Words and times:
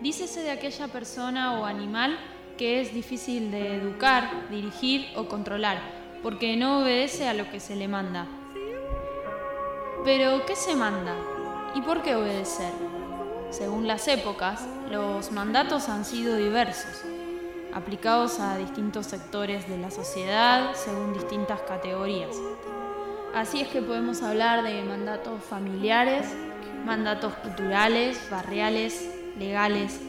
Dícese 0.00 0.40
de 0.42 0.50
aquella 0.50 0.88
persona 0.88 1.60
o 1.60 1.64
animal 1.64 2.18
que 2.56 2.80
es 2.80 2.92
difícil 2.92 3.50
de 3.50 3.76
educar, 3.76 4.48
dirigir 4.50 5.06
o 5.16 5.26
controlar, 5.26 5.78
porque 6.22 6.56
no 6.56 6.80
obedece 6.80 7.28
a 7.28 7.34
lo 7.34 7.50
que 7.50 7.60
se 7.60 7.76
le 7.76 7.88
manda. 7.88 8.26
Pero, 10.04 10.44
¿qué 10.46 10.56
se 10.56 10.74
manda? 10.74 11.14
¿Y 11.74 11.82
por 11.82 12.02
qué 12.02 12.14
obedecer? 12.14 12.72
Según 13.50 13.86
las 13.86 14.08
épocas, 14.08 14.66
los 14.90 15.32
mandatos 15.32 15.88
han 15.88 16.04
sido 16.04 16.36
diversos, 16.36 17.02
aplicados 17.72 18.40
a 18.40 18.56
distintos 18.56 19.06
sectores 19.06 19.68
de 19.68 19.78
la 19.78 19.90
sociedad 19.90 20.74
según 20.74 21.12
distintas 21.12 21.60
categorías. 21.62 22.36
Así 23.34 23.60
es 23.60 23.68
que 23.68 23.82
podemos 23.82 24.22
hablar 24.22 24.62
de 24.62 24.82
mandatos 24.82 25.42
familiares, 25.44 26.26
mandatos 26.84 27.34
culturales, 27.34 28.20
barriales, 28.30 29.08
legales, 29.38 30.00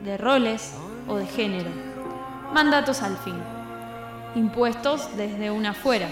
de 0.00 0.16
roles 0.16 0.74
o 1.08 1.16
de 1.16 1.26
género. 1.26 1.70
Mandatos 2.52 3.02
al 3.02 3.16
fin, 3.18 3.36
impuestos 4.34 5.16
desde 5.16 5.50
una 5.50 5.70
afuera. 5.70 6.08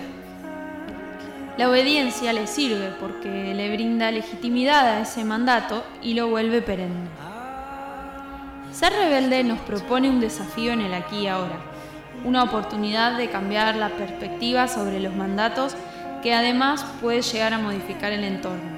La 1.56 1.68
obediencia 1.68 2.32
le 2.32 2.46
sirve 2.46 2.92
porque 3.00 3.52
le 3.54 3.72
brinda 3.72 4.12
legitimidad 4.12 4.86
a 4.86 5.00
ese 5.00 5.24
mandato 5.24 5.84
y 6.02 6.14
lo 6.14 6.28
vuelve 6.28 6.62
perenne. 6.62 7.08
Ser 8.70 8.92
rebelde 8.92 9.42
nos 9.42 9.58
propone 9.60 10.08
un 10.08 10.20
desafío 10.20 10.72
en 10.72 10.82
el 10.82 10.94
aquí 10.94 11.22
y 11.22 11.26
ahora, 11.26 11.56
una 12.24 12.44
oportunidad 12.44 13.16
de 13.16 13.28
cambiar 13.28 13.74
la 13.74 13.88
perspectiva 13.88 14.68
sobre 14.68 15.00
los 15.00 15.14
mandatos 15.16 15.74
que 16.22 16.32
además 16.32 16.84
puede 17.00 17.22
llegar 17.22 17.54
a 17.54 17.58
modificar 17.58 18.12
el 18.12 18.22
entorno. 18.22 18.77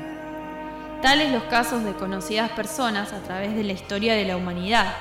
Tales 1.03 1.33
los 1.33 1.45
casos 1.45 1.83
de 1.83 1.95
conocidas 1.95 2.51
personas 2.51 3.15
a 3.15 3.21
través 3.21 3.57
de 3.57 3.65
la 3.65 3.73
historia 3.73 4.15
de 4.15 4.27
la 4.27 4.37
humanidad. 4.37 4.95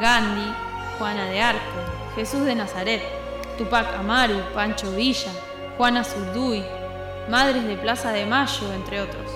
Gandhi, 0.00 0.48
Juana 0.96 1.24
de 1.24 1.42
Arco, 1.42 1.60
Jesús 2.14 2.44
de 2.44 2.54
Nazaret, 2.54 3.02
Tupac 3.58 3.96
Amaru, 3.96 4.40
Pancho 4.54 4.92
Villa, 4.92 5.32
Juana 5.76 6.04
Zurduy, 6.04 6.64
Madres 7.28 7.64
de 7.64 7.76
Plaza 7.76 8.12
de 8.12 8.26
Mayo, 8.26 8.72
entre 8.74 9.00
otros. 9.00 9.26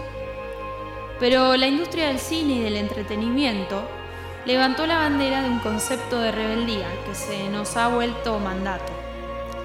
Pero 1.18 1.56
la 1.56 1.66
industria 1.66 2.06
del 2.06 2.20
cine 2.20 2.54
y 2.54 2.60
del 2.60 2.76
entretenimiento 2.76 3.82
levantó 4.46 4.86
la 4.86 4.98
bandera 4.98 5.42
de 5.42 5.48
un 5.50 5.58
concepto 5.58 6.20
de 6.20 6.30
rebeldía 6.30 6.86
que 7.06 7.16
se 7.16 7.48
nos 7.48 7.76
ha 7.76 7.88
vuelto 7.88 8.38
mandato, 8.38 8.92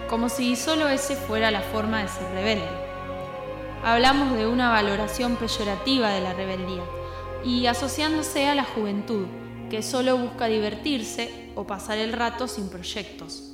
como 0.09 0.29
si 0.29 0.55
solo 0.55 0.89
ese 0.89 1.15
fuera 1.15 1.51
la 1.51 1.61
forma 1.61 2.01
de 2.01 2.07
ser 2.07 2.27
rebelde 2.33 2.82
hablamos 3.83 4.37
de 4.37 4.47
una 4.47 4.69
valoración 4.69 5.35
peyorativa 5.35 6.09
de 6.09 6.21
la 6.21 6.33
rebeldía 6.33 6.83
y 7.43 7.65
asociándose 7.65 8.47
a 8.47 8.55
la 8.55 8.63
juventud, 8.63 9.25
que 9.69 9.83
solo 9.83 10.17
busca 10.17 10.45
divertirse 10.45 11.51
o 11.55 11.67
pasar 11.67 11.97
el 11.97 12.13
rato 12.13 12.47
sin 12.47 12.69
proyectos. 12.69 13.53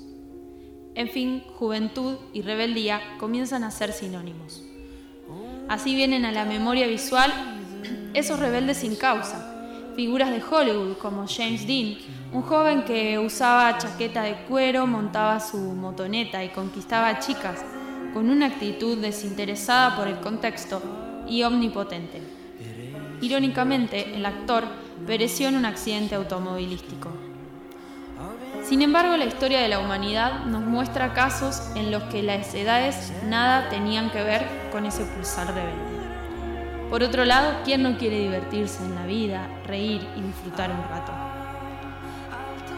En 0.94 1.10
fin, 1.10 1.44
juventud 1.58 2.18
y 2.34 2.44
rebeldía 2.44 3.02
comienzan 3.20 3.64
a 3.64 3.72
ser 3.72 3.92
sinónimos. 3.92 4.64
Así 5.68 5.96
vienen 5.96 6.26
a 6.26 6.32
la 6.32 6.46
memoria 6.46 6.88
visual 6.88 7.32
esos 8.14 8.40
rebeldes 8.40 8.78
sin 8.78 8.96
causa, 8.96 9.92
figuras 9.96 10.30
de 10.30 10.44
Hollywood 10.44 10.98
como 10.98 11.28
James 11.28 11.66
Dean, 11.66 11.98
un 12.34 12.42
joven 12.44 12.84
que 12.84 13.18
usaba 13.18 13.78
chaqueta 13.78 14.24
de 14.24 14.36
cuero, 14.48 14.86
montaba 14.86 15.40
su 15.40 15.58
motoneta 15.58 16.44
y 16.44 16.50
conquistaba 16.50 17.20
chicas 17.20 17.64
con 18.14 18.30
una 18.30 18.48
actitud 18.48 18.98
desinteresada 18.98 19.96
por 19.96 20.08
el 20.08 20.20
contexto 20.20 20.82
y 21.28 21.44
omnipotente. 21.44 22.22
Irónicamente, 23.22 24.16
el 24.16 24.26
actor 24.26 24.64
pereció 25.06 25.48
en 25.48 25.56
un 25.56 25.66
accidente 25.66 26.16
automovilístico. 26.16 27.10
Sin 28.64 28.82
embargo, 28.82 29.18
la 29.18 29.26
historia 29.26 29.62
de 29.62 29.68
la 29.68 29.80
humanidad 29.80 30.46
nos 30.46 30.62
muestra 30.62 31.14
casos 31.14 31.72
en 31.76 31.92
los 31.92 32.04
que 32.04 32.22
las 32.22 32.54
edades 32.54 33.12
nada 33.26 33.70
tenían 33.70 34.10
que 34.12 34.24
ver 34.24 34.46
con 34.72 34.86
ese 34.86 35.06
pulsar 35.06 35.48
rebelde. 35.48 35.90
Por 36.90 37.04
otro 37.04 37.24
lado, 37.24 37.62
¿quién 37.64 37.84
no 37.84 37.98
quiere 37.98 38.20
divertirse 38.20 38.84
en 38.84 38.96
la 38.96 39.06
vida, 39.06 39.48
reír 39.66 40.06
y 40.18 40.22
disfrutar 40.22 40.72
un 40.72 40.84
rato? 40.90 41.19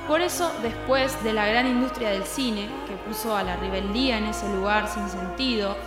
Por 0.08 0.22
eso, 0.22 0.52
después 0.62 1.24
de 1.24 1.34
la 1.34 1.48
gran 1.48 1.68
industria 1.68 2.10
del 2.10 2.24
cine, 2.24 2.68
que 2.88 2.96
puso 3.08 3.36
a 3.36 3.44
la 3.44 3.56
rebeldía 3.56 4.18
en 4.18 4.26
ese 4.26 4.48
lugar 4.54 4.88
sin 4.88 5.08
sentido, 5.08 5.78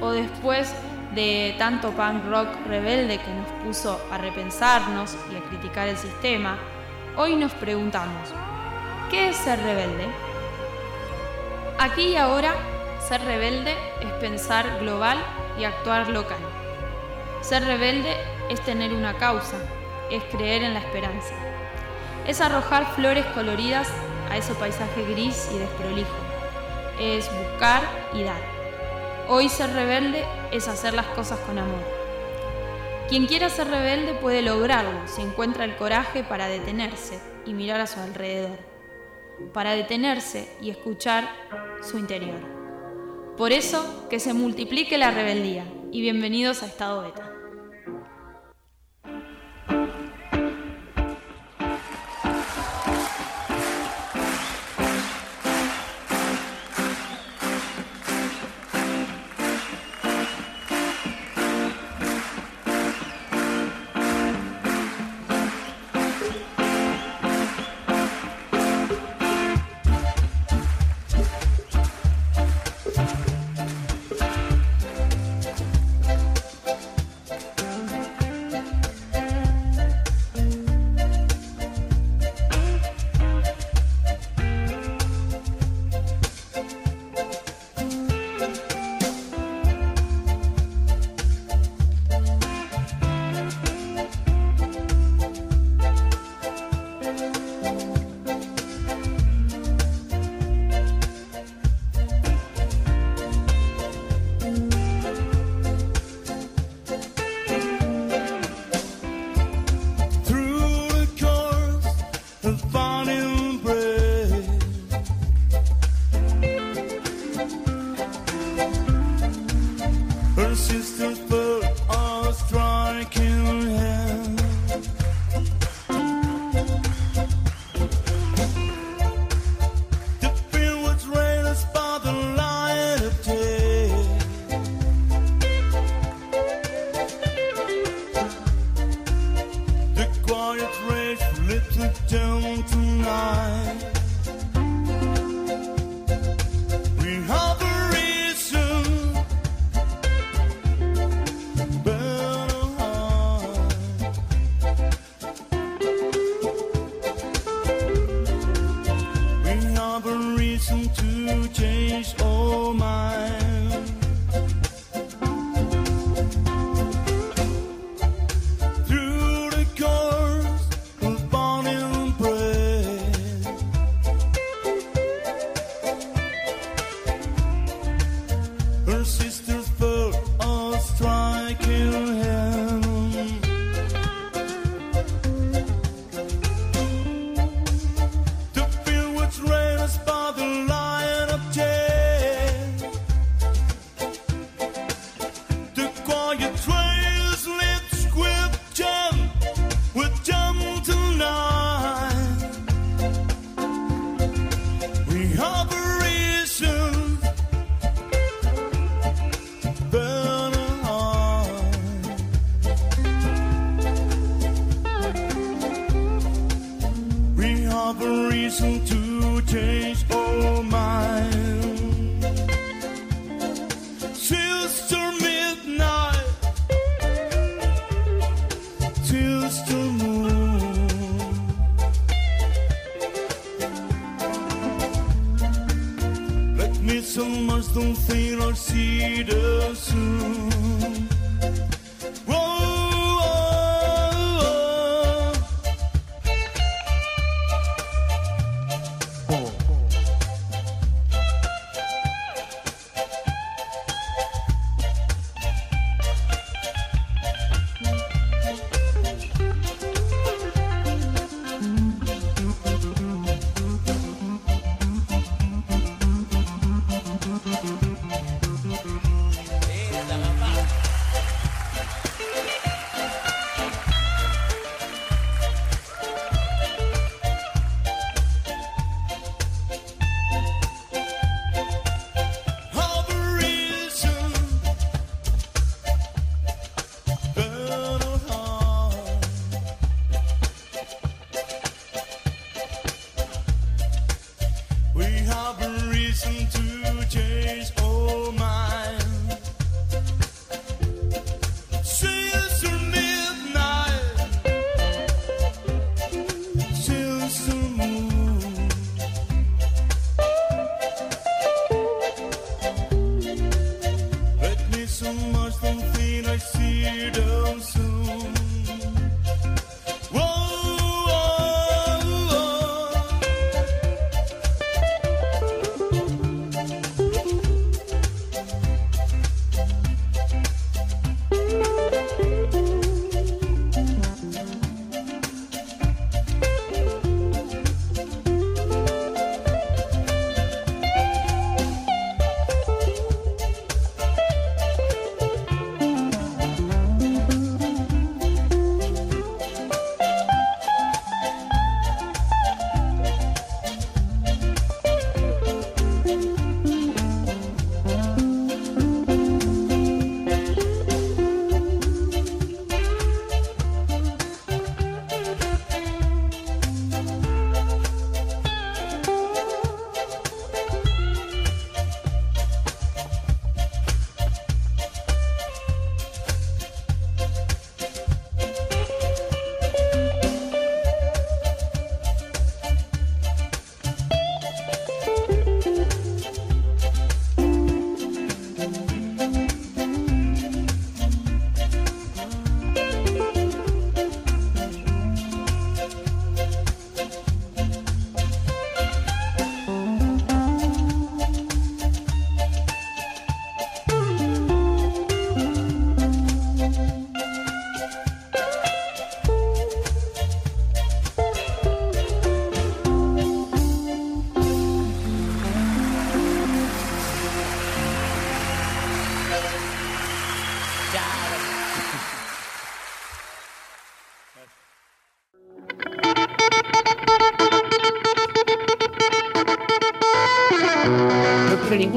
o 0.00 0.10
después 0.10 0.74
de 1.14 1.54
tanto 1.58 1.90
punk 1.90 2.24
rock 2.30 2.48
rebelde 2.66 3.18
que 3.18 3.30
nos 3.32 3.48
puso 3.64 4.00
a 4.10 4.18
repensarnos 4.18 5.16
y 5.30 5.36
a 5.36 5.40
criticar 5.40 5.88
el 5.88 5.96
sistema, 5.96 6.56
hoy 7.16 7.36
nos 7.36 7.52
preguntamos, 7.52 8.30
¿qué 9.10 9.28
es 9.28 9.36
ser 9.36 9.60
rebelde? 9.60 10.06
Aquí 11.78 12.08
y 12.08 12.16
ahora, 12.16 12.54
ser 13.06 13.22
rebelde 13.24 13.74
es 14.00 14.12
pensar 14.20 14.78
global 14.80 15.18
y 15.58 15.64
actuar 15.64 16.08
local. 16.08 16.38
Ser 17.40 17.64
rebelde 17.64 18.16
es 18.48 18.60
tener 18.60 18.92
una 18.92 19.14
causa, 19.14 19.56
es 20.10 20.22
creer 20.24 20.62
en 20.62 20.74
la 20.74 20.80
esperanza. 20.80 21.49
Es 22.30 22.40
arrojar 22.40 22.94
flores 22.94 23.26
coloridas 23.34 23.88
a 24.30 24.36
ese 24.36 24.54
paisaje 24.54 25.02
gris 25.02 25.50
y 25.52 25.58
desprolijo. 25.58 26.14
Es 27.00 27.28
buscar 27.28 27.82
y 28.14 28.22
dar. 28.22 28.40
Hoy 29.28 29.48
ser 29.48 29.72
rebelde 29.72 30.24
es 30.52 30.68
hacer 30.68 30.94
las 30.94 31.06
cosas 31.06 31.40
con 31.40 31.58
amor. 31.58 31.82
Quien 33.08 33.26
quiera 33.26 33.48
ser 33.48 33.66
rebelde 33.66 34.14
puede 34.14 34.42
lograrlo 34.42 35.08
si 35.08 35.22
encuentra 35.22 35.64
el 35.64 35.74
coraje 35.74 36.22
para 36.22 36.46
detenerse 36.46 37.18
y 37.46 37.52
mirar 37.52 37.80
a 37.80 37.88
su 37.88 37.98
alrededor. 37.98 38.60
Para 39.52 39.72
detenerse 39.72 40.48
y 40.62 40.70
escuchar 40.70 41.28
su 41.82 41.98
interior. 41.98 42.38
Por 43.36 43.50
eso, 43.50 44.06
que 44.08 44.20
se 44.20 44.34
multiplique 44.34 44.98
la 44.98 45.10
rebeldía 45.10 45.64
y 45.90 46.00
bienvenidos 46.00 46.62
a 46.62 46.66
Estado 46.66 47.02
Beta. 47.02 47.29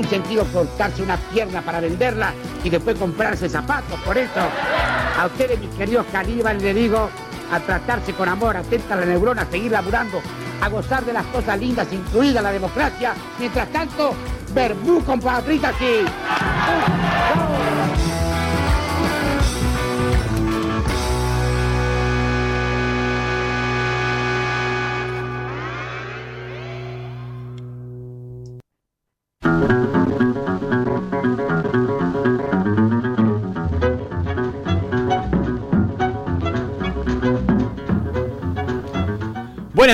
Sentido 0.01 0.45
cortarse 0.45 1.03
una 1.03 1.17
pierna 1.17 1.61
para 1.61 1.79
venderla 1.79 2.33
y 2.63 2.69
después 2.69 2.97
comprarse 2.97 3.47
zapatos. 3.47 3.99
Por 3.99 4.17
eso, 4.17 4.39
a 5.19 5.25
ustedes, 5.27 5.59
mis 5.59 5.69
queridos 5.75 6.05
caníbales, 6.11 6.63
les 6.63 6.75
digo 6.75 7.09
a 7.51 7.59
tratarse 7.59 8.13
con 8.13 8.27
amor, 8.27 8.57
atenta 8.57 8.95
a 8.95 8.97
la 8.97 9.05
neurona, 9.05 9.43
a 9.43 9.45
seguir 9.45 9.71
laburando, 9.71 10.21
a 10.61 10.69
gozar 10.69 11.05
de 11.05 11.13
las 11.13 11.25
cosas 11.27 11.59
lindas, 11.59 11.87
incluida 11.91 12.41
la 12.41 12.51
democracia. 12.51 13.13
Mientras 13.37 13.69
tanto, 13.71 14.13
verbú 14.53 15.03
con 15.03 15.19
patritas 15.19 15.75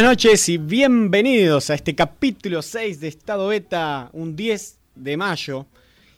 noches 0.09 0.49
y 0.49 0.57
bienvenidos 0.57 1.69
a 1.69 1.75
este 1.75 1.93
capítulo 1.93 2.63
6 2.63 2.99
de 2.99 3.09
Estado 3.09 3.47
Beta, 3.47 4.09
un 4.13 4.35
10 4.35 4.79
de 4.95 5.17
mayo. 5.17 5.67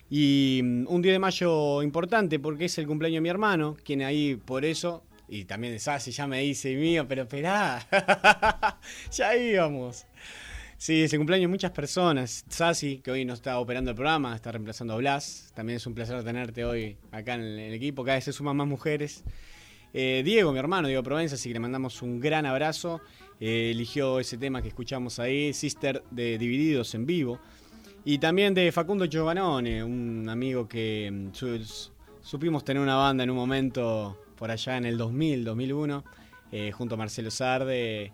Y 0.10 0.62
mm, 0.64 0.86
un 0.88 1.02
10 1.02 1.16
de 1.16 1.20
mayo 1.20 1.84
importante 1.84 2.40
porque 2.40 2.66
es 2.66 2.78
el 2.78 2.88
cumpleaños 2.88 3.18
de 3.18 3.22
mi 3.22 3.28
hermano, 3.28 3.76
quien 3.84 4.02
ahí 4.04 4.38
por 4.38 4.64
eso, 4.64 5.04
y 5.28 5.44
también 5.44 5.74
de 5.74 5.80
Sassi 5.80 6.12
ya 6.12 6.26
me 6.26 6.40
dice 6.40 6.74
mío, 6.74 7.06
pero 7.06 7.24
esperá, 7.24 7.86
ya 9.12 9.36
íbamos. 9.36 10.06
Sí, 10.78 11.04
es 11.04 11.12
el 11.12 11.20
cumpleaños 11.20 11.50
de 11.50 11.52
muchas 11.52 11.72
personas. 11.72 12.46
Sassi, 12.48 13.00
que 13.00 13.12
hoy 13.12 13.26
no 13.26 13.34
está 13.34 13.60
operando 13.60 13.92
el 13.92 13.96
programa, 13.96 14.34
está 14.34 14.54
reemplazando 14.54 14.94
a 14.94 14.98
Blas. 14.98 15.52
También 15.54 15.76
es 15.76 15.86
un 15.86 15.94
placer 15.94 16.24
tenerte 16.24 16.64
hoy 16.64 16.96
acá 17.12 17.34
en 17.34 17.42
el 17.42 17.74
equipo, 17.74 18.06
cada 18.06 18.16
vez 18.16 18.24
se 18.24 18.32
suman 18.32 18.56
más 18.56 18.68
mujeres. 18.68 19.26
Eh, 19.94 20.22
Diego, 20.24 20.54
mi 20.54 20.60
hermano, 20.60 20.88
Diego 20.88 21.04
Provenza, 21.04 21.36
así 21.36 21.50
que 21.50 21.56
le 21.56 21.60
mandamos 21.60 22.02
un 22.02 22.22
gran 22.22 22.46
abrazo. 22.46 23.02
Eh, 23.42 23.72
eligió 23.72 24.20
ese 24.20 24.38
tema 24.38 24.62
que 24.62 24.68
escuchamos 24.70 25.18
ahí, 25.20 25.52
Sister 25.52 26.04
de 26.12 26.38
Divididos 26.38 26.94
en 26.96 27.06
vivo. 27.08 27.40
Y 28.06 28.20
también 28.20 28.54
de 28.54 28.72
Facundo 28.72 29.06
Giovanone, 29.06 29.84
un 29.84 30.30
amigo 30.30 30.68
que 30.68 31.10
mm, 31.12 31.34
su- 31.34 31.90
supimos 32.22 32.64
tener 32.64 32.82
una 32.82 32.96
banda 32.96 33.24
en 33.24 33.32
un 33.32 33.36
momento 33.38 34.18
por 34.38 34.52
allá 34.52 34.78
en 34.78 34.86
el 34.86 34.98
2000, 34.98 35.44
2001, 35.44 36.04
eh, 36.52 36.72
junto 36.72 36.96
a 36.96 36.98
Marcelo 37.00 37.32
Sarde. 37.32 38.12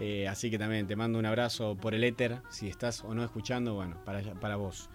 eh, 0.00 0.28
así 0.28 0.48
que 0.48 0.58
también 0.58 0.86
te 0.86 0.94
mando 0.94 1.18
un 1.18 1.26
abrazo 1.26 1.76
por 1.76 1.92
el 1.92 2.04
éter, 2.04 2.38
si 2.50 2.68
estás 2.68 3.02
o 3.02 3.14
no 3.14 3.24
escuchando, 3.24 3.74
bueno, 3.74 3.96
para, 4.04 4.22
para 4.34 4.54
vos. 4.54 4.88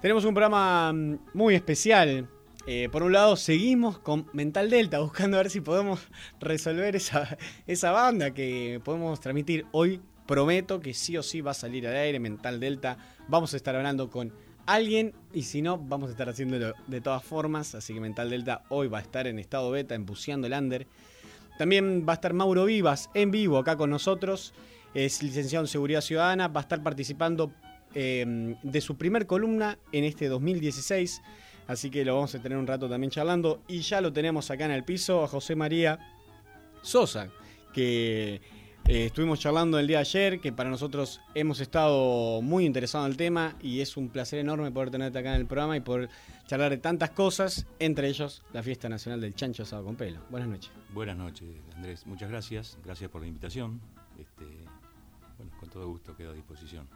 Tenemos 0.00 0.24
un 0.24 0.32
programa 0.32 0.90
mm, 0.92 1.18
muy 1.34 1.54
especial. 1.54 2.26
Eh, 2.66 2.88
por 2.90 3.02
un 3.02 3.12
lado, 3.12 3.36
seguimos 3.36 3.98
con 3.98 4.26
Mental 4.32 4.68
Delta, 4.70 4.98
buscando 5.00 5.36
a 5.36 5.42
ver 5.42 5.50
si 5.50 5.60
podemos 5.60 6.00
resolver 6.40 6.96
esa, 6.96 7.38
esa 7.66 7.90
banda 7.90 8.32
que 8.32 8.80
podemos 8.84 9.20
transmitir 9.20 9.66
hoy. 9.72 10.00
Prometo 10.26 10.80
que 10.80 10.92
sí 10.92 11.16
o 11.16 11.22
sí 11.22 11.40
va 11.40 11.52
a 11.52 11.54
salir 11.54 11.86
al 11.86 11.96
aire 11.96 12.20
Mental 12.20 12.60
Delta. 12.60 12.98
Vamos 13.28 13.54
a 13.54 13.56
estar 13.56 13.74
hablando 13.74 14.10
con 14.10 14.30
alguien 14.66 15.14
y 15.32 15.44
si 15.44 15.62
no, 15.62 15.78
vamos 15.78 16.08
a 16.08 16.12
estar 16.12 16.28
haciéndolo 16.28 16.74
de 16.86 17.00
todas 17.00 17.24
formas. 17.24 17.74
Así 17.74 17.94
que 17.94 18.00
Mental 18.00 18.28
Delta 18.28 18.62
hoy 18.68 18.88
va 18.88 18.98
a 18.98 19.00
estar 19.00 19.26
en 19.26 19.38
estado 19.38 19.70
beta, 19.70 19.94
en 19.94 20.04
Buceando 20.04 20.46
el 20.46 20.52
Under. 20.52 20.86
También 21.56 22.04
va 22.06 22.12
a 22.12 22.16
estar 22.16 22.34
Mauro 22.34 22.66
Vivas 22.66 23.08
en 23.14 23.30
vivo 23.30 23.56
acá 23.56 23.76
con 23.76 23.88
nosotros. 23.88 24.52
Es 24.92 25.22
licenciado 25.22 25.64
en 25.64 25.68
Seguridad 25.68 26.02
Ciudadana. 26.02 26.48
Va 26.48 26.60
a 26.60 26.62
estar 26.62 26.82
participando 26.82 27.50
eh, 27.94 28.54
de 28.62 28.80
su 28.82 28.96
primer 28.96 29.26
columna 29.26 29.78
en 29.92 30.04
este 30.04 30.28
2016. 30.28 31.22
Así 31.68 31.90
que 31.90 32.04
lo 32.04 32.14
vamos 32.14 32.34
a 32.34 32.42
tener 32.42 32.58
un 32.58 32.66
rato 32.66 32.88
también 32.88 33.10
charlando. 33.10 33.62
Y 33.68 33.80
ya 33.80 34.00
lo 34.00 34.12
tenemos 34.12 34.50
acá 34.50 34.64
en 34.64 34.72
el 34.72 34.84
piso 34.84 35.22
a 35.22 35.28
José 35.28 35.54
María 35.54 35.98
Sosa, 36.82 37.28
que 37.72 38.40
eh, 38.86 39.04
estuvimos 39.04 39.38
charlando 39.38 39.78
el 39.78 39.86
día 39.86 39.98
de 39.98 40.00
ayer, 40.00 40.40
que 40.40 40.50
para 40.50 40.70
nosotros 40.70 41.20
hemos 41.34 41.60
estado 41.60 42.40
muy 42.40 42.64
interesados 42.64 43.04
en 43.04 43.10
el 43.12 43.16
tema 43.18 43.54
y 43.60 43.80
es 43.80 43.98
un 43.98 44.08
placer 44.08 44.38
enorme 44.38 44.70
poder 44.70 44.90
tenerte 44.90 45.18
acá 45.18 45.34
en 45.34 45.42
el 45.42 45.46
programa 45.46 45.76
y 45.76 45.80
poder 45.80 46.08
charlar 46.46 46.70
de 46.70 46.78
tantas 46.78 47.10
cosas, 47.10 47.66
entre 47.78 48.08
ellos 48.08 48.42
la 48.54 48.62
Fiesta 48.62 48.88
Nacional 48.88 49.20
del 49.20 49.34
Chancho 49.34 49.64
Asado 49.64 49.84
con 49.84 49.94
Pelo. 49.94 50.20
Buenas 50.30 50.48
noches. 50.48 50.70
Buenas 50.94 51.18
noches, 51.18 51.46
Andrés. 51.76 52.06
Muchas 52.06 52.30
gracias. 52.30 52.78
Gracias 52.82 53.10
por 53.10 53.20
la 53.20 53.26
invitación. 53.26 53.78
Este, 54.18 54.46
bueno, 55.36 55.52
con 55.60 55.68
todo 55.68 55.86
gusto 55.86 56.16
quedo 56.16 56.30
a 56.30 56.34
disposición. 56.34 56.88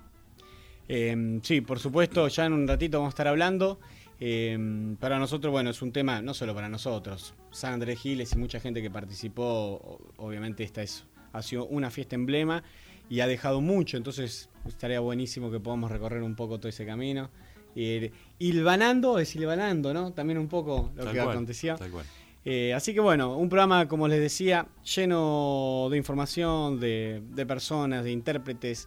Eh, 0.89 1.41
sí, 1.43 1.61
por 1.61 1.79
supuesto, 1.79 2.27
ya 2.29 2.47
en 2.47 2.55
un 2.55 2.67
ratito 2.67 2.99
vamos 2.99 3.11
a 3.11 3.15
estar 3.15 3.29
hablando. 3.29 3.79
Eh, 4.25 4.57
para 5.01 5.19
nosotros, 5.19 5.51
bueno, 5.51 5.71
es 5.71 5.83
un 5.83 5.91
tema, 5.91 6.23
no 6.23 6.33
solo 6.33 6.55
para 6.55 6.69
nosotros, 6.69 7.35
San 7.51 7.73
Andrés 7.73 7.99
Giles 7.99 8.33
y 8.33 8.39
mucha 8.39 8.61
gente 8.61 8.81
que 8.81 8.89
participó, 8.89 10.01
obviamente 10.17 10.63
esta 10.63 10.81
es, 10.81 11.05
ha 11.33 11.43
sido 11.43 11.67
una 11.67 11.91
fiesta 11.91 12.15
emblema 12.15 12.63
y 13.11 13.19
ha 13.19 13.27
dejado 13.27 13.61
mucho, 13.61 13.97
entonces 13.97 14.49
estaría 14.65 15.01
buenísimo 15.01 15.51
que 15.51 15.59
podamos 15.59 15.91
recorrer 15.91 16.23
un 16.23 16.37
poco 16.37 16.61
todo 16.61 16.69
ese 16.69 16.87
camino. 16.87 17.31
Ir 17.75 18.13
hilvanando, 18.39 19.19
es 19.19 19.35
hilvanando, 19.35 19.93
¿no? 19.93 20.13
También 20.13 20.39
un 20.39 20.47
poco 20.47 20.93
lo 20.95 21.03
Tal 21.03 21.13
que 21.13 21.21
cual, 21.21 21.47
tal 21.77 21.91
cual. 21.91 22.07
Eh, 22.45 22.75
así 22.75 22.95
que 22.95 23.01
bueno, 23.01 23.37
un 23.37 23.49
programa, 23.49 23.89
como 23.89 24.07
les 24.07 24.21
decía, 24.21 24.69
lleno 24.85 25.89
de 25.91 25.97
información, 25.97 26.79
de, 26.79 27.25
de 27.29 27.45
personas, 27.45 28.05
de 28.05 28.13
intérpretes. 28.13 28.87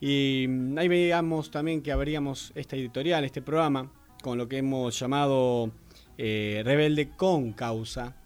Y 0.00 0.46
mm, 0.48 0.78
ahí 0.78 0.88
veíamos 0.88 1.50
también 1.50 1.82
que 1.82 1.92
abríamos 1.92 2.52
esta 2.54 2.76
editorial, 2.76 3.24
este 3.26 3.42
programa, 3.42 3.90
con 4.22 4.38
lo 4.38 4.48
que 4.48 4.58
hemos 4.58 4.98
llamado 4.98 5.70
eh, 6.18 6.62
Rebelde 6.64 7.10
con 7.16 7.52
Causa. 7.52 8.16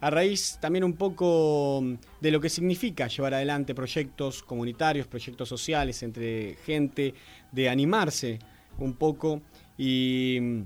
A 0.00 0.10
raíz 0.10 0.58
también 0.60 0.84
un 0.84 0.94
poco 0.94 1.82
de 2.20 2.30
lo 2.30 2.40
que 2.40 2.48
significa 2.48 3.06
llevar 3.06 3.34
adelante 3.34 3.74
proyectos 3.74 4.42
comunitarios, 4.42 5.06
proyectos 5.06 5.48
sociales 5.48 6.02
entre 6.02 6.56
gente, 6.66 7.14
de 7.52 7.68
animarse 7.68 8.40
un 8.78 8.94
poco 8.94 9.42
y 9.78 10.64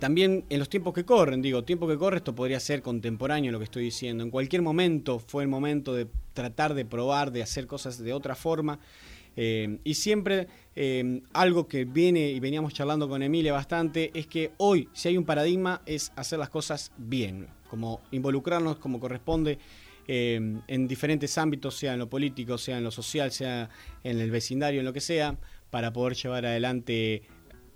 también 0.00 0.44
en 0.48 0.58
los 0.58 0.68
tiempos 0.68 0.94
que 0.94 1.04
corren, 1.04 1.42
digo, 1.42 1.64
tiempo 1.64 1.86
que 1.86 1.98
corre, 1.98 2.18
esto 2.18 2.34
podría 2.34 2.60
ser 2.60 2.80
contemporáneo 2.82 3.52
lo 3.52 3.58
que 3.58 3.64
estoy 3.64 3.84
diciendo. 3.84 4.24
En 4.24 4.30
cualquier 4.30 4.62
momento 4.62 5.18
fue 5.18 5.42
el 5.42 5.48
momento 5.48 5.92
de 5.92 6.06
tratar 6.32 6.74
de 6.74 6.84
probar, 6.84 7.30
de 7.30 7.42
hacer 7.42 7.66
cosas 7.66 7.98
de 7.98 8.12
otra 8.12 8.34
forma. 8.34 8.78
Eh, 9.36 9.78
y 9.84 9.94
siempre 9.94 10.48
eh, 10.74 11.20
algo 11.34 11.68
que 11.68 11.84
viene 11.84 12.30
y 12.30 12.40
veníamos 12.40 12.72
charlando 12.72 13.08
con 13.08 13.22
Emilia 13.22 13.52
bastante 13.52 14.10
es 14.14 14.26
que 14.26 14.52
hoy, 14.56 14.88
si 14.94 15.08
hay 15.08 15.18
un 15.18 15.24
paradigma, 15.24 15.82
es 15.84 16.10
hacer 16.16 16.38
las 16.38 16.48
cosas 16.48 16.92
bien, 16.96 17.46
como 17.68 18.00
involucrarnos 18.10 18.78
como 18.78 18.98
corresponde 18.98 19.58
eh, 20.08 20.40
en 20.66 20.88
diferentes 20.88 21.36
ámbitos, 21.36 21.76
sea 21.76 21.92
en 21.92 21.98
lo 21.98 22.08
político, 22.08 22.56
sea 22.56 22.78
en 22.78 22.84
lo 22.84 22.90
social, 22.90 23.30
sea 23.30 23.68
en 24.02 24.20
el 24.20 24.30
vecindario, 24.30 24.80
en 24.80 24.86
lo 24.86 24.94
que 24.94 25.00
sea, 25.00 25.36
para 25.70 25.92
poder 25.92 26.16
llevar 26.16 26.46
adelante 26.46 27.22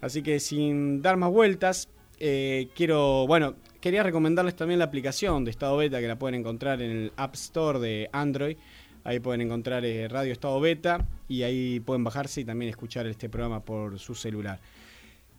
Así 0.00 0.22
que 0.22 0.40
sin 0.40 1.02
dar 1.02 1.16
más 1.16 1.30
vueltas, 1.30 1.88
eh, 2.18 2.68
quiero, 2.74 3.26
bueno, 3.26 3.54
quería 3.80 4.02
recomendarles 4.02 4.54
también 4.54 4.78
la 4.78 4.84
aplicación 4.86 5.44
de 5.44 5.50
estado 5.50 5.76
beta 5.76 6.00
que 6.00 6.08
la 6.08 6.18
pueden 6.18 6.40
encontrar 6.40 6.80
en 6.80 6.90
el 6.90 7.12
App 7.16 7.34
Store 7.34 7.78
de 7.78 8.08
Android. 8.12 8.56
Ahí 9.04 9.18
pueden 9.18 9.40
encontrar 9.40 9.84
eh, 9.84 10.08
Radio 10.08 10.32
Estado 10.32 10.60
Beta 10.60 11.06
y 11.26 11.42
ahí 11.42 11.80
pueden 11.80 12.04
bajarse 12.04 12.42
y 12.42 12.44
también 12.44 12.68
escuchar 12.68 13.06
este 13.06 13.28
programa 13.30 13.64
por 13.64 13.98
su 13.98 14.14
celular. 14.14 14.60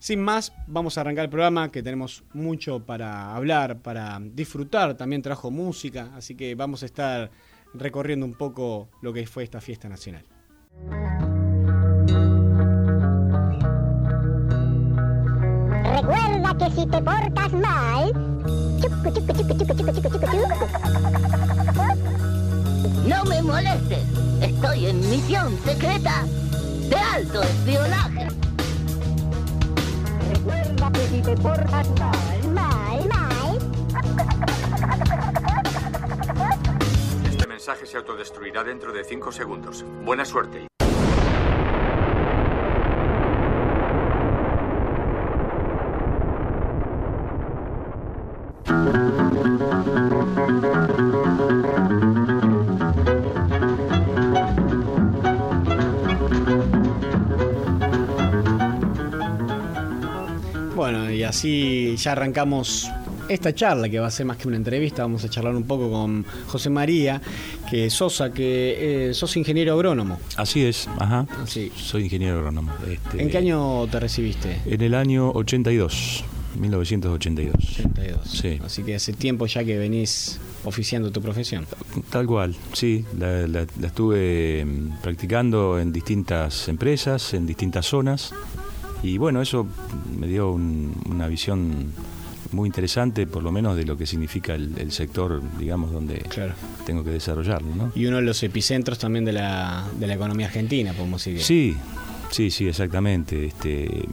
Sin 0.01 0.19
más, 0.19 0.51
vamos 0.65 0.97
a 0.97 1.01
arrancar 1.01 1.25
el 1.25 1.29
programa 1.29 1.71
que 1.71 1.83
tenemos 1.83 2.23
mucho 2.33 2.83
para 2.83 3.35
hablar, 3.35 3.83
para 3.83 4.17
disfrutar. 4.19 4.97
También 4.97 5.21
trajo 5.21 5.51
música, 5.51 6.09
así 6.15 6.33
que 6.33 6.55
vamos 6.55 6.81
a 6.81 6.87
estar 6.87 7.29
recorriendo 7.75 8.25
un 8.25 8.33
poco 8.33 8.89
lo 9.03 9.13
que 9.13 9.27
fue 9.27 9.43
esta 9.43 9.61
fiesta 9.61 9.87
nacional. 9.87 10.25
Recuerda 15.83 16.57
que 16.57 16.71
si 16.71 16.87
te 16.87 16.99
portas 16.99 17.53
mal, 17.53 18.11
no 23.07 23.23
me 23.25 23.41
molestes. 23.43 24.03
Estoy 24.41 24.87
en 24.87 24.99
misión 25.11 25.55
secreta 25.63 26.25
de 26.89 26.95
alto 26.95 27.43
espionaje. 27.43 28.40
Recuerda 30.43 30.91
que 30.91 30.99
si 31.07 31.21
te 31.21 31.37
portas 31.37 31.89
mal, 31.99 32.49
mal, 32.49 33.07
mal. 33.09 33.59
Este 37.29 37.45
mensaje 37.47 37.85
se 37.85 37.97
autodestruirá 37.97 38.63
dentro 38.63 38.91
de 38.91 39.03
5 39.03 39.31
segundos. 39.31 39.85
Buena 40.03 40.25
suerte. 40.25 40.67
Así 61.31 61.95
ya 61.97 62.11
arrancamos 62.11 62.89
esta 63.29 63.55
charla 63.55 63.87
que 63.89 63.99
va 63.99 64.07
a 64.07 64.11
ser 64.11 64.25
más 64.25 64.37
que 64.37 64.47
una 64.47 64.57
entrevista. 64.57 65.01
Vamos 65.03 65.23
a 65.23 65.29
charlar 65.29 65.55
un 65.55 65.63
poco 65.63 65.89
con 65.89 66.25
José 66.47 66.69
María, 66.69 67.21
que 67.69 67.89
Sosa, 67.89 68.31
que 68.33 69.09
eh, 69.09 69.13
sos 69.13 69.35
ingeniero 69.37 69.73
agrónomo. 69.73 70.19
Así 70.35 70.63
es, 70.65 70.87
ajá. 70.99 71.25
Sí. 71.47 71.71
Soy 71.75 72.03
ingeniero 72.03 72.37
agrónomo. 72.39 72.73
Este, 72.87 73.21
¿En 73.21 73.29
qué 73.29 73.37
año 73.37 73.87
te 73.87 73.99
recibiste? 73.99 74.59
En 74.65 74.81
el 74.81 74.93
año 74.93 75.31
82, 75.31 76.23
1982. 76.59 77.55
82. 77.79 78.19
Sí. 78.29 78.59
Así 78.63 78.83
que 78.83 78.95
hace 78.95 79.13
tiempo 79.13 79.45
ya 79.45 79.63
que 79.63 79.77
venís 79.77 80.37
oficiando 80.65 81.11
tu 81.11 81.21
profesión. 81.21 81.65
Tal 82.09 82.27
cual, 82.27 82.55
sí. 82.73 83.05
La, 83.17 83.47
la- 83.47 83.65
la 83.79 83.87
estuve 83.87 84.65
mm, 84.65 85.01
practicando 85.01 85.79
en 85.79 85.93
distintas 85.93 86.67
empresas, 86.67 87.33
en 87.33 87.47
distintas 87.47 87.85
zonas. 87.85 88.33
Y 89.03 89.17
bueno, 89.17 89.41
eso 89.41 89.67
me 90.19 90.27
dio 90.27 90.51
un- 90.51 90.93
una 91.09 91.27
visión 91.27 91.91
muy 92.51 92.67
interesante, 92.67 93.25
por 93.27 93.43
lo 93.43 93.51
menos 93.51 93.75
de 93.77 93.85
lo 93.85 93.97
que 93.97 94.05
significa 94.05 94.53
el, 94.55 94.77
el 94.77 94.91
sector, 94.91 95.41
digamos, 95.57 95.91
donde 95.91 96.23
tengo 96.85 97.03
que 97.03 97.09
desarrollarlo, 97.11 97.73
¿no? 97.75 97.91
Y 97.95 98.05
uno 98.05 98.17
de 98.17 98.23
los 98.23 98.43
epicentros 98.43 98.99
también 98.99 99.23
de 99.25 99.31
la, 99.33 99.87
de 99.99 100.05
la 100.07 100.13
economía 100.15 100.47
argentina, 100.47 100.91
podemos 100.93 101.23
decir. 101.23 101.41
Sí, 101.41 101.75
sí, 102.29 102.51
sí, 102.51 102.67
exactamente. 102.67 103.45
Este, 103.45 104.03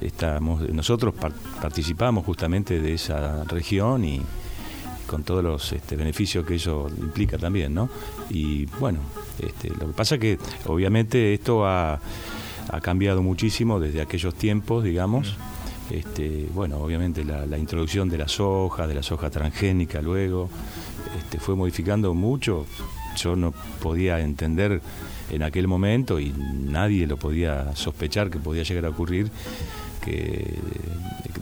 estamos, 0.00 0.68
nosotros 0.70 1.14
par- 1.14 1.32
participamos 1.60 2.24
justamente 2.24 2.80
de 2.80 2.94
esa 2.94 3.42
región 3.44 4.04
y 4.04 4.22
con 5.06 5.24
todos 5.24 5.42
los 5.42 5.72
este, 5.72 5.96
beneficios 5.96 6.46
que 6.46 6.54
eso 6.54 6.88
implica 6.96 7.36
también, 7.38 7.74
¿no? 7.74 7.90
Y 8.30 8.66
bueno, 8.78 9.00
este, 9.40 9.68
lo 9.70 9.88
que 9.88 9.92
pasa 9.96 10.14
es 10.14 10.20
que 10.20 10.38
obviamente 10.66 11.34
esto 11.34 11.66
ha, 11.66 12.00
ha 12.70 12.80
cambiado 12.80 13.22
muchísimo 13.22 13.80
desde 13.80 14.00
aquellos 14.00 14.34
tiempos, 14.34 14.84
digamos. 14.84 15.36
Este, 15.90 16.46
bueno, 16.54 16.78
obviamente 16.78 17.24
la, 17.24 17.46
la 17.46 17.58
introducción 17.58 18.08
de 18.08 18.18
la 18.18 18.28
soja, 18.28 18.86
de 18.86 18.94
la 18.94 19.02
soja 19.02 19.28
transgénica 19.30 20.00
luego, 20.00 20.48
este, 21.18 21.38
fue 21.38 21.56
modificando 21.56 22.14
mucho. 22.14 22.66
Yo 23.16 23.34
no 23.34 23.52
podía 23.82 24.20
entender 24.20 24.80
en 25.30 25.42
aquel 25.42 25.66
momento 25.66 26.20
y 26.20 26.32
nadie 26.32 27.06
lo 27.06 27.16
podía 27.16 27.74
sospechar 27.74 28.30
que 28.30 28.38
podía 28.38 28.62
llegar 28.62 28.86
a 28.86 28.90
ocurrir 28.90 29.30
que 30.00 30.54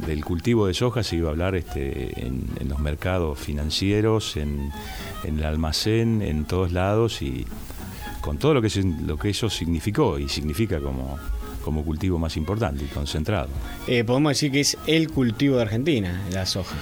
del 0.06 0.24
cultivo 0.24 0.66
de 0.66 0.74
soja 0.74 1.02
se 1.02 1.16
iba 1.16 1.28
a 1.28 1.32
hablar 1.32 1.54
este, 1.54 2.26
en, 2.26 2.44
en 2.58 2.68
los 2.68 2.78
mercados 2.80 3.38
financieros, 3.38 4.36
en, 4.36 4.70
en 5.24 5.38
el 5.38 5.44
almacén, 5.44 6.22
en 6.22 6.44
todos 6.44 6.72
lados 6.72 7.22
y 7.22 7.46
con 8.20 8.38
todo 8.38 8.54
lo 8.54 8.62
que, 8.62 9.31
eso 9.31 9.50
significó 9.50 10.18
y 10.18 10.28
significa 10.28 10.81
como, 10.81 11.18
como 11.64 11.85
cultivo 11.85 12.18
más 12.18 12.37
importante 12.37 12.85
y 12.85 12.88
concentrado. 12.88 13.48
Eh, 13.87 14.04
podemos 14.04 14.31
decir 14.31 14.52
que 14.52 14.61
es 14.61 14.76
el 14.87 15.11
cultivo 15.11 15.57
de 15.57 15.62
Argentina, 15.62 16.22
la 16.33 16.46
soja. 16.46 16.76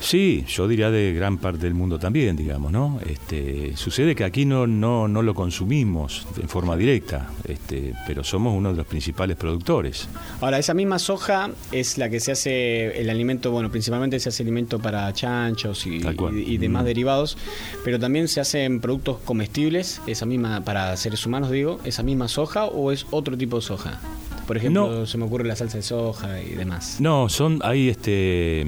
Sí, 0.00 0.46
yo 0.48 0.66
diría 0.66 0.90
de 0.90 1.12
gran 1.12 1.36
parte 1.36 1.58
del 1.58 1.74
mundo 1.74 1.98
también, 1.98 2.34
digamos, 2.34 2.72
¿no? 2.72 2.98
Este, 3.06 3.76
sucede 3.76 4.14
que 4.14 4.24
aquí 4.24 4.46
no, 4.46 4.66
no, 4.66 5.06
no 5.08 5.20
lo 5.22 5.34
consumimos 5.34 6.26
en 6.40 6.48
forma 6.48 6.74
directa, 6.74 7.28
este, 7.46 7.92
pero 8.06 8.24
somos 8.24 8.56
uno 8.56 8.70
de 8.70 8.78
los 8.78 8.86
principales 8.86 9.36
productores. 9.36 10.08
Ahora, 10.40 10.58
esa 10.58 10.72
misma 10.72 10.98
soja 10.98 11.50
es 11.70 11.98
la 11.98 12.08
que 12.08 12.18
se 12.18 12.32
hace 12.32 12.98
el 12.98 13.10
alimento, 13.10 13.50
bueno, 13.50 13.70
principalmente 13.70 14.18
se 14.20 14.30
hace 14.30 14.42
alimento 14.42 14.78
para 14.78 15.12
chanchos 15.12 15.86
y, 15.86 15.96
y- 15.98 16.54
y 16.54 16.56
demás 16.56 16.82
Mm. 16.84 16.86
derivados, 16.86 17.36
pero 17.84 17.98
también 17.98 18.26
se 18.28 18.40
hacen 18.40 18.80
productos 18.80 19.18
comestibles, 19.26 20.00
esa 20.06 20.24
misma, 20.24 20.64
para 20.64 20.96
seres 20.96 21.26
humanos 21.26 21.50
digo, 21.50 21.78
esa 21.84 22.02
misma 22.02 22.26
soja 22.28 22.64
o 22.64 22.90
es 22.90 23.06
otro 23.10 23.36
tipo 23.36 23.56
de 23.56 23.62
soja. 23.62 24.00
Por 24.46 24.56
ejemplo, 24.56 25.06
se 25.06 25.16
me 25.18 25.24
ocurre 25.24 25.44
la 25.46 25.54
salsa 25.56 25.76
de 25.78 25.82
soja 25.82 26.40
y 26.42 26.50
demás. 26.54 26.96
No, 27.00 27.28
son 27.28 27.60
hay 27.62 27.88
este 27.88 28.66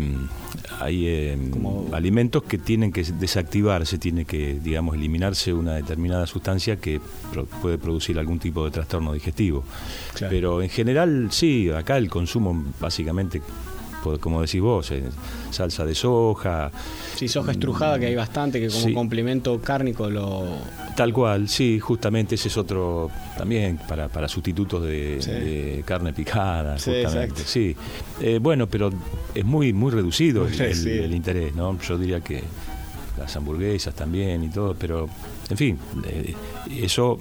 hay 0.80 1.06
eh, 1.06 1.38
alimentos 1.92 2.42
que 2.44 2.58
tienen 2.58 2.92
que 2.92 3.02
desactivarse, 3.02 3.98
tiene 3.98 4.24
que 4.24 4.58
digamos 4.62 4.94
eliminarse 4.94 5.52
una 5.52 5.74
determinada 5.74 6.26
sustancia 6.26 6.76
que 6.76 7.00
pro- 7.32 7.46
puede 7.46 7.78
producir 7.78 8.18
algún 8.18 8.38
tipo 8.38 8.64
de 8.64 8.70
trastorno 8.70 9.12
digestivo. 9.12 9.64
Pero 10.30 10.62
en 10.62 10.68
general 10.68 11.28
sí, 11.30 11.70
acá 11.70 11.96
el 11.98 12.08
consumo 12.08 12.64
básicamente 12.80 13.42
como 14.20 14.40
decís 14.42 14.60
vos, 14.60 14.90
eh, 14.90 15.02
salsa 15.50 15.84
de 15.84 15.94
soja. 15.94 16.70
Sí, 17.14 17.28
soja 17.28 17.52
estrujada 17.52 17.98
que 17.98 18.06
hay 18.06 18.14
bastante, 18.14 18.60
que 18.60 18.68
como 18.68 18.80
Sí. 18.80 18.92
complemento 18.94 19.60
cárnico 19.60 20.10
lo... 20.10 20.44
Tal 20.96 21.12
cual, 21.12 21.48
sí, 21.48 21.78
justamente 21.80 22.34
ese 22.34 22.48
es 22.48 22.56
otro 22.56 23.10
también 23.38 23.78
para, 23.88 24.08
para 24.08 24.28
sustitutos 24.28 24.82
de, 24.82 25.18
Sí. 25.20 25.30
de 25.30 25.82
carne 25.86 26.12
picada, 26.12 26.78
Sí, 26.78 26.90
justamente. 27.02 27.42
Sí, 27.44 27.76
Eh, 28.20 28.38
bueno, 28.40 28.68
pero 28.68 28.90
es 29.34 29.44
muy 29.44 29.72
muy 29.72 29.90
reducido 29.90 30.42
Muy 30.44 30.52
el, 30.52 30.60
el- 30.60 30.66
reducido. 30.68 31.04
el 31.04 31.14
interés, 31.14 31.54
¿no? 31.54 31.78
Yo 31.80 31.96
diría 31.98 32.20
que 32.20 32.42
las 33.18 33.34
hamburguesas 33.36 33.94
también 33.94 34.42
y 34.44 34.48
todo, 34.48 34.74
pero 34.78 35.08
en 35.50 35.56
fin, 35.56 35.78
eh, 36.06 36.34
eso 36.82 37.18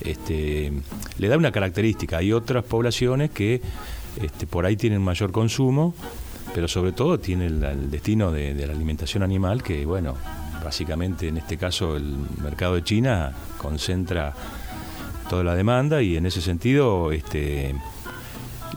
este, 0.00 0.72
le 1.18 1.28
da 1.28 1.36
una 1.36 1.52
característica. 1.52 2.18
Hay 2.18 2.32
otras 2.32 2.64
poblaciones 2.64 3.30
que 3.30 3.60
este, 4.22 4.46
por 4.46 4.66
ahí 4.66 4.76
tienen 4.76 5.02
mayor 5.02 5.32
consumo, 5.32 5.94
pero 6.54 6.66
sobre 6.68 6.92
todo 6.92 7.18
tienen 7.18 7.60
la- 7.60 7.72
el 7.72 7.90
destino 7.90 8.32
de, 8.32 8.54
de 8.54 8.66
la 8.66 8.72
alimentación 8.72 9.22
animal, 9.22 9.62
que 9.62 9.84
bueno, 9.86 10.14
básicamente 10.64 11.28
en 11.28 11.36
este 11.38 11.56
caso 11.56 11.96
el 11.96 12.16
mercado 12.42 12.74
de 12.74 12.82
China 12.84 13.32
concentra 13.58 14.34
toda 15.28 15.44
la 15.44 15.54
demanda 15.54 16.02
y 16.02 16.16
en 16.16 16.26
ese 16.26 16.40
sentido 16.42 17.12
este, 17.12 17.74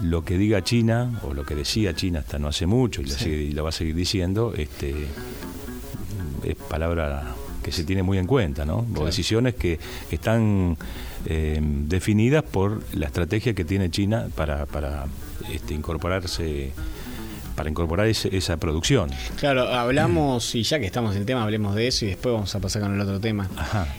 lo 0.02 0.24
que 0.24 0.38
diga 0.38 0.64
China 0.64 1.20
o 1.24 1.34
lo 1.34 1.44
que 1.46 1.56
decía 1.56 1.94
China 1.96 2.20
hasta 2.20 2.38
no 2.40 2.48
hace 2.48 2.66
mucho 2.68 3.02
sigue- 3.04 3.42
y 3.44 3.52
lo 3.54 3.64
va 3.64 3.70
a 3.70 3.74
seguir 3.74 3.96
diciendo, 3.96 4.54
este, 4.56 4.94
es 6.44 6.56
palabra 6.56 7.36
que 7.64 7.72
se 7.72 7.84
tiene 7.84 8.04
muy 8.04 8.18
en 8.18 8.28
cuenta, 8.28 8.66
¿no? 8.66 8.86
O 8.96 9.06
decisiones 9.06 9.56
que, 9.56 9.80
que 10.10 10.16
están 10.16 10.78
eh, 11.26 11.60
definidas 11.62 12.44
por 12.44 12.84
la 12.94 13.08
estrategia 13.08 13.54
que 13.54 13.66
tiene 13.66 13.90
China 13.90 14.28
para, 14.36 14.66
para 14.66 15.06
este, 15.52 15.74
incorporarse 15.74 16.72
para 17.56 17.70
incorporar 17.70 18.08
ese- 18.08 18.36
esa 18.36 18.58
producción. 18.58 19.10
Claro, 19.38 19.68
hablamos, 19.68 20.56
y 20.56 20.64
ya 20.64 20.80
que 20.80 20.86
estamos 20.86 21.14
en 21.16 21.22
el 21.22 21.26
tema, 21.26 21.44
hablemos 21.44 21.76
de 21.76 21.88
eso 21.88 22.06
y 22.06 22.10
después 22.10 22.34
vamos 22.34 22.54
a 22.56 22.60
pasar 22.60 22.82
con 22.82 22.94
el 22.94 23.02
otro 23.02 23.20
tema. 23.20 23.50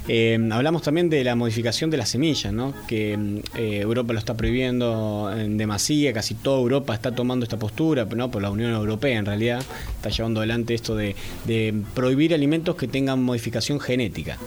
Eh, 0.09 0.39
hablamos 0.53 0.83
también 0.83 1.09
de 1.11 1.23
la 1.25 1.35
modificación 1.37 1.91
de 1.91 1.97
las 1.97 2.09
semillas, 2.09 2.53
¿no? 2.53 2.75
Que 2.87 3.15
eh, 3.57 3.79
Europa 3.81 4.13
lo 4.13 4.19
está 4.19 4.35
prohibiendo 4.37 5.33
en 5.37 5.57
demasía, 5.57 6.13
casi 6.13 6.35
toda 6.35 6.59
Europa 6.61 6.95
está 6.95 7.13
tomando 7.15 7.45
esta 7.45 7.59
postura, 7.59 8.05
¿no? 8.15 8.31
Por 8.31 8.43
la 8.43 8.51
Unión 8.51 8.73
Europea 8.73 9.19
en 9.19 9.27
realidad 9.27 9.63
está 9.97 10.09
llevando 10.11 10.41
adelante 10.41 10.75
esto 10.75 10.95
de, 10.97 11.15
de 11.47 11.75
prohibir 11.95 12.35
alimentos 12.35 12.77
que 12.77 12.89
tengan 12.89 13.23
modificación 13.23 13.81
genética. 13.81 14.39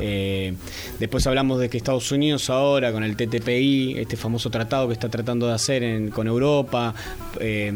Eh, 0.00 0.54
después 0.98 1.26
hablamos 1.26 1.58
de 1.60 1.68
que 1.70 1.76
Estados 1.78 2.10
Unidos 2.12 2.50
ahora 2.50 2.92
con 2.92 3.04
el 3.04 3.16
TTPI, 3.16 3.96
este 3.98 4.16
famoso 4.16 4.50
tratado 4.50 4.86
que 4.88 4.92
está 4.94 5.08
tratando 5.08 5.46
de 5.46 5.54
hacer 5.54 5.82
en- 5.82 6.10
con 6.10 6.26
Europa, 6.26 6.94
eh, 7.40 7.72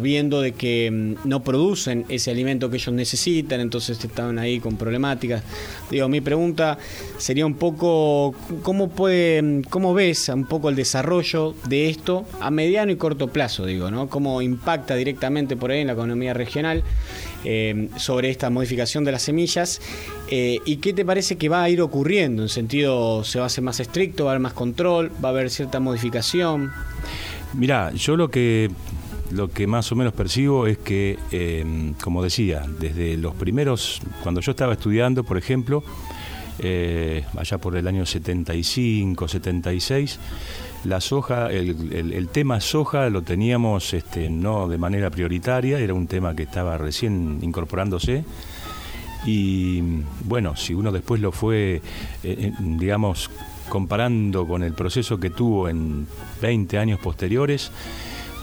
viendo 0.00 0.40
de 0.40 0.52
que 0.52 0.90
mm, 0.90 1.28
no 1.28 1.42
producen 1.42 2.04
ese 2.08 2.30
alimento 2.30 2.70
que 2.70 2.76
ellos 2.76 2.94
necesitan, 2.94 3.60
entonces 3.60 4.02
están 4.02 4.38
ahí 4.38 4.60
con 4.60 4.76
problemáticas. 4.76 5.42
Digo, 5.90 6.08
mi 6.08 6.20
pregunta 6.20 6.78
sería 7.18 7.46
un 7.46 7.54
poco, 7.54 8.34
¿cómo, 8.62 8.88
puede, 8.88 9.62
cómo 9.70 9.94
ves 9.94 10.28
un 10.28 10.46
poco 10.46 10.68
el 10.68 10.76
desarrollo 10.76 11.54
de 11.68 11.88
esto 11.88 12.26
a 12.40 12.50
mediano 12.50 12.92
y 12.92 12.96
corto 12.96 13.28
plazo, 13.28 13.66
digo, 13.66 13.90
¿no? 13.90 14.08
¿Cómo 14.08 14.42
impacta 14.42 14.94
directamente 14.94 15.56
por 15.56 15.70
ahí 15.70 15.80
en 15.80 15.88
la 15.88 15.92
economía 15.94 16.34
regional 16.34 16.82
eh, 17.44 17.88
sobre 17.96 18.30
esta 18.30 18.50
modificación 18.50 19.04
de 19.04 19.12
las 19.12 19.22
semillas? 19.22 19.80
Eh, 20.28 20.58
¿Y 20.64 20.76
qué 20.76 20.92
te 20.92 21.04
parece 21.04 21.36
que 21.36 21.48
va 21.48 21.62
a 21.62 21.70
ir 21.70 21.80
ocurriendo? 21.80 22.42
En 22.42 22.48
sentido, 22.48 23.24
¿se 23.24 23.38
va 23.38 23.44
a 23.44 23.46
hacer 23.46 23.62
más 23.62 23.80
estricto, 23.80 24.24
va 24.24 24.30
a 24.30 24.34
haber 24.34 24.42
más 24.42 24.52
control, 24.52 25.10
va 25.24 25.28
a 25.28 25.32
haber 25.32 25.50
cierta 25.50 25.80
modificación? 25.80 26.72
Mirá, 27.54 27.92
yo 27.92 28.16
lo 28.16 28.30
que 28.30 28.70
lo 29.30 29.48
que 29.48 29.66
más 29.66 29.90
o 29.92 29.96
menos 29.96 30.12
percibo 30.12 30.66
es 30.66 30.78
que, 30.78 31.18
eh, 31.30 31.92
como 32.02 32.22
decía, 32.22 32.64
desde 32.78 33.16
los 33.16 33.34
primeros, 33.34 34.00
cuando 34.22 34.40
yo 34.40 34.50
estaba 34.50 34.74
estudiando, 34.74 35.24
por 35.24 35.38
ejemplo, 35.38 35.82
eh, 36.58 37.24
allá 37.36 37.58
por 37.58 37.76
el 37.76 37.86
año 37.86 38.06
75, 38.06 39.28
76, 39.28 40.18
la 40.84 41.00
soja, 41.00 41.50
el 41.50 42.28
tema 42.28 42.60
soja 42.60 43.10
lo 43.10 43.22
teníamos 43.22 43.92
este, 43.92 44.30
no 44.30 44.68
de 44.68 44.78
manera 44.78 45.10
prioritaria, 45.10 45.78
era 45.80 45.94
un 45.94 46.06
tema 46.06 46.34
que 46.36 46.44
estaba 46.44 46.78
recién 46.78 47.40
incorporándose. 47.42 48.24
Y 49.26 49.82
bueno, 50.24 50.54
si 50.54 50.72
uno 50.72 50.92
después 50.92 51.20
lo 51.20 51.32
fue, 51.32 51.76
eh, 51.76 51.82
eh, 52.22 52.52
digamos, 52.60 53.28
comparando 53.68 54.46
con 54.46 54.62
el 54.62 54.72
proceso 54.72 55.18
que 55.18 55.30
tuvo 55.30 55.68
en 55.68 56.06
20 56.40 56.78
años 56.78 57.00
posteriores, 57.00 57.72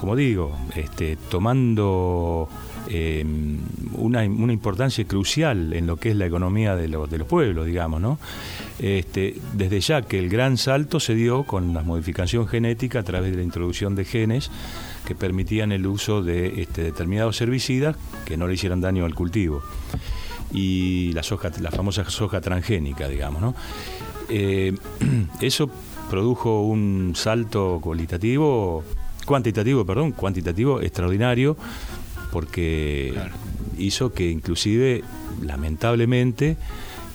como 0.03 0.17
digo, 0.17 0.51
este, 0.75 1.15
tomando 1.15 2.49
eh, 2.89 3.23
una, 3.93 4.25
importancia 4.25 5.05
crucial 5.05 5.71
en 5.71 5.87
lo 5.87 5.95
que 5.95 6.09
es 6.09 6.17
la 6.17 6.25
economía 6.25 6.75
de 6.75 6.89
los 6.89 7.07
pueblos, 7.25 7.65
digamos, 7.65 8.01
¿no? 8.01 8.19
Este, 8.79 9.37
desde 9.53 9.79
ya 9.79 10.01
que 10.01 10.19
el 10.19 10.27
gran 10.27 10.57
salto 10.57 10.99
se 10.99 11.15
dio 11.15 11.45
con 11.45 11.73
la 11.73 11.83
modificación 11.83 12.47
genética 12.47 12.99
a 12.99 13.03
través 13.03 13.31
de 13.31 13.37
la 13.37 13.43
introducción 13.43 13.95
de 13.95 14.03
genes 14.03 14.51
que 15.07 15.15
permitían 15.15 15.71
el 15.71 15.87
uso 15.87 16.21
de 16.21 16.61
este, 16.61 16.83
determinados 16.83 17.39
herbicidas 17.39 17.95
que 18.25 18.35
no 18.35 18.45
le 18.45 18.55
hicieran 18.55 18.81
daño 18.81 19.05
al 19.05 19.15
cultivo 19.15 19.63
y 20.51 21.13
la 21.13 21.23
soja, 21.23 21.49
la 21.61 21.71
famosa 21.71 22.03
soja 22.09 22.41
transgénica, 22.41 23.07
digamos, 23.07 23.41
¿no? 23.41 23.55
Eh, 24.27 24.75
eso 25.39 25.69
produjo 26.09 26.63
un 26.63 27.13
salto 27.15 27.79
cualitativo, 27.81 28.83
cuantitativo, 29.25 29.85
perdón, 29.85 30.11
cuantitativo 30.11 30.81
extraordinario, 30.81 31.57
porque 32.31 33.13
hizo 33.77 34.13
que 34.13 34.29
inclusive, 34.29 35.03
lamentablemente, 35.41 36.57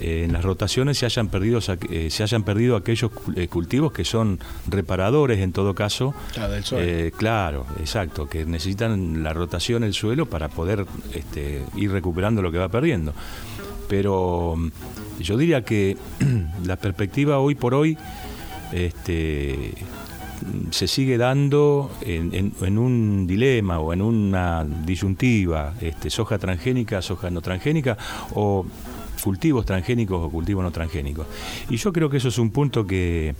eh, 0.01 0.25
en 0.25 0.33
las 0.33 0.44
rotaciones 0.44 0.99
se 0.99 1.07
hayan 1.07 1.29
perdido, 1.29 1.61
eh, 1.90 2.09
se 2.11 2.23
hayan 2.23 2.44
perdido 2.44 2.77
aquellos 2.77 3.11
eh, 3.35 3.49
cultivos 3.49 3.92
que 3.92 4.05
son 4.05 4.38
reparadores 4.68 5.40
en 5.40 5.53
todo 5.53 5.75
caso. 5.75 6.14
Claro, 6.33 6.53
del 6.53 6.64
suelo. 6.64 6.87
Eh, 6.87 7.12
claro, 7.16 7.66
exacto, 7.81 8.29
que 8.29 8.44
necesitan 8.44 9.23
la 9.23 9.33
rotación 9.33 9.83
del 9.83 9.94
suelo 9.94 10.27
para 10.27 10.49
poder 10.49 10.87
este, 11.12 11.64
ir 11.77 11.90
recuperando 11.90 12.42
lo 12.42 12.53
que 12.53 12.59
va 12.59 12.68
perdiendo. 12.68 13.12
Pero 13.88 14.57
yo 15.18 15.37
diría 15.37 15.64
que 15.64 15.97
la 16.64 16.77
perspectiva 16.77 17.38
hoy 17.38 17.55
por 17.55 17.75
hoy 17.75 17.99
este, 18.73 19.75
se 20.70 20.87
sigue 20.87 21.18
dando 21.18 21.90
en, 22.01 22.53
en- 22.61 22.79
un 22.79 23.27
dilema 23.27 23.79
o 23.81 23.92
en 23.92 24.03
una 24.03 24.64
disyuntiva, 24.64 25.74
este, 25.81 26.11
soja 26.11 26.38
transgénica, 26.38 27.03
soja 27.03 27.31
no 27.31 27.40
transgénica, 27.40 27.96
o 28.35 28.64
cultivos 29.22 29.66
transgénicos 29.66 30.24
o 30.24 30.31
cultivos 30.31 30.62
no 30.62 30.70
transgénicos. 30.70 31.27
Y 31.70 31.77
yo 31.77 31.92
creo 31.92 32.09
que 32.09 32.18
eso 32.18 32.29
es 32.29 32.38
un 32.38 32.51
punto 32.51 32.87
que 32.87 33.35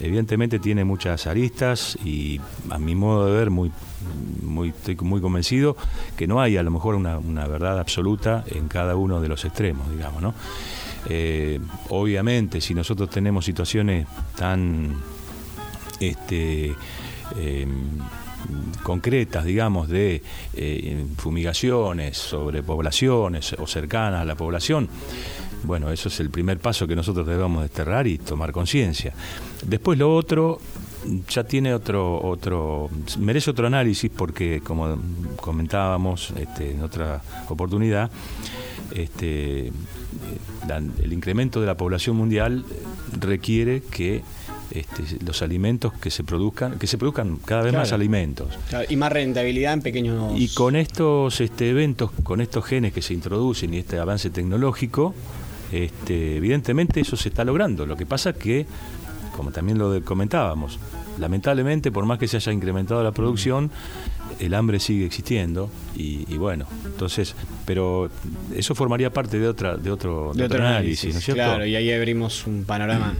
evidentemente 0.00 0.58
tiene 0.58 0.84
muchas 0.84 1.26
aristas 1.28 1.96
y 2.04 2.40
a 2.70 2.78
mi 2.78 2.94
modo 2.96 3.26
de 3.26 3.32
ver 3.36 3.50
muy, 3.50 3.70
muy, 4.42 4.70
estoy 4.70 4.96
muy 4.96 5.20
convencido 5.20 5.76
que 6.16 6.26
no 6.26 6.40
hay 6.40 6.56
a 6.56 6.62
lo 6.64 6.72
mejor 6.72 6.96
una, 6.96 7.18
una 7.18 7.46
verdad 7.46 7.78
absoluta 7.78 8.44
en 8.48 8.66
cada 8.66 8.96
uno 8.96 9.20
de 9.20 9.28
los 9.28 9.44
extremos, 9.44 9.88
digamos, 9.92 10.20
¿no? 10.22 10.34
Eh, 11.08 11.60
obviamente, 11.90 12.60
si 12.60 12.74
nosotros 12.74 13.10
tenemos 13.10 13.44
situaciones 13.44 14.06
tan 14.36 14.96
este, 16.02 16.74
eh, 17.36 17.66
concretas, 18.82 19.44
digamos, 19.44 19.88
de 19.88 20.22
eh, 20.54 21.06
fumigaciones 21.16 22.18
sobre 22.18 22.62
poblaciones 22.62 23.54
o 23.58 23.66
cercanas 23.66 24.22
a 24.22 24.24
la 24.24 24.34
población, 24.34 24.88
bueno, 25.64 25.92
eso 25.92 26.08
es 26.08 26.18
el 26.20 26.30
primer 26.30 26.58
paso 26.58 26.86
que 26.86 26.96
nosotros 26.96 27.26
debemos 27.26 27.62
desterrar 27.62 28.06
y 28.06 28.18
tomar 28.18 28.50
conciencia. 28.50 29.14
Después 29.64 29.98
lo 29.98 30.14
otro 30.14 30.58
ya 31.28 31.44
tiene 31.44 31.74
otro, 31.74 32.20
otro, 32.20 32.90
merece 33.18 33.50
otro 33.50 33.66
análisis 33.66 34.10
porque, 34.10 34.60
como 34.60 34.98
comentábamos 35.36 36.32
este, 36.36 36.72
en 36.72 36.82
otra 36.82 37.22
oportunidad, 37.48 38.10
este, 38.92 39.68
eh, 39.68 39.72
el 41.02 41.12
incremento 41.12 41.60
de 41.60 41.66
la 41.66 41.76
población 41.76 42.16
mundial 42.16 42.64
requiere 43.20 43.82
que 43.82 44.22
este, 44.74 45.24
los 45.24 45.42
alimentos 45.42 45.92
que 45.94 46.10
se 46.10 46.24
produzcan, 46.24 46.78
que 46.78 46.86
se 46.86 46.98
produzcan 46.98 47.36
cada 47.44 47.62
vez 47.62 47.72
más 47.72 47.92
alimentos. 47.92 48.48
Claro, 48.68 48.86
Y 48.88 48.96
más 48.96 49.12
rentabilidad 49.12 49.74
en 49.74 49.82
pequeños... 49.82 50.38
Y 50.38 50.48
con 50.48 50.76
estos 50.76 51.40
este, 51.40 51.70
eventos, 51.70 52.10
con 52.22 52.40
estos 52.40 52.64
genes 52.64 52.92
que 52.92 53.02
se 53.02 53.14
introducen 53.14 53.74
y 53.74 53.78
este 53.78 53.98
avance 53.98 54.30
tecnológico, 54.30 55.14
este, 55.72 56.36
evidentemente 56.36 57.00
eso 57.00 57.16
se 57.16 57.28
está 57.28 57.44
logrando. 57.44 57.86
Lo 57.86 57.96
que 57.96 58.06
pasa 58.06 58.30
es 58.30 58.36
que, 58.36 58.66
como 59.36 59.50
también 59.50 59.78
lo 59.78 60.02
comentábamos, 60.04 60.78
lamentablemente, 61.18 61.90
por 61.90 62.04
más 62.04 62.18
que 62.18 62.28
se 62.28 62.36
haya 62.36 62.52
incrementado 62.52 63.02
la 63.02 63.12
producción, 63.12 63.70
el 64.42 64.54
hambre 64.54 64.80
sigue 64.80 65.06
existiendo 65.06 65.70
y, 65.94 66.24
y 66.28 66.36
bueno, 66.36 66.66
entonces, 66.84 67.34
pero 67.64 68.10
eso 68.54 68.74
formaría 68.74 69.12
parte 69.12 69.38
de 69.38 69.46
otra, 69.46 69.76
de 69.76 69.90
otro, 69.90 70.32
de 70.34 70.44
otro 70.44 70.66
análisis, 70.66 71.12
¿no 71.12 71.18
es 71.18 71.24
cierto? 71.24 71.42
claro, 71.42 71.64
y 71.64 71.76
ahí 71.76 71.92
abrimos 71.92 72.46
un 72.46 72.64
panorama. 72.64 73.14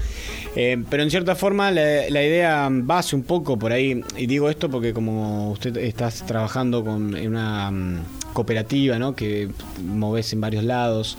Eh, 0.56 0.82
pero 0.90 1.02
en 1.02 1.11
cierta 1.11 1.37
forma 1.37 1.70
la, 1.70 2.11
la 2.11 2.24
idea 2.24 2.68
base 2.70 3.14
un 3.14 3.22
poco 3.22 3.56
por 3.56 3.72
ahí, 3.72 4.02
y 4.16 4.26
digo 4.26 4.50
esto 4.50 4.68
porque 4.68 4.92
como 4.92 5.52
usted 5.52 5.76
está 5.76 6.11
trabajando 6.11 6.85
con, 6.85 7.16
en 7.16 7.28
una 7.28 7.70
mm, 7.70 7.98
cooperativa, 8.32 8.98
¿no? 8.98 9.14
que 9.14 9.48
moves 9.85 10.32
en 10.32 10.40
varios 10.40 10.64
lados, 10.64 11.16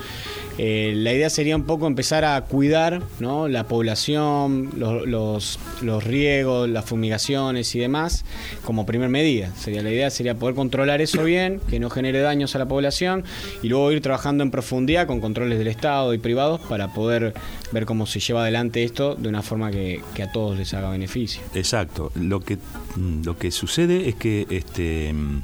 eh, 0.58 0.94
la 0.96 1.14
idea 1.14 1.30
sería 1.30 1.56
un 1.56 1.64
poco 1.64 1.88
empezar 1.88 2.26
a 2.26 2.40
cuidar 2.42 3.02
¿no? 3.20 3.48
la 3.48 3.68
población, 3.68 4.70
los, 4.76 5.58
los, 5.82 6.04
riegos, 6.04 6.70
las 6.70 6.86
fumigaciones 6.86 7.74
y 7.76 7.80
demás, 7.80 8.24
como 8.64 8.86
primer 8.86 9.10
medida. 9.10 9.54
Sería 9.56 9.82
la 9.82 9.90
idea 9.90 10.10
sería 10.10 10.36
poder 10.36 10.56
controlar 10.56 11.02
eso 11.02 11.24
bien, 11.24 11.60
que 11.70 11.80
no 11.80 11.90
genere 11.90 12.20
daños 12.20 12.56
a 12.56 12.60
la 12.60 12.68
población 12.68 13.24
y 13.64 13.70
luego 13.70 13.92
ir 13.92 14.02
trabajando 14.02 14.44
en 14.44 14.52
profundidad 14.52 15.08
con 15.08 15.22
controles 15.22 15.58
del 15.58 15.68
Estado 15.68 16.14
y 16.14 16.20
privados 16.20 16.62
para 16.62 16.94
poder 16.94 17.34
ver 17.72 17.86
cómo 17.86 18.06
se 18.06 18.20
lleva 18.20 18.44
adelante 18.44 18.84
esto 18.84 19.16
de 19.16 19.30
una 19.30 19.42
forma 19.42 19.72
que, 19.72 20.02
que 20.14 20.24
a 20.24 20.32
todos 20.32 20.58
les 20.58 20.74
haga 20.74 20.92
beneficio. 20.92 21.42
Exacto. 21.56 22.12
Lo 22.16 22.40
que, 22.42 22.58
mm, 22.96 23.24
lo 23.24 23.38
que 23.38 23.50
sucede 23.50 24.08
es 24.08 24.16
que 24.16 24.46
este, 24.50 25.14
mm, 25.14 25.42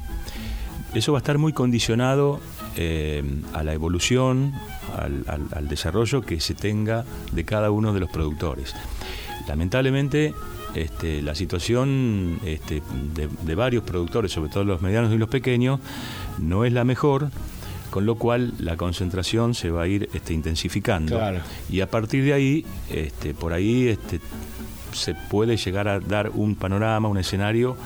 eso 0.94 1.12
va 1.12 1.18
a 1.18 1.20
estar 1.20 1.38
muy 1.38 1.52
condicionado 1.52 2.40
eh, 2.76 3.22
a 3.52 3.62
la 3.62 3.72
evolución, 3.72 4.52
al, 4.96 5.24
al- 5.26 5.48
al 5.54 5.68
desarrollo 5.68 6.22
que 6.22 6.40
se 6.40 6.54
tenga 6.54 7.04
de 7.32 7.44
cada 7.44 7.70
uno 7.70 7.92
de 7.92 8.00
los 8.00 8.10
productores. 8.10 8.74
Lamentablemente, 9.48 10.34
este, 10.74 11.22
la 11.22 11.34
situación 11.34 12.38
este, 12.44 12.82
de, 13.14 13.28
de 13.42 13.54
varios 13.54 13.82
productores, 13.82 14.30
sobre 14.32 14.50
todo 14.50 14.64
los 14.64 14.80
medianos 14.82 15.12
y 15.12 15.18
los 15.18 15.28
pequeños, 15.28 15.80
no 16.38 16.64
es 16.64 16.72
la 16.72 16.84
mejor, 16.84 17.30
con 17.90 18.06
lo 18.06 18.14
cual 18.14 18.52
la 18.58 18.76
concentración 18.76 19.54
se 19.54 19.70
va 19.70 19.82
a 19.82 19.86
ir 19.88 20.08
este, 20.14 20.32
intensificando. 20.32 21.16
Claro. 21.16 21.40
Y 21.68 21.80
a 21.80 21.90
partir 21.90 22.22
de 22.24 22.32
ahí, 22.32 22.64
este, 22.88 23.34
por 23.34 23.52
ahí 23.52 23.98
se 24.92 25.14
puede 25.28 25.56
llegar 25.56 25.88
a 25.88 25.98
dar 25.98 26.30
un 26.32 26.54
panorama, 26.54 27.08
un 27.08 27.18
escenario 27.18 27.76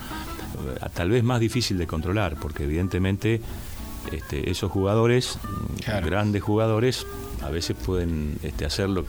eh, 0.79 0.85
tal 0.93 1.09
vez 1.09 1.23
más 1.23 1.39
difícil 1.39 1.79
de 1.79 1.87
controlar, 1.87 2.35
porque 2.39 2.65
evidentemente 2.65 3.41
este, 4.11 4.49
esos 4.49 4.71
jugadores, 4.71 5.37
grandes 6.03 6.41
jugadores, 6.41 7.05
a 7.41 7.49
veces 7.49 7.75
pueden 7.85 8.37
este, 8.43 8.65
hacerlo 8.65 9.05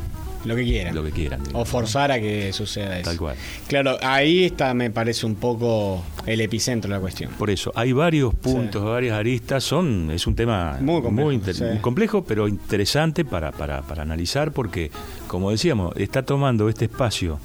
lo 0.47 0.55
que 0.55 0.63
quieran. 0.63 0.95
Lo 0.95 1.03
que 1.03 1.11
quieran. 1.11 1.41
O 1.55 1.65
forzar 1.65 2.13
a 2.13 2.21
que 2.21 2.53
suceda 2.53 2.99
eso. 2.99 3.11
Tal 3.11 3.19
cual. 3.19 3.37
Claro, 3.67 3.97
ahí 4.01 4.45
está, 4.45 4.75
me 4.75 4.91
parece 4.91 5.27
un 5.27 5.35
poco 5.35 6.05
el 6.25 6.41
epicentro 6.41 6.89
de 6.89 6.95
la 6.95 7.01
cuestión. 7.01 7.33
Por 7.33 7.51
eso, 7.51 7.73
hay 7.75 7.93
varios 7.93 8.33
puntos, 8.33 8.85
varias 8.85 9.15
aristas. 9.19 9.65
Son, 9.65 10.11
es 10.13 10.25
un 10.27 10.37
tema 10.37 10.79
muy 10.81 11.03
complejo, 11.03 11.81
complejo 11.81 12.25
pero 12.25 12.47
interesante 12.47 13.25
para, 13.25 13.51
para, 13.51 13.83
para 13.83 14.03
analizar, 14.03 14.53
porque, 14.53 14.93
como 15.27 15.51
decíamos, 15.51 15.93
está 15.97 16.23
tomando 16.23 16.69
este 16.69 16.85
espacio 16.85 17.41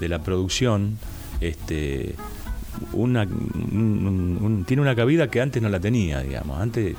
de 0.00 0.08
la 0.08 0.20
producción, 0.20 0.98
este 1.42 2.14
una, 2.92 3.26
tiene 4.66 4.82
una 4.82 4.94
cabida 4.94 5.28
que 5.28 5.40
antes 5.40 5.62
no 5.62 5.68
la 5.68 5.80
tenía, 5.80 6.20
digamos. 6.20 6.60
Antes, 6.60 6.94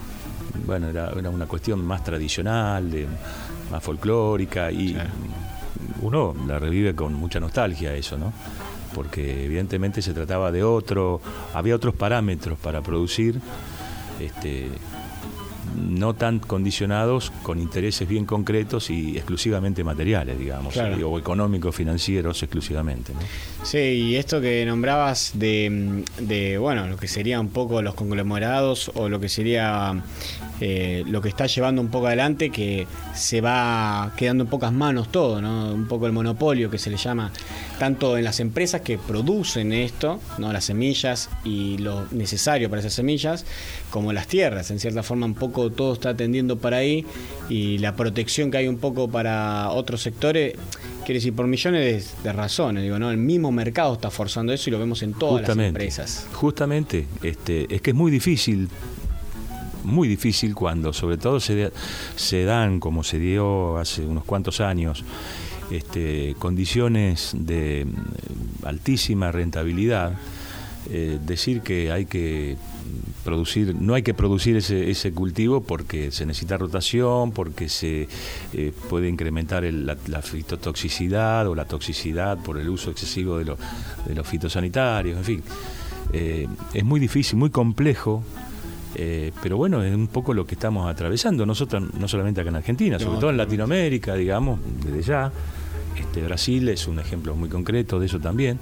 bueno, 0.65 0.89
era, 0.89 1.11
era 1.11 1.29
una 1.29 1.45
cuestión 1.45 1.85
más 1.85 2.03
tradicional, 2.03 2.91
de, 2.91 3.07
más 3.71 3.83
folclórica 3.83 4.71
y 4.71 4.95
uno 6.01 6.35
la 6.47 6.59
revive 6.59 6.95
con 6.95 7.13
mucha 7.13 7.39
nostalgia 7.39 7.93
eso, 7.93 8.17
¿no? 8.17 8.33
Porque 8.93 9.45
evidentemente 9.45 10.01
se 10.01 10.13
trataba 10.13 10.51
de 10.51 10.63
otro, 10.63 11.21
había 11.53 11.75
otros 11.75 11.95
parámetros 11.95 12.57
para 12.57 12.81
producir, 12.81 13.39
este, 14.19 14.69
no 15.77 16.13
tan 16.13 16.39
condicionados 16.39 17.31
con 17.43 17.59
intereses 17.59 18.07
bien 18.07 18.25
concretos 18.25 18.89
y 18.89 19.17
exclusivamente 19.17 19.83
materiales, 19.83 20.37
digamos, 20.37 20.75
o 20.77 21.19
económicos, 21.19 21.75
financieros 21.75 22.41
exclusivamente. 22.43 23.13
¿no? 23.13 23.19
Sí, 23.63 23.77
y 23.77 24.15
esto 24.15 24.41
que 24.41 24.65
nombrabas 24.65 25.31
de, 25.35 26.03
de, 26.19 26.57
bueno, 26.57 26.87
lo 26.87 26.97
que 26.97 27.07
sería 27.07 27.39
un 27.39 27.49
poco 27.49 27.81
los 27.81 27.95
conglomerados 27.95 28.91
o 28.95 29.09
lo 29.09 29.19
que 29.19 29.29
sería 29.29 30.01
eh, 30.59 31.03
lo 31.07 31.21
que 31.21 31.29
está 31.29 31.45
llevando 31.45 31.81
un 31.81 31.89
poco 31.89 32.07
adelante, 32.07 32.49
que 32.49 32.87
se 33.13 33.41
va 33.41 34.11
quedando 34.17 34.45
en 34.45 34.49
pocas 34.49 34.73
manos 34.73 35.11
todo, 35.11 35.41
¿no? 35.41 35.73
Un 35.73 35.87
poco 35.87 36.07
el 36.07 36.13
monopolio 36.13 36.69
que 36.69 36.77
se 36.77 36.89
le 36.89 36.97
llama 36.97 37.31
tanto 37.77 38.17
en 38.17 38.23
las 38.23 38.39
empresas 38.39 38.81
que 38.81 38.97
producen 38.97 39.71
esto, 39.71 40.19
¿no? 40.37 40.51
Las 40.51 40.65
semillas 40.65 41.29
y 41.43 41.77
lo 41.77 42.05
necesario 42.11 42.69
para 42.69 42.79
esas 42.79 42.93
semillas, 42.93 43.45
como 43.91 44.13
las 44.13 44.27
tierras. 44.27 44.71
En 44.71 44.79
cierta 44.79 45.03
forma, 45.03 45.25
un 45.25 45.35
poco 45.35 45.71
todo 45.71 45.93
está 45.93 46.15
tendiendo 46.15 46.57
para 46.57 46.77
ahí 46.77 47.05
y 47.49 47.77
la 47.77 47.95
protección 47.95 48.51
que 48.51 48.57
hay 48.57 48.67
un 48.67 48.77
poco 48.77 49.09
para 49.09 49.69
otros 49.69 50.01
sectores 50.01 50.55
quiere 51.05 51.19
decir 51.19 51.33
por 51.33 51.47
millones 51.47 52.15
de, 52.23 52.33
razones 52.33 52.83
digo 52.83 52.99
no 52.99 53.09
el 53.09 53.17
mismo 53.17 53.51
mercado 53.51 53.93
está 53.93 54.11
forzando 54.11 54.51
eso 54.51 54.69
y 54.69 54.71
lo 54.71 54.79
vemos 54.79 55.01
en 55.03 55.13
todas 55.13 55.47
las 55.47 55.57
empresas 55.57 56.27
justamente 56.33 57.07
este 57.23 57.73
es 57.73 57.81
que 57.81 57.91
es 57.91 57.95
muy 57.95 58.11
difícil 58.11 58.67
muy 59.87 60.07
difícil 60.07 60.53
cuando 60.53 60.93
sobre 60.93 61.17
todo 61.17 61.39
se, 61.39 61.71
se 62.15 62.43
dan, 62.43 62.79
como 62.79 63.03
se 63.03 63.19
dio 63.19 63.77
hace 63.77 64.05
unos 64.05 64.25
cuantos 64.25 64.61
años, 64.61 65.03
este, 65.71 66.35
condiciones 66.39 67.31
de 67.33 67.85
mm, 67.85 68.65
altísima 68.65 69.31
rentabilidad, 69.31 70.13
eh, 70.89 71.19
decir 71.25 71.61
que 71.61 71.91
hay 71.91 72.05
que 72.05 72.55
producir, 73.25 73.75
no 73.75 73.93
hay 73.93 74.03
que 74.03 74.13
producir 74.13 74.55
ese, 74.55 74.89
ese, 74.89 75.11
cultivo 75.11 75.61
porque 75.61 76.11
se 76.11 76.25
necesita 76.25 76.57
rotación, 76.57 77.31
porque 77.31 77.67
se 77.67 78.07
eh, 78.53 78.71
puede 78.89 79.09
incrementar 79.09 79.63
la, 79.65 80.21
fitotoxicidad 80.21 81.47
o 81.47 81.55
la 81.55 81.65
toxicidad 81.65 82.37
por 82.37 82.57
el 82.57 82.69
uso 82.69 82.91
excesivo 82.91 83.37
de, 83.37 83.43
de 83.43 84.15
los 84.15 84.25
fitosanitarios, 84.25 85.17
en 85.17 85.23
fin. 85.25 85.43
Eh, 86.13 86.47
es 86.73 86.85
muy 86.85 87.01
difícil, 87.01 87.37
muy 87.37 87.49
complejo 87.49 88.23
eh, 88.95 89.31
pero 89.41 89.57
bueno, 89.57 89.83
es 89.83 89.93
un 89.93 90.07
poco 90.07 90.33
lo 90.33 90.45
que 90.45 90.55
estamos 90.55 90.89
atravesando, 90.89 91.45
nosotros 91.45 91.83
no 91.93 92.07
solamente 92.07 92.41
acá 92.41 92.49
en 92.49 92.55
Argentina, 92.55 92.99
sobre 92.99 93.19
todo 93.19 93.29
en 93.29 93.37
Latinoamérica, 93.37 94.15
digamos, 94.15 94.59
desde 94.83 95.01
ya. 95.01 95.31
Este, 95.97 96.21
Brasil 96.21 96.69
es 96.69 96.87
un 96.87 96.99
ejemplo 96.99 97.35
muy 97.35 97.49
concreto 97.49 97.99
de 97.99 98.05
eso 98.05 98.19
también. 98.19 98.59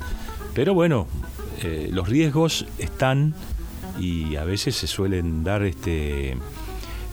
Pero 0.54 0.74
bueno, 0.74 1.08
eh, 1.64 1.90
los 1.92 2.08
riesgos 2.08 2.66
están 2.78 3.34
y 4.00 4.36
a 4.36 4.44
veces 4.44 4.76
se 4.76 4.88
suelen 4.88 5.44
dar 5.44 5.64
este 5.64 6.38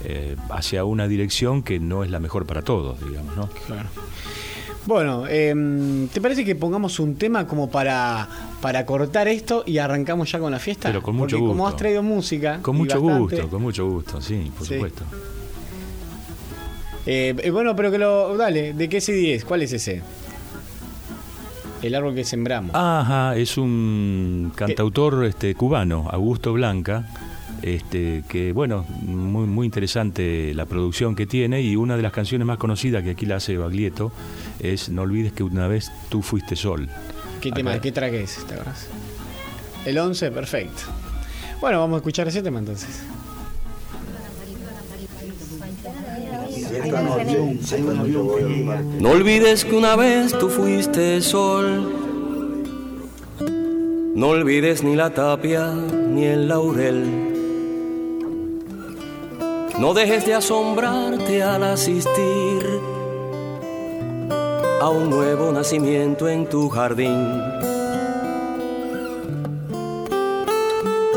eh, 0.05 0.37
hacia 0.51 0.85
una 0.85 1.07
dirección 1.07 1.63
que 1.63 1.79
no 1.79 2.03
es 2.03 2.11
la 2.11 2.19
mejor 2.19 2.47
para 2.47 2.63
todos, 2.63 2.99
digamos, 3.07 3.37
¿no? 3.37 3.49
Claro. 3.67 3.89
Bueno, 4.85 5.29
em, 5.29 6.09
¿te 6.09 6.21
parece 6.21 6.45
que 6.45 6.57
pongamos 6.57 6.99
un 6.99 7.15
tema 7.15 7.47
como 7.47 7.71
para, 7.71 8.29
para 8.61 8.85
cortar 8.85 9.29
esto 9.29 9.63
y 9.65 9.79
arrancamos 9.79 10.31
ya 10.33 10.41
con 10.41 10.51
la 10.51 10.59
fiesta? 10.59 10.89
Pero 10.89 11.03
con 11.03 11.15
mucho 11.15 11.37
Porque 11.37 11.41
gusto. 11.41 11.53
como 11.53 11.69
has 11.69 11.77
traído 11.77 12.03
música. 12.03 12.59
Con 12.63 12.77
mucho 12.77 13.01
gusto, 13.01 13.49
con 13.49 13.63
mucho 13.63 13.89
gusto, 13.89 14.21
sí, 14.21 14.51
por 14.57 14.67
supuesto. 14.67 15.05
Eh, 17.07 17.35
eh, 17.37 17.51
bueno, 17.51 17.77
pero 17.77 17.91
que 17.91 17.99
lo. 17.99 18.37
Dale, 18.37 18.73
¿de 18.73 18.89
qué 18.89 19.01
CD 19.01 19.35
es? 19.35 19.45
¿Cuál 19.45 19.63
es 19.63 19.73
ese? 19.73 20.03
El 21.81 21.95
árbol 21.95 22.15
que 22.15 22.25
sembramos. 22.25 22.73
Ajá, 22.75 23.37
es 23.37 23.57
un 23.59 24.53
cantautor 24.55 25.25
este, 25.25 25.55
cubano, 25.55 26.09
Augusto 26.11 26.53
Blanca 26.53 27.07
este, 27.63 28.25
que 28.29 28.53
bueno, 28.53 28.85
muy, 29.03 29.47
muy 29.47 29.67
interesante 29.67 30.53
la 30.55 30.67
producción 30.67 31.15
que 31.15 31.27
tiene 31.27 31.63
y 31.63 31.77
una 31.77 31.97
de 31.97 32.03
las 32.03 32.13
canciones 32.13 32.47
más 32.47 32.59
conocidas 32.59 33.03
que 33.03 33.11
aquí 33.11 33.25
la 33.25 33.37
hace 33.37 33.57
Baglietto 33.57 34.13
es 34.59 34.89
No 34.89 35.03
olvides 35.03 35.33
que 35.33 35.43
una 35.43 35.69
vez 35.69 35.91
tú 36.09 36.23
fuiste 36.23 36.57
sol. 36.57 36.89
¿Qué 37.41 37.51
tema, 37.53 37.81
qué 37.81 37.93
track 37.93 38.15
es 38.15 38.39
este, 38.39 38.55
El 39.87 39.99
11, 39.99 40.31
perfecto. 40.31 40.83
Bueno, 41.61 41.81
vamos 41.81 41.97
a 41.97 41.99
escuchar 41.99 42.29
ese 42.29 42.43
tema 42.43 42.59
entonces. 42.59 43.03
No 49.01 49.11
olvides 49.11 49.65
que 49.65 49.77
una 49.77 49.97
vez 49.97 50.37
tú 50.39 50.49
fuiste 50.49 51.21
sol. 51.21 51.99
No 54.15 54.29
olvides 54.29 54.83
ni 54.83 54.95
la 54.95 55.11
tapia 55.11 55.73
ni 55.73 56.25
el 56.25 56.49
laurel 56.49 57.32
no 59.79 59.95
dejes 59.95 60.27
de 60.27 60.35
asombrarte 60.35 61.43
al 61.43 61.63
asistir 61.65 62.67
a 64.81 64.89
un 64.89 65.11
nuevo 65.11 65.53
nacimiento 65.53 66.29
en 66.29 66.47
tu 66.47 66.69
jardín. 66.69 67.41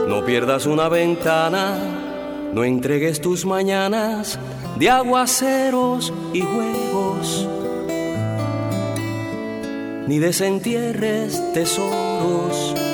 No 0.07 0.23
pierdas 0.25 0.65
una 0.65 0.87
ventana, 0.87 1.77
no 2.53 2.63
entregues 2.63 3.21
tus 3.21 3.45
mañanas 3.45 4.39
de 4.77 4.89
aguaceros 4.89 6.13
y 6.31 6.41
juegos, 6.41 7.47
ni 10.07 10.19
desentierres 10.19 11.41
tesoros 11.53 12.84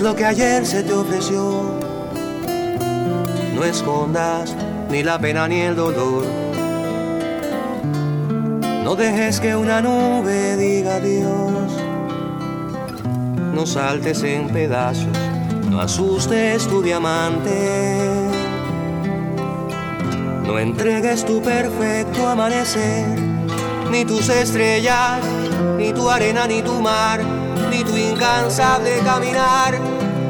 lo 0.00 0.16
que 0.16 0.24
ayer 0.24 0.64
se 0.64 0.82
te 0.82 0.94
ofreció. 0.94 1.78
No 3.54 3.64
escondas 3.64 4.56
ni 4.90 5.02
la 5.02 5.18
pena 5.18 5.46
ni 5.46 5.60
el 5.60 5.76
dolor. 5.76 6.24
No 8.82 8.96
dejes 8.96 9.40
que 9.40 9.54
una 9.54 9.82
nube 9.82 10.56
diga 10.56 10.96
adiós. 10.96 11.70
No 13.52 13.66
saltes 13.66 14.22
en 14.22 14.48
pedazos, 14.48 15.18
no 15.70 15.80
asustes 15.80 16.66
tu 16.66 16.80
diamante. 16.80 17.90
No 20.46 20.58
entregues 20.58 21.26
tu 21.26 21.42
perfecto 21.42 22.26
amanecer, 22.26 23.06
ni 23.90 24.06
tus 24.06 24.30
estrellas, 24.30 25.20
ni 25.76 25.92
tu 25.92 26.08
arena, 26.08 26.46
ni 26.46 26.62
tu 26.62 26.80
mar 26.80 27.37
ni 27.70 27.84
tu 27.84 27.96
incansable 27.96 28.98
caminar. 29.04 29.74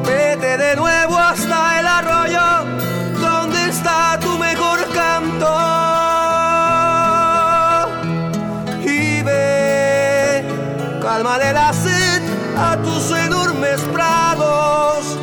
Vete 0.05 0.57
de 0.57 0.77
nuevo 0.77 1.17
hasta 1.17 1.81
el 1.81 1.87
arroyo, 1.87 2.41
donde 3.21 3.69
está 3.69 4.19
tu 4.21 4.39
mejor 4.39 4.79
canto. 4.95 5.55
Y 8.83 9.23
ve, 9.23 10.45
calma 11.03 11.39
de 11.39 11.53
la 11.53 11.73
sed 11.73 12.23
a 12.57 12.77
tus 12.77 13.11
enormes 13.11 13.81
prados. 13.93 15.17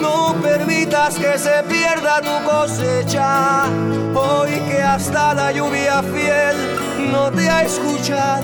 No 0.00 0.34
permitas 0.42 1.14
que 1.14 1.38
se 1.38 1.62
pierda 1.68 2.20
tu 2.20 2.44
cosecha, 2.48 3.64
hoy 4.14 4.50
que 4.68 4.82
hasta 4.82 5.34
la 5.34 5.52
lluvia 5.52 6.02
fiel 6.02 6.56
no 7.12 7.30
te 7.30 7.48
ha 7.48 7.62
escuchado. 7.62 8.42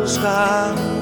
Busca 0.00 0.72
tu 0.76 0.97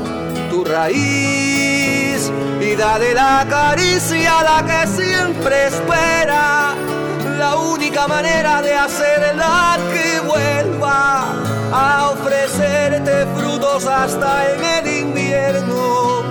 raíz 0.68 2.31
y 2.61 2.76
dale 2.76 3.14
la 3.14 3.46
caricia 3.48 4.42
la 4.42 4.64
que 4.64 4.87
siempre 4.88 5.66
espera, 5.66 6.74
la 7.38 7.57
única 7.57 7.76
única 7.87 8.09
manera 8.09 8.62
de 8.62 8.74
hacerla 8.74 9.79
que 9.92 10.20
vuelva 10.20 11.35
a 11.72 12.11
ofrecerte 12.11 13.26
frutos 13.37 13.87
hasta 13.87 14.52
en 14.52 14.64
el 14.64 14.87
invierno. 15.02 16.24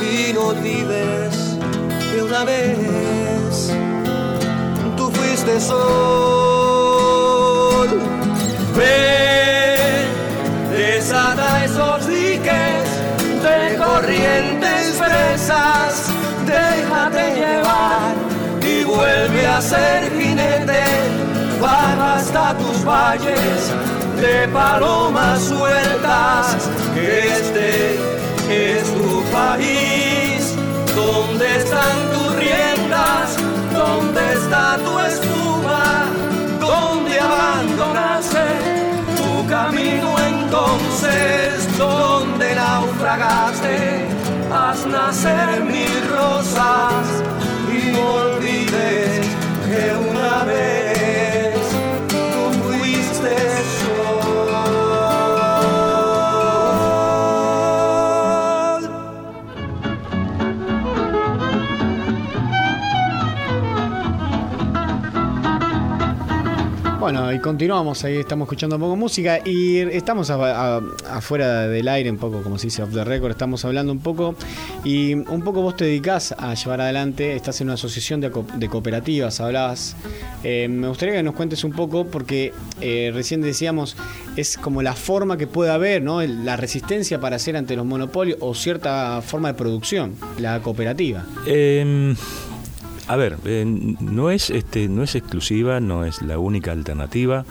Y 0.00 0.32
no 0.32 0.48
olvides 0.48 1.56
que 2.10 2.22
una 2.22 2.44
vez 2.44 3.72
tú 4.96 5.10
fuiste 5.12 5.60
sol. 5.60 5.76
Ven, 8.76 10.08
desata 10.72 11.64
esos 11.64 12.08
diques 12.08 12.85
de 13.46 13.76
corrientes 13.76 14.98
fresas, 14.98 16.06
déjate 16.44 17.34
llevar 17.40 18.14
y 18.60 18.84
vuelve 18.84 19.46
a 19.46 19.60
ser 19.60 20.10
jinete, 20.18 20.84
baja 21.60 22.16
hasta 22.16 22.54
tus 22.58 22.84
valles 22.84 23.72
de 24.20 24.48
palomas 24.48 25.40
sueltas, 25.42 26.68
este 26.96 27.98
es 28.50 28.84
tu 28.94 29.22
país, 29.32 30.54
donde 30.94 31.46
están 31.58 31.96
tus 32.12 32.36
riendas, 32.36 33.36
donde 33.72 34.22
está 34.32 34.76
tu 34.84 34.98
espuma, 34.98 36.06
donde 36.60 37.20
abandonaste 37.20 38.44
tu 39.16 39.46
camino 39.48 40.35
entonces, 40.46 41.76
donde 41.76 42.54
naufragaste, 42.54 44.06
haz 44.52 44.86
nacer 44.86 45.64
mil 45.64 46.08
rosas 46.08 47.04
y 47.68 47.90
no 47.90 48.14
olvides 48.14 49.26
que 49.66 50.08
una 50.08 50.44
vez 50.44 50.85
Bueno, 67.06 67.32
y 67.32 67.38
continuamos, 67.38 68.02
ahí 68.02 68.16
estamos 68.16 68.46
escuchando 68.46 68.74
un 68.74 68.82
poco 68.82 68.96
música 68.96 69.38
y 69.44 69.76
estamos 69.78 70.28
afuera 70.28 71.68
del 71.68 71.86
aire, 71.86 72.10
un 72.10 72.16
poco 72.16 72.42
como 72.42 72.58
se 72.58 72.66
dice 72.66 72.82
off 72.82 72.92
the 72.92 73.04
record, 73.04 73.30
estamos 73.30 73.64
hablando 73.64 73.92
un 73.92 74.00
poco 74.00 74.34
y 74.82 75.14
un 75.14 75.40
poco 75.44 75.62
vos 75.62 75.76
te 75.76 75.84
dedicás 75.84 76.34
a 76.36 76.52
llevar 76.54 76.80
adelante, 76.80 77.36
estás 77.36 77.60
en 77.60 77.68
una 77.68 77.74
asociación 77.74 78.20
de, 78.20 78.32
co- 78.32 78.44
de 78.56 78.68
cooperativas, 78.68 79.38
hablabas, 79.40 79.94
eh, 80.42 80.66
me 80.68 80.88
gustaría 80.88 81.14
que 81.14 81.22
nos 81.22 81.36
cuentes 81.36 81.62
un 81.62 81.70
poco 81.70 82.06
porque 82.08 82.52
eh, 82.80 83.12
recién 83.14 83.40
decíamos, 83.40 83.96
es 84.34 84.58
como 84.58 84.82
la 84.82 84.94
forma 84.94 85.36
que 85.36 85.46
puede 85.46 85.70
haber, 85.70 86.02
¿no? 86.02 86.20
La 86.22 86.56
resistencia 86.56 87.20
para 87.20 87.36
hacer 87.36 87.56
ante 87.56 87.76
los 87.76 87.86
monopolios 87.86 88.38
o 88.40 88.52
cierta 88.52 89.22
forma 89.22 89.46
de 89.46 89.54
producción, 89.54 90.16
la 90.40 90.58
cooperativa. 90.60 91.24
Eh, 91.46 92.16
a 93.08 93.16
ver, 93.16 93.38
eh, 93.44 93.64
no 93.64 94.30
es 94.30 94.50
este, 94.50 94.88
no 94.88 95.02
es 95.02 95.14
exclusiva, 95.14 95.80
no 95.80 96.04
es 96.04 96.22
la 96.22 96.38
única 96.38 96.72
alternativa. 96.72 97.44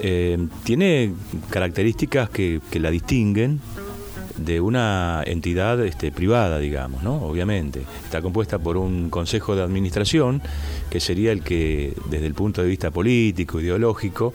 Eh, 0.00 0.46
tiene 0.64 1.14
características 1.50 2.28
que, 2.28 2.60
la 2.72 2.90
distinguen 2.90 3.60
de 4.36 4.60
una 4.60 5.22
entidad 5.24 5.82
este, 5.84 6.10
privada, 6.10 6.58
digamos, 6.58 7.02
¿no? 7.02 7.22
Obviamente. 7.22 7.82
Está 8.04 8.20
compuesta 8.20 8.58
por 8.58 8.76
un 8.76 9.08
consejo 9.08 9.56
de 9.56 9.62
administración, 9.62 10.42
que 10.90 11.00
sería 11.00 11.32
el 11.32 11.42
que, 11.42 11.94
desde 12.10 12.26
el 12.26 12.34
punto 12.34 12.60
de 12.60 12.68
vista 12.68 12.90
político, 12.90 13.60
ideológico, 13.60 14.34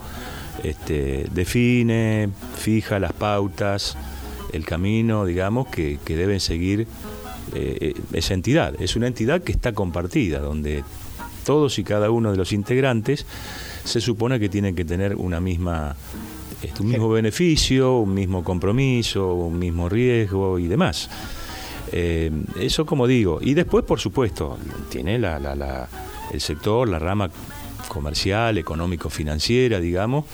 este, 0.63 1.27
define, 1.31 2.29
fija 2.57 2.97
las 2.97 3.13
pautas, 3.13 3.97
el 4.51 4.65
camino, 4.65 5.25
digamos, 5.25 5.67
que 5.67 5.99
deben 6.07 6.39
seguir 6.39 6.87
eh, 7.53 7.93
esa 8.13 8.33
entidad. 8.33 8.79
Es 8.81 8.95
una 8.95 9.07
entidad 9.07 9.41
que 9.41 9.51
está 9.51 9.73
compartida, 9.73 10.39
donde 10.39 10.83
todos 11.45 11.79
y 11.79 11.83
cada 11.83 12.11
uno 12.11 12.31
de 12.31 12.37
los 12.37 12.51
integrantes 12.53 13.25
se 13.83 14.01
supone 14.01 14.39
que 14.39 14.49
tienen 14.49 14.75
que 14.75 14.85
tener 14.85 15.15
una 15.15 15.39
misma 15.39 15.95
este, 16.61 16.81
un 16.83 16.89
mismo 16.89 17.09
beneficio, 17.09 17.97
un 17.99 18.13
mismo 18.13 18.43
compromiso, 18.43 19.33
un 19.33 19.57
mismo 19.57 19.87
riesgo 19.89 20.59
y 20.59 20.67
demás. 20.67 21.09
Eh, 21.91 22.29
eso 22.59 22.85
como 22.85 23.07
digo. 23.07 23.39
Y 23.41 23.53
después, 23.53 23.83
por 23.85 23.99
supuesto, 23.99 24.57
tiene 24.89 25.17
la, 25.17 25.39
la- 25.39 25.55
la- 25.55 25.87
el 26.31 26.41
sector, 26.41 26.87
la 26.87 26.99
rama 26.99 27.31
comercial, 27.87 28.57
económico, 28.59 29.09
financiera, 29.09 29.79
digamos, 29.79 30.25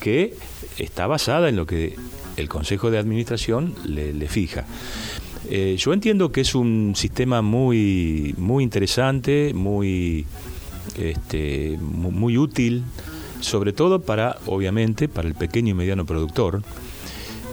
que 0.00 0.34
está 0.78 1.06
basada 1.06 1.48
en 1.48 1.54
lo 1.56 1.66
que 1.66 1.94
el 2.36 2.48
Consejo 2.48 2.90
de 2.90 2.98
Administración 2.98 3.74
le, 3.84 4.12
le 4.12 4.26
fija. 4.28 4.64
Eh, 5.48 5.76
yo 5.78 5.92
entiendo 5.92 6.32
que 6.32 6.40
es 6.40 6.54
un 6.54 6.94
sistema 6.96 7.40
muy, 7.42 8.34
muy 8.36 8.64
interesante, 8.64 9.52
muy, 9.54 10.26
este, 10.98 11.78
mu- 11.80 12.10
muy 12.10 12.36
útil, 12.36 12.82
sobre 13.40 13.72
todo 13.72 14.00
para, 14.00 14.38
obviamente, 14.46 15.08
para 15.08 15.28
el 15.28 15.34
pequeño 15.34 15.70
y 15.70 15.74
mediano 15.74 16.04
productor, 16.04 16.62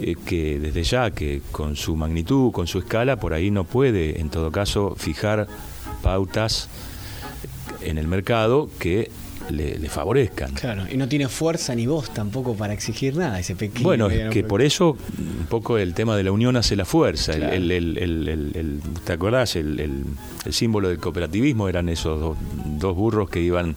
eh, 0.02 0.16
que 0.26 0.60
desde 0.60 0.84
ya 0.84 1.12
que 1.12 1.42
con 1.52 1.76
su 1.76 1.96
magnitud, 1.96 2.52
con 2.52 2.66
su 2.66 2.80
escala, 2.80 3.20
por 3.20 3.34
ahí 3.34 3.52
no 3.52 3.64
puede, 3.64 4.20
en 4.20 4.30
todo 4.30 4.52
caso, 4.52 4.96
fijar 4.98 5.48
pautas 6.02 6.70
en 7.82 7.98
el 8.00 8.08
mercado 8.08 8.70
que 8.80 9.12
le, 9.54 9.78
le 9.80 9.90
favorezcan. 9.90 10.54
Claro, 10.54 10.84
y 10.92 10.98
no 10.98 11.08
tiene 11.08 11.28
fuerza 11.30 11.74
ni 11.76 11.86
voz 11.88 12.10
tampoco 12.14 12.56
para 12.56 12.74
exigir 12.74 13.16
nada, 13.16 13.40
ese 13.40 13.56
pequeño. 13.56 13.84
Bueno, 13.84 14.10
es 14.10 14.30
que 14.30 14.44
por 14.44 14.62
eso 14.62 14.98
un 15.18 15.46
poco 15.48 15.78
el 15.78 15.94
tema 15.94 16.18
de 16.18 16.24
la 16.24 16.32
unión 16.32 16.56
hace 16.58 16.76
la 16.76 16.86
fuerza. 16.86 17.34
El- 17.34 17.40
Claro. 17.40 17.56
El, 17.56 17.98
el- 18.56 18.82
¿Te 19.06 19.14
acordás? 19.14 19.56
El, 19.56 20.04
símbolo 20.50 20.90
del 20.90 20.98
cooperativismo 21.00 21.70
eran 21.70 21.88
esos 21.90 22.20
dos, 22.20 22.38
dos 22.66 22.96
burros 22.96 23.30
que 23.30 23.40
iban, 23.42 23.76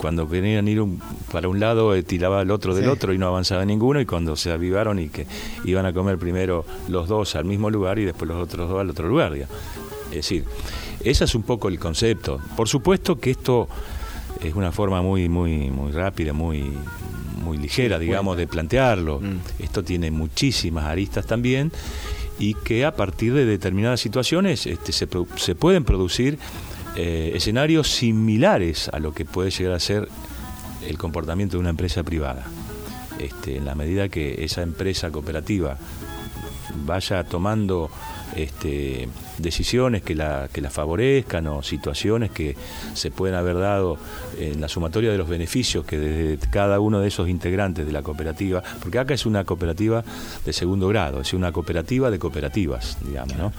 cuando 0.00 0.28
querían 0.28 0.66
ir 0.68 0.80
un- 0.80 1.00
para 1.32 1.48
un 1.48 1.60
lado, 1.60 1.94
eh, 1.94 2.02
tiraba 2.02 2.42
el 2.42 2.50
otro 2.50 2.74
del 2.74 2.84
Sí. 2.84 2.90
otro 2.90 3.12
y 3.12 3.18
no 3.18 3.26
avanzaba 3.28 3.64
ninguno. 3.64 4.00
Y 4.00 4.06
cuando 4.06 4.36
se 4.36 4.50
avivaron 4.50 4.98
y 4.98 5.08
que 5.08 5.26
iban 5.64 5.86
a 5.86 5.92
comer 5.92 6.18
primero 6.18 6.64
los 6.88 7.08
dos 7.08 7.36
al 7.36 7.44
mismo 7.44 7.70
lugar 7.70 7.98
y 7.98 8.04
después 8.04 8.28
los 8.28 8.42
otros 8.42 8.68
dos 8.68 8.80
al 8.80 8.90
otro 8.90 9.08
lugar. 9.08 9.32
digamos. 9.34 9.54
Es 10.10 10.16
decir, 10.16 10.44
ese 11.04 11.24
es 11.24 11.34
un 11.34 11.42
poco 11.42 11.68
el 11.68 11.78
concepto. 11.78 12.40
Por 12.56 12.68
supuesto 12.68 13.18
que 13.18 13.30
esto 13.32 13.68
es 14.42 14.54
una 14.54 14.72
forma 14.72 15.02
muy, 15.02 15.28
muy, 15.28 15.70
muy 15.70 15.92
rápida, 15.92 16.32
muy, 16.32 16.72
muy 17.42 17.58
ligera, 17.58 17.98
digamos, 17.98 18.36
de 18.36 18.46
plantearlo. 18.46 19.20
Esto 19.58 19.82
tiene 19.82 20.10
muchísimas 20.10 20.84
aristas 20.84 21.26
también 21.26 21.72
y 22.38 22.54
que 22.54 22.84
a 22.84 22.94
partir 22.94 23.32
de 23.32 23.46
determinadas 23.46 24.00
situaciones 24.00 24.66
este, 24.66 24.92
se, 24.92 25.08
se 25.36 25.54
pueden 25.54 25.84
producir 25.84 26.38
eh, 26.96 27.32
escenarios 27.34 27.88
similares 27.88 28.88
a 28.92 28.98
lo 28.98 29.12
que 29.12 29.24
puede 29.24 29.50
llegar 29.50 29.74
a 29.74 29.80
ser 29.80 30.08
el 30.86 30.98
comportamiento 30.98 31.56
de 31.56 31.60
una 31.60 31.70
empresa 31.70 32.02
privada. 32.02 32.44
Este, 33.18 33.56
en 33.56 33.64
la 33.64 33.74
medida 33.74 34.08
que 34.08 34.44
esa 34.44 34.62
empresa 34.62 35.10
cooperativa 35.10 35.78
vaya 36.84 37.24
tomando 37.24 37.90
este, 38.34 39.08
decisiones 39.38 40.02
que 40.02 40.14
la, 40.14 40.48
que 40.52 40.60
la 40.60 40.70
favorezcan 40.70 41.46
o 41.46 41.62
situaciones 41.62 42.30
que 42.30 42.56
se 42.94 43.10
pueden 43.10 43.36
haber 43.36 43.58
dado 43.58 43.98
en 44.38 44.60
la 44.60 44.68
sumatoria 44.68 45.10
de 45.10 45.18
los 45.18 45.28
beneficios 45.28 45.84
que 45.84 45.98
desde 45.98 46.50
cada 46.50 46.80
uno 46.80 47.00
de 47.00 47.08
esos 47.08 47.28
integrantes 47.28 47.86
de 47.86 47.92
la 47.92 48.02
cooperativa, 48.02 48.62
porque 48.82 48.98
acá 48.98 49.14
es 49.14 49.26
una 49.26 49.44
cooperativa 49.44 50.04
de 50.44 50.52
segundo 50.52 50.88
grado, 50.88 51.20
es 51.20 51.32
una 51.32 51.52
cooperativa 51.52 52.10
de 52.10 52.18
cooperativas, 52.18 52.98
digamos, 53.04 53.36
¿no? 53.36 53.52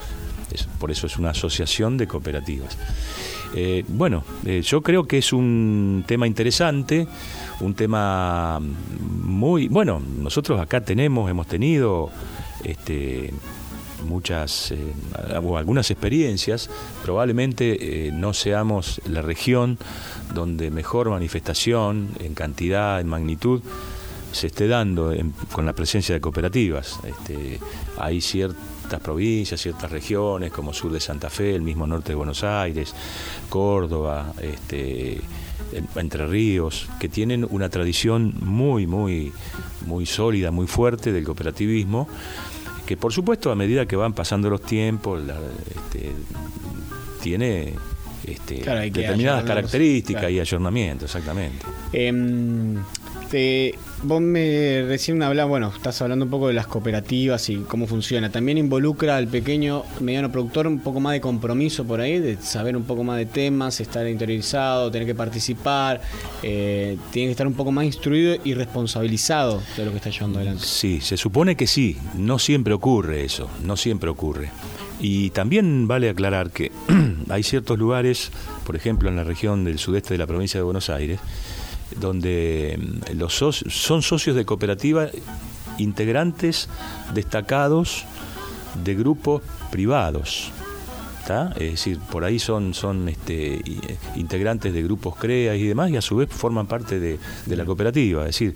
Por 0.79 0.91
eso 0.91 1.07
es 1.07 1.17
una 1.17 1.31
asociación 1.31 1.97
de 1.97 2.07
cooperativas. 2.07 2.77
Eh, 3.53 3.83
bueno, 3.87 4.23
eh, 4.45 4.61
yo 4.61 4.81
creo 4.81 5.07
que 5.07 5.17
es 5.17 5.33
un 5.33 6.03
tema 6.07 6.27
interesante, 6.27 7.07
un 7.59 7.73
tema 7.73 8.59
muy... 8.99 9.67
Bueno, 9.67 10.01
nosotros 10.19 10.59
acá 10.59 10.81
tenemos, 10.81 11.29
hemos 11.29 11.47
tenido 11.47 12.09
este, 12.63 13.33
muchas 14.05 14.71
eh, 14.71 14.77
algunas 15.57 15.89
experiencias, 15.91 16.69
probablemente 17.03 18.07
eh, 18.07 18.11
no 18.11 18.33
seamos 18.33 19.01
la 19.05 19.21
región 19.21 19.77
donde 20.33 20.71
mejor 20.71 21.09
manifestación 21.09 22.09
en 22.19 22.33
cantidad, 22.33 22.99
en 22.99 23.07
magnitud, 23.07 23.61
se 24.31 24.47
esté 24.47 24.67
dando 24.67 25.13
con 25.51 25.65
la 25.65 25.73
presencia 25.73 26.13
de 26.13 26.21
cooperativas. 26.21 26.99
Este, 27.03 27.59
hay 27.97 28.21
ciertas 28.21 28.99
provincias, 29.01 29.59
ciertas 29.61 29.89
regiones, 29.89 30.51
como 30.51 30.73
sur 30.73 30.91
de 30.91 30.99
Santa 30.99 31.29
Fe, 31.29 31.55
el 31.55 31.61
mismo 31.61 31.87
norte 31.87 32.09
de 32.09 32.15
Buenos 32.15 32.43
Aires, 32.43 32.93
Córdoba, 33.49 34.33
este, 34.41 35.13
en- 35.73 35.87
Entre 35.95 36.25
Ríos, 36.27 36.87
que 36.99 37.09
tienen 37.09 37.45
una 37.49 37.69
tradición 37.69 38.33
muy, 38.41 38.85
muy, 38.85 39.31
muy 39.85 40.05
sólida, 40.05 40.51
muy 40.51 40.67
fuerte 40.67 41.11
del 41.11 41.23
cooperativismo, 41.23 42.07
que 42.87 42.97
por 42.97 43.13
supuesto 43.13 43.51
a 43.51 43.55
medida 43.55 43.85
que 43.85 43.95
van 43.95 44.13
pasando 44.13 44.49
los 44.49 44.61
tiempos, 44.63 45.21
la- 45.23 45.35
este, 45.69 46.11
tiene 47.21 47.73
este, 48.25 48.61
Claro, 48.61 48.79
determinadas 48.81 49.43
características 49.43 50.21
claro. 50.21 50.33
y 50.33 50.39
ayornamiento, 50.39 51.05
exactamente. 51.05 51.65
Em, 51.93 52.75
te- 53.29 53.75
vos 54.03 54.21
me 54.21 54.83
recién 54.87 55.21
hablabas, 55.23 55.49
bueno, 55.49 55.71
estás 55.75 56.01
hablando 56.01 56.25
un 56.25 56.31
poco 56.31 56.47
de 56.47 56.53
las 56.53 56.67
cooperativas 56.67 57.49
y 57.49 57.57
cómo 57.57 57.87
funciona. 57.87 58.31
También 58.31 58.57
involucra 58.57 59.17
al 59.17 59.27
pequeño, 59.27 59.83
mediano 59.99 60.31
productor 60.31 60.67
un 60.67 60.79
poco 60.79 60.99
más 60.99 61.13
de 61.13 61.21
compromiso 61.21 61.85
por 61.85 62.01
ahí, 62.01 62.19
de 62.19 62.37
saber 62.37 62.75
un 62.75 62.83
poco 62.83 63.03
más 63.03 63.17
de 63.17 63.25
temas, 63.25 63.79
estar 63.79 64.07
interiorizado, 64.07 64.91
tener 64.91 65.07
que 65.07 65.15
participar, 65.15 66.01
eh, 66.43 66.97
tiene 67.11 67.27
que 67.27 67.31
estar 67.31 67.47
un 67.47 67.53
poco 67.53 67.71
más 67.71 67.85
instruido 67.85 68.35
y 68.43 68.53
responsabilizado 68.53 69.61
de 69.75 69.85
lo 69.85 69.91
que 69.91 69.97
está 69.97 70.09
llevando 70.09 70.39
adelante. 70.39 70.63
Sí, 70.65 71.01
se 71.01 71.17
supone 71.17 71.55
que 71.55 71.67
sí, 71.67 71.97
no 72.15 72.39
siempre 72.39 72.73
ocurre 72.73 73.23
eso, 73.23 73.49
no 73.63 73.77
siempre 73.77 74.09
ocurre. 74.09 74.49
Y 74.99 75.29
también 75.29 75.87
vale 75.87 76.09
aclarar 76.09 76.49
que 76.49 76.71
hay 77.29 77.43
ciertos 77.43 77.77
lugares, 77.77 78.31
por 78.65 78.75
ejemplo 78.75 79.09
en 79.09 79.15
la 79.15 79.23
región 79.23 79.63
del 79.63 79.77
sudeste 79.77 80.13
de 80.13 80.17
la 80.17 80.27
provincia 80.27 80.59
de 80.59 80.63
Buenos 80.63 80.89
Aires, 80.89 81.19
donde 81.95 82.77
mm, 82.77 83.17
los 83.17 83.33
son 83.33 84.01
socios 84.01 84.35
de 84.35 84.45
cooperativa 84.45 85.09
integrantes 85.77 86.69
destacados 87.13 88.05
de 88.83 88.95
grupos 88.95 89.41
privados. 89.71 90.51
¿tá? 91.25 91.53
Es 91.55 91.71
decir, 91.71 91.99
por 92.11 92.23
ahí 92.23 92.39
son, 92.39 92.73
son 92.73 93.09
este, 93.09 93.61
integrantes 94.15 94.73
de 94.73 94.81
grupos 94.83 95.15
CREA 95.17 95.55
y 95.55 95.63
demás, 95.63 95.91
y 95.91 95.97
a 95.97 96.01
su 96.01 96.15
vez 96.15 96.29
forman 96.29 96.67
parte 96.67 96.99
de, 96.99 97.19
de 97.45 97.55
la 97.55 97.65
cooperativa. 97.65 98.21
Es 98.21 98.39
decir, 98.39 98.55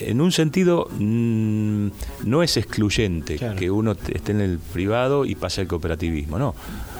en 0.00 0.20
un 0.20 0.30
sentido 0.32 0.88
mm, 0.98 1.88
no 2.24 2.42
es 2.42 2.56
excluyente 2.56 3.38
que 3.58 3.70
uno 3.70 3.92
esté 3.92 4.32
en 4.32 4.40
el 4.40 4.58
privado 4.58 5.24
y 5.24 5.34
pase 5.34 5.62
al 5.62 5.66
cooperativismo, 5.66 6.38
no. 6.38 6.54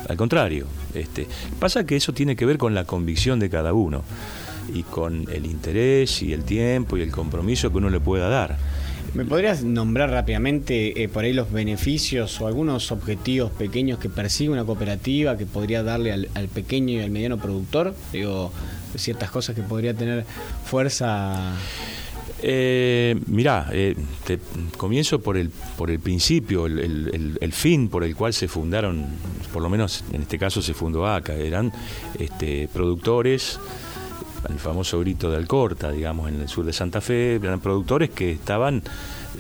Al 0.09 0.17
contrario, 0.17 0.67
este, 0.95 1.29
pasa 1.59 1.85
que 1.85 1.97
eso 1.97 2.13
tiene 2.13 2.35
que 2.35 2.47
ver 2.47 2.59
con 2.59 2.75
la 2.75 2.85
convicción 2.85 3.39
de 3.39 3.51
cada 3.51 3.73
uno 3.73 4.03
y 4.73 4.83
con 4.83 5.27
el 5.33 5.47
interés 5.47 6.23
y 6.23 6.33
el 6.33 6.45
tiempo 6.45 6.97
y 6.97 7.03
el 7.03 7.11
compromiso 7.11 7.71
que 7.71 7.79
uno 7.79 7.91
le 7.91 8.01
pueda 8.01 8.29
dar. 8.29 8.57
¿Me 9.15 9.25
podrías 9.25 9.65
nombrar 9.65 10.11
rápidamente 10.11 11.03
eh, 11.03 11.09
por 11.09 11.25
ahí 11.25 11.33
los 11.33 11.51
beneficios 11.51 12.39
o 12.43 12.47
algunos 12.47 12.93
objetivos 12.93 13.51
pequeños 13.51 13.99
que 13.99 14.11
persigue 14.11 14.51
una 14.51 14.65
cooperativa 14.65 15.39
que 15.39 15.47
podría 15.47 15.83
darle 15.83 16.13
al, 16.13 16.29
al 16.35 16.49
pequeño 16.49 16.93
y 16.95 17.01
al 17.01 17.11
mediano 17.11 17.39
productor? 17.39 17.95
Digo, 18.13 18.53
ciertas 18.97 19.31
cosas 19.31 19.57
que 19.57 19.63
podría 19.63 19.95
tener 19.95 20.27
fuerza. 20.67 21.55
Eh, 22.41 23.17
mirá, 23.27 23.69
eh, 23.73 23.97
te- 24.25 24.39
comienzo 24.77 25.21
por 25.21 25.37
el, 25.37 25.51
por 25.77 25.91
el 25.91 25.99
principio, 25.99 26.67
el, 26.67 26.79
el- 26.79 27.11
el- 27.13 27.39
el 27.41 27.53
fin 27.53 27.89
por 27.89 28.05
el 28.05 28.15
cual 28.15 28.33
se 28.33 28.47
fundaron, 28.47 29.07
por 29.53 29.61
lo 29.63 29.69
menos 29.69 30.05
en 30.13 30.23
este 30.23 30.39
caso 30.39 30.63
se 30.63 30.73
fundó 30.75 31.07
ACA, 31.07 31.35
eran 31.35 31.73
este, 32.19 32.69
productores, 32.73 33.59
el 34.49 34.59
famoso 34.59 35.01
grito 35.01 35.31
de 35.31 35.37
Alcorta, 35.37 35.91
digamos, 35.91 36.29
en 36.29 36.41
el 36.41 36.49
sur 36.49 36.65
de 36.65 36.73
Santa 36.73 37.01
Fe, 37.01 37.35
eran 37.37 37.61
productores 37.61 38.11
que 38.11 38.33
estaban 38.33 38.83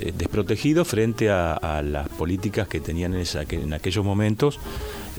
eh, 0.00 0.12
desprotegidos 0.16 0.86
frente 0.86 1.30
a, 1.30 1.82
las 1.82 2.08
políticas 2.08 2.68
que 2.68 2.80
tenían 2.80 3.14
en, 3.14 3.72
aquellos 3.72 4.04
momentos 4.04 4.58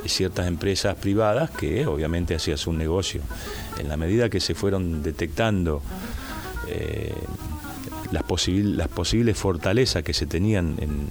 eh, 0.04 0.10
ciertas 0.10 0.48
empresas 0.48 0.96
privadas 0.96 1.50
que 1.50 1.86
obviamente 1.86 2.36
hacían 2.36 2.58
su 2.58 2.72
negocio. 2.72 3.22
En 3.78 3.90
la 3.90 3.98
medida 3.98 4.30
que 4.30 4.40
se 4.40 4.56
fueron 4.56 5.02
detectando 5.02 5.82
eh, 6.68 7.14
las, 8.12 8.24
posibles 8.24 9.38
fortalezas 9.38 10.04
que 10.04 10.14
se 10.14 10.28
tenían 10.28 10.76
en, 10.80 11.08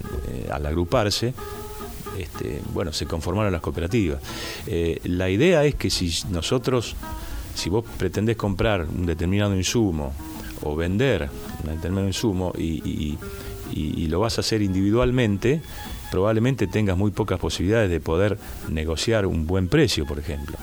al 0.51 0.65
agruparse, 0.65 1.35
este, 2.19 2.61
bueno, 2.73 2.93
se 2.93 3.07
conformaron 3.07 3.53
las 3.53 3.61
cooperativas. 3.61 4.21
La 5.05 5.31
idea 5.31 5.65
es 5.65 5.75
que 5.75 5.91
si 5.91 6.13
nosotros, 6.31 6.97
si 7.59 7.71
vos 7.71 7.85
pretendés 7.99 8.37
comprar 8.37 8.87
un 8.89 9.05
determinado 9.05 9.55
insumo 9.57 10.13
o 10.63 10.77
vender 10.77 11.29
un 11.65 11.75
determinado 11.75 12.07
insumo 12.07 12.53
y, 12.57 13.19
lo 14.09 14.21
vas 14.21 14.39
a 14.39 14.41
hacer 14.41 14.63
individualmente, 14.63 15.61
probablemente 16.11 16.67
tengas 16.67 16.97
muy 16.97 17.11
pocas 17.11 17.39
posibilidades 17.39 17.91
de 17.91 18.01
poder 18.01 18.39
negociar 18.71 19.27
un 19.27 19.47
buen 19.47 19.69
precio, 19.69 20.07
por 20.07 20.19
ejemplo. 20.19 20.57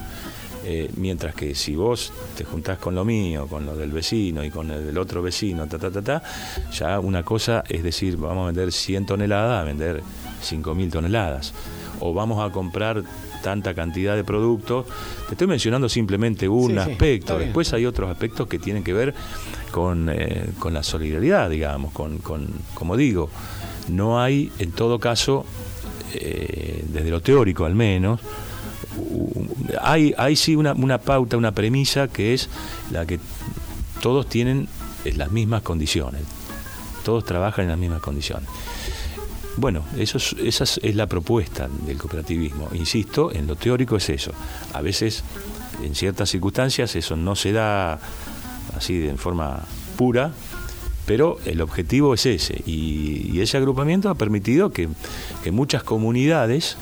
Eh, 0.64 0.90
mientras 0.96 1.32
que 1.34 1.54
si 1.54 1.76
vos 1.76 2.12
te 2.36 2.42
juntás 2.42 2.78
con 2.78 2.96
lo 2.96 3.04
mío, 3.04 3.46
con 3.46 3.64
lo 3.64 3.76
del 3.76 3.92
vecino 3.92 4.42
y 4.42 4.50
con 4.50 4.70
el 4.72 4.86
del 4.86 4.98
otro 4.98 5.22
vecino, 5.22 5.68
ta, 5.68 5.78
ta, 5.78 5.92
ta, 5.92 6.02
ta, 6.02 6.22
ya 6.72 6.98
una 6.98 7.22
cosa 7.22 7.62
es 7.68 7.84
decir, 7.84 8.16
vamos 8.16 8.42
a 8.42 8.46
vender 8.46 8.72
100 8.72 9.06
toneladas 9.06 9.60
a 9.60 9.64
vender 9.64 10.02
5.000 10.42 10.90
toneladas. 10.90 11.54
O 12.00 12.12
vamos 12.12 12.44
a 12.44 12.52
comprar 12.52 13.04
tanta 13.46 13.74
cantidad 13.74 14.16
de 14.16 14.24
productos. 14.24 14.86
Te 15.28 15.34
estoy 15.34 15.46
mencionando 15.46 15.88
simplemente 15.88 16.48
un 16.48 16.72
Sí, 16.72 16.78
aspecto. 16.78 17.38
Después 17.38 17.72
hay 17.72 17.86
otros 17.86 18.10
aspectos 18.10 18.48
que 18.48 18.58
tienen 18.58 18.82
que 18.82 18.92
ver 18.92 19.14
con, 19.70 20.10
eh, 20.10 20.50
con 20.58 20.74
la 20.74 20.82
solidaridad, 20.82 21.48
digamos, 21.48 21.92
con, 21.92 22.18
con, 22.18 22.48
como 22.74 22.96
digo, 22.96 23.30
no 23.88 24.20
hay 24.20 24.50
en 24.58 24.72
todo 24.72 24.98
caso, 24.98 25.46
eh, 26.14 26.82
desde 26.88 27.08
lo 27.08 27.20
teórico 27.20 27.66
al 27.66 27.76
menos, 27.76 28.18
hay, 29.80 30.12
hay 30.18 30.34
sí 30.34 30.56
una, 30.56 30.72
una 30.72 30.98
pauta, 30.98 31.36
una 31.36 31.52
premisa 31.52 32.08
que 32.08 32.34
es 32.34 32.48
la 32.90 33.06
que 33.06 33.20
todos 34.02 34.28
tienen 34.28 34.66
las 35.14 35.30
mismas 35.30 35.62
condiciones, 35.62 36.22
todos 37.04 37.24
trabajan 37.24 37.66
en 37.66 37.70
las 37.70 37.78
mismas 37.78 38.00
condiciones. 38.00 38.48
Bueno, 39.56 39.84
eso 39.96 40.18
es, 40.18 40.34
esa 40.42 40.64
es, 40.64 40.94
la 40.94 41.06
propuesta 41.06 41.68
del 41.86 41.96
cooperativismo. 41.96 42.68
Insisto, 42.74 43.32
en 43.32 43.46
lo 43.46 43.56
teórico 43.56 43.96
es 43.96 44.08
eso. 44.10 44.32
A 44.74 44.82
veces, 44.82 45.24
en 45.82 45.94
ciertas 45.94 46.28
circunstancias, 46.30 46.94
eso 46.94 47.16
no 47.16 47.34
se 47.36 47.52
da 47.52 47.98
así 48.76 48.98
de 48.98 49.14
forma 49.16 49.60
pura, 49.96 50.32
pero 51.06 51.38
el 51.46 51.62
objetivo 51.62 52.12
es 52.12 52.26
ese. 52.26 52.62
Y, 52.66 53.40
ese 53.40 53.56
agrupamiento 53.56 54.10
ha 54.10 54.14
permitido 54.14 54.70
que, 54.70 54.88
muchas 55.50 55.82
comunidades, 55.84 56.76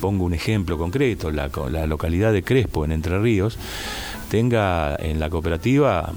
pongo 0.00 0.24
un 0.24 0.34
ejemplo 0.34 0.76
concreto, 0.76 1.30
la, 1.30 1.48
co- 1.48 1.70
la 1.70 1.86
localidad 1.86 2.32
de 2.32 2.42
Crespo, 2.42 2.84
en 2.84 2.92
Entre 2.92 3.18
Ríos, 3.20 3.56
tenga 4.30 4.96
en 4.96 5.18
la 5.20 5.30
cooperativa, 5.30 6.12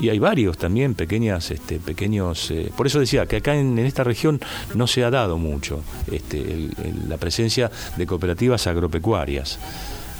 y 0.00 0.08
hay 0.10 0.18
varios 0.18 0.58
también, 0.58 0.94
pequeñas, 0.94 1.50
este, 1.50 1.78
pequeños, 1.78 2.50
eh, 2.50 2.70
por 2.76 2.86
eso 2.86 3.00
decía 3.00 3.26
que 3.26 3.36
acá 3.36 3.54
en, 3.56 3.78
en 3.78 3.86
esta 3.86 4.04
región 4.04 4.40
no 4.74 4.86
se 4.86 5.04
ha 5.04 5.10
dado 5.10 5.38
mucho 5.38 5.82
este, 6.10 6.38
el- 6.40 6.74
el- 6.84 7.08
la 7.08 7.16
presencia 7.16 7.70
de 7.96 8.06
cooperativas 8.06 8.66
agropecuarias. 8.66 9.58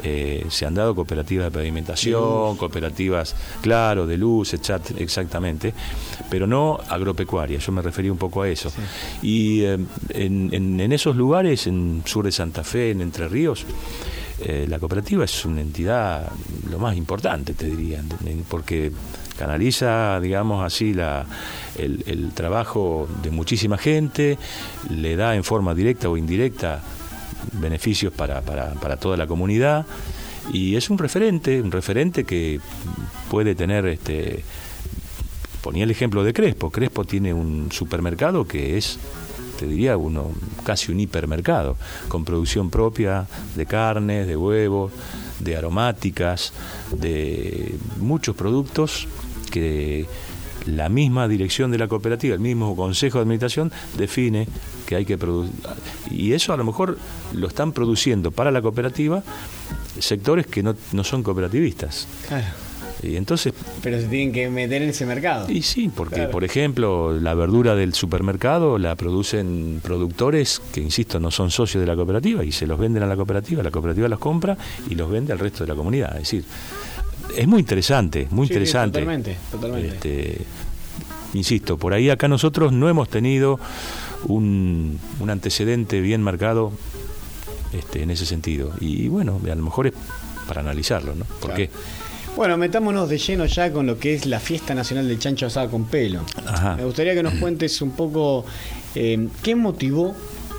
Eh, 0.03 0.45
se 0.51 0.67
han 0.67 0.75
dado 0.75 0.95
cooperativas 0.95 1.47
de 1.47 1.51
pavimentación, 1.59 2.57
cooperativas, 2.59 3.35
claro, 3.63 4.07
de 4.07 4.19
luz, 4.19 4.53
etchat- 4.53 4.95
exactamente, 4.99 5.73
pero 6.29 6.47
no 6.47 6.79
agropecuarias, 6.89 7.65
yo 7.65 7.73
me 7.73 7.81
refería 7.81 8.13
un 8.13 8.19
poco 8.19 8.43
a 8.43 8.49
eso. 8.49 8.71
Y 9.23 9.63
eh, 9.63 9.79
en, 10.11 10.51
en- 10.53 10.81
en 10.81 10.93
esos 10.93 11.17
lugares, 11.17 11.67
en 11.67 12.03
sur 12.05 12.25
de 12.27 12.33
Santa 12.33 12.63
Fe, 12.63 12.91
en 12.91 13.01
Entre 13.01 13.27
Ríos, 13.27 13.65
eh, 14.43 14.67
la 14.69 14.79
cooperativa 14.79 15.25
es 15.25 15.45
una 15.47 15.63
entidad 15.63 16.31
lo 16.71 16.79
más 16.79 16.95
importante, 16.95 17.55
te 17.55 17.67
diría, 17.67 18.03
porque 18.51 18.93
canaliza, 19.37 20.19
digamos 20.21 20.65
así, 20.65 20.95
la, 20.95 21.27
el, 21.79 22.03
el 22.07 22.33
trabajo 22.33 23.09
de 23.23 23.31
muchísima 23.31 23.79
gente, 23.79 24.39
le 24.91 25.17
da 25.17 25.35
en 25.35 25.45
forma 25.45 25.75
directa 25.75 26.09
o 26.09 26.17
indirecta 26.17 26.83
beneficios 27.53 28.13
para, 28.13 28.41
para, 28.43 28.73
para 28.75 28.97
toda 28.97 29.17
la 29.17 29.27
comunidad. 29.27 29.87
Y 30.53 30.77
es 30.77 30.91
un 30.91 30.99
referente, 30.99 31.61
un 31.61 31.73
referente 31.73 32.25
que 32.25 32.61
puede 33.31 33.55
tener 33.55 33.87
este 33.87 34.45
ponía 35.63 35.83
el 35.83 35.91
ejemplo 35.91 36.23
de 36.23 36.33
Crespo, 36.33 36.71
Crespo 36.71 37.05
tiene 37.05 37.35
un 37.35 37.73
supermercado 37.73 38.47
que 38.47 38.79
es 38.79 39.01
te 39.59 39.67
diría 39.67 39.97
uno 39.97 40.31
casi 40.65 40.93
un 40.93 41.01
hipermercado 41.01 41.77
con 42.09 42.25
producción 42.25 42.71
propia 42.71 43.27
de 43.57 43.67
carnes, 43.67 44.29
de 44.29 44.37
huevos, 44.37 44.93
de 45.41 45.57
aromáticas, 45.57 46.53
de 46.93 47.75
muchos 47.99 48.37
productos 48.37 49.07
que 49.51 50.07
la 50.67 50.89
misma 50.89 51.29
dirección 51.29 51.71
de 51.71 51.79
la 51.79 51.89
cooperativa, 51.89 52.35
el 52.35 52.41
mismo 52.41 52.75
consejo 52.75 53.19
de 53.19 53.23
administración 53.23 53.73
define 53.97 54.49
que 54.87 54.97
hay 54.97 55.05
que 55.05 55.17
producir. 55.17 55.55
Y 56.11 56.33
eso 56.33 56.53
a 56.53 56.57
lo 56.57 56.65
mejor 56.65 56.99
lo 57.33 57.49
están 57.49 57.73
produciendo 57.73 58.31
para 58.31 58.51
la 58.51 58.63
cooperativa 58.63 59.23
sectores 59.99 60.47
que 60.47 60.63
no, 60.63 60.75
no 60.93 61.05
son 61.05 61.23
cooperativistas. 61.23 62.07
Claro. 62.29 62.66
Y 63.03 63.17
entonces 63.17 63.53
Pero 63.83 64.01
se 64.01 64.07
tienen 64.07 64.33
que 64.33 64.49
meter 64.49 64.83
en 64.83 64.89
ese 64.91 65.05
mercado. 65.07 65.51
y 65.51 65.63
sí, 65.63 65.91
porque 65.95 66.15
Claro. 66.17 66.31
por 66.31 66.45
ejemplo 66.45 67.13
la 67.19 67.35
verdura 67.35 67.75
del 67.75 67.93
supermercado 67.95 68.79
la 68.79 68.95
producen 68.97 69.81
productores 69.83 70.61
que, 70.73 70.81
insisto, 70.81 71.21
no 71.21 71.31
son 71.31 71.51
socios 71.51 71.81
de 71.81 71.87
la 71.87 71.95
cooperativa 71.95 72.43
y 72.45 72.53
se 72.53 72.67
los 72.67 72.79
venden 72.79 73.03
a 73.03 73.07
la 73.07 73.17
cooperativa, 73.17 73.63
la 73.63 73.71
cooperativa 73.71 74.09
los 74.09 74.19
compra 74.19 74.57
y 74.89 74.95
los 74.95 75.11
vende 75.11 75.33
al 75.33 75.39
resto 75.39 75.65
de 75.65 75.69
la 75.69 75.75
comunidad. 75.75 76.13
Es 76.17 76.23
decir, 76.31 76.45
es 77.37 77.47
muy 77.47 77.61
interesante, 77.61 78.29
muy 78.31 78.47
Sí, 78.47 78.55
interesante. 78.55 79.01
totalmente, 79.01 79.37
totalmente. 79.51 79.89
Este, 79.89 80.39
insisto, 81.35 81.77
por 81.77 81.93
ahí 81.93 82.09
acá 82.09 82.29
nosotros 82.29 82.73
no 82.73 82.89
hemos 82.89 83.09
tenido 83.11 83.61
un, 84.25 84.99
un 85.21 85.31
antecedente 85.31 86.01
bien 86.01 86.23
marcado 86.23 86.73
este, 87.73 88.03
en 88.03 88.11
ese 88.11 88.25
sentido. 88.27 88.73
Y 88.81 89.09
bueno, 89.09 89.39
a 89.45 89.55
lo 89.55 89.63
mejor 89.63 89.89
es 89.89 89.93
para 90.49 90.61
analizarlo, 90.61 91.15
¿no? 91.15 91.25
¿Por 91.25 91.53
Claro. 91.53 91.57
qué? 91.57 91.71
Bueno, 92.37 92.59
metámonos 92.59 93.09
de 93.09 93.17
lleno 93.17 93.47
ya 93.47 93.73
con 93.73 93.87
lo 93.87 93.99
que 93.99 94.13
es 94.13 94.27
la 94.27 94.39
fiesta 94.39 94.75
nacional 94.75 95.09
del 95.09 95.19
chancho 95.19 95.47
asado 95.47 95.71
con 95.71 95.87
pelo. 95.87 96.21
Ajá. 96.45 96.77
Me 96.77 96.85
gustaría 96.85 97.15
que 97.15 97.23
nos 97.23 97.33
cuentes 97.41 97.81
un 97.81 97.93
poco 97.93 98.45
eh, 98.95 99.27
qué 99.43 99.55
motivó 99.55 100.15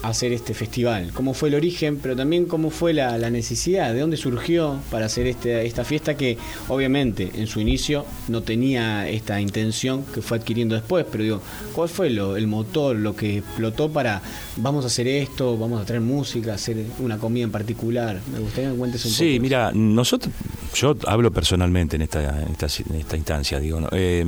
hacer 0.09 0.31
este 0.33 0.53
festival, 0.53 1.11
cómo 1.13 1.33
fue 1.33 1.49
el 1.49 1.55
origen, 1.55 1.97
pero 2.01 2.15
también 2.15 2.45
cómo 2.45 2.69
fue 2.69 2.93
la, 2.93 3.17
la 3.17 3.29
necesidad, 3.29 3.93
de 3.93 3.99
dónde 3.99 4.17
surgió 4.17 4.79
para 4.91 5.05
hacer 5.07 5.27
este, 5.27 5.65
esta 5.65 5.83
fiesta 5.83 6.15
que 6.15 6.37
obviamente 6.67 7.31
en 7.35 7.47
su 7.47 7.59
inicio 7.59 8.05
no 8.27 8.41
tenía 8.41 9.07
esta 9.09 9.39
intención 9.41 10.03
que 10.13 10.21
fue 10.21 10.37
adquiriendo 10.37 10.75
después, 10.75 11.05
pero 11.11 11.23
digo, 11.23 11.41
¿cuál 11.73 11.89
fue 11.89 12.09
lo- 12.09 12.35
el 12.37 12.47
motor, 12.47 12.95
lo 12.95 13.15
que 13.15 13.37
explotó 13.39 13.89
para 13.89 14.21
vamos 14.57 14.83
a 14.83 14.87
hacer 14.87 15.07
esto, 15.07 15.57
vamos 15.57 15.81
a 15.81 15.85
traer 15.85 16.01
música, 16.01 16.53
hacer 16.53 16.77
una 16.99 17.17
comida 17.17 17.43
en 17.43 17.51
particular? 17.51 18.19
Me 18.31 18.39
gustaría 18.39 18.69
que 18.69 18.73
me 18.73 18.79
cuentes 18.79 19.05
un 19.05 19.11
poco. 19.11 19.17
Sí, 19.19 19.39
mira, 19.39 19.71
nosotros, 19.73 20.33
yo 20.73 20.95
hablo 21.07 21.31
personalmente 21.31 21.95
en 21.95 22.03
esta, 22.03 22.41
en 22.41 22.49
esta, 22.51 22.67
en 22.89 22.95
esta 22.99 23.17
instancia, 23.17 23.59
digo, 23.59 23.79
¿no? 23.81 23.87
Eh, 23.91 24.25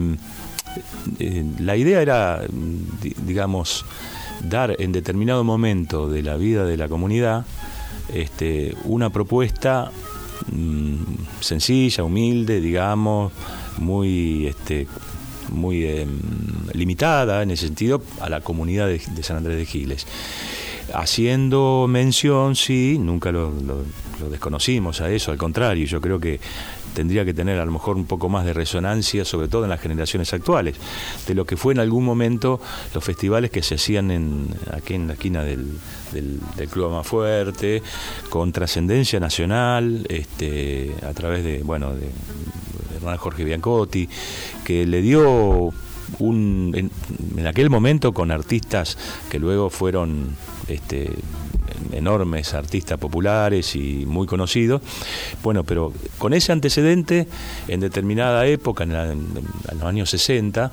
eh, 1.20 1.44
la 1.60 1.76
idea 1.76 2.02
era, 2.02 2.42
di- 3.02 3.16
digamos, 3.26 3.86
dar 4.44 4.76
en 4.80 4.92
determinado 4.92 5.44
momento 5.44 6.10
de 6.10 6.24
la 6.24 6.36
vida 6.38 6.66
de 6.66 6.78
la 6.78 6.88
comunidad 6.88 7.46
este, 8.14 8.74
una 8.86 9.10
propuesta 9.10 9.92
mm, 10.52 10.96
sencilla, 11.42 12.04
humilde, 12.04 12.60
digamos, 12.62 13.32
muy, 13.78 14.48
este, 14.48 14.88
muy 15.52 15.84
eh, 15.84 16.08
limitada 16.74 17.44
en 17.44 17.52
ese 17.52 17.68
sentido 17.68 18.02
a 18.20 18.30
la 18.30 18.42
comunidad 18.42 18.88
de, 18.88 19.00
San 19.24 19.38
Andrés 19.38 19.58
de 19.58 19.66
Giles. 19.66 20.08
Haciendo 20.94 21.86
mención, 21.88 22.56
sí, 22.56 22.98
nunca 23.00 23.32
lo- 23.32 23.52
lo 24.20 24.30
desconocimos 24.30 25.02
a 25.02 25.10
eso, 25.12 25.32
al 25.32 25.38
contrario, 25.38 25.86
yo 25.86 26.02
creo 26.02 26.20
que 26.20 26.40
tendría 27.00 27.24
que 27.24 27.34
tener 27.34 27.58
a 27.60 27.66
lo 27.66 27.72
mejor 27.72 27.96
un 27.96 28.04
poco 28.04 28.28
más 28.28 28.44
de 28.44 28.52
resonancia, 28.52 29.24
sobre 29.24 29.48
todo 29.48 29.64
en 29.64 29.70
las 29.70 29.80
generaciones 29.80 30.34
actuales, 30.34 30.76
de 31.26 31.34
lo 31.34 31.46
que 31.46 31.56
fue 31.56 31.72
en 31.72 31.80
algún 31.80 32.04
momento 32.04 32.60
los 32.94 33.02
festivales 33.02 33.52
que 33.52 33.64
se 33.64 33.76
hacían 33.76 34.50
aquí 34.74 34.96
en 34.96 35.08
la 35.08 35.14
esquina 35.14 35.42
del, 35.42 35.80
del, 36.12 36.42
del 36.58 36.68
Club 36.68 36.92
Más 36.92 37.08
Fuerte, 37.08 37.82
con 38.30 38.52
trascendencia 38.52 39.18
nacional, 39.18 40.06
este, 40.10 40.94
a 41.10 41.14
través 41.14 41.46
de, 41.46 41.64
bueno, 41.64 41.96
de, 41.96 42.10
Hernán 42.98 43.16
Jorge 43.16 43.46
Biancotti, 43.46 44.10
que 44.66 44.86
le 44.86 45.02
dio 45.02 45.72
un, 46.20 46.74
en, 46.76 46.92
en 47.38 47.48
aquel 47.48 47.70
momento 47.70 48.12
con 48.12 48.30
artistas 48.30 48.98
que 49.30 49.40
luego 49.40 49.70
fueron 49.70 50.36
este, 50.68 51.14
enormes 51.92 52.54
artistas 52.54 52.98
populares 52.98 53.76
y 53.76 54.06
muy 54.06 54.28
conocidos. 54.28 54.82
Bueno, 55.44 55.64
pero 55.64 55.94
con 56.18 56.34
ese 56.34 56.52
antecedente, 56.52 57.28
en 57.68 57.80
determinada 57.80 58.46
época, 58.48 58.84
en, 58.84 58.92
los 58.92 59.84
años 59.84 60.10
60, 60.10 60.72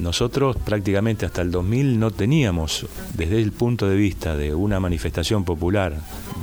nosotros 0.00 0.56
prácticamente 0.56 1.26
hasta 1.26 1.42
el 1.42 1.50
2000 1.50 1.98
no 1.98 2.10
teníamos, 2.10 2.86
desde 3.14 3.40
el 3.40 3.52
punto 3.52 3.88
de 3.88 3.96
vista 3.96 4.36
de 4.36 4.54
una 4.54 4.80
manifestación 4.80 5.44
popular, 5.44 5.94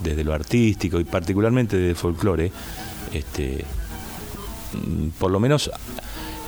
desde 0.04 0.24
lo 0.24 0.34
artístico 0.34 1.00
y 1.00 1.04
particularmente 1.04 1.78
de 1.78 1.96
folclore, 1.96 2.52
este, 3.14 3.66
mm, 4.74 5.10
por 5.20 5.32
lo 5.32 5.40
menos 5.40 5.70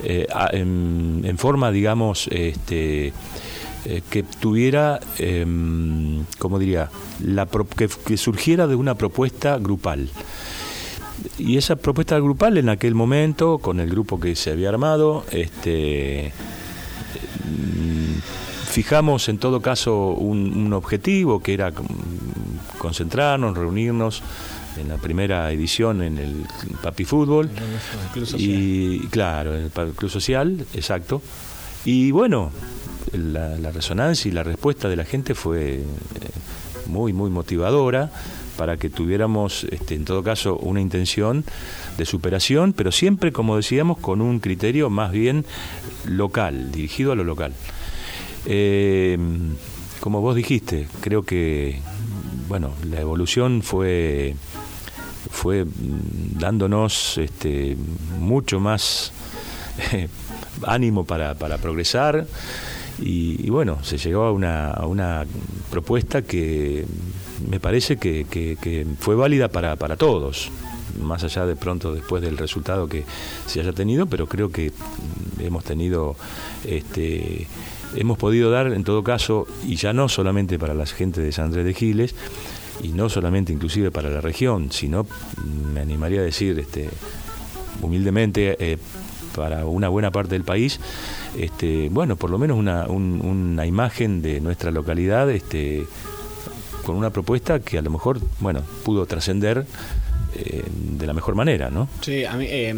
eh, 0.04 0.28
en, 0.52 1.22
en 1.24 1.38
forma, 1.38 1.72
digamos, 1.72 2.28
este, 2.30 3.14
eh, 3.86 4.02
que 4.10 4.24
tuviera, 4.24 5.00
em, 5.18 6.24
¿cómo 6.40 6.60
diría?, 6.60 6.90
la 7.24 7.46
pro- 7.46 7.68
que, 7.68 7.88
que 8.06 8.18
surgiera 8.18 8.68
de 8.68 8.76
una 8.76 8.96
propuesta 8.96 9.58
grupal. 9.58 10.10
Y 11.38 11.58
esa 11.58 11.76
propuesta 11.76 12.18
grupal 12.20 12.58
en 12.58 12.70
aquel 12.70 12.96
momento, 12.96 13.60
con 13.60 13.80
el 13.80 13.90
grupo 13.90 14.20
que 14.20 14.36
se 14.36 14.52
había 14.52 14.70
armado, 14.70 15.26
este, 15.32 16.34
mm, 17.46 18.20
fijamos 18.72 19.30
en 19.30 19.38
todo 19.38 19.62
caso 19.62 20.10
un, 20.10 20.56
un 20.58 20.74
objetivo 20.74 21.42
que 21.42 21.54
era 21.54 21.72
concentrarnos, 22.78 23.56
reunirnos 23.58 24.22
en 24.78 24.90
la 24.90 24.98
primera 24.98 25.52
edición 25.52 26.02
en 26.02 26.18
el 26.18 26.46
Papi 26.82 27.06
Fútbol. 27.06 27.50
Club 28.14 28.26
Social. 28.26 28.42
Y 28.50 29.00
claro, 29.12 29.56
en 29.56 29.66
el 29.66 29.72
Club 29.72 30.10
Social, 30.10 30.66
exacto. 30.74 31.22
Y 31.86 32.12
bueno, 32.12 32.52
la, 33.12 33.72
resonancia 33.72 34.30
y 34.30 34.32
la 34.32 34.44
respuesta 34.44 34.90
de 34.90 34.96
la 34.96 35.06
gente 35.06 35.36
fue 35.36 35.76
eh, 35.76 35.84
muy, 36.88 37.14
muy 37.14 37.30
motivadora 37.30 38.12
para 38.58 38.78
que 38.78 38.90
tuviéramos, 38.90 39.66
este, 39.72 39.96
en 39.96 40.06
todo 40.06 40.24
caso, 40.24 40.58
una 40.58 40.80
intención 40.80 41.44
de 41.98 42.06
superación, 42.06 42.74
pero 42.74 42.92
siempre, 42.92 43.32
como 43.32 43.58
decíamos, 43.58 43.98
con 43.98 44.22
un 44.22 44.40
criterio 44.40 44.90
más 44.90 45.12
bien 45.12 45.46
local, 46.06 46.72
dirigido 46.72 47.12
a 47.12 47.16
lo 47.16 47.24
local. 47.24 47.54
Eh, 48.46 49.18
como 50.00 50.22
vos 50.22 50.36
dijiste, 50.36 50.88
creo 51.02 51.24
que 51.24 51.82
bueno, 52.48 52.72
la 52.84 53.00
evolución 53.00 53.62
fue 53.64 54.36
fue 55.32 55.66
dándonos 56.38 57.18
este, 57.18 57.76
mucho 58.20 58.60
más 58.60 59.12
eh, 59.92 60.08
ánimo 60.68 61.06
para, 61.06 61.34
para 61.36 61.58
progresar 61.58 62.28
y, 63.00 63.50
bueno, 63.50 63.84
se 63.84 63.98
llegó 63.98 64.24
a 64.24 64.32
una, 64.32 65.26
propuesta 65.70 66.22
que 66.22 66.86
me 67.50 67.60
parece 67.60 67.98
que, 67.98 68.88
fue 69.00 69.16
válida 69.16 69.50
para, 69.50 69.76
para 69.76 69.98
todos, 69.98 70.52
más 71.02 71.24
allá 71.24 71.46
de 71.46 71.56
pronto 71.56 71.94
después 71.94 72.22
del 72.22 72.38
resultado 72.38 72.88
que 72.88 73.04
se 73.48 73.60
haya 73.60 73.74
tenido, 73.74 74.06
pero 74.06 74.28
creo 74.28 74.52
que 74.52 74.72
hemos 75.40 75.64
tenido 75.64 76.16
este 76.66 77.48
hemos 77.96 78.18
podido 78.18 78.50
dar 78.50 78.74
en 78.74 78.84
todo 78.84 79.04
caso, 79.04 79.48
y 79.66 79.76
ya 79.76 79.94
no 79.94 80.10
solamente 80.10 80.58
para 80.58 80.74
la 80.74 80.86
gente 80.86 81.22
de 81.22 81.32
San 81.32 81.46
Andrés 81.46 81.66
de 81.66 81.74
Giles, 81.74 82.16
y 82.82 82.90
no 82.90 83.10
solamente 83.10 83.54
inclusive 83.54 83.92
para 83.92 84.10
la 84.10 84.22
región, 84.22 84.72
sino 84.72 85.06
me 85.74 85.82
animaría 85.82 86.22
a 86.22 86.24
decir 86.24 86.58
este 86.60 86.90
humildemente 87.82 88.56
eh, 88.60 88.78
para 89.36 89.66
una 89.66 89.90
buena 89.90 90.12
parte 90.12 90.36
del 90.36 90.44
país, 90.44 90.80
este, 91.38 91.90
bueno, 91.90 92.16
por 92.16 92.30
lo 92.30 92.38
menos 92.38 92.58
una, 92.58 92.88
un- 92.88 93.22
una 93.26 93.66
imagen 93.66 94.22
de 94.22 94.40
nuestra 94.42 94.72
localidad 94.72 95.30
este, 95.32 95.86
con 96.86 96.96
una 96.96 97.10
propuesta 97.10 97.60
que 97.60 97.78
a 97.78 97.82
lo 97.82 97.90
mejor, 97.90 98.20
bueno, 98.40 98.62
pudo 98.84 99.06
trascender 99.06 99.66
eh, 100.36 100.64
de 100.98 101.06
la 101.08 101.14
mejor 101.14 101.36
manera, 101.36 101.70
¿no? 101.70 101.88
Sí, 102.02 102.26
a 102.26 102.34
mí, 102.36 102.46
eh, 102.50 102.74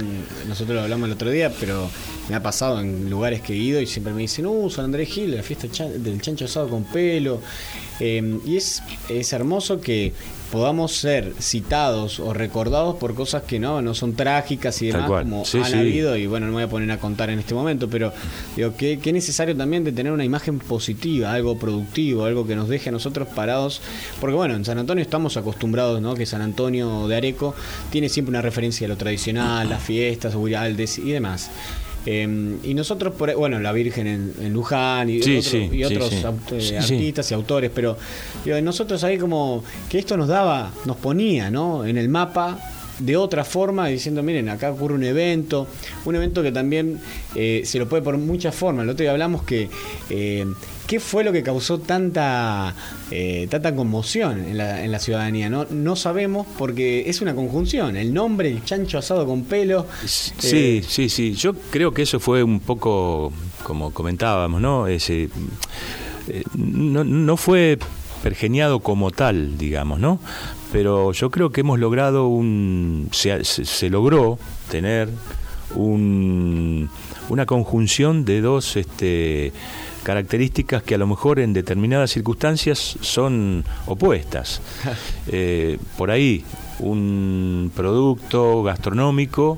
nosotros 0.47 0.75
lo 0.75 0.81
hablamos 0.81 1.07
el 1.07 1.13
otro 1.13 1.29
día, 1.29 1.51
pero 1.59 1.89
me 2.29 2.35
ha 2.35 2.43
pasado 2.43 2.81
en 2.81 3.09
lugares 3.09 3.39
que 3.41 3.53
he 3.53 3.57
ido 3.57 3.79
y 3.81 3.87
siempre 3.87 4.11
me 4.13 4.21
dicen, 4.21 4.45
uh, 4.45 4.69
San 4.69 4.85
Andrés 4.85 5.07
Gil, 5.09 5.35
la 5.35 5.41
fiesta 5.43 5.67
del 5.87 6.21
chancho 6.21 6.45
asado 6.45 6.67
con 6.69 6.83
pelo. 6.83 7.39
Eh, 8.01 8.39
y 8.45 8.57
es, 8.57 8.83
es 9.09 9.31
hermoso 9.31 9.79
que 9.79 10.11
podamos 10.55 10.93
ser 10.95 11.33
citados 11.41 12.21
o 12.21 12.33
recordados 12.33 12.95
por 12.95 13.13
cosas 13.13 13.43
que 13.43 13.59
no, 13.59 13.81
no 13.81 13.93
son 13.93 14.13
trágicas 14.15 14.81
y 14.81 14.87
demás, 14.87 15.09
como 15.09 15.43
Sí, 15.43 15.57
han 15.57 15.65
sí. 15.65 15.73
habido, 15.77 16.15
y 16.15 16.27
bueno, 16.27 16.45
no 16.45 16.53
me 16.53 16.59
voy 16.59 16.63
a 16.63 16.69
poner 16.69 16.89
a 16.91 16.97
contar 16.97 17.29
en 17.29 17.39
este 17.39 17.53
momento, 17.53 17.89
pero 17.89 18.13
digo 18.55 18.73
que, 18.77 18.97
que 18.99 19.09
es 19.09 19.13
necesario 19.13 19.53
también 19.57 19.83
de 19.83 19.91
tener 19.91 20.13
una 20.13 20.23
imagen 20.23 20.59
positiva, 20.59 21.33
algo 21.33 21.59
productivo, 21.59 22.23
algo 22.23 22.47
que 22.47 22.55
nos 22.55 22.69
deje 22.69 22.87
a 22.87 22.93
nosotros 22.93 23.27
parados, 23.27 23.81
porque 24.21 24.35
bueno, 24.37 24.53
en 24.55 24.63
San 24.63 24.77
Antonio 24.79 25.01
estamos 25.01 25.35
acostumbrados, 25.35 26.01
¿no? 26.01 26.15
Que 26.15 26.25
San 26.25 26.41
Antonio 26.41 27.05
de 27.09 27.17
Areco 27.17 27.53
tiene 27.91 28.07
siempre 28.07 28.29
una 28.29 28.41
referencia 28.41 28.85
a 28.85 28.87
lo 28.87 28.95
tradicional, 28.95 29.67
las 29.67 29.83
fiestas, 29.83 30.35
Uraldes 30.35 30.97
y 30.99 31.11
demás. 31.11 31.49
Eh, 32.07 32.57
y 32.63 32.73
nosotros, 32.73 33.13
por, 33.15 33.33
bueno, 33.35 33.59
la 33.59 33.71
Virgen 33.71 34.05
en, 34.07 34.33
en 34.39 34.53
Luján 34.53 35.09
y, 35.09 35.21
Sí, 35.23 35.37
otro- 35.37 35.49
sí, 35.49 35.69
y 35.73 35.83
otros 35.83 36.09
sí. 36.09 36.21
aut- 36.23 36.51
eh, 36.51 36.61
sí. 36.61 36.75
artistas 36.75 37.31
y 37.31 37.33
autores, 37.33 37.71
pero 37.73 37.97
digo, 38.43 38.59
nosotros 38.61 39.03
ahí 39.03 39.17
como 39.17 39.63
que 39.89 39.97
esto 39.99 40.15
nos 40.15 40.27
daba, 40.27 40.71
nos 40.85 40.97
ponía 40.97 41.49
¿no? 41.49 41.83
en 41.85 41.97
el 41.97 42.07
mapa 42.09 42.59
de 42.99 43.17
otra 43.17 43.43
forma, 43.43 43.87
diciendo, 43.87 44.23
miren, 44.23 44.49
acá 44.49 44.71
ocurre 44.71 44.95
un 44.95 45.03
evento, 45.03 45.67
un 46.05 46.15
evento 46.15 46.41
que 46.41 46.51
también 46.51 46.99
eh, 47.35 47.61
se 47.65 47.79
lo 47.79 47.89
puede 47.89 48.01
por 48.01 48.17
muchas 48.17 48.55
formas. 48.55 48.83
El 48.83 48.89
otro 48.89 49.03
día 49.03 49.11
hablamos 49.11 49.43
que 49.43 49.69
eh, 50.09 50.45
qué 50.87 50.99
fue 50.99 51.23
lo 51.23 51.31
que 51.31 51.43
causó 51.43 51.79
tanta 51.79 52.73
eh, 53.11 53.47
tanta 53.49 53.75
conmoción 53.75 54.45
en 54.45 54.57
la, 54.57 54.83
en 54.83 54.91
la 54.91 54.99
ciudadanía. 54.99 55.49
¿no? 55.49 55.65
no 55.69 55.95
sabemos 55.95 56.47
porque 56.57 57.09
es 57.09 57.21
una 57.21 57.35
conjunción. 57.35 57.97
El 57.97 58.13
nombre, 58.13 58.49
el 58.49 58.63
chancho 58.63 58.97
asado 58.97 59.25
con 59.25 59.43
pelo. 59.43 59.85
Sí, 60.05 60.81
sí, 60.87 61.09
sí. 61.09 61.33
Yo 61.33 61.53
creo 61.71 61.93
que 61.93 62.03
eso 62.03 62.19
fue 62.19 62.43
un 62.43 62.59
poco, 62.59 63.33
como 63.63 63.91
comentábamos, 63.91 64.61
¿no? 64.61 64.87
Ese, 64.87 65.29
no, 66.55 67.03
no 67.03 67.37
fue 67.37 67.77
pergeniado 68.29 68.79
como 68.79 69.11
tal, 69.11 69.55
digamos, 69.55 69.99
¿no? 69.99 70.17
Pero 70.71 71.11
yo 71.11 71.29
creo 71.29 71.51
que 71.51 71.61
hemos 71.61 71.77
logrado 71.77 72.27
un. 72.27 73.07
Se, 73.11 73.87
logró 73.91 74.39
tener 74.71 75.09
un- 75.75 76.89
una 77.29 77.45
conjunción 77.45 78.25
de 78.25 78.41
dos 78.41 78.77
este, 78.77 79.53
características 80.01 80.81
que 80.81 80.95
a 80.95 80.97
lo 80.97 81.05
mejor 81.05 81.39
en 81.39 81.53
determinadas 81.53 82.09
circunstancias 82.09 82.97
son 82.99 83.63
opuestas. 83.85 84.59
Eh, 85.27 85.77
por 85.97 86.09
ahí, 86.11 86.43
un 86.79 87.71
producto 87.75 88.63
gastronómico 88.63 89.57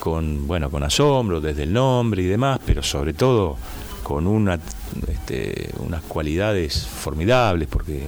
con, 0.00 0.46
bueno, 0.46 0.70
con 0.70 0.82
asombro 0.82 1.40
desde 1.40 1.62
el 1.64 1.72
nombre 1.74 2.22
y 2.22 2.26
demás, 2.26 2.60
pero 2.64 2.82
sobre 2.82 3.12
todo 3.14 3.56
con 4.04 4.28
una, 4.28 4.60
este, 5.08 5.70
unas 5.78 6.02
cualidades 6.02 6.86
formidables, 6.86 7.66
porque 7.68 8.04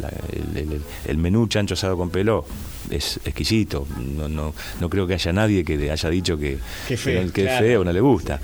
la- 0.00 0.08
el, 0.32 0.56
el- 0.56 0.82
el 1.06 1.16
menú 1.18 1.46
chancho 1.48 1.74
asado 1.74 1.98
con 1.98 2.08
pelo 2.08 2.46
es 2.90 3.18
exquisito. 3.24 3.86
No, 4.16 4.28
no, 4.28 4.54
no 4.80 4.88
creo 4.88 5.06
que 5.06 5.14
haya 5.14 5.32
nadie 5.32 5.64
que 5.64 5.76
le 5.76 5.90
haya 5.90 6.08
dicho 6.08 6.38
que, 6.38 6.56
feo, 6.86 6.96
que 7.32 7.42
es 7.42 7.48
claro. 7.48 7.66
feo, 7.66 7.84
no 7.84 7.92
le 7.92 8.00
gusta. 8.00 8.40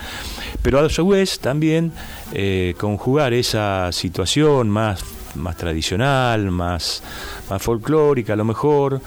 Pero 0.60 0.80
a 0.80 0.90
su 0.90 1.06
vez 1.08 1.38
también 1.38 1.92
eh, 2.34 2.74
conjugar 2.78 3.32
esa 3.32 3.90
situación 3.92 4.68
más, 4.68 5.00
más 5.36 5.56
tradicional, 5.56 6.50
más, 6.50 7.02
más 7.48 7.62
folclórica 7.62 8.32
a 8.32 8.36
lo 8.36 8.44
mejor, 8.44 9.00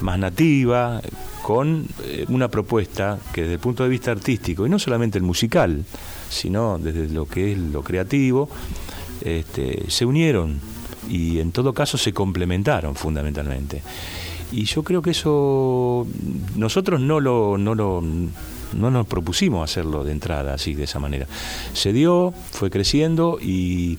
más 0.00 0.18
nativa, 0.18 1.00
con 1.42 1.86
eh, 2.04 2.24
una 2.28 2.48
propuesta 2.48 3.18
que 3.32 3.42
desde 3.42 3.54
el 3.54 3.60
punto 3.60 3.84
de 3.84 3.88
vista 3.88 4.10
artístico, 4.10 4.66
y 4.66 4.70
no 4.70 4.78
solamente 4.80 5.16
el 5.18 5.24
musical, 5.24 5.84
sino 6.28 6.78
desde 6.78 7.08
lo 7.08 7.26
que 7.26 7.52
es 7.52 7.58
lo 7.58 7.82
creativo, 7.82 8.48
este, 9.22 9.84
se 9.88 10.04
unieron 10.04 10.60
y 11.08 11.38
en 11.40 11.52
todo 11.52 11.72
caso 11.72 11.98
se 11.98 12.12
complementaron 12.12 12.94
fundamentalmente. 12.94 13.82
Y 14.52 14.64
yo 14.64 14.82
creo 14.82 15.02
que 15.02 15.10
eso 15.10 16.06
nosotros 16.54 17.00
no 17.00 17.20
lo, 17.20 17.58
no 17.58 17.74
lo 17.74 18.02
no 18.72 18.90
nos 18.90 19.06
propusimos 19.06 19.68
hacerlo 19.68 20.04
de 20.04 20.12
entrada 20.12 20.54
así 20.54 20.74
de 20.74 20.84
esa 20.84 20.98
manera. 20.98 21.26
Se 21.72 21.92
dio, 21.92 22.32
fue 22.50 22.70
creciendo 22.70 23.38
y, 23.40 23.98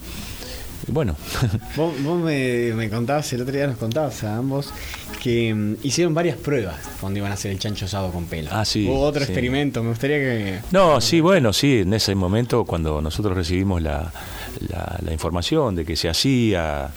bueno, 0.88 1.15
Vos, 1.75 1.93
vos 2.03 2.21
me, 2.21 2.73
me 2.73 2.89
contabas, 2.89 3.32
el 3.34 3.41
otro 3.41 3.53
día 3.53 3.67
nos 3.67 3.78
contabas 3.78 4.23
a 4.23 4.38
ambos 4.38 4.73
que 5.22 5.53
mm, 5.53 5.76
hicieron 5.84 6.13
varias 6.13 6.38
pruebas 6.38 6.76
cuando 7.01 7.20
iban 7.20 7.32
a 7.32 7.36
hacer 7.36 7.51
el 7.51 7.59
chancho 7.59 7.86
asado 7.86 8.11
con 8.11 8.26
pelo. 8.26 8.49
Ah, 8.51 8.63
sí, 8.65 8.88
Hubo 8.88 9.01
otro 9.01 9.22
sí. 9.26 9.32
experimento, 9.32 9.82
me 9.84 9.89
gustaría 9.89 10.18
que... 10.18 10.59
No, 10.72 11.01
sí, 11.01 11.20
bueno, 11.22 11.53
sí, 11.53 11.80
en 11.80 11.93
ese 11.93 12.15
momento 12.15 12.63
cuando 12.65 13.01
nosotros 13.01 13.36
recibimos 13.36 13.82
la, 13.82 14.11
la- 14.70 14.99
la 15.03 15.13
información 15.13 15.76
de 15.76 15.86
que 15.86 15.95
se 15.95 16.09
hacía, 16.09 16.89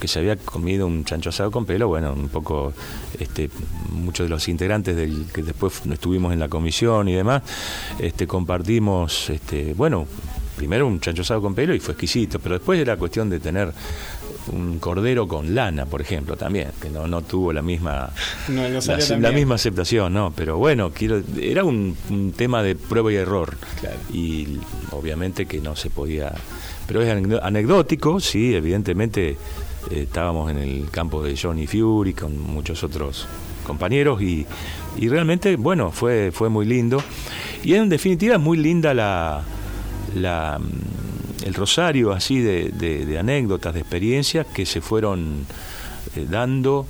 que 0.00 0.08
se 0.08 0.18
había 0.20 0.36
comido 0.36 0.86
un 0.86 1.04
chancho 1.04 1.30
asado 1.30 1.50
con 1.50 1.64
pelo, 1.66 1.88
bueno, 1.88 2.12
un 2.12 2.28
poco, 2.28 2.72
este, 3.18 3.50
muchos 3.90 4.26
de 4.26 4.30
los 4.30 4.48
integrantes 4.48 4.94
del 4.96 5.26
que 5.32 5.42
después 5.42 5.82
estuvimos 5.90 6.32
en 6.32 6.38
la 6.40 6.48
comisión 6.48 7.08
y 7.08 7.14
demás, 7.14 7.42
este, 7.98 8.26
compartimos, 8.26 9.30
este, 9.30 9.74
bueno, 9.74 10.06
primero 10.56 10.86
un 10.86 11.00
chancho 11.00 11.22
asado 11.22 11.42
con 11.42 11.54
pelo 11.54 11.74
y 11.74 11.80
fue 11.80 11.92
exquisito, 11.94 12.38
pero 12.38 12.54
después 12.56 12.78
era 12.78 12.96
cuestión 12.96 13.28
de 13.28 13.40
tener 13.40 13.72
un 14.52 14.78
cordero 14.78 15.26
con 15.26 15.54
lana, 15.54 15.86
por 15.86 16.00
ejemplo, 16.00 16.36
también, 16.36 16.68
que 16.80 16.90
no, 16.90 17.06
no 17.06 17.22
tuvo 17.22 17.52
la 17.52 17.62
misma 17.62 18.10
No, 18.48 18.68
no 18.68 18.78
la, 19.18 19.32
misma 19.32 19.54
aceptación, 19.54 20.12
no, 20.12 20.32
pero 20.36 20.58
bueno, 20.58 20.90
quiero, 20.92 21.22
era 21.40 21.64
un, 21.64 21.96
un 22.10 22.32
tema 22.32 22.62
de 22.62 22.74
prueba 22.76 23.10
y 23.12 23.16
error. 23.16 23.56
Y 24.12 24.58
obviamente 24.90 25.46
que 25.46 25.60
no 25.60 25.74
se 25.76 25.90
podía. 25.90 26.32
Pero 26.86 27.00
es 27.02 27.08
anecdó- 27.08 27.40
anecdótico, 27.42 28.20
sí, 28.20 28.54
evidentemente 28.54 29.30
eh, 29.30 29.36
estábamos 30.02 30.50
en 30.50 30.58
el 30.58 30.90
campo 30.90 31.22
de 31.22 31.36
Johnny 31.36 31.66
Fury 31.66 32.12
con 32.12 32.38
muchos 32.38 32.84
otros 32.84 33.26
compañeros 33.66 34.20
y, 34.20 34.46
y 34.98 35.08
realmente, 35.08 35.56
bueno, 35.56 35.90
fue, 35.90 36.30
fue 36.32 36.50
muy 36.50 36.66
lindo. 36.66 37.02
Y 37.62 37.72
en 37.74 37.88
definitiva 37.88 38.34
es 38.34 38.40
muy 38.42 38.58
linda 38.58 38.92
la, 38.92 39.42
la, 40.14 40.58
mm, 40.60 41.13
el 41.44 41.54
rosario 41.54 42.12
así 42.12 42.40
de, 42.40 42.70
de- 42.70 43.18
anécdotas, 43.18 43.74
de 43.74 43.80
experiencias 43.80 44.46
que 44.46 44.66
se 44.66 44.80
fueron 44.80 45.46
eh, 46.16 46.26
dando 46.28 46.86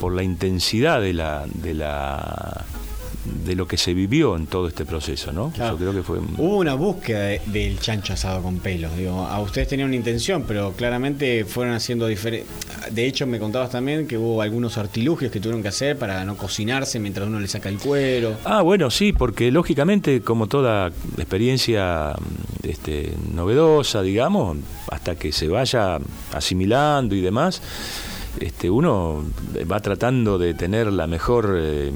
por 0.00 0.14
la 0.14 0.22
intensidad 0.22 1.00
de 1.00 1.12
la, 1.12 1.44
de 1.52 1.74
la 1.74 2.64
de 3.44 3.54
lo 3.54 3.66
que 3.66 3.76
se 3.76 3.94
vivió 3.94 4.36
en 4.36 4.46
todo 4.46 4.68
este 4.68 4.84
proceso, 4.84 5.32
¿no? 5.32 5.50
Claro. 5.50 5.72
Yo 5.74 5.78
creo 5.78 5.92
que 5.92 6.02
fue 6.02 6.18
Hubo 6.18 6.56
una 6.58 6.74
búsqueda 6.74 7.20
de- 7.22 7.40
del 7.46 7.78
chancho 7.80 8.12
asado 8.12 8.42
con 8.42 8.58
pelos. 8.58 8.96
Digo, 8.96 9.24
a 9.24 9.40
ustedes 9.40 9.68
tenían 9.68 9.88
una 9.88 9.96
intención, 9.96 10.44
pero 10.46 10.72
claramente 10.72 11.44
fueron 11.44 11.74
haciendo 11.74 12.06
diferentes. 12.06 12.48
De 12.90 13.06
hecho, 13.06 13.26
me 13.26 13.38
contabas 13.38 13.70
también 13.70 14.06
que 14.06 14.16
hubo 14.18 14.40
algunos 14.42 14.78
artilugios 14.78 15.30
que 15.32 15.40
tuvieron 15.40 15.62
que 15.62 15.68
hacer 15.68 15.98
para 15.98 16.24
no 16.24 16.36
cocinarse 16.36 16.98
mientras 17.00 17.26
uno 17.26 17.40
le 17.40 17.48
saca 17.48 17.68
el 17.68 17.78
cuero. 17.78 18.36
Ah, 18.44 18.62
bueno, 18.62 18.90
sí, 18.90 19.12
porque 19.12 19.50
lógicamente, 19.50 20.20
como 20.22 20.46
toda 20.46 20.88
experiencia 21.16 22.14
este, 22.62 23.12
novedosa, 23.34 24.02
digamos, 24.02 24.56
hasta 24.90 25.16
que 25.16 25.32
se 25.32 25.48
vaya 25.48 25.98
asimilando 26.32 27.14
y 27.14 27.20
demás, 27.20 27.60
este, 28.40 28.70
uno 28.70 29.24
va 29.70 29.80
tratando 29.80 30.38
de 30.38 30.54
tener 30.54 30.92
la 30.92 31.06
mejor 31.06 31.56
eh, 31.60 31.92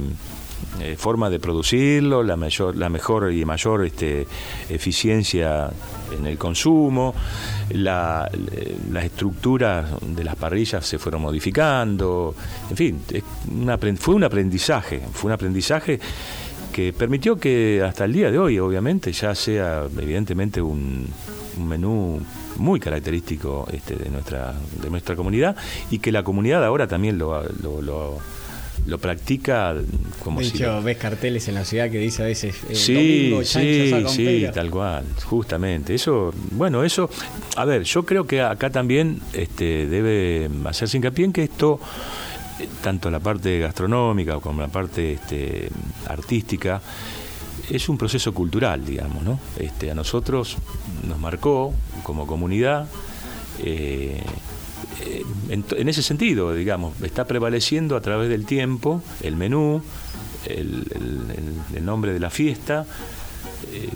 eh, 0.80 0.96
forma 0.98 1.28
de 1.30 1.38
producirlo, 1.38 2.22
la 2.22 2.36
mayor, 2.36 2.76
la 2.76 2.88
mejor 2.88 3.32
y 3.32 3.44
mayor 3.44 3.84
este, 3.84 4.26
eficiencia 4.68 5.70
en 6.18 6.26
el 6.26 6.36
consumo, 6.38 7.14
la, 7.70 8.30
las 8.90 9.04
estructuras 9.04 9.86
de 10.00 10.24
las 10.24 10.36
parrillas 10.36 10.84
se 10.86 10.98
fueron 10.98 11.22
modificando, 11.22 12.34
en 12.70 12.76
fin, 12.76 13.00
fue 13.98 14.14
un 14.14 14.24
aprendizaje, 14.24 15.00
fue 15.12 15.28
un 15.28 15.32
aprendizaje 15.32 15.98
que 16.72 16.92
permitió 16.92 17.36
que 17.36 17.82
hasta 17.86 18.04
el 18.04 18.12
día 18.12 18.30
de 18.30 18.38
hoy, 18.38 18.58
obviamente, 18.58 19.12
ya 19.12 19.34
sea 19.34 19.84
evidentemente 19.98 20.60
un, 20.62 21.06
un 21.58 21.68
menú 21.68 22.20
muy 22.56 22.80
característico 22.80 23.66
este, 23.72 23.96
de 23.96 24.10
nuestra 24.10 24.54
de 24.82 24.90
nuestra 24.90 25.16
comunidad 25.16 25.56
y 25.90 25.98
que 25.98 26.12
la 26.12 26.22
comunidad 26.22 26.64
ahora 26.64 26.86
también 26.86 27.16
lo, 27.18 27.42
lo, 27.62 27.80
lo- 27.82 28.18
lo 28.87 28.99
practica 28.99 29.74
como 30.24 30.41
de 30.41 30.47
si 30.47 30.57
hecho, 30.57 30.66
lo- 30.66 30.83
ves 30.83 30.97
carteles 30.97 31.47
en 31.49 31.55
la 31.55 31.64
ciudad 31.64 31.89
que 31.91 31.99
dice 31.99 32.22
a 32.22 32.26
veces 32.26 32.57
eh, 32.68 32.74
Sí, 32.74 32.95
domingo, 32.95 33.45
sí, 33.45 34.09
sí, 34.11 34.47
tal 34.53 34.70
cual, 34.70 35.05
justamente. 35.24 35.95
Eso, 35.95 36.33
bueno, 36.51 36.83
eso, 36.83 37.09
a 37.57 37.64
ver, 37.64 37.85
yo 37.85 38.05
creo 38.05 38.26
que 38.26 38.43
acá 38.43 38.70
también 38.70 39.20
este, 39.33 39.87
debe 39.87 40.51
hacerse 40.64 40.97
hincapié 40.97 41.24
en 41.26 41.33
que 41.33 41.45
esto, 41.45 41.78
eh, 42.61 42.68
tanto 42.83 43.11
la 43.11 43.20
parte 43.20 43.59
gastronómica 43.61 44.41
como 44.41 44.61
la 44.62 44.68
parte 44.68 45.12
este, 45.12 45.68
artística, 46.09 46.80
es 47.70 47.89
un 47.89 47.97
proceso 47.97 48.35
cultural, 48.35 48.85
digamos, 48.85 49.22
¿no? 49.22 49.39
Este, 49.59 49.91
a 49.93 49.95
nosotros 49.95 50.57
nos 51.07 51.18
marcó 51.20 51.72
como 52.03 52.26
comunidad. 52.26 52.87
eh, 53.61 54.20
eh, 55.01 55.22
en, 55.49 55.89
ese 55.89 56.03
sentido, 56.03 56.53
digamos, 56.55 57.01
está 57.03 57.26
prevaleciendo 57.26 57.97
a 57.97 58.01
través 58.01 58.28
del 58.28 58.45
tiempo 58.47 59.03
el 59.22 59.37
menú, 59.37 59.83
el, 60.47 60.87
el- 60.95 61.30
el- 61.37 61.76
el 61.78 61.85
nombre 61.85 62.12
de 62.12 62.20
la 62.20 62.30
fiesta. 62.30 62.85
eh, 63.72 63.89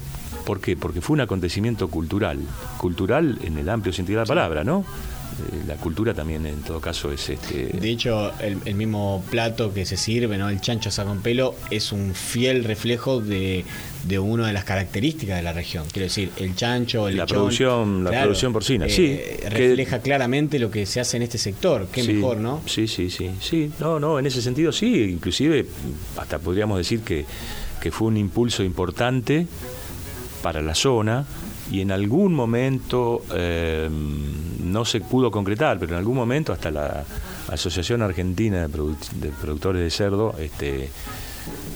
¿Por 0.45 0.61
qué? 0.61 0.77
Porque 0.77 1.01
fue 1.01 1.15
un 1.15 1.21
acontecimiento 1.23 1.89
cultural, 1.89 2.39
cultural 2.79 3.39
en 3.43 3.59
el 3.59 3.69
amplio 3.69 3.93
sentido 3.93 4.21
de 4.21 4.25
la 4.25 4.29
palabra, 4.29 4.63
¿no? 4.63 4.85
Eh, 5.39 5.65
la 5.69 5.75
cultura 5.77 6.15
también 6.15 6.47
en 6.47 6.63
todo 6.63 6.81
caso 6.81 7.13
es 7.13 7.29
este... 7.29 7.67
De 7.67 7.91
hecho, 7.91 8.33
el, 8.41 8.59
el 8.65 8.75
mismo 8.75 9.23
plato 9.31 9.73
que 9.75 9.85
se 9.85 9.97
sirve, 9.99 10.39
¿no? 10.39 10.49
El 10.49 10.61
chancho 10.63 10.89
asado 10.89 11.09
con 11.11 11.21
pelo, 11.21 11.55
es 11.71 11.93
un 11.93 12.15
fiel 12.15 12.65
reflejo 12.65 13.21
de, 13.21 13.65
de 14.05 14.19
una 14.19 14.47
de 14.47 14.55
las 14.55 14.65
características 14.65 15.37
de 15.37 15.43
la 15.43 15.53
región. 15.53 15.85
Quiero 15.93 16.05
decir, 16.07 16.31
el 16.39 16.57
chancho, 16.57 17.07
el 17.09 17.19
La 17.19 17.25
lechón, 17.25 17.37
producción- 17.39 18.05
la 18.05 18.23
producción 18.23 18.53
porcina, 18.55 18.87
eh, 18.87 18.91
sí, 18.91 19.03
que- 19.43 19.51
Refleja 19.51 19.99
claramente 20.01 20.59
lo 20.59 20.71
que 20.71 20.87
se 20.87 21.01
hace 21.01 21.19
en 21.19 21.25
este 21.25 21.37
sector. 21.39 21.87
Qué 21.93 22.03
Sí, 22.03 22.15
mejor, 22.15 22.39
¿no? 22.39 22.63
Sí, 22.65 22.89
sí, 22.89 23.11
sí, 23.11 23.31
sí. 23.41 23.71
No, 23.79 24.01
no, 24.01 24.19
en 24.19 24.27
ese 24.27 24.41
sentido 24.41 24.73
sí. 24.73 25.03
Inclusive 25.03 25.67
hasta 26.17 26.39
podríamos 26.39 26.79
decir 26.79 27.01
que, 27.01 27.27
que 27.81 27.91
fue 27.91 28.09
un 28.09 28.17
impulso 28.17 28.63
importante 28.63 29.47
para 30.43 30.63
la 30.63 30.75
zona 30.75 31.27
y 31.71 31.81
en 31.81 31.91
algún 31.91 32.33
momento 32.35 33.23
eh, 33.35 33.89
no 34.63 34.85
se 34.85 35.01
pudo 35.01 35.31
concretar, 35.31 35.79
pero 35.79 35.93
en 35.93 35.99
algún 35.99 36.17
momento 36.17 36.53
hasta 36.53 36.71
la 36.71 37.05
Asociación 37.49 38.03
Argentina 38.03 38.67
de, 38.67 38.69
Produ- 38.73 39.11
de 39.21 39.29
Productores 39.31 39.83
de 39.83 39.91
Cerdo 39.91 40.35
este, 40.39 40.89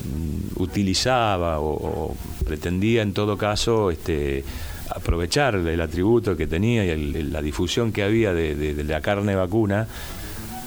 mm, 0.05 0.62
utilizaba 0.62 1.61
o, 1.61 2.14
pretendía 2.45 3.03
en 3.03 3.12
todo 3.12 3.36
caso 3.36 3.91
este, 3.91 4.45
aprovechar 4.88 5.55
el 5.57 5.80
atributo 5.80 6.36
que 6.36 6.47
tenía 6.47 6.84
y 6.84 7.22
la 7.24 7.43
difusión 7.43 7.93
que 7.93 8.03
había 8.03 8.32
de 8.32 8.84
la 8.84 9.01
carne 9.01 9.34
vacuna 9.36 9.86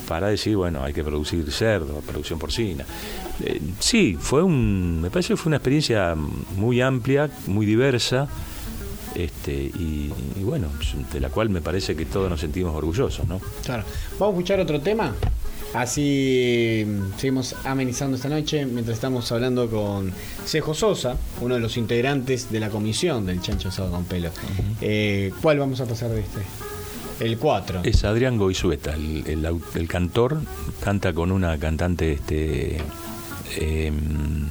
para 0.07 0.27
decir, 0.27 0.55
bueno, 0.57 0.83
hay 0.83 0.93
que 0.93 1.03
producir 1.03 1.49
cerdo, 1.51 2.01
producción 2.01 2.37
porcina. 2.37 2.85
Eh, 3.43 3.61
sí, 3.79 4.17
fue 4.19 4.43
un, 4.43 5.01
me 5.01 5.09
parece 5.09 5.29
que 5.29 5.37
fue 5.37 5.49
una 5.49 5.57
experiencia 5.57 6.13
muy 6.57 6.81
amplia, 6.81 7.29
muy 7.47 7.65
diversa, 7.65 8.27
este, 9.15 9.53
y, 9.53 10.11
y 10.39 10.43
bueno, 10.43 10.67
de 11.11 11.19
la 11.19 11.29
cual 11.29 11.49
me 11.49 11.61
parece 11.61 11.95
que 11.95 12.05
todos 12.05 12.29
nos 12.29 12.39
sentimos 12.39 12.75
orgullosos, 12.75 13.27
¿no? 13.27 13.39
Claro. 13.63 13.83
Vamos 14.19 14.33
a 14.35 14.37
escuchar 14.37 14.59
otro 14.59 14.79
tema. 14.81 15.13
Así 15.73 16.83
mm, 16.85 17.17
seguimos 17.19 17.55
amenizando 17.63 18.15
esta 18.15 18.29
noche 18.29 18.65
mientras 18.65 18.95
estamos 18.95 19.31
hablando 19.31 19.69
con 19.69 20.11
Cejo 20.45 20.73
Sosa, 20.75 21.15
uno 21.41 21.55
de 21.55 21.61
los 21.61 21.77
integrantes 21.77 22.51
de 22.51 22.59
la 22.59 22.69
comisión 22.69 23.25
del 23.25 23.41
Chancho 23.41 23.69
Asado 23.69 23.89
con 23.91 24.03
Pelo. 24.05 24.29
Eh, 24.81 25.31
¿Cuál 25.41 25.57
vamos 25.59 25.81
a 25.81 25.85
pasar 25.85 26.09
de 26.11 26.19
este? 26.19 26.41
El 27.19 27.37
4. 27.37 27.81
Es 27.85 28.03
Adrián 28.03 28.37
Goizueta, 28.37 28.93
el, 28.93 29.23
el 29.27 29.45
au- 29.45 29.61
el 29.75 29.87
cantor, 29.87 30.41
canta 30.83 31.13
con 31.13 31.31
una 31.31 31.57
cantante 31.57 32.13
este, 32.13 32.77
em, 33.57 34.47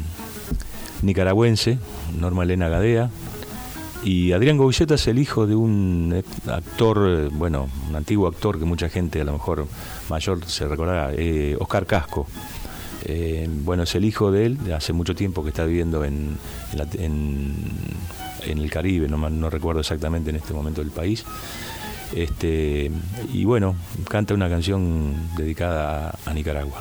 nicaragüense, 1.03 1.79
Norma 2.19 2.45
Elena 2.45 2.69
Gadea. 2.69 3.11
Y 4.05 4.33
Adrián 4.33 4.57
Goizueta 4.57 4.97
es 4.97 5.07
el 5.07 5.19
hijo 5.19 5.47
de 5.47 5.55
un 5.55 6.13
eh, 6.15 6.51
actor, 6.51 7.07
eh, 7.09 7.29
bueno, 7.31 7.69
un 7.89 7.95
antiguo 7.95 8.27
actor 8.27 8.59
que 8.59 8.65
mucha 8.65 8.89
gente 8.89 9.21
a 9.21 9.25
lo 9.25 9.33
mejor 9.33 9.67
mayor 10.09 10.45
se 10.47 10.67
recordará, 10.67 11.13
eh, 11.13 11.57
Oscar 11.59 11.87
Casco. 11.87 12.27
Bueno, 13.65 13.83
es 13.83 13.95
el 13.97 14.05
hijo 14.05 14.31
de 14.31 14.47
él, 14.47 14.59
hace 14.73 14.93
mucho 14.93 15.15
tiempo 15.15 15.43
que 15.43 15.49
está 15.49 15.65
viviendo 15.65 16.05
en, 16.05 16.39
el 18.47 18.71
Caribe, 18.71 19.09
no, 19.09 19.51
recuerdo 19.51 19.81
exactamente 19.81 20.31
en 20.31 20.37
este 20.37 20.53
momento 20.55 20.83
el 20.83 20.91
país. 20.91 21.25
Este, 22.15 22.93
y 23.33 23.45
bueno, 23.45 23.75
canta 24.09 24.35
una 24.35 24.49
canción 24.49 25.15
dedicada 25.37 26.17
a, 26.25 26.33
Nicaragua. 26.33 26.81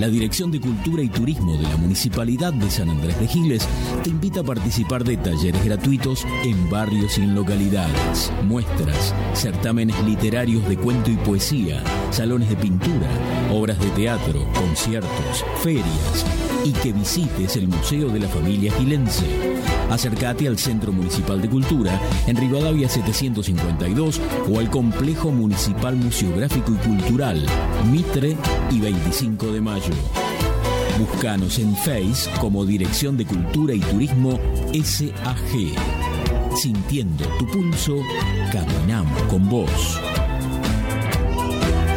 La 0.00 0.08
Dirección 0.08 0.50
de 0.50 0.62
Cultura 0.62 1.02
y 1.02 1.10
Turismo 1.10 1.58
de 1.58 1.64
la 1.64 1.76
Municipalidad 1.76 2.54
de 2.54 2.70
San 2.70 2.88
Andrés 2.88 3.20
de 3.20 3.28
Giles 3.28 3.68
te 4.02 4.08
invita 4.08 4.40
a 4.40 4.44
participar 4.44 5.04
de 5.04 5.18
talleres 5.18 5.62
gratuitos 5.62 6.24
en 6.42 6.70
barrios 6.70 7.18
y 7.18 7.20
en 7.20 7.34
localidades, 7.34 8.32
muestras, 8.44 9.14
certámenes 9.34 10.02
literarios 10.04 10.66
de 10.70 10.78
cuento 10.78 11.10
y 11.10 11.16
poesía, 11.16 11.82
salones 12.12 12.48
de 12.48 12.56
pintura, 12.56 13.10
obras 13.52 13.78
de 13.78 13.90
teatro, 13.90 14.46
conciertos, 14.54 15.44
ferias 15.62 16.24
y 16.64 16.72
que 16.72 16.94
visites 16.94 17.56
el 17.56 17.68
Museo 17.68 18.08
de 18.08 18.20
la 18.20 18.28
Familia 18.28 18.72
Gilense. 18.72 19.26
Acércate 19.90 20.46
al 20.46 20.58
Centro 20.58 20.92
Municipal 20.92 21.42
de 21.42 21.48
Cultura 21.48 22.00
en 22.26 22.36
Rivadavia 22.36 22.88
752 22.88 24.20
o 24.50 24.58
al 24.58 24.70
Complejo 24.70 25.32
Municipal 25.32 25.96
Museográfico 25.96 26.72
y 26.72 26.86
Cultural, 26.86 27.44
Mitre 27.90 28.36
y 28.70 28.80
25 28.80 29.52
de 29.52 29.60
Mayo. 29.60 29.94
Búscanos 30.98 31.58
en 31.58 31.74
Face 31.76 32.30
como 32.40 32.66
Dirección 32.66 33.16
de 33.16 33.24
Cultura 33.24 33.74
y 33.74 33.80
Turismo 33.80 34.38
SAG. 34.72 35.74
Sintiendo 36.54 37.24
tu 37.38 37.46
pulso, 37.46 37.96
caminamos 38.52 39.22
con 39.24 39.48
vos. 39.48 40.09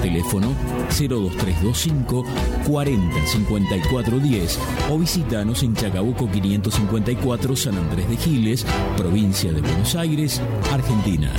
Teléfono 0.00 0.54
02325 0.88 2.24
40 2.66 3.26
54 3.26 4.18
10 4.18 4.58
o 4.90 4.98
visítanos 4.98 5.62
en 5.62 5.74
Chacabuco 5.74 6.30
554 6.30 7.56
San 7.56 7.76
Andrés 7.76 8.08
de 8.08 8.16
Giles, 8.16 8.66
provincia 8.96 9.52
de 9.52 9.60
Buenos 9.60 9.94
Aires, 9.94 10.40
Argentina. 10.72 11.30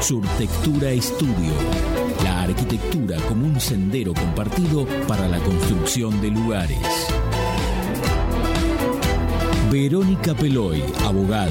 Surtectura 0.00 0.90
Estudio. 0.90 1.52
La 2.22 2.42
arquitectura 2.42 3.16
como 3.28 3.46
un 3.46 3.60
sendero 3.60 4.14
compartido 4.14 4.86
para 5.08 5.26
la 5.28 5.38
construcción 5.40 6.20
de 6.20 6.30
lugares. 6.30 6.78
Verónica 9.70 10.34
Peloy, 10.34 10.82
abogada, 11.04 11.50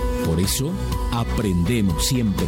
Por 0.25 0.39
eso, 0.39 0.71
aprendemos 1.11 2.05
siempre. 2.05 2.47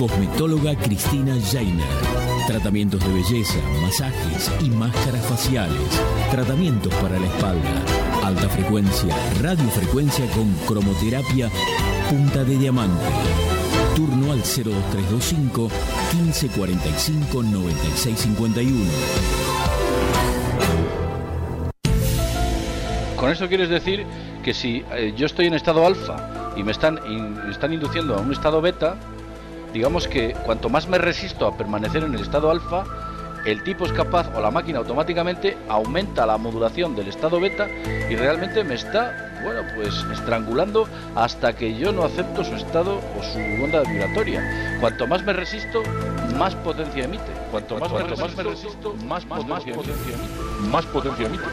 Cosmetóloga 0.00 0.74
Cristina 0.76 1.36
Jainer. 1.52 1.84
Tratamientos 2.46 3.06
de 3.06 3.12
belleza, 3.12 3.58
masajes 3.82 4.50
y 4.64 4.70
máscaras 4.70 5.26
faciales. 5.26 6.00
Tratamientos 6.30 6.94
para 6.94 7.18
la 7.18 7.26
espalda. 7.26 7.84
Alta 8.24 8.48
frecuencia, 8.48 9.14
radiofrecuencia 9.42 10.24
con 10.30 10.50
cromoterapia 10.66 11.50
punta 12.08 12.44
de 12.44 12.56
diamante. 12.56 13.04
Turno 13.94 14.32
al 14.32 14.38
02325 14.38 15.68
1545 16.14 17.42
9651. 17.42 18.90
Con 23.16 23.30
eso 23.30 23.48
quieres 23.48 23.68
decir 23.68 24.06
que 24.42 24.54
si 24.54 24.82
eh, 24.92 25.12
yo 25.14 25.26
estoy 25.26 25.48
en 25.48 25.52
estado 25.52 25.84
alfa 25.84 26.54
y 26.56 26.62
me 26.62 26.72
están, 26.72 26.98
están 27.50 27.74
induciendo 27.74 28.14
a 28.14 28.20
un 28.20 28.32
estado 28.32 28.62
beta, 28.62 28.96
digamos 29.72 30.08
que 30.08 30.34
cuanto 30.44 30.68
más 30.68 30.88
me 30.88 30.98
resisto 30.98 31.46
a 31.46 31.56
permanecer 31.56 32.04
en 32.04 32.14
el 32.14 32.20
estado 32.20 32.50
alfa, 32.50 32.84
el 33.44 33.62
tipo 33.62 33.86
es 33.86 33.92
capaz 33.92 34.28
o 34.34 34.40
la 34.40 34.50
máquina 34.50 34.80
automáticamente 34.80 35.56
aumenta 35.68 36.26
la 36.26 36.36
modulación 36.36 36.94
del 36.94 37.08
estado 37.08 37.40
beta 37.40 37.68
y 37.68 38.16
realmente 38.16 38.62
me 38.64 38.74
está, 38.74 39.40
bueno, 39.42 39.62
pues 39.74 40.04
estrangulando 40.12 40.86
hasta 41.14 41.54
que 41.54 41.74
yo 41.74 41.92
no 41.92 42.04
acepto 42.04 42.44
su 42.44 42.54
estado 42.54 43.00
o 43.18 43.22
su 43.22 43.38
onda 43.64 43.82
vibratoria. 43.82 44.78
Cuanto 44.80 45.06
más 45.06 45.24
me 45.24 45.32
resisto, 45.32 45.82
más 46.36 46.54
potencia 46.56 47.04
emite. 47.04 47.32
Cuanto 47.50 47.78
más, 47.78 47.92
me, 47.92 48.02
resisto, 48.02 48.26
más 48.26 48.36
me 48.36 48.42
resisto, 48.42 48.94
más, 49.06 49.24
potencia, 49.24 49.74
emite. 49.74 49.92
Más 50.70 50.86
potencia 50.86 51.26
emite. 51.26 51.44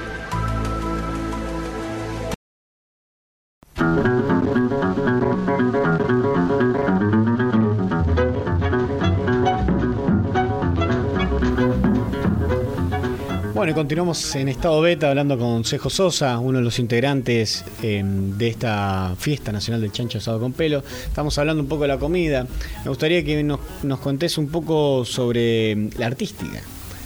Continuamos 13.78 14.36
en 14.36 14.50
estado 14.50 14.82
beta 14.82 15.08
hablando 15.08 15.38
con 15.38 15.64
Cejo 15.64 15.92
Sosa, 15.92 16.40
uno 16.40 16.58
de 16.58 16.64
los 16.64 16.80
integrantes 16.80 17.64
eh, 17.84 18.04
de 18.04 18.48
esta 18.48 19.14
fiesta 19.20 19.52
nacional 19.52 19.82
del 19.82 19.92
chancho 19.92 20.18
asado 20.18 20.40
con 20.40 20.52
pelo. 20.52 20.84
Estamos 21.06 21.38
hablando 21.38 21.62
un 21.62 21.70
poco 21.70 21.84
de 21.84 21.90
la 21.90 22.00
comida. 22.00 22.48
Me 22.84 22.90
gustaría 22.90 23.24
que 23.24 23.44
nos, 23.44 23.60
nos 23.84 24.00
contés 24.00 24.40
un 24.40 24.48
poco 24.48 25.06
sobre 25.06 25.92
la 25.96 26.08
artística. 26.08 26.60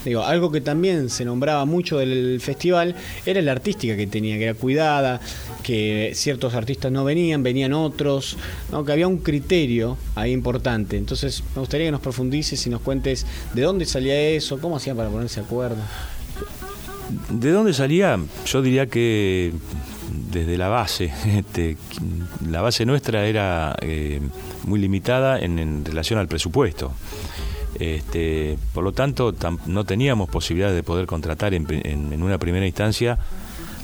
Digo, 0.06 0.24
algo 0.24 0.50
que 0.50 0.62
también 0.62 1.10
se 1.10 1.26
nombraba 1.26 1.66
mucho 1.66 1.98
del 1.98 2.40
festival 2.40 2.96
era 3.26 3.42
la 3.42 3.52
artística 3.52 3.98
que 3.98 4.08
tenía, 4.08 4.38
que 4.38 4.46
era 4.46 4.54
cuidada, 4.54 5.20
que 5.64 6.14
ciertos 6.16 6.54
artistas 6.54 6.90
no 6.90 7.04
venían, 7.04 7.44
venían 7.44 7.74
otros, 7.74 8.38
que 8.86 8.92
había 8.94 9.10
un 9.10 9.18
criterio 9.18 9.98
ahí 10.16 10.32
importante. 10.32 10.96
Entonces, 10.96 11.44
me 11.54 11.60
gustaría 11.60 11.88
que 11.88 11.92
nos 11.92 12.02
profundices 12.02 12.66
y 12.66 12.70
nos 12.70 12.80
cuentes 12.80 13.26
de 13.54 13.62
dónde 13.62 13.86
salía 13.86 14.18
eso, 14.18 14.58
cómo 14.58 14.78
hacían 14.78 14.96
para 14.96 15.10
ponerse 15.10 15.42
de 15.42 15.46
acuerdo. 15.46 15.82
¿De 17.30 17.52
dónde 17.52 17.74
salía? 17.74 18.20
Yo 18.46 18.62
diría 18.62 18.88
que 18.88 19.54
desde 20.32 20.58
la 20.58 20.70
base. 20.70 21.12
Este, 21.26 21.78
la 22.48 22.62
base 22.62 22.86
nuestra 22.86 23.26
era 23.26 23.76
eh, 23.82 24.22
muy 24.66 24.80
limitada 24.80 25.40
en, 25.40 25.86
relación 25.86 26.20
al 26.20 26.28
presupuesto. 26.28 26.92
Este, 27.80 28.58
por 28.74 28.84
lo 28.84 28.92
tanto, 28.92 29.34
no 29.66 29.86
teníamos 29.86 30.30
posibilidad 30.30 30.72
de 30.72 30.84
poder 30.84 31.08
contratar 31.08 31.54
en, 31.54 32.22
una 32.22 32.38
primera 32.38 32.66
instancia 32.66 33.18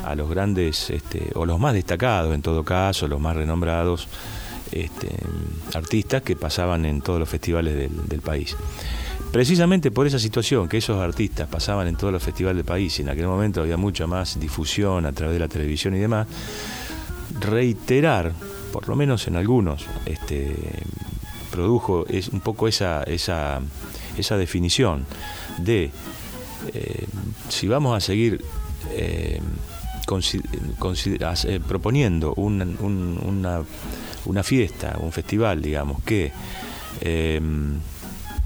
a 0.05 0.13
los 0.15 0.30
grandes, 0.30 0.89
este, 0.89 1.32
o 1.36 1.45
los 1.45 1.59
más 1.59 1.73
destacados 1.73 2.34
en 2.36 2.41
todo 2.41 2.63
caso, 2.63 3.07
los 3.07 3.19
más 3.19 3.36
renombrados 3.36 4.07
artistas 5.73 6.21
que 6.21 6.36
pasaban 6.36 6.86
en 6.86 7.01
todos 7.01 7.19
los 7.19 7.30
festivales 7.30 7.89
del 8.07 8.21
país. 8.21 8.55
Precisamente 9.32 9.91
por 9.91 10.07
esa 10.07 10.19
situación, 10.19 10.67
que 10.67 10.78
esos 10.78 10.99
artistas 11.01 11.47
pasaban 11.47 11.88
en 11.88 11.95
todos 11.95 12.11
los 12.13 12.23
festivales 12.23 12.57
del 12.57 12.65
país 12.65 12.97
y 12.97 13.01
en 13.03 13.09
aquel 13.09 13.28
momento 13.28 13.61
había 13.61 13.78
mucha 13.78 14.07
más 14.07 14.39
difusión 14.39 15.05
a 15.05 15.11
través 15.11 15.34
de 15.36 15.39
la 15.39 15.47
televisión 15.47 15.95
y 15.95 15.99
demás, 15.99 16.28
reiterar, 17.39 18.32
por 18.71 18.88
lo 18.88 18.95
menos 18.95 19.28
en 19.28 19.36
algunos, 19.36 19.86
este, 20.05 20.55
produjo 21.51 22.05
un 22.32 22.39
poco 22.39 22.67
esa, 22.67 23.03
esa, 23.03 23.59
esa 24.17 24.38
definición 24.38 25.05
de 25.59 25.91
eh, 26.73 27.05
si 27.49 27.67
vamos 27.67 27.95
a 27.95 27.99
seguir 27.99 28.43
eh, 28.91 29.39
eh, 31.45 31.59
proponiendo 31.67 32.34
un- 32.36 32.78
un- 32.80 33.19
una, 33.23 33.61
una 34.25 34.43
fiesta, 34.43 34.97
un 34.99 35.11
festival, 35.11 35.61
digamos, 35.61 36.01
que 36.03 36.32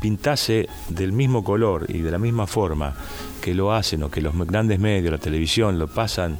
pintase 0.01 0.67
del 0.89 1.13
mismo 1.13 1.43
color 1.43 1.85
y 1.87 1.99
de 1.99 2.09
la 2.09 2.17
misma 2.17 2.47
forma 2.47 2.95
que 3.39 3.53
lo 3.53 3.71
hacen 3.71 4.01
o 4.03 4.09
que 4.09 4.19
los 4.19 4.35
grandes 4.47 4.79
medios, 4.79 5.11
la 5.11 5.19
televisión, 5.19 5.77
lo 5.77 5.87
pasan 5.87 6.39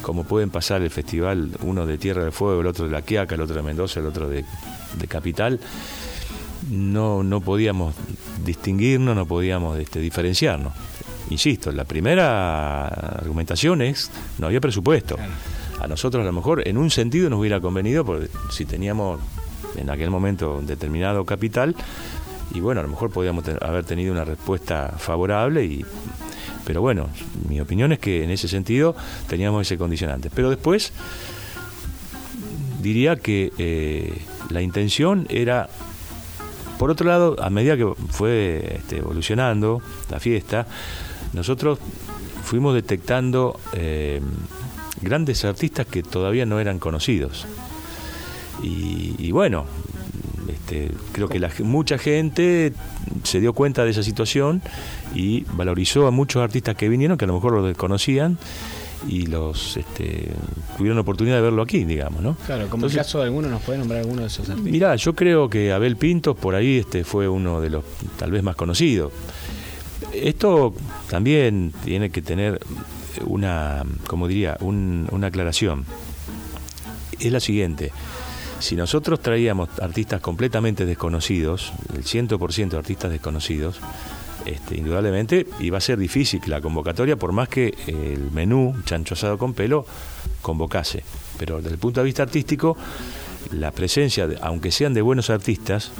como 0.00 0.24
pueden 0.24 0.50
pasar 0.50 0.82
el 0.82 0.90
festival, 0.90 1.50
uno 1.60 1.86
de 1.86 1.98
Tierra 1.98 2.24
del 2.24 2.32
Fuego, 2.32 2.62
el 2.62 2.66
otro 2.66 2.86
de 2.86 2.90
La 2.90 3.02
Quiaca, 3.02 3.34
el 3.34 3.42
otro 3.42 3.54
de 3.54 3.62
Mendoza, 3.62 4.00
el 4.00 4.06
otro 4.06 4.28
de, 4.28 4.44
de 4.98 5.06
Capital, 5.06 5.60
no, 6.70 7.22
no 7.22 7.40
podíamos 7.40 7.94
distinguirnos, 8.44 9.14
no 9.14 9.26
podíamos 9.26 9.78
este, 9.78 10.00
diferenciarnos. 10.00 10.72
Insisto, 11.30 11.70
la 11.70 11.84
primera 11.84 12.88
argumentación 12.88 13.82
es, 13.82 14.10
no 14.38 14.46
había 14.46 14.60
presupuesto. 14.60 15.16
A 15.80 15.86
nosotros 15.86 16.22
a 16.22 16.26
lo 16.26 16.32
mejor 16.32 16.66
en 16.66 16.78
un 16.78 16.90
sentido 16.90 17.28
nos 17.28 17.40
hubiera 17.40 17.60
convenido, 17.60 18.04
porque 18.04 18.28
si 18.50 18.64
teníamos 18.64 19.20
en 19.76 19.90
aquel 19.90 20.10
momento 20.10 20.58
un 20.58 20.66
determinado 20.66 21.24
capital, 21.24 21.74
y 22.54 22.60
bueno, 22.60 22.80
a 22.80 22.84
lo 22.84 22.88
mejor 22.90 23.10
podíamos 23.10 23.44
te- 23.44 23.56
haber 23.60 23.84
tenido 23.84 24.12
una 24.12 24.24
respuesta 24.24 24.94
favorable 24.98 25.64
y 25.64 25.84
pero 26.64 26.80
bueno, 26.80 27.08
mi 27.48 27.60
opinión 27.60 27.92
es 27.92 27.98
que 27.98 28.22
en 28.22 28.30
ese 28.30 28.46
sentido 28.46 28.94
teníamos 29.26 29.66
ese 29.66 29.76
condicionante. 29.76 30.30
Pero 30.32 30.48
después 30.48 30.92
diría 32.80 33.16
que 33.16 33.52
eh, 33.58 34.22
la 34.48 34.62
intención 34.62 35.26
era, 35.28 35.68
por 36.78 36.90
otro 36.90 37.08
lado, 37.08 37.36
a 37.42 37.50
medida 37.50 37.76
que 37.76 37.92
fue 38.10 38.76
este, 38.78 38.98
evolucionando 38.98 39.82
la 40.08 40.20
fiesta, 40.20 40.68
nosotros 41.32 41.80
fuimos 42.44 42.74
detectando 42.74 43.58
eh, 43.72 44.20
grandes 45.00 45.44
artistas 45.44 45.86
que 45.86 46.04
todavía 46.04 46.46
no 46.46 46.60
eran 46.60 46.78
conocidos. 46.78 47.46
Y 48.62 49.32
bueno, 49.32 49.64
este, 50.72 50.94
creo 51.12 51.28
que 51.28 51.38
la, 51.38 51.50
mucha 51.64 51.98
gente 51.98 52.72
se 53.24 53.40
dio 53.40 53.52
cuenta 53.52 53.84
de 53.84 53.90
esa 53.90 54.02
situación 54.02 54.62
y 55.14 55.44
valorizó 55.52 56.06
a 56.06 56.10
muchos 56.10 56.42
artistas 56.42 56.74
que 56.76 56.88
vinieron, 56.88 57.18
que 57.18 57.24
a 57.24 57.28
lo 57.28 57.34
mejor 57.34 57.52
lo 57.52 57.62
desconocían, 57.66 58.38
y 59.08 59.26
los 59.26 59.76
este, 59.76 60.28
tuvieron 60.76 60.96
la 60.96 61.00
oportunidad 61.02 61.36
de 61.36 61.42
verlo 61.42 61.62
aquí, 61.62 61.84
digamos, 61.84 62.22
¿no? 62.22 62.36
Claro, 62.46 62.68
como 62.68 62.86
Entonces, 62.86 62.98
el 62.98 63.04
caso 63.04 63.18
de 63.18 63.24
alguno, 63.24 63.48
¿nos 63.48 63.60
puede 63.62 63.78
nombrar 63.78 64.00
alguno 64.00 64.20
de 64.22 64.28
esos 64.28 64.48
artistas? 64.48 64.72
Mirá, 64.72 64.94
yo 64.96 65.14
creo 65.14 65.50
que 65.50 65.72
Abel 65.72 65.96
Pintos 65.96 66.36
por 66.36 66.54
ahí 66.54 66.78
este 66.78 67.02
fue 67.04 67.28
uno 67.28 67.60
de 67.60 67.70
los 67.70 67.84
tal 68.16 68.30
vez 68.30 68.42
más 68.44 68.54
conocidos. 68.54 69.12
Esto 70.12 70.74
también 71.08 71.72
tiene 71.84 72.10
que 72.10 72.22
tener 72.22 72.60
una, 73.26 73.82
como 74.06 74.28
diría, 74.28 74.56
un- 74.60 75.08
una 75.10 75.28
aclaración. 75.28 75.84
Es 77.18 77.32
la 77.32 77.40
siguiente. 77.40 77.90
Si 78.62 78.76
nosotros 78.76 79.18
traíamos 79.18 79.70
artistas 79.80 80.20
completamente 80.20 80.86
desconocidos, 80.86 81.72
el 81.96 82.04
100% 82.04 82.68
de 82.68 82.76
artistas 82.76 83.10
desconocidos, 83.10 83.80
este, 84.46 84.76
indudablemente 84.76 85.48
iba 85.58 85.78
a 85.78 85.80
ser 85.80 85.98
difícil 85.98 86.40
la 86.46 86.60
convocatoria, 86.60 87.16
por 87.16 87.32
más 87.32 87.48
que 87.48 87.74
el 87.88 88.30
menú, 88.30 88.76
chancho 88.84 89.14
asado 89.14 89.36
con 89.36 89.52
pelo, 89.54 89.84
convocase. 90.42 91.02
Pero 91.40 91.56
desde 91.56 91.72
el 91.72 91.78
punto 91.78 91.98
de 92.00 92.04
vista 92.04 92.22
artístico, 92.22 92.76
la 93.50 93.72
presencia, 93.72 94.28
aunque 94.42 94.70
sean 94.70 94.94
de 94.94 95.02
buenos 95.02 95.28
artistas, 95.28 95.90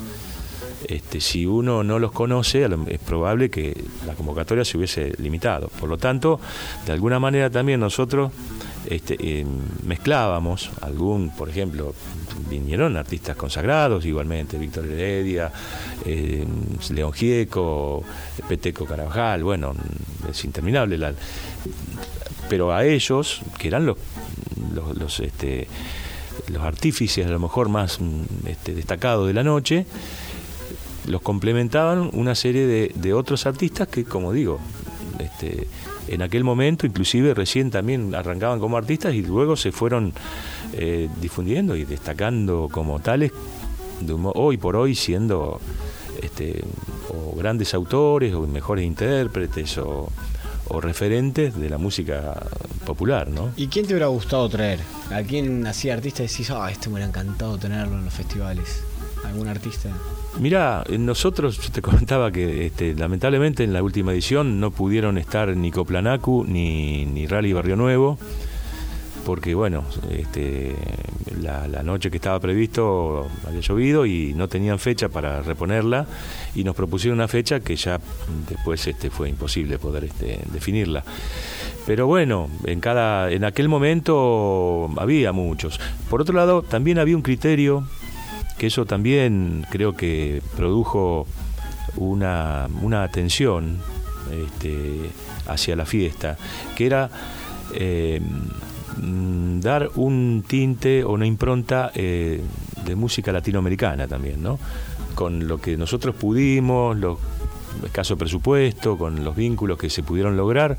este, 0.85 1.21
si 1.21 1.47
uno 1.47 1.83
no 1.83 1.99
los 1.99 2.13
conoce, 2.13 2.69
es 2.87 3.01
probable 3.01 3.51
que 3.51 3.77
la 4.07 4.15
convocatoria 4.15 4.65
se 4.65 4.79
hubiese 4.79 5.15
limitado. 5.19 5.67
Por 5.81 5.89
lo 5.89 5.99
tanto, 5.99 6.39
de 6.87 6.93
alguna 6.93 7.19
manera 7.19 7.51
también 7.51 7.81
nosotros 7.81 8.31
este, 8.95 9.17
eh, 9.19 9.47
mezclábamos 9.85 10.71
algún, 10.83 11.31
por 11.31 11.49
ejemplo, 11.49 11.95
vinieron 12.51 12.97
artistas 12.97 13.37
consagrados 13.37 14.05
igualmente, 14.05 14.59
Víctor 14.59 14.87
Heredia, 14.87 15.51
eh, 16.05 16.45
León 16.91 17.13
Gieco, 17.13 18.05
Peteco 18.49 18.85
Carabajal, 18.85 19.45
bueno, 19.45 19.75
es 20.29 20.45
interminable. 20.45 20.99
Pero 22.49 22.73
a 22.73 22.85
ellos, 22.85 23.41
que 23.59 23.69
eran 23.69 23.87
los, 23.87 23.97
los, 24.75 24.97
los, 24.97 25.21
este, 25.21 25.69
artífices 26.61 27.27
a 27.27 27.31
lo 27.31 27.39
mejor 27.39 27.71
más 27.71 27.99
este, 28.47 28.75
destacados 28.75 29.27
de 29.27 29.33
la 29.33 29.43
noche, 29.43 29.87
los 31.07 31.23
complementaban 31.23 32.11
una 32.13 32.35
serie 32.35 32.67
de, 32.67 32.93
de 32.95 33.15
otros 33.15 33.47
artistas 33.47 33.89
que, 33.89 34.05
como 34.05 34.33
digo, 34.33 34.61
este, 35.19 35.67
en 36.09 36.23
aquel 36.23 36.45
momento, 36.45 36.87
inclusive 36.87 37.35
recién 37.35 37.71
también 37.71 38.15
arrancaban 38.15 38.59
como 38.61 38.77
artistas 38.77 39.15
y 39.15 39.23
luego 39.23 39.57
se 39.57 39.73
fueron 39.73 40.13
eh, 40.73 41.09
difundiendo 41.21 41.77
y 41.77 41.85
destacando 41.85 42.69
como 42.71 42.99
tales, 43.01 43.33
hoy 44.35 44.57
por 44.57 44.77
hoy 44.77 44.95
siendo 44.95 45.61
este, 46.21 46.63
o 47.09 47.37
grandes 47.37 47.75
autores 47.75 48.35
o 48.35 48.47
mejores 48.47 48.85
intérpretes 48.85 49.79
o, 49.79 50.11
o, 50.69 50.81
referentes 50.81 51.57
de 51.57 51.71
la 51.71 51.79
música 51.79 52.47
popular, 52.85 53.29
¿no? 53.29 53.51
¿Y 53.57 53.69
quién 53.69 53.87
te 53.87 53.93
hubiera 53.93 54.09
gustado 54.09 54.49
traer? 54.49 54.81
¿A 55.11 55.23
quién 55.23 55.67
hacía 55.67 55.95
artista 55.95 56.23
y 56.23 56.27
decís, 56.27 56.51
ah, 56.51 56.71
este 56.71 56.89
me 56.89 56.95
hubiera 56.95 57.09
encantado 57.09 57.59
tenerlo 57.59 57.97
en 57.97 58.05
los 58.05 58.15
festivales? 58.15 58.83
¿Algún 59.25 59.49
artista? 59.49 59.91
Mira, 60.41 60.83
nosotros 60.99 61.61
yo 61.61 61.71
te 61.71 61.83
comentaba 61.83 62.33
que 62.33 62.67
este, 62.67 62.95
lamentablemente 62.95 63.65
en 63.65 63.73
la 63.73 63.83
última 63.83 64.13
edición 64.13 64.61
no 64.61 64.71
pudieron 64.71 65.19
estar 65.19 65.55
ni 65.57 65.71
Coplanacu 65.71 66.45
ni, 66.49 67.05
ni 67.05 67.27
Rally 67.27 67.53
Barrio 67.53 67.77
Nuevo, 67.77 68.19
porque 69.27 69.55
bueno, 69.55 69.85
este, 70.11 70.75
la, 71.41 71.69
la, 71.69 71.83
noche 71.83 72.11
que 72.11 72.17
estaba 72.17 72.41
previsto 72.41 73.29
había 73.47 73.61
llovido 73.61 74.07
y 74.07 74.33
no 74.35 74.49
tenían 74.49 74.79
fecha 74.79 75.11
para 75.11 75.43
reponerla 75.43 76.07
y 76.55 76.65
nos 76.65 76.75
propusieron 76.75 77.19
una 77.19 77.29
fecha 77.29 77.61
que 77.61 77.77
ya 77.77 78.01
después 78.49 78.87
este, 78.87 79.11
fue 79.11 79.29
imposible 79.29 79.79
poder 79.79 80.05
este, 80.05 80.41
definirla. 80.51 81.05
Pero 81.87 82.07
bueno, 82.07 82.49
en 82.65 82.81
cada, 82.81 83.31
en 83.31 83.45
aquel 83.45 83.69
momento 83.69 84.91
había 84.97 85.33
muchos. 85.33 85.79
Por 86.09 86.23
otro 86.23 86.35
lado, 86.35 86.63
también 86.63 86.99
había 86.99 87.17
un 87.17 87.23
criterio 87.23 87.87
que 88.59 88.67
eso 88.67 88.87
también 88.87 89.67
creo 89.71 89.95
que 89.95 90.43
produjo 90.57 91.27
una, 91.97 92.69
una 92.83 93.03
atención 93.03 93.79
este, 94.31 95.11
hacia 95.47 95.77
la 95.77 95.87
fiesta, 95.87 96.37
que 96.77 96.87
era 96.87 97.11
eh, 97.75 98.21
dar 99.61 99.91
un 99.97 100.45
tinte 100.47 101.05
o 101.05 101.13
una 101.13 101.27
impronta 101.27 101.91
eh, 101.95 102.41
de 102.85 102.95
música 102.95 103.33
latinoamericana 103.33 104.07
también, 104.07 104.43
¿no? 104.43 104.59
Con 105.15 105.47
lo 105.47 105.61
que 105.61 105.77
nosotros 105.77 106.15
pudimos, 106.15 106.97
los 106.97 107.19
escaso 107.85 108.17
presupuesto, 108.17 108.97
con 108.97 109.25
los 109.25 109.35
vínculos 109.35 109.79
que 109.79 109.91
se 109.91 110.03
pudieron 110.03 110.37
lograr, 110.37 110.77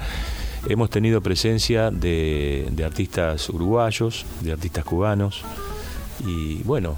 hemos 0.67 0.89
tenido 0.89 1.21
presencia 1.21 1.91
de, 1.91 2.71
artistas 2.85 3.49
uruguayos, 3.49 4.25
de 4.41 4.51
artistas 4.51 4.85
cubanos, 4.85 5.43
y 6.25 6.61
bueno, 6.63 6.95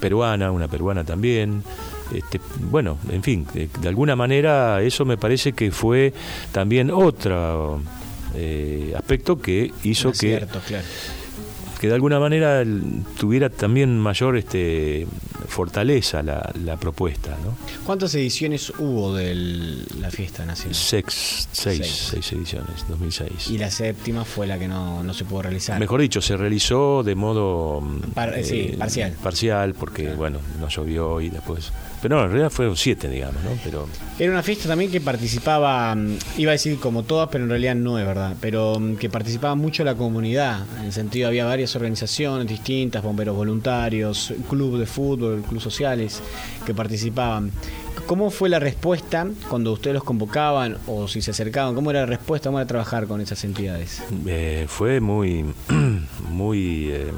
peruana, 0.00 0.50
una 0.50 0.68
peruana 0.68 1.04
también. 1.04 1.62
Este, 2.12 2.40
bueno, 2.70 2.98
en 3.10 3.22
fin, 3.22 3.46
de, 3.52 3.68
de, 3.80 3.88
alguna 3.88 4.16
manera 4.16 4.80
eso 4.82 5.04
me 5.04 5.18
parece 5.18 5.52
que 5.52 5.70
fue 5.70 6.14
también 6.52 6.90
otro 6.90 7.82
eh, 8.34 8.94
aspecto 8.96 9.38
que 9.40 9.72
hizo 9.84 10.12
que, 10.12 10.18
cierto, 10.18 10.60
claro. 10.66 10.84
Que 11.78 11.88
de 11.88 11.94
alguna 11.94 12.18
manera 12.18 12.64
tuviera 13.18 13.48
también 13.50 13.98
mayor 13.98 14.36
este, 14.36 15.06
fortaleza 15.46 16.22
la, 16.22 16.52
la, 16.64 16.76
propuesta. 16.76 17.36
¿no? 17.44 17.56
¿Cuántas 17.84 18.14
ediciones 18.14 18.70
hubo 18.78 19.14
de 19.14 19.34
la 20.00 20.10
fiesta 20.10 20.44
nacional? 20.44 20.74
Seis, 20.74 21.04
seis, 21.08 21.48
seis, 21.52 22.08
seis, 22.10 22.32
ediciones, 22.32 22.86
2006. 22.88 23.50
Y 23.50 23.58
la 23.58 23.70
séptima 23.70 24.24
fue 24.24 24.46
la 24.46 24.58
que 24.58 24.68
no, 24.68 25.02
no 25.02 25.14
se 25.14 25.24
pudo 25.24 25.42
realizar. 25.42 25.78
Mejor 25.78 26.00
dicho, 26.00 26.20
se 26.20 26.36
realizó 26.36 27.02
de 27.02 27.14
modo 27.14 27.82
Par, 28.14 28.36
eh, 28.36 28.44
sí, 28.44 28.74
parcial. 28.78 29.12
Parcial, 29.22 29.74
porque 29.74 30.02
claro. 30.02 30.18
bueno, 30.18 30.40
no 30.60 30.68
llovió 30.68 31.20
y 31.20 31.30
después... 31.30 31.72
Pero 32.00 32.16
no, 32.16 32.24
en 32.24 32.30
realidad 32.30 32.50
fueron 32.50 32.76
siete, 32.76 33.08
digamos, 33.08 33.42
¿no? 33.42 33.50
Pero... 33.64 33.88
Era 34.18 34.30
una 34.30 34.42
fiesta 34.42 34.68
también 34.68 34.90
que 34.90 35.00
participaba, 35.00 35.94
mm, 35.94 36.18
iba 36.38 36.50
a 36.50 36.52
decir 36.52 36.78
como 36.78 37.02
todas, 37.02 37.28
pero 37.28 37.44
en 37.44 37.50
realidad 37.50 37.74
no 37.74 37.98
es 37.98 38.06
verdad, 38.06 38.36
pero 38.40 38.78
mm, 38.78 38.96
que 38.96 39.10
participaba 39.10 39.54
mucho 39.54 39.82
la 39.84 39.94
comunidad, 39.94 40.64
en 40.78 40.86
el 40.86 40.92
sentido 40.92 41.28
había 41.28 41.44
varias 41.44 41.74
organizaciones 41.74 42.46
distintas, 42.46 43.02
bomberos 43.02 43.36
voluntarios, 43.36 44.32
club 44.48 44.78
de 44.78 44.86
fútbol, 44.86 45.42
club 45.42 45.60
sociales 45.60 46.22
que 46.64 46.74
participaban. 46.74 47.50
¿Cómo 48.06 48.30
fue 48.30 48.48
la 48.48 48.58
respuesta 48.58 49.26
cuando 49.50 49.72
ustedes 49.72 49.94
los 49.94 50.04
convocaban 50.04 50.78
o 50.86 51.08
si 51.08 51.20
se 51.20 51.32
acercaban? 51.32 51.74
¿Cómo 51.74 51.90
era 51.90 52.00
la 52.00 52.06
respuesta? 52.06 52.48
¿Cómo 52.48 52.58
era 52.58 52.66
trabajar 52.66 53.06
con 53.06 53.20
esas 53.20 53.44
entidades? 53.44 54.02
Eh, 54.26 54.66
fue 54.68 55.00
muy, 55.00 55.44
muy, 56.30 56.90
eh, 56.90 57.10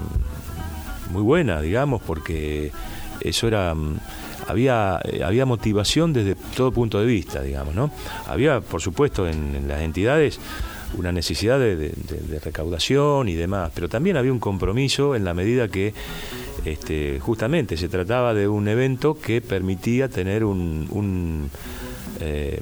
muy 1.12 1.22
buena, 1.22 1.60
digamos, 1.60 2.02
porque 2.02 2.72
eso 3.20 3.46
era 3.46 3.74
había, 4.50 5.00
eh, 5.04 5.22
había 5.24 5.46
motivación 5.46 6.12
desde 6.12 6.34
todo 6.56 6.72
punto 6.72 7.00
de 7.00 7.06
vista, 7.06 7.42
digamos, 7.42 7.74
¿no? 7.74 7.90
Había, 8.26 8.60
por 8.60 8.80
supuesto, 8.80 9.28
en, 9.28 9.66
las 9.68 9.80
entidades 9.80 10.38
una 10.98 11.12
necesidad 11.12 11.60
de, 11.60 11.92
recaudación 12.42 13.28
y 13.28 13.34
demás, 13.34 13.70
pero 13.74 13.88
también 13.88 14.16
había 14.16 14.32
un 14.32 14.40
compromiso 14.40 15.14
en 15.14 15.24
la 15.24 15.34
medida 15.34 15.68
que 15.68 15.94
este, 16.64 17.20
justamente 17.20 17.76
se 17.76 17.88
trataba 17.88 18.34
de 18.34 18.48
un 18.48 18.66
evento 18.66 19.16
que 19.16 19.40
permitía 19.40 20.08
tener 20.08 20.42
un, 20.42 20.88
un 20.90 21.48
eh, 22.20 22.60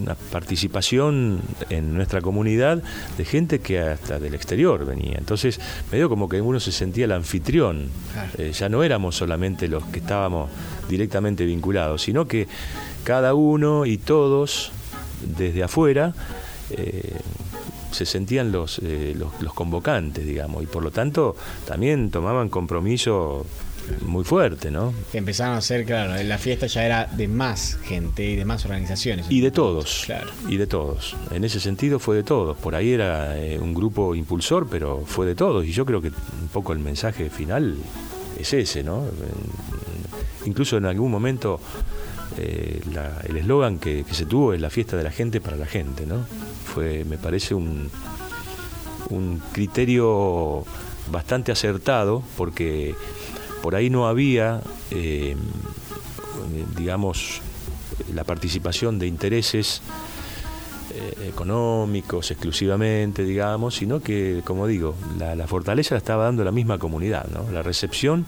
una 0.00 0.14
participación 0.14 1.40
en 1.70 1.94
nuestra 1.94 2.20
comunidad 2.20 2.82
de 3.16 3.24
gente 3.24 3.60
que 3.60 3.78
hasta 3.78 4.18
del 4.18 4.34
exterior 4.34 4.84
venía. 4.84 5.16
Entonces, 5.18 5.60
medio 5.92 6.08
como 6.08 6.28
que 6.28 6.40
uno 6.40 6.60
se 6.60 6.72
sentía 6.72 7.04
el 7.04 7.12
anfitrión. 7.12 7.88
Eh, 8.38 8.52
ya 8.52 8.68
no 8.68 8.82
éramos 8.82 9.16
solamente 9.16 9.68
los 9.68 9.84
que 9.84 10.00
estábamos 10.00 10.50
directamente 10.88 11.44
vinculados, 11.44 12.02
sino 12.02 12.26
que 12.26 12.48
cada 13.04 13.34
uno 13.34 13.86
y 13.86 13.98
todos 13.98 14.72
desde 15.36 15.62
afuera 15.62 16.14
eh, 16.70 17.18
se 17.90 18.06
sentían 18.06 18.50
los, 18.50 18.80
eh, 18.80 19.14
los, 19.16 19.40
los, 19.40 19.54
convocantes, 19.54 20.26
digamos, 20.26 20.62
y 20.62 20.66
por 20.66 20.82
lo 20.82 20.90
tanto 20.90 21.36
también 21.66 22.10
tomaban 22.10 22.48
compromiso 22.48 23.46
muy 24.02 24.24
fuerte, 24.24 24.70
¿no? 24.70 24.94
Empezaron 25.12 25.54
a 25.54 25.58
hacer, 25.58 25.84
claro, 25.84 26.22
la 26.22 26.38
fiesta 26.38 26.66
ya 26.66 26.84
era 26.84 27.06
de 27.06 27.28
más 27.28 27.78
gente 27.84 28.24
y 28.24 28.36
de 28.36 28.44
más 28.44 28.64
organizaciones. 28.64 29.26
Y 29.28 29.40
de 29.40 29.50
todos, 29.50 30.04
claro. 30.06 30.30
y 30.48 30.56
de 30.56 30.66
todos. 30.66 31.16
En 31.30 31.44
ese 31.44 31.60
sentido 31.60 31.98
fue 31.98 32.16
de 32.16 32.22
todos. 32.22 32.56
Por 32.56 32.74
ahí 32.74 32.92
era 32.92 33.38
eh, 33.38 33.58
un 33.58 33.74
grupo 33.74 34.14
impulsor, 34.14 34.68
pero 34.68 35.02
fue 35.06 35.26
de 35.26 35.34
todos. 35.34 35.66
Y 35.66 35.72
yo 35.72 35.84
creo 35.84 36.00
que 36.00 36.08
un 36.08 36.48
poco 36.52 36.72
el 36.72 36.78
mensaje 36.78 37.30
final 37.30 37.76
es 38.38 38.52
ese, 38.52 38.82
¿no? 38.82 39.04
Incluso 40.44 40.76
en 40.76 40.86
algún 40.86 41.10
momento 41.10 41.60
eh, 42.36 42.80
la, 42.92 43.20
el 43.28 43.36
eslogan 43.36 43.78
que, 43.78 44.04
que, 44.04 44.14
se 44.14 44.26
tuvo 44.26 44.52
es 44.52 44.60
la 44.60 44.70
fiesta 44.70 44.96
de 44.96 45.04
la 45.04 45.10
gente 45.10 45.40
para 45.40 45.56
la 45.56 45.66
gente, 45.66 46.06
¿no? 46.06 46.24
Fue, 46.64 47.04
me 47.04 47.16
parece, 47.16 47.54
un, 47.54 47.90
un 49.10 49.40
criterio 49.52 50.64
bastante 51.10 51.52
acertado 51.52 52.22
porque 52.36 52.94
por 53.64 53.76
ahí 53.76 53.88
no 53.88 54.06
había, 54.06 54.60
eh, 54.90 55.34
digamos, 56.76 57.40
la 58.12 58.22
participación 58.22 58.98
de 58.98 59.06
intereses 59.06 59.80
eh, 60.94 61.28
económicos 61.28 62.30
exclusivamente, 62.30 63.24
digamos, 63.24 63.76
sino 63.76 64.00
que, 64.00 64.42
como 64.44 64.66
digo, 64.66 64.94
la, 65.18 65.46
fortaleza 65.46 65.94
la 65.94 65.98
estaba 66.00 66.24
dando 66.24 66.44
la 66.44 66.52
misma 66.52 66.76
comunidad, 66.76 67.26
¿no? 67.28 67.50
La 67.52 67.62
recepción 67.62 68.26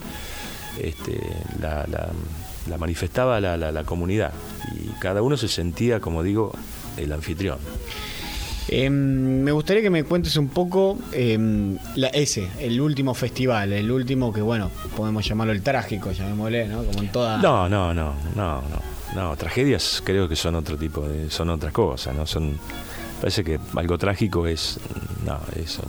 este, 0.80 1.20
la, 1.60 2.08
manifestaba 2.78 3.38
la 3.38 3.84
comunidad 3.84 4.32
y 4.72 4.88
cada 5.00 5.20
uno 5.20 5.36
se 5.36 5.48
sentía, 5.48 6.00
como 6.00 6.22
digo, 6.22 6.52
el 6.96 7.12
anfitrión. 7.12 7.58
Em, 8.68 9.42
me 9.42 9.52
gustaría 9.52 9.82
que 9.82 9.90
me 9.90 10.04
cuentes 10.04 10.36
un 10.36 10.48
poco 10.48 10.98
em, 11.12 11.78
la, 11.94 12.08
ese, 12.08 12.48
el 12.58 12.80
último 12.80 13.14
festival, 13.14 13.72
el 13.72 13.90
último 13.90 14.32
que, 14.32 14.40
bueno, 14.40 14.70
podemos 14.96 15.26
llamarlo 15.26 15.52
el 15.52 15.62
trágico, 15.62 16.10
llamémosle, 16.10 16.66
¿no? 16.66 16.82
Como 16.84 17.00
en 17.00 17.12
toda... 17.12 17.38
No, 17.38 17.68
no, 17.68 17.94
no, 17.94 18.14
no, 18.34 18.62
no. 18.62 18.96
No, 19.14 19.36
tragedias 19.36 20.02
creo 20.04 20.28
que 20.28 20.36
son 20.36 20.56
otro 20.56 20.76
tipo 20.76 21.08
de, 21.08 21.30
son 21.30 21.48
otras 21.50 21.72
cosas, 21.72 22.14
¿no? 22.14 22.26
Son, 22.26 22.58
parece 23.20 23.44
que 23.44 23.58
algo 23.76 23.96
trágico 23.96 24.46
es, 24.46 24.78
no, 25.24 25.38
eso... 25.54 25.82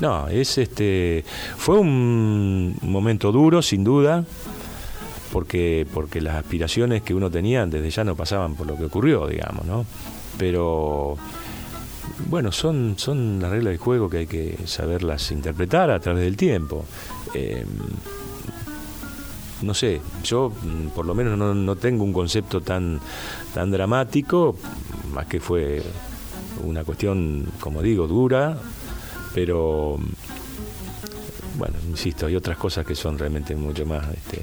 No, 0.00 0.28
es 0.28 0.58
este. 0.58 1.24
Fue 1.56 1.76
un 1.76 2.76
momento 2.82 3.32
duro, 3.32 3.62
sin 3.62 3.82
duda, 3.82 4.24
porque, 5.32 5.86
porque 5.92 6.20
las 6.20 6.36
aspiraciones 6.36 7.02
que 7.02 7.14
uno 7.14 7.30
tenía 7.30 7.66
desde 7.66 7.90
ya 7.90 8.04
no 8.04 8.14
pasaban 8.14 8.54
por 8.54 8.66
lo 8.66 8.76
que 8.76 8.84
ocurrió, 8.84 9.26
digamos, 9.26 9.64
¿no? 9.66 9.84
Pero 10.38 11.16
bueno, 12.28 12.52
son, 12.52 12.94
son 12.98 13.40
las 13.40 13.50
reglas 13.50 13.72
del 13.72 13.78
juego 13.78 14.08
que 14.08 14.18
hay 14.18 14.26
que 14.26 14.58
saberlas 14.66 15.30
interpretar 15.30 15.90
a 15.90 16.00
través 16.00 16.24
del 16.24 16.36
tiempo. 16.36 16.84
Eh, 17.34 17.64
no 19.62 19.74
sé, 19.74 20.00
yo 20.22 20.50
mm, 20.50 20.88
por 20.88 21.06
lo 21.06 21.14
menos 21.14 21.36
no, 21.36 21.54
no, 21.54 21.76
tengo 21.76 22.04
un 22.04 22.12
concepto 22.12 22.60
tan, 22.60 23.00
tan 23.54 23.70
dramático, 23.70 24.56
más 25.12 25.26
que 25.26 25.40
fue 25.40 25.82
una 26.64 26.84
cuestión, 26.84 27.46
como 27.60 27.82
digo, 27.82 28.06
dura, 28.06 28.58
pero 29.34 29.98
bueno, 31.58 31.74
insisto, 31.88 32.26
hay 32.26 32.36
otras 32.36 32.56
cosas 32.56 32.86
que 32.86 32.94
son 32.94 33.18
realmente 33.18 33.56
mucho 33.56 33.84
más, 33.84 34.06
este, 34.14 34.42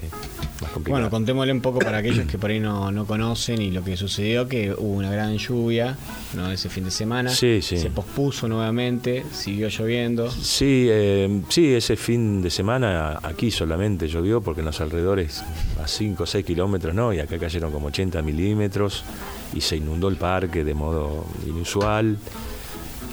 más 0.62 0.70
complicadas. 0.72 0.86
Bueno, 0.90 1.10
contémosle 1.10 1.54
un 1.54 1.62
poco 1.62 1.80
para 1.80 2.00
aquellos 2.00 2.28
que 2.28 2.38
por 2.38 2.50
ahí 2.50 2.60
no, 2.60 2.92
no 2.92 3.06
conocen 3.06 3.62
y 3.62 3.72
lo 3.72 3.86
que 3.86 3.96
sucedió, 3.96 4.50
que 4.50 4.74
hubo 4.74 4.96
una 4.96 5.10
gran 5.10 5.38
lluvia 5.38 5.98
¿no? 6.36 6.52
ese 6.52 6.68
fin 6.68 6.84
de 6.84 6.92
semana. 6.92 7.30
Sí, 7.30 7.62
sí. 7.62 7.78
Se 7.78 7.90
pospuso 7.90 8.50
nuevamente, 8.50 9.26
siguió 9.32 9.70
lloviendo. 9.70 10.30
Sí, 10.30 10.88
eh, 10.90 11.42
sí, 11.48 11.74
ese 11.74 11.96
fin 11.96 12.42
de 12.42 12.50
semana 12.50 13.18
aquí 13.24 13.50
solamente 13.50 14.10
llovió 14.10 14.42
porque 14.42 14.60
en 14.60 14.66
los 14.66 14.82
alrededores 14.82 15.42
a 15.82 15.88
5 15.88 16.22
o 16.22 16.26
6 16.26 16.46
kilómetros, 16.46 16.94
¿no? 16.94 17.14
Y 17.14 17.20
acá 17.20 17.40
cayeron 17.40 17.72
como 17.72 17.88
80 17.88 18.22
milímetros 18.22 19.06
y 19.54 19.62
se 19.62 19.78
inundó 19.78 20.10
el 20.10 20.18
parque 20.18 20.66
de 20.66 20.74
modo 20.74 21.26
inusual. 21.48 22.18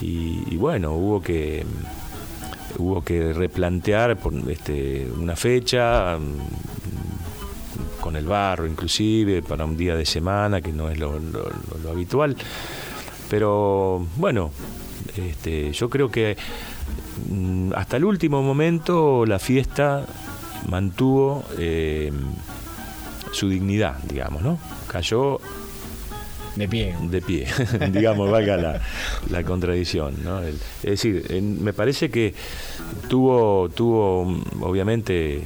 Y, 0.01 0.43
y 0.51 0.57
bueno, 0.57 0.95
hubo 0.95 1.23
que 1.23 1.65
hubo 2.82 3.04
que 3.04 3.32
replantear 3.32 4.18
por, 4.18 4.34
este, 4.50 5.06
una 5.16 5.36
fecha 5.36 6.18
mm, 6.18 8.00
con 8.00 8.16
el 8.16 8.26
barro 8.26 8.66
inclusive 8.66 9.42
para 9.42 9.64
un 9.64 9.76
día 9.76 9.94
de 9.94 10.04
semana 10.04 10.60
que 10.60 10.72
no 10.72 10.90
es 10.90 10.98
lo, 10.98 11.18
habitual. 11.90 12.36
Pero 13.30 14.06
bueno 14.16 14.50
este, 15.16 15.72
yo 15.72 15.88
creo 15.88 16.10
que 16.10 16.36
mm, 17.30 17.72
hasta 17.74 17.96
el 17.96 18.04
último 18.04 18.42
momento 18.42 19.24
la 19.26 19.38
fiesta 19.38 20.04
mantuvo 20.68 21.44
eh, 21.59 22.12
su 23.32 23.48
dignidad 23.48 23.98
digamos 24.04 24.42
no 24.42 24.59
cayó 24.86 25.40
de 26.57 26.69
pie. 26.69 26.95
De 27.11 27.23
pie, 27.23 27.47
digamos, 27.93 28.31
valga 28.31 28.57
la, 28.57 28.81
la 29.31 29.43
contradicción. 29.43 30.15
¿no? 30.23 30.43
Es 30.43 30.61
decir, 30.83 31.41
me 31.43 31.73
parece 31.73 32.11
que 32.11 32.35
tuvo, 33.09 33.69
tuvo 33.70 34.43
obviamente, 34.61 35.43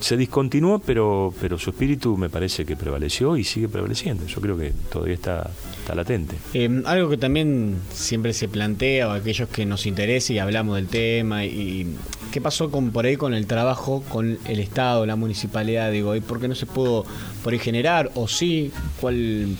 se 0.00 0.16
discontinuó, 0.16 0.78
pero, 0.78 1.32
pero 1.40 1.58
su 1.58 1.70
espíritu 1.70 2.16
me 2.16 2.28
parece 2.28 2.64
que 2.64 2.76
prevaleció 2.76 3.36
y 3.36 3.44
sigue 3.44 3.68
prevaleciendo. 3.68 4.26
Yo 4.26 4.40
creo 4.40 4.56
que 4.56 4.72
todavía 4.90 5.14
está, 5.14 5.50
está 5.78 5.94
latente. 5.94 6.36
Eh, 6.54 6.82
algo 6.84 7.08
que 7.08 7.16
también 7.16 7.76
siempre 7.92 8.32
se 8.32 8.48
plantea, 8.48 9.08
o 9.08 9.10
aquellos 9.12 9.48
que 9.48 9.66
nos 9.66 9.86
interesa 9.86 10.32
y 10.32 10.38
hablamos 10.38 10.76
del 10.76 10.88
tema, 10.88 11.44
y 11.44 11.94
qué 12.32 12.40
pasó 12.40 12.70
con 12.70 12.90
por 12.90 13.06
ahí 13.06 13.16
con 13.16 13.34
el 13.34 13.46
trabajo 13.46 14.02
con 14.08 14.38
el 14.46 14.60
Estado, 14.60 15.06
la 15.06 15.16
municipalidad, 15.16 15.90
digo, 15.90 16.14
¿y 16.14 16.20
por 16.20 16.40
qué 16.40 16.48
no 16.48 16.54
se 16.54 16.66
pudo 16.66 17.04
por 17.42 17.52
ahí 17.52 17.58
generar? 17.58 18.10
¿O 18.14 18.28
sí? 18.28 18.72
¿Cuál, 19.00 19.56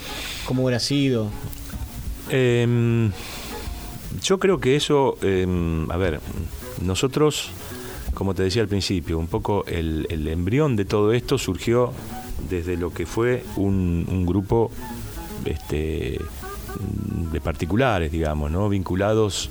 ¿Cómo 0.47 0.65
hubiera 0.65 0.81
sido? 0.81 1.29
Eh, 2.31 3.11
yo 4.23 4.39
creo 4.39 4.61
que 4.61 4.77
eso, 4.77 5.17
eh, 5.23 5.47
a 5.89 5.97
ver, 5.97 6.21
nosotros 6.83 7.51
como 8.15 8.35
te 8.35 8.43
decía 8.43 8.63
al 8.63 8.69
principio, 8.69 9.19
un 9.19 9.27
poco 9.27 9.65
el, 9.67 10.07
el, 10.11 10.27
embrión 10.29 10.77
de 10.77 10.85
todo 10.85 11.13
esto 11.13 11.39
surgió 11.39 11.93
desde 12.49 12.77
lo 12.77 12.93
que 12.93 13.07
fue 13.07 13.45
un, 13.57 14.07
un 14.11 14.27
grupo 14.27 14.71
este, 15.45 16.21
de 17.33 17.41
particulares, 17.41 18.11
digamos, 18.11 18.51
¿no? 18.51 18.69
vinculados 18.69 19.51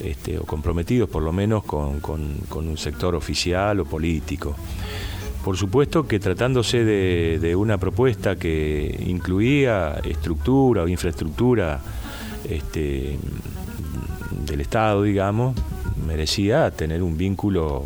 este, 0.00 0.38
o 0.38 0.44
comprometidos 0.44 1.08
por 1.08 1.22
lo 1.22 1.32
menos 1.32 1.62
con, 1.64 2.00
con, 2.00 2.68
un 2.68 2.76
sector 2.78 3.14
oficial 3.14 3.80
o 3.80 3.84
político. 3.84 4.56
Por 5.44 5.56
supuesto 5.56 6.06
que 6.06 6.18
tratándose 6.18 6.84
de, 6.84 7.38
de 7.40 7.56
una 7.56 7.78
propuesta 7.78 8.36
que 8.36 9.02
incluía 9.06 10.00
estructura 10.04 10.82
o 10.82 10.88
infraestructura 10.88 11.80
este, 12.48 13.18
del 14.46 14.60
Estado, 14.60 15.02
digamos, 15.02 15.54
merecía 16.06 16.70
tener 16.70 17.02
un 17.02 17.16
vínculo 17.16 17.84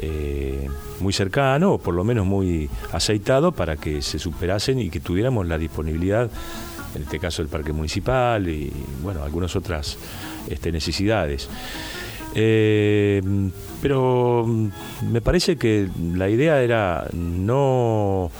eh, 0.00 0.68
muy 1.00 1.12
cercano 1.12 1.74
o 1.74 1.78
por 1.78 1.94
lo 1.94 2.04
menos 2.04 2.26
muy 2.26 2.68
aceitado 2.92 3.52
para 3.52 3.76
que 3.76 4.02
se 4.02 4.18
superasen 4.18 4.80
y 4.80 4.90
que 4.90 5.00
tuviéramos 5.00 5.46
la 5.46 5.58
disponibilidad, 5.58 6.30
en 6.94 7.02
este 7.02 7.18
caso 7.18 7.42
el 7.42 7.48
parque 7.48 7.72
municipal 7.72 8.48
y 8.48 8.72
bueno, 9.02 9.22
algunas 9.22 9.54
otras 9.56 9.98
este, 10.48 10.72
necesidades. 10.72 11.48
Eh, 12.34 13.22
pero 13.80 14.46
me 15.10 15.20
parece 15.20 15.56
que 15.56 15.88
la 16.14 16.28
idea 16.28 16.62
era 16.62 17.08
no, 17.12 18.30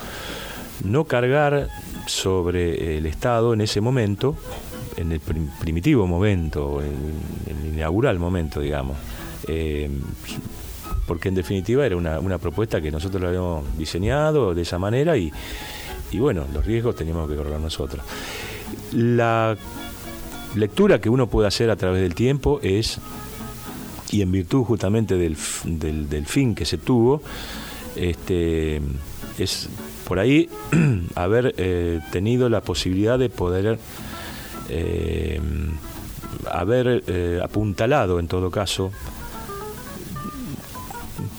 no 0.83 1.03
cargar 1.05 1.67
sobre 2.05 2.97
el 2.97 3.05
Estado 3.05 3.53
en 3.53 3.61
ese 3.61 3.81
momento, 3.81 4.35
en 4.99 5.11
el 5.11 5.19
primitivo 5.19 6.05
momento, 6.07 6.81
en 6.81 7.67
el 7.67 7.75
inaugural 7.75 8.19
momento, 8.19 8.59
digamos. 8.59 8.97
Eh, 9.47 9.89
porque 11.07 11.29
en 11.29 11.35
definitiva 11.35 11.85
era 11.85 11.95
una, 11.95 12.19
una, 12.19 12.37
propuesta 12.37 12.81
que 12.81 12.91
nosotros 12.91 13.21
la 13.21 13.29
habíamos 13.29 13.77
diseñado 13.77 14.53
de 14.53 14.61
esa 14.61 14.77
manera 14.77 15.17
y, 15.17 15.31
y 16.11 16.19
bueno, 16.19 16.45
los 16.53 16.65
riesgos 16.65 16.95
teníamos 16.95 17.29
que 17.29 17.35
correr 17.35 17.59
nosotros. 17.59 18.03
La 18.93 19.57
lectura 20.55 20.99
que 20.99 21.09
uno 21.09 21.27
puede 21.27 21.47
hacer 21.47 21.69
a 21.69 21.75
través 21.75 22.01
del 22.01 22.13
tiempo 22.15 22.59
es, 22.61 22.99
y 24.11 24.21
en 24.21 24.31
virtud 24.31 24.63
justamente 24.63 25.15
del, 25.15 25.37
del, 25.65 26.25
fin 26.25 26.53
que 26.53 26.65
se 26.65 26.77
tuvo, 26.77 27.21
este, 27.95 28.81
es 29.37 29.69
por 30.07 30.19
ahí 30.19 30.49
haber 31.15 31.53
eh, 31.57 31.99
tenido 32.11 32.49
la 32.49 32.61
posibilidad 32.61 33.17
de 33.17 33.29
poder 33.29 33.79
eh, 34.69 35.41
haber 36.51 37.03
eh, 37.07 37.39
apuntalado 37.43 38.19
en 38.19 38.27
todo 38.27 38.51
caso 38.51 38.91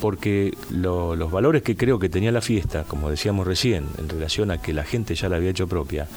porque 0.01 0.52
lo, 0.70 1.15
los 1.15 1.31
valores 1.31 1.62
que 1.62 1.77
creo 1.77 1.98
que 1.98 2.09
tenía 2.09 2.32
la 2.32 2.40
fiesta, 2.40 2.85
como 2.85 3.11
decíamos 3.11 3.47
recién, 3.47 3.86
en 3.98 4.09
relación 4.09 4.51
a 4.51 4.59
que 4.59 4.73
la 4.73 4.85
gente 4.85 5.15
ya 5.15 5.28
la 5.28 5.36
había 5.36 5.51
hecho 5.51 5.69
propia, 5.69 6.09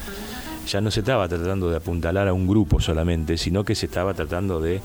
ya 0.66 0.80
no 0.80 0.90
se 0.90 1.00
estaba 1.00 1.28
tratando 1.28 1.70
de 1.70 1.76
apuntalar 1.76 2.26
a 2.28 2.32
un 2.32 2.46
grupo 2.46 2.80
solamente, 2.80 3.36
sino 3.36 3.64
que 3.64 3.74
se 3.74 3.86
estaba 3.86 4.14
tratando 4.14 4.60
de 4.60 4.80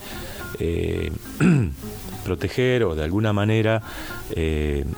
eh, 0.60 1.12
proteger 2.26 2.84
o 2.84 2.96
de 2.96 3.04
alguna 3.04 3.34
manera 3.34 3.82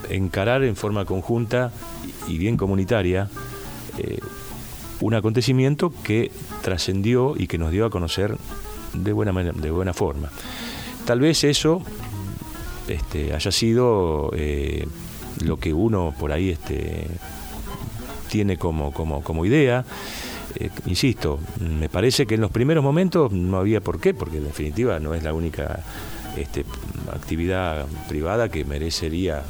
encarar 0.10 0.64
en 0.64 0.76
forma 0.76 1.06
conjunta 1.06 1.72
y 2.28 2.38
bien 2.38 2.58
comunitaria 2.58 3.30
un 5.02 5.14
acontecimiento 5.14 5.92
que 6.04 6.32
trascendió 6.62 7.34
y 7.38 7.48
que 7.48 7.58
nos 7.58 7.72
dio 7.72 7.86
a 7.86 7.90
conocer 7.90 8.38
de 8.94 9.14
buena, 9.14 9.32
de 9.34 9.72
buena 9.72 9.94
forma. 9.94 10.30
Tal 11.06 11.20
vez 11.20 11.44
eso 11.44 11.82
este, 12.88 13.34
haya 13.34 13.52
sido 13.52 14.32
eh, 14.36 14.88
lo 15.44 15.58
que 15.58 15.74
uno 15.74 16.14
por 16.18 16.32
ahí 16.32 16.50
este, 16.50 17.08
tiene 18.30 18.58
como, 18.58 18.94
como, 18.94 19.24
como 19.24 19.46
idea. 19.46 19.84
Eh, 20.56 20.70
insisto, 20.86 21.40
me 21.60 21.90
parece 21.90 22.26
que 22.26 22.36
en 22.36 22.42
los 22.42 22.52
primeros 22.52 22.84
momentos 22.84 23.32
no 23.32 23.58
había 23.58 23.82
por 23.82 24.00
qué, 24.00 24.14
porque 24.14 24.38
en 24.38 24.46
definitiva 24.46 25.00
no 25.00 25.14
es 25.14 25.24
la 25.24 25.34
única 25.34 25.84
este, 26.38 26.66
actividad 27.12 27.86
privada 28.08 28.50
que 28.50 28.66
merecería 28.66 29.44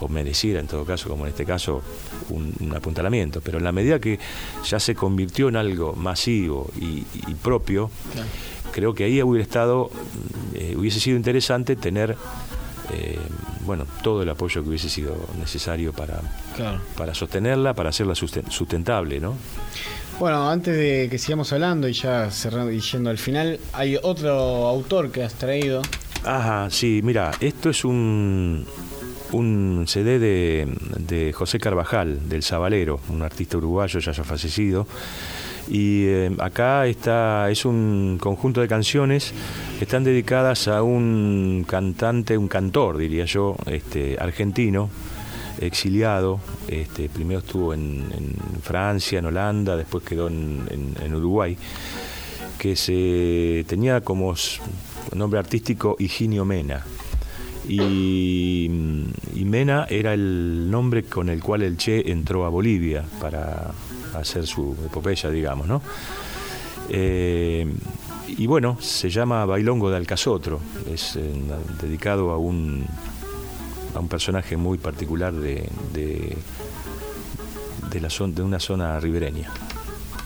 o 0.00 0.08
mereciera 0.08 0.60
en 0.60 0.66
todo 0.66 0.84
caso, 0.84 1.08
como 1.08 1.24
en 1.24 1.30
este 1.30 1.44
caso, 1.44 1.82
un, 2.30 2.52
un, 2.60 2.74
apuntalamiento. 2.74 3.40
Pero 3.40 3.58
en 3.58 3.64
la 3.64 3.72
medida 3.72 3.98
que 3.98 4.18
ya 4.64 4.80
se 4.80 4.94
convirtió 4.94 5.48
en 5.48 5.56
algo 5.56 5.94
masivo 5.94 6.70
y, 6.80 7.04
y 7.26 7.34
propio, 7.42 7.90
claro. 8.12 8.28
creo 8.72 8.94
que 8.94 9.04
ahí 9.04 9.22
hubiera 9.22 9.42
estado, 9.42 9.90
eh, 10.54 10.74
hubiese 10.76 11.00
sido 11.00 11.16
interesante 11.16 11.76
tener 11.76 12.16
eh, 12.92 13.18
bueno, 13.64 13.86
todo 14.02 14.22
el 14.22 14.28
apoyo 14.28 14.62
que 14.62 14.68
hubiese 14.68 14.88
sido 14.88 15.16
necesario 15.38 15.92
para, 15.92 16.20
claro. 16.54 16.80
para 16.96 17.14
sostenerla, 17.14 17.74
para 17.74 17.90
hacerla 17.90 18.14
sustentable, 18.14 19.20
¿no? 19.20 19.34
Bueno, 20.18 20.48
antes 20.48 20.76
de 20.76 21.08
que 21.10 21.18
sigamos 21.18 21.52
hablando 21.52 21.88
y 21.88 21.92
ya 21.92 22.30
cerrando 22.30 22.70
y 22.70 22.80
yendo 22.80 23.10
al 23.10 23.18
final, 23.18 23.58
hay 23.72 23.98
otro 24.00 24.32
autor 24.68 25.10
que 25.10 25.24
has 25.24 25.34
traído. 25.34 25.82
Ajá, 26.24 26.68
sí, 26.70 27.00
mira, 27.02 27.32
esto 27.40 27.70
es 27.70 27.84
un, 27.84 28.64
un 29.34 29.84
CD 29.86 30.18
de, 30.18 31.32
José 31.32 31.58
Carvajal, 31.58 32.28
del 32.28 32.42
Zabalero, 32.42 33.00
un 33.08 33.22
artista 33.22 33.56
uruguayo 33.58 34.00
ya 34.00 34.12
ya 34.12 34.24
fallecido. 34.24 34.86
Y 35.68 36.04
eh, 36.06 36.30
acá 36.40 36.86
está, 36.86 37.50
es 37.50 37.64
un 37.64 38.18
conjunto 38.20 38.60
de 38.60 38.68
canciones 38.68 39.32
que 39.78 39.84
están 39.84 40.04
dedicadas 40.04 40.68
a 40.68 40.82
un 40.82 41.64
cantante, 41.66 42.36
un 42.36 42.48
cantor, 42.48 42.98
diría 42.98 43.24
yo, 43.24 43.56
este, 43.66 44.16
argentino, 44.20 44.90
exiliado. 45.60 46.40
Este, 46.68 47.08
primero 47.08 47.40
estuvo 47.40 47.72
en, 47.72 48.04
Francia, 48.62 49.18
en 49.18 49.26
Holanda, 49.26 49.76
después 49.76 50.04
quedó 50.04 50.28
en, 50.28 50.62
en- 51.02 51.14
Uruguay, 51.14 51.56
que 52.58 52.76
se 52.76 53.64
tenía 53.66 54.00
como 54.02 54.34
nombre 55.14 55.38
artístico 55.38 55.96
Higinio 55.98 56.44
Mena. 56.44 56.84
Y, 57.66 58.66
y 59.34 59.44
Mena 59.44 59.86
era 59.88 60.12
el 60.12 60.70
nombre 60.70 61.04
con 61.04 61.28
el 61.28 61.42
cual 61.42 61.62
el 61.62 61.76
Che 61.76 62.10
entró 62.10 62.44
a 62.44 62.50
Bolivia 62.50 63.04
para 63.20 63.72
hacer 64.14 64.46
su 64.46 64.76
epopeya, 64.84 65.30
digamos, 65.30 65.66
¿no? 65.66 65.80
Eh, 66.90 67.66
y 68.28 68.46
bueno, 68.46 68.76
se 68.80 69.08
llama 69.08 69.44
Bailongo 69.46 69.90
de 69.90 69.96
Alcazotro, 69.96 70.60
es 70.92 71.16
eh, 71.16 71.32
dedicado 71.80 72.30
a 72.30 72.38
un, 72.38 72.84
a 73.94 74.00
un 74.00 74.08
personaje 74.08 74.56
muy 74.56 74.76
particular 74.78 75.32
de, 75.32 75.68
de, 75.92 76.36
de 77.90 78.00
la 78.00 78.10
zona, 78.10 78.34
de 78.34 78.42
una 78.42 78.60
zona 78.60 79.00
ribereña. 79.00 79.50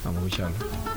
Vamos 0.04 0.40
a 0.40 0.87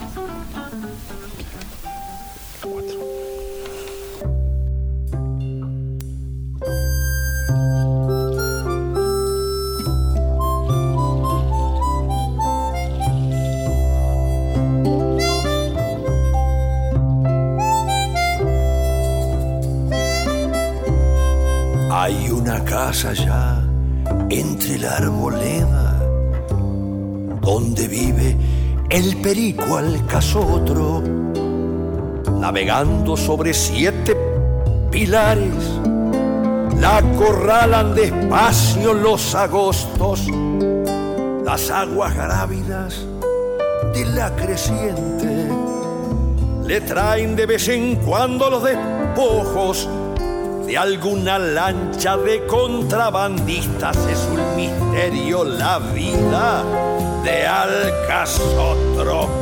casa 22.72 23.10
allá 23.10 23.62
entre 24.30 24.80
la 24.80 24.96
arboleda 24.96 26.00
donde 27.42 27.86
vive 27.90 28.38
el 28.90 29.18
perico 29.18 29.76
alcazotro, 29.76 31.04
navegando 32.40 33.18
sobre 33.18 33.54
siete 33.54 34.16
pilares. 34.90 35.82
La 36.80 37.00
acorralan 37.00 37.94
despacio 37.94 38.94
los 38.94 39.36
agostos, 39.36 40.28
las 41.44 41.70
aguas 41.72 42.16
grávidas 42.16 43.06
de 43.94 44.06
la 44.06 44.34
creciente. 44.34 45.50
Le 46.66 46.80
traen 46.80 47.36
de 47.36 47.46
vez 47.48 47.68
en 47.68 47.98
cuando 47.98 48.50
los 48.50 48.64
despojos 48.64 49.90
de 50.72 50.78
alguna 50.78 51.38
lancha 51.38 52.16
de 52.16 52.48
contrabandistas. 52.48 53.98
Es 54.08 54.26
un 54.32 54.56
misterio 54.56 55.44
la 55.44 55.80
vida 55.80 56.64
de 57.26 57.46
Alcazotro. 57.46 59.41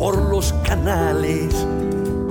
Por 0.00 0.16
los 0.30 0.54
canales 0.64 1.54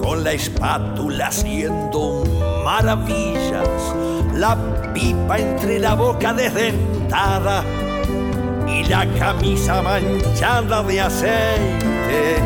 con 0.02 0.24
la 0.24 0.32
espátula 0.32 1.28
haciendo 1.28 2.24
maravillas, 2.66 3.70
la 4.34 4.58
pipa 4.92 5.38
entre 5.38 5.78
la 5.78 5.94
boca 5.94 6.34
desdentada 6.34 7.64
y 8.68 8.86
la 8.86 9.06
camisa 9.20 9.84
manchada 9.84 10.82
de 10.82 11.00
aceite 11.00 12.38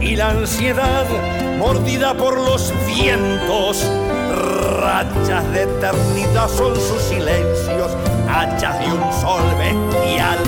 y 0.00 0.16
la 0.16 0.30
ansiedad 0.30 1.04
mordida 1.58 2.14
por 2.14 2.40
los 2.40 2.72
vientos. 2.86 3.86
Rachas 4.80 5.52
de 5.52 5.64
eternidad 5.64 6.48
son 6.48 6.74
sus 6.74 7.02
silencios, 7.02 7.94
hachas 8.30 8.78
de 8.78 8.86
un 8.86 9.12
sol 9.12 9.42
bestial 9.58 10.38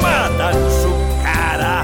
matan 0.00 0.54
su 0.54 1.22
cara. 1.22 1.82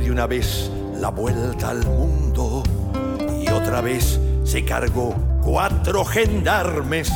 De 0.00 0.10
una 0.10 0.26
vez 0.26 0.70
la 0.96 1.10
vuelta 1.10 1.70
al 1.70 1.86
mundo 1.86 2.64
y 3.40 3.48
otra 3.48 3.80
vez 3.80 4.18
se 4.42 4.64
cargó 4.64 5.14
cuatro 5.40 6.04
gendarmes. 6.04 7.12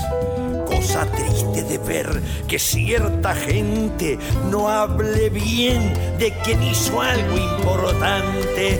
Cosa 1.68 1.76
triste 1.76 1.78
de 1.78 1.78
ver 1.78 2.22
que 2.46 2.58
cierta 2.58 3.34
gente 3.34 4.18
no 4.50 4.68
hable 4.68 5.30
bien 5.30 5.92
de 6.18 6.32
quien 6.44 6.62
hizo 6.62 7.00
algo 7.00 7.36
importante. 7.36 8.78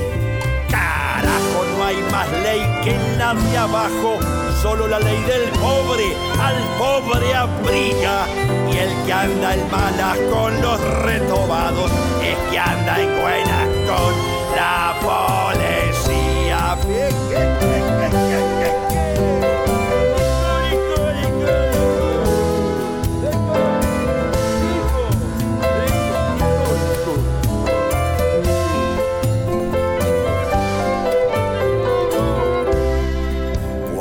Carajo, 0.71 1.65
no 1.77 1.85
hay 1.85 1.97
más 2.11 2.31
ley 2.43 2.61
que 2.85 2.97
la 3.19 3.35
de 3.35 3.59
abajo, 3.59 4.19
solo 4.63 4.87
la 4.87 4.99
ley 5.01 5.21
del 5.23 5.49
pobre 5.61 6.05
al 6.41 6.57
pobre 6.79 7.35
abriga. 7.35 8.27
Y 8.73 8.79
el 8.79 9.07
que 9.07 9.13
anda 9.13 9.55
en 9.55 9.71
malas 9.71 10.19
con 10.33 10.61
los 10.63 10.81
retobados 11.03 11.91
es 12.23 12.51
que 12.51 12.59
anda 12.59 13.01
en 13.01 13.21
buenas 13.21 13.69
con 13.87 14.15
la 14.57 14.95
policía. 15.03 15.39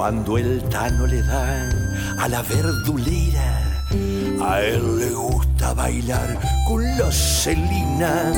Cuando 0.08 0.38
el 0.38 0.64
tano 0.70 1.06
le 1.06 1.22
da 1.22 1.70
a 2.18 2.30
la 2.30 2.42
verdulera, 2.42 3.84
a 4.42 4.62
él 4.62 5.00
le 5.00 5.10
gusta 5.10 5.74
bailar 5.74 6.40
con 6.66 6.82
la 6.98 7.12
celina. 7.12 8.32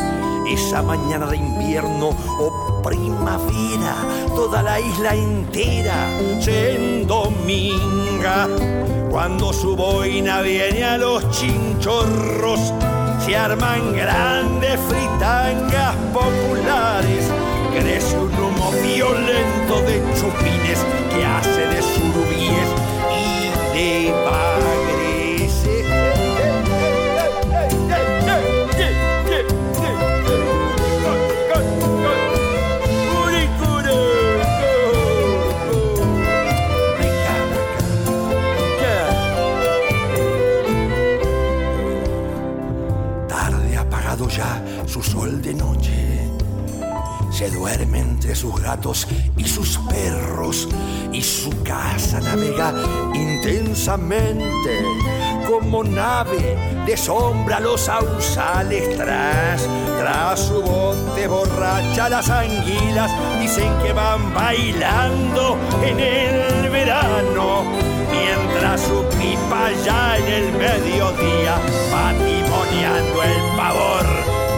Esa 0.50 0.82
mañana 0.82 1.28
de 1.28 1.38
invierno 1.38 2.10
o 2.40 2.82
primavera, 2.82 3.94
toda 4.36 4.64
la 4.64 4.80
isla 4.80 5.14
entera 5.14 6.08
se 6.42 7.02
endominga. 7.02 8.48
Cuando 9.12 9.54
su 9.54 9.76
boina 9.76 10.42
viene 10.42 10.84
a 10.84 10.98
los 10.98 11.30
chinchorros, 11.30 12.74
se 13.24 13.38
arman 13.38 13.94
grandes 13.94 14.80
fritangas 14.90 15.96
populares. 16.12 17.49
Crece 17.72 18.18
un 18.18 18.34
humo 18.34 18.72
violento 18.82 19.82
de 19.82 20.02
chupines 20.20 20.80
que 21.14 21.26
hace 21.26 21.62
de 21.68 21.82
surubíes 21.82 22.70
y 23.16 23.78
de 23.78 24.14
de 48.30 48.36
sus 48.36 48.62
gatos 48.62 49.08
y 49.38 49.44
sus 49.46 49.80
perros 49.90 50.68
y 51.12 51.20
su 51.20 51.50
casa 51.64 52.20
navega 52.22 52.76
intensamente 53.16 54.84
como 55.48 55.84
nave 55.84 56.56
de 56.86 56.96
sombra 56.96 57.60
los 57.60 57.90
ausales 57.90 58.96
tras 58.98 59.68
tras 59.98 60.40
su 60.42 60.62
bote 60.62 61.28
borracha 61.28 62.08
las 62.08 62.30
anguilas 62.30 63.12
dicen 63.40 63.74
que 63.84 63.94
van 63.94 64.32
bailando 64.32 65.58
en 65.84 66.00
el 66.00 66.70
verano 66.70 67.64
mientras 68.12 68.80
su 68.80 69.04
pipa 69.18 69.72
ya 69.84 70.18
en 70.20 70.28
el 70.28 70.52
mediodía 70.54 71.58
va 71.92 72.12
timoneando 72.14 73.24
el 73.24 73.58
pavor 73.58 74.06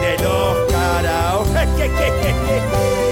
de 0.02 0.18
los 0.22 0.72
caraos. 0.74 1.48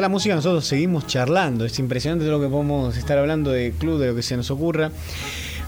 la 0.00 0.08
música 0.08 0.34
nosotros 0.34 0.64
seguimos 0.64 1.06
charlando. 1.06 1.64
Es 1.64 1.78
impresionante 1.78 2.24
lo 2.26 2.40
que 2.40 2.48
podemos 2.48 2.96
estar 2.96 3.18
hablando 3.18 3.50
de 3.50 3.72
club, 3.78 3.98
de 3.98 4.08
lo 4.08 4.14
que 4.14 4.22
se 4.22 4.36
nos 4.36 4.50
ocurra. 4.50 4.90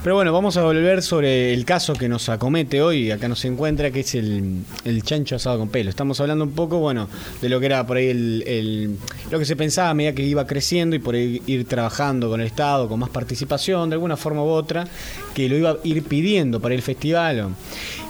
Pero 0.02 0.14
bueno, 0.14 0.32
vamos 0.32 0.56
a 0.56 0.62
volver 0.62 1.02
sobre 1.02 1.52
el 1.52 1.66
caso 1.66 1.93
que 1.93 2.09
nos 2.09 2.31
acomete 2.31 2.81
hoy, 2.81 3.10
acá 3.10 3.28
nos 3.28 3.44
encuentra, 3.44 3.90
que 3.90 4.01
es 4.01 4.14
el, 4.14 4.62
el 4.86 5.02
chancho 5.02 5.36
asado 5.36 5.59
con 5.59 5.68
pelo. 5.68 5.90
Estamos 5.90 6.18
hablando 6.22 6.43
un 6.43 6.52
poco, 6.52 6.78
bueno, 6.78 7.06
de 7.43 7.51
lo 7.51 7.60
que 7.60 7.66
era 7.66 7.86
por 7.86 7.98
ahí 7.98 8.09
el, 8.09 8.97
lo 9.31 9.39
que 9.39 9.44
se 9.44 9.56
pensaba 9.56 9.90
a 9.90 9.94
medida 9.94 10.14
que 10.14 10.22
iba 10.22 10.47
creciendo 10.47 10.97
y 10.97 11.01
por 11.01 11.16
ahí 11.16 11.43
ir 11.44 11.66
trabajando 11.66 12.31
con 12.31 12.40
el 12.40 12.47
Estado, 12.47 12.89
con 12.89 12.98
más 12.98 13.10
participación, 13.10 13.90
de 13.90 13.94
alguna 13.94 14.16
forma 14.16 14.43
u 14.43 14.48
otra, 14.48 14.86
que 15.35 15.51
lo 15.51 15.56
iba 15.59 15.72
a 15.72 15.77
ir 15.85 16.02
pidiendo 16.02 16.60
para 16.60 16.74
el 16.74 16.81
festival. 16.81 17.51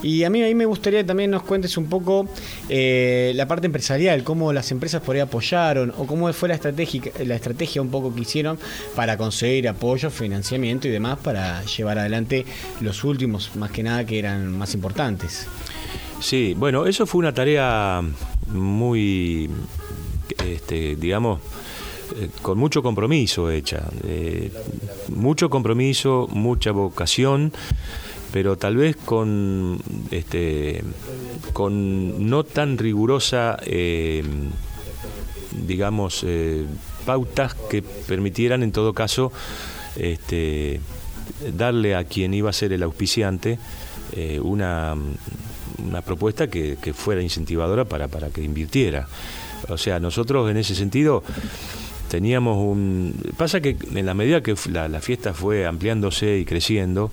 Y 0.04 0.22
a 0.22 0.30
mí, 0.30 0.44
a 0.44 0.46
mí 0.46 0.54
me 0.54 0.66
gustaría 0.66 1.00
que 1.00 1.06
también 1.06 1.32
nos 1.32 1.42
cuentes 1.42 1.76
un 1.76 1.86
poco 1.86 2.28
eh, 2.68 3.32
la 3.34 3.48
parte 3.48 3.66
empresarial, 3.66 4.22
cómo 4.22 4.52
las 4.52 4.70
empresas 4.70 5.02
por 5.02 5.16
ahí 5.16 5.20
apoyaron 5.20 5.92
o 5.98 6.06
cómo 6.06 6.32
fue 6.32 6.48
la 6.48 6.54
estrategia, 6.54 7.02
la 7.24 7.34
estrategia 7.34 7.82
un 7.82 7.90
poco 7.90 8.14
que 8.14 8.20
hicieron 8.20 8.60
para 8.94 9.16
conseguir 9.16 9.68
apoyo, 9.68 10.08
financiamiento 10.08 10.86
y 10.86 10.92
demás 10.92 11.18
para 11.18 11.60
llevar 11.80 11.98
adelante 11.98 12.44
los 12.80 13.04
últimos, 13.04 13.56
más 13.56 13.70
que 13.70 13.82
nada, 13.82 14.04
que 14.04 14.18
eran 14.18 14.56
más 14.56 14.74
importantes. 14.74 15.46
Sí, 16.20 16.54
bueno, 16.56 16.86
eso 16.86 17.06
fue 17.06 17.20
una 17.20 17.32
tarea 17.32 18.02
muy, 18.48 19.48
este, 20.44 20.96
digamos, 20.96 21.40
eh, 22.16 22.28
con 22.42 22.58
mucho 22.58 22.82
compromiso 22.82 23.50
hecha. 23.50 23.88
eh, 24.04 24.52
mucho 25.08 25.48
compromiso, 25.48 26.28
mucha 26.30 26.72
vocación, 26.72 27.52
pero 28.32 28.56
tal 28.56 28.76
vez 28.76 28.96
con, 28.96 29.80
este, 30.10 30.84
con 31.52 32.28
no 32.28 32.44
tan 32.44 32.78
rigurosa, 32.78 33.58
eh, 33.64 34.22
digamos, 35.66 36.24
pautas 37.04 37.54
que 37.54 37.82
permitieran 37.82 38.62
en 38.62 38.72
todo 38.72 38.92
caso 38.92 39.32
este, 39.96 40.80
darle 41.56 41.94
a 41.94 42.04
quien 42.04 42.34
iba 42.34 42.50
a 42.50 42.52
ser 42.52 42.72
el 42.72 42.82
auspiciante 42.82 43.58
eh, 44.12 44.40
una, 44.40 44.96
una 45.86 46.02
propuesta 46.02 46.48
que, 46.48 46.76
fuera 46.94 47.22
incentivadora 47.22 47.84
para, 47.84 48.08
para 48.08 48.30
que 48.30 48.42
invirtiera. 48.42 49.06
O 49.68 49.78
sea, 49.78 50.00
nosotros 50.00 50.50
en 50.50 50.56
ese 50.56 50.74
sentido 50.74 51.22
teníamos 52.08 52.58
un... 52.58 53.14
Pasa 53.36 53.60
que 53.60 53.76
en 53.94 54.06
la 54.06 54.14
medida 54.14 54.42
que 54.42 54.54
la, 54.70 55.00
fiesta 55.00 55.32
fue 55.32 55.66
ampliándose 55.66 56.38
y 56.38 56.44
creciendo, 56.44 57.10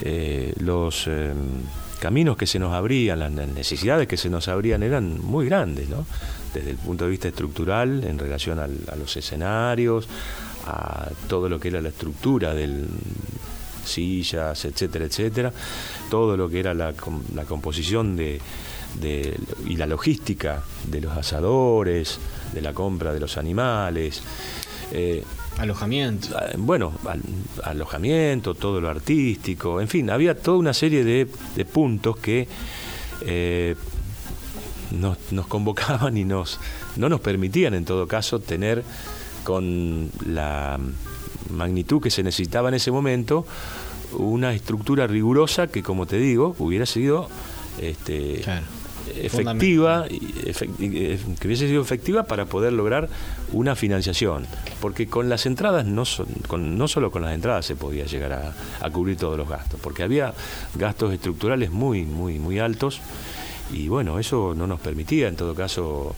eh, 0.00 0.54
los 0.58 1.06
eh, 1.06 1.32
caminos 2.00 2.36
que 2.36 2.46
se 2.46 2.58
nos 2.58 2.72
abrían, 2.72 3.18
las 3.18 3.30
necesidades 3.30 4.08
que 4.08 4.16
se 4.16 4.30
nos 4.30 4.48
abrían 4.48 4.82
eran 4.82 5.20
muy 5.20 5.46
grandes, 5.46 5.88
¿no? 5.88 6.06
Desde 6.54 6.70
el 6.70 6.76
punto 6.76 7.04
de 7.04 7.10
vista 7.10 7.28
estructural, 7.28 8.04
en 8.04 8.18
relación 8.18 8.58
a 8.58 8.96
los 8.96 9.16
escenarios, 9.16 10.06
a 10.66 11.08
todo 11.28 11.48
lo 11.48 11.58
que 11.58 11.68
era 11.68 11.80
la 11.80 11.88
estructura 11.88 12.54
del 12.54 12.86
sillas, 13.84 14.64
etcétera, 14.64 15.04
etcétera, 15.06 15.52
todo 16.10 16.36
lo 16.36 16.48
que 16.48 16.60
era 16.60 16.74
la, 16.74 16.92
com- 16.92 17.22
la 17.34 17.44
composición 17.44 18.16
de, 18.16 18.40
de- 19.00 19.38
y 19.66 19.76
la 19.76 19.86
logística 19.86 20.62
de 20.88 21.00
los 21.00 21.16
asadores, 21.16 22.18
de 22.52 22.60
la 22.62 22.72
compra 22.72 23.12
de 23.12 23.20
los 23.20 23.36
animales. 23.36 24.22
eh, 24.92 25.22
Alojamiento. 25.58 26.28
Bueno, 26.56 26.92
al- 27.06 27.20
alojamiento, 27.64 28.54
todo 28.54 28.80
lo 28.80 28.88
artístico, 28.88 29.80
en 29.82 29.88
fin, 29.88 30.08
había 30.10 30.34
toda 30.34 30.56
una 30.56 30.72
serie 30.72 31.04
de, 31.04 31.28
de 31.54 31.64
puntos 31.66 32.16
que 32.16 32.48
eh, 33.26 33.76
nos, 34.92 35.18
nos 35.30 35.46
convocaban 35.46 36.16
y 36.16 36.24
nos, 36.24 36.58
no 36.96 37.08
nos 37.10 37.20
permitían 37.20 37.74
en 37.74 37.84
todo 37.84 38.06
caso 38.08 38.40
tener 38.40 38.82
con 39.44 40.10
la 40.26 40.78
magnitud 41.50 42.00
que 42.00 42.10
se 42.10 42.22
necesitaba 42.22 42.68
en 42.68 42.74
ese 42.74 42.90
momento 42.90 43.46
una 44.18 44.52
estructura 44.54 45.06
rigurosa 45.06 45.66
que, 45.68 45.82
como 45.82 46.06
te 46.06 46.18
digo, 46.18 46.54
hubiera 46.58 46.84
sido 46.86 47.28
este, 47.80 48.42
efectiva, 49.16 50.06
eh, 50.08 51.18
que 51.40 51.46
hubiese 51.48 51.66
sido 51.68 51.82
efectiva 51.82 52.24
para 52.24 52.44
poder 52.44 52.72
lograr 52.72 53.08
una 53.52 53.74
financiación. 53.74 54.46
Porque 54.80 55.06
con 55.06 55.28
las 55.28 55.46
entradas, 55.46 55.86
no, 55.86 56.04
son- 56.04 56.26
con- 56.46 56.76
no 56.78 56.88
solo 56.88 57.10
con 57.10 57.22
las 57.22 57.34
entradas 57.34 57.64
se 57.66 57.74
podía 57.76 58.04
llegar 58.04 58.32
a, 58.32 58.54
a 58.80 58.90
cubrir 58.90 59.16
todos 59.16 59.36
los 59.38 59.48
gastos, 59.48 59.80
porque 59.82 60.02
había 60.02 60.34
gastos 60.74 61.12
estructurales 61.12 61.70
muy, 61.70 62.02
muy, 62.04 62.38
muy 62.38 62.58
altos 62.58 63.00
y 63.72 63.88
bueno, 63.88 64.18
eso 64.18 64.54
no 64.54 64.66
nos 64.66 64.80
permitía 64.80 65.28
en 65.28 65.36
todo 65.36 65.54
caso 65.54 66.14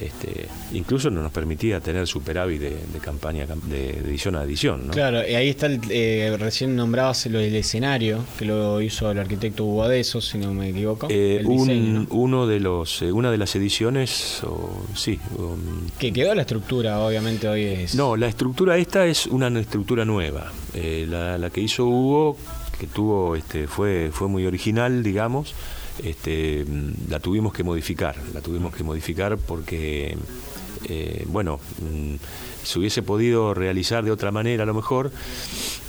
este, 0.00 0.46
incluso 0.72 1.10
no 1.10 1.22
nos 1.22 1.32
permitía 1.32 1.80
tener 1.80 2.06
superávit 2.06 2.60
de, 2.60 2.70
de 2.70 2.98
campaña 3.00 3.46
cam- 3.46 3.60
de, 3.62 3.92
de 3.94 4.08
edición 4.10 4.36
a 4.36 4.42
edición. 4.44 4.86
¿no? 4.86 4.92
Claro, 4.92 5.20
y 5.28 5.34
ahí 5.34 5.48
está, 5.48 5.66
el, 5.66 5.80
eh, 5.90 6.36
recién 6.38 6.76
nombrabas 6.76 7.24
del 7.24 7.54
escenario, 7.54 8.24
que 8.38 8.44
lo 8.44 8.80
hizo 8.82 9.10
el 9.10 9.18
arquitecto 9.18 9.64
Hugo 9.64 9.82
Adeso, 9.84 10.20
si 10.20 10.38
no 10.38 10.52
me 10.54 10.68
equivoco. 10.70 11.08
Eh, 11.10 11.38
el 11.40 11.46
un- 11.46 11.58
diseño. 11.68 12.06
uno 12.10 12.46
de 12.46 12.60
los, 12.60 13.02
eh, 13.02 13.12
una 13.12 13.30
de 13.30 13.38
las 13.38 13.54
ediciones, 13.56 14.42
o, 14.44 14.82
sí, 14.94 15.18
um, 15.36 15.58
Que 15.98 16.12
quedó 16.12 16.34
la 16.34 16.42
estructura, 16.42 17.00
obviamente 17.00 17.48
hoy 17.48 17.62
es... 17.64 17.94
No, 17.94 18.16
la 18.16 18.28
estructura 18.28 18.76
esta 18.78 19.06
es 19.06 19.26
una 19.26 19.48
estructura 19.60 20.04
nueva. 20.04 20.52
Eh, 20.74 21.06
la, 21.08 21.38
la 21.38 21.50
que 21.50 21.60
hizo 21.60 21.86
Hugo, 21.86 22.36
que 22.78 22.86
tuvo, 22.86 23.34
este, 23.34 23.66
fue, 23.66 24.10
fue 24.12 24.28
muy 24.28 24.46
original, 24.46 25.02
digamos, 25.02 25.54
este, 26.02 26.64
mm, 26.66 27.10
la 27.10 27.20
tuvimos 27.20 27.52
que 27.52 27.62
modificar. 27.64 28.16
La 28.34 28.40
tuvimos 28.40 28.74
que 28.74 28.84
modificar 28.84 29.36
porque, 29.38 30.16
eh, 30.88 31.24
bueno, 31.28 31.58
mm, 31.80 32.14
se 32.64 32.78
hubiese 32.78 33.02
podido 33.02 33.54
realizar 33.54 34.04
de 34.04 34.10
otra 34.10 34.30
manera 34.30 34.62
a 34.62 34.66
lo 34.66 34.74
mejor, 34.74 35.10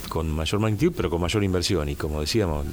con 0.09 0.29
mayor 0.31 0.59
magnitud, 0.61 0.93
pero 0.95 1.09
con 1.09 1.21
mayor 1.21 1.43
inversión. 1.43 1.89
Y 1.89 1.95
como 1.95 2.21
decíamos, 2.21 2.65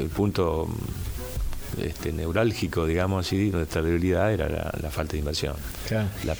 el 0.00 0.08
punto 0.08 0.66
mm, 0.68 1.80
este, 1.82 2.12
neurálgico, 2.12 2.86
digamos 2.86 3.26
así, 3.26 3.50
de 3.50 3.56
nuestra 3.58 3.82
debilidad 3.82 4.32
era 4.32 4.48
la, 4.48 4.74
la 4.82 4.90
falta 4.90 5.12
de 5.12 5.18
inversión. 5.18 5.54
Claro. 5.88 6.08
La- 6.24 6.36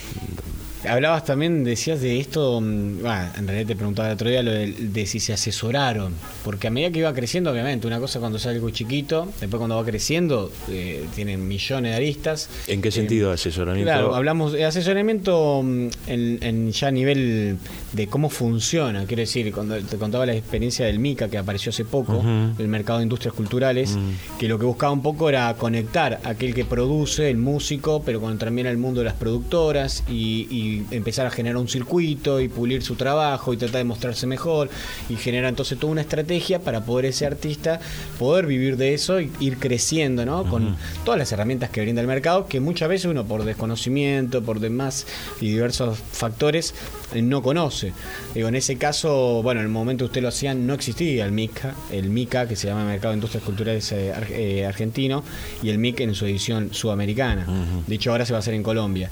Hablabas 0.88 1.24
también, 1.24 1.64
decías 1.64 2.00
de 2.00 2.18
esto, 2.20 2.60
mm, 2.60 3.00
bueno, 3.02 3.28
en 3.38 3.46
realidad 3.46 3.66
te 3.68 3.76
preguntaba 3.76 4.08
el 4.08 4.14
otro 4.14 4.28
día 4.30 4.42
lo 4.42 4.50
de, 4.50 4.72
de, 4.72 5.06
si 5.06 5.20
se 5.20 5.32
asesoraron, 5.32 6.12
porque 6.44 6.68
a 6.68 6.70
medida 6.70 6.90
que 6.90 7.00
iba 7.00 7.12
creciendo, 7.14 7.50
obviamente, 7.50 7.86
una 7.86 7.98
cosa 8.00 8.20
cuando 8.20 8.38
sale 8.38 8.56
algo 8.56 8.70
chiquito, 8.70 9.26
después 9.40 9.58
cuando 9.58 9.76
va 9.76 9.84
creciendo, 9.84 10.50
eh, 10.68 11.04
tienen 11.14 11.46
millones 11.46 11.92
de 11.92 11.96
aristas. 11.96 12.48
¿En 12.68 12.80
qué 12.82 12.88
Eh, 12.88 12.92
sentido 12.92 13.30
asesoramiento? 13.32 13.90
Claro, 13.90 14.14
hablamos 14.14 14.52
de 14.52 14.64
asesoramiento 14.64 15.62
mm, 15.62 15.88
en, 16.06 16.38
en 16.42 16.72
ya 16.72 16.88
a 16.88 16.90
nivel 16.90 17.58
de 17.92 18.06
cómo 18.06 18.28
funciona, 18.30 19.04
quiero 19.06 19.20
decir, 19.20 19.52
cuando 19.52 19.76
te 19.80 19.96
contaba 19.96 20.26
la 20.26 20.34
experiencia 20.34 20.86
del 20.86 20.98
MICA 20.98 21.28
que 21.28 21.38
apareció 21.38 21.70
hace 21.70 21.84
poco, 21.84 22.22
el 22.58 22.68
mercado 22.68 22.98
de 22.98 23.04
industrias 23.04 23.34
culturales, 23.34 23.96
que 24.38 24.48
lo 24.48 24.58
que 24.58 24.64
buscaba 24.66 24.92
un 24.92 25.02
poco 25.02 25.28
era 25.28 25.54
conectar 25.54 26.20
a 26.24 26.30
aquel 26.30 26.54
que 26.54 26.64
produce, 26.64 27.30
el 27.30 27.36
músico, 27.38 28.02
pero 28.04 28.20
con 28.20 28.36
también 28.38 28.66
al 28.66 28.76
mundo 28.76 29.00
de 29.00 29.06
las 29.06 29.14
productoras 29.14 30.04
y, 30.08 30.46
y 30.50 30.75
empezar 30.90 31.26
a 31.26 31.30
generar 31.30 31.56
un 31.56 31.68
circuito 31.68 32.40
y 32.40 32.48
pulir 32.48 32.82
su 32.82 32.94
trabajo 32.94 33.52
y 33.52 33.56
tratar 33.56 33.78
de 33.78 33.84
mostrarse 33.84 34.26
mejor 34.26 34.68
y 35.08 35.16
generar 35.16 35.48
entonces 35.48 35.78
toda 35.78 35.92
una 35.92 36.00
estrategia 36.02 36.60
para 36.60 36.84
poder 36.84 37.06
ese 37.06 37.26
artista 37.26 37.80
poder 38.18 38.46
vivir 38.46 38.76
de 38.76 38.94
eso 38.94 39.20
y 39.20 39.30
ir 39.40 39.58
creciendo, 39.58 40.24
¿no? 40.24 40.48
Con 40.48 40.76
todas 41.04 41.18
las 41.18 41.32
herramientas 41.32 41.70
que 41.70 41.80
brinda 41.80 42.00
el 42.00 42.06
mercado, 42.06 42.46
que 42.46 42.60
muchas 42.60 42.88
veces 42.88 43.06
uno 43.06 43.24
por 43.24 43.44
desconocimiento, 43.44 44.42
por 44.42 44.60
demás 44.60 45.06
y 45.40 45.48
diversos 45.48 45.98
factores 45.98 46.74
eh, 47.14 47.22
no 47.22 47.42
conoce. 47.42 47.92
Digo, 48.34 48.48
en 48.48 48.54
ese 48.54 48.76
caso, 48.76 49.42
bueno, 49.42 49.60
en 49.60 49.66
el 49.66 49.72
momento 49.72 50.04
que 50.04 50.06
usted 50.06 50.22
lo 50.22 50.28
hacían 50.28 50.66
no 50.66 50.74
existía 50.74 51.24
el 51.24 51.32
MICA, 51.32 51.74
el 51.90 52.10
MICA 52.10 52.48
que 52.48 52.56
se 52.56 52.68
llama 52.68 52.84
Mercado 52.84 53.12
de 53.12 53.16
Industrias 53.16 53.44
Culturales 53.44 53.92
eh, 53.92 54.12
eh, 54.30 54.66
Argentino 54.66 55.22
y 55.62 55.70
el 55.70 55.78
MIC 55.78 56.00
en 56.00 56.14
su 56.14 56.26
edición 56.26 56.72
sudamericana. 56.72 57.46
De 57.86 57.94
hecho, 57.94 58.10
ahora 58.10 58.26
se 58.26 58.32
va 58.32 58.38
a 58.38 58.40
hacer 58.40 58.54
en 58.54 58.62
Colombia. 58.62 59.10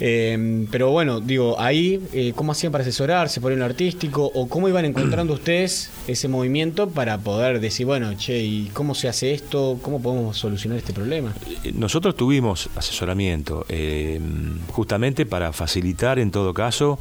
Eh, 0.00 0.66
pero 0.70 0.77
bueno, 0.86 1.20
digo, 1.20 1.60
ahí, 1.60 2.00
eh, 2.12 2.32
¿cómo 2.34 2.52
hacían 2.52 2.72
para 2.72 2.82
asesorarse 2.82 3.40
por 3.40 3.52
el 3.52 3.60
artístico? 3.62 4.30
¿O 4.34 4.48
cómo 4.48 4.68
iban 4.68 4.84
encontrando 4.84 5.34
ustedes 5.34 5.90
ese 6.06 6.28
movimiento 6.28 6.88
para 6.88 7.18
poder 7.18 7.60
decir, 7.60 7.86
bueno, 7.86 8.14
che, 8.14 8.38
¿y 8.40 8.70
cómo 8.72 8.94
se 8.94 9.08
hace 9.08 9.32
esto? 9.32 9.78
¿Cómo 9.82 10.00
podemos 10.00 10.36
solucionar 10.38 10.78
este 10.78 10.92
problema? 10.92 11.34
Eh, 11.64 11.72
Nosotros 11.74 12.16
tuvimos 12.16 12.70
asesoramiento, 12.76 13.66
eh, 13.68 14.20
justamente 14.68 15.26
para 15.26 15.52
facilitar 15.52 16.18
en 16.18 16.30
todo 16.30 16.54
caso 16.54 16.98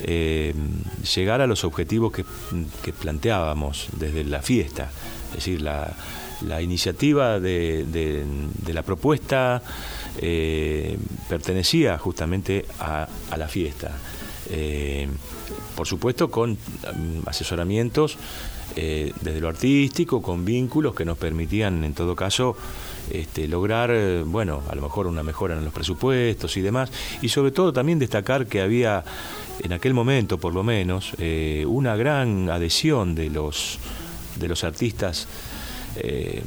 eh, 0.00 0.52
llegar 1.14 1.40
a 1.40 1.46
los 1.46 1.64
objetivos 1.64 2.12
que, 2.12 2.24
que 2.82 2.92
planteábamos 2.92 3.88
desde 3.98 4.24
la 4.24 4.42
fiesta. 4.42 4.90
Es 5.30 5.36
decir, 5.36 5.62
la, 5.62 5.94
la 6.42 6.60
iniciativa 6.62 7.40
de, 7.40 8.24
la 8.72 8.82
propuesta 8.82 9.62
eh, 10.18 10.96
pertenecía 11.28 11.98
justamente 11.98 12.64
a, 12.80 13.08
la 13.36 13.48
fiesta. 13.48 13.92
Eh, 14.50 15.08
por 15.74 15.86
supuesto 15.86 16.30
con 16.30 16.52
mm, 16.52 17.26
asesoramientos 17.26 18.18
eh, 18.76 19.12
desde 19.20 19.40
lo 19.40 19.48
artístico, 19.48 20.20
con 20.20 20.44
vínculos 20.44 20.94
que 20.94 21.04
nos 21.04 21.16
permitían 21.16 21.82
en 21.82 21.94
todo 21.94 22.14
caso 22.14 22.56
este, 23.10 23.48
lograr, 23.48 24.24
bueno, 24.24 24.62
a 24.68 24.74
lo 24.74 24.82
mejor 24.82 25.06
una 25.06 25.22
mejora 25.22 25.56
en 25.56 25.64
los 25.64 25.72
presupuestos 25.72 26.56
y 26.56 26.60
demás, 26.60 26.90
y 27.22 27.28
sobre 27.28 27.52
todo 27.52 27.72
también 27.72 27.98
destacar 27.98 28.46
que 28.46 28.60
había 28.60 29.04
en 29.62 29.72
aquel 29.72 29.94
momento, 29.94 30.38
por 30.38 30.54
lo 30.54 30.62
menos, 30.62 31.12
una 31.66 31.96
gran 31.96 32.48
adhesión 32.50 33.14
de 33.14 33.30
los 33.30 33.78
artistas 34.64 35.28
eh, 35.96 36.42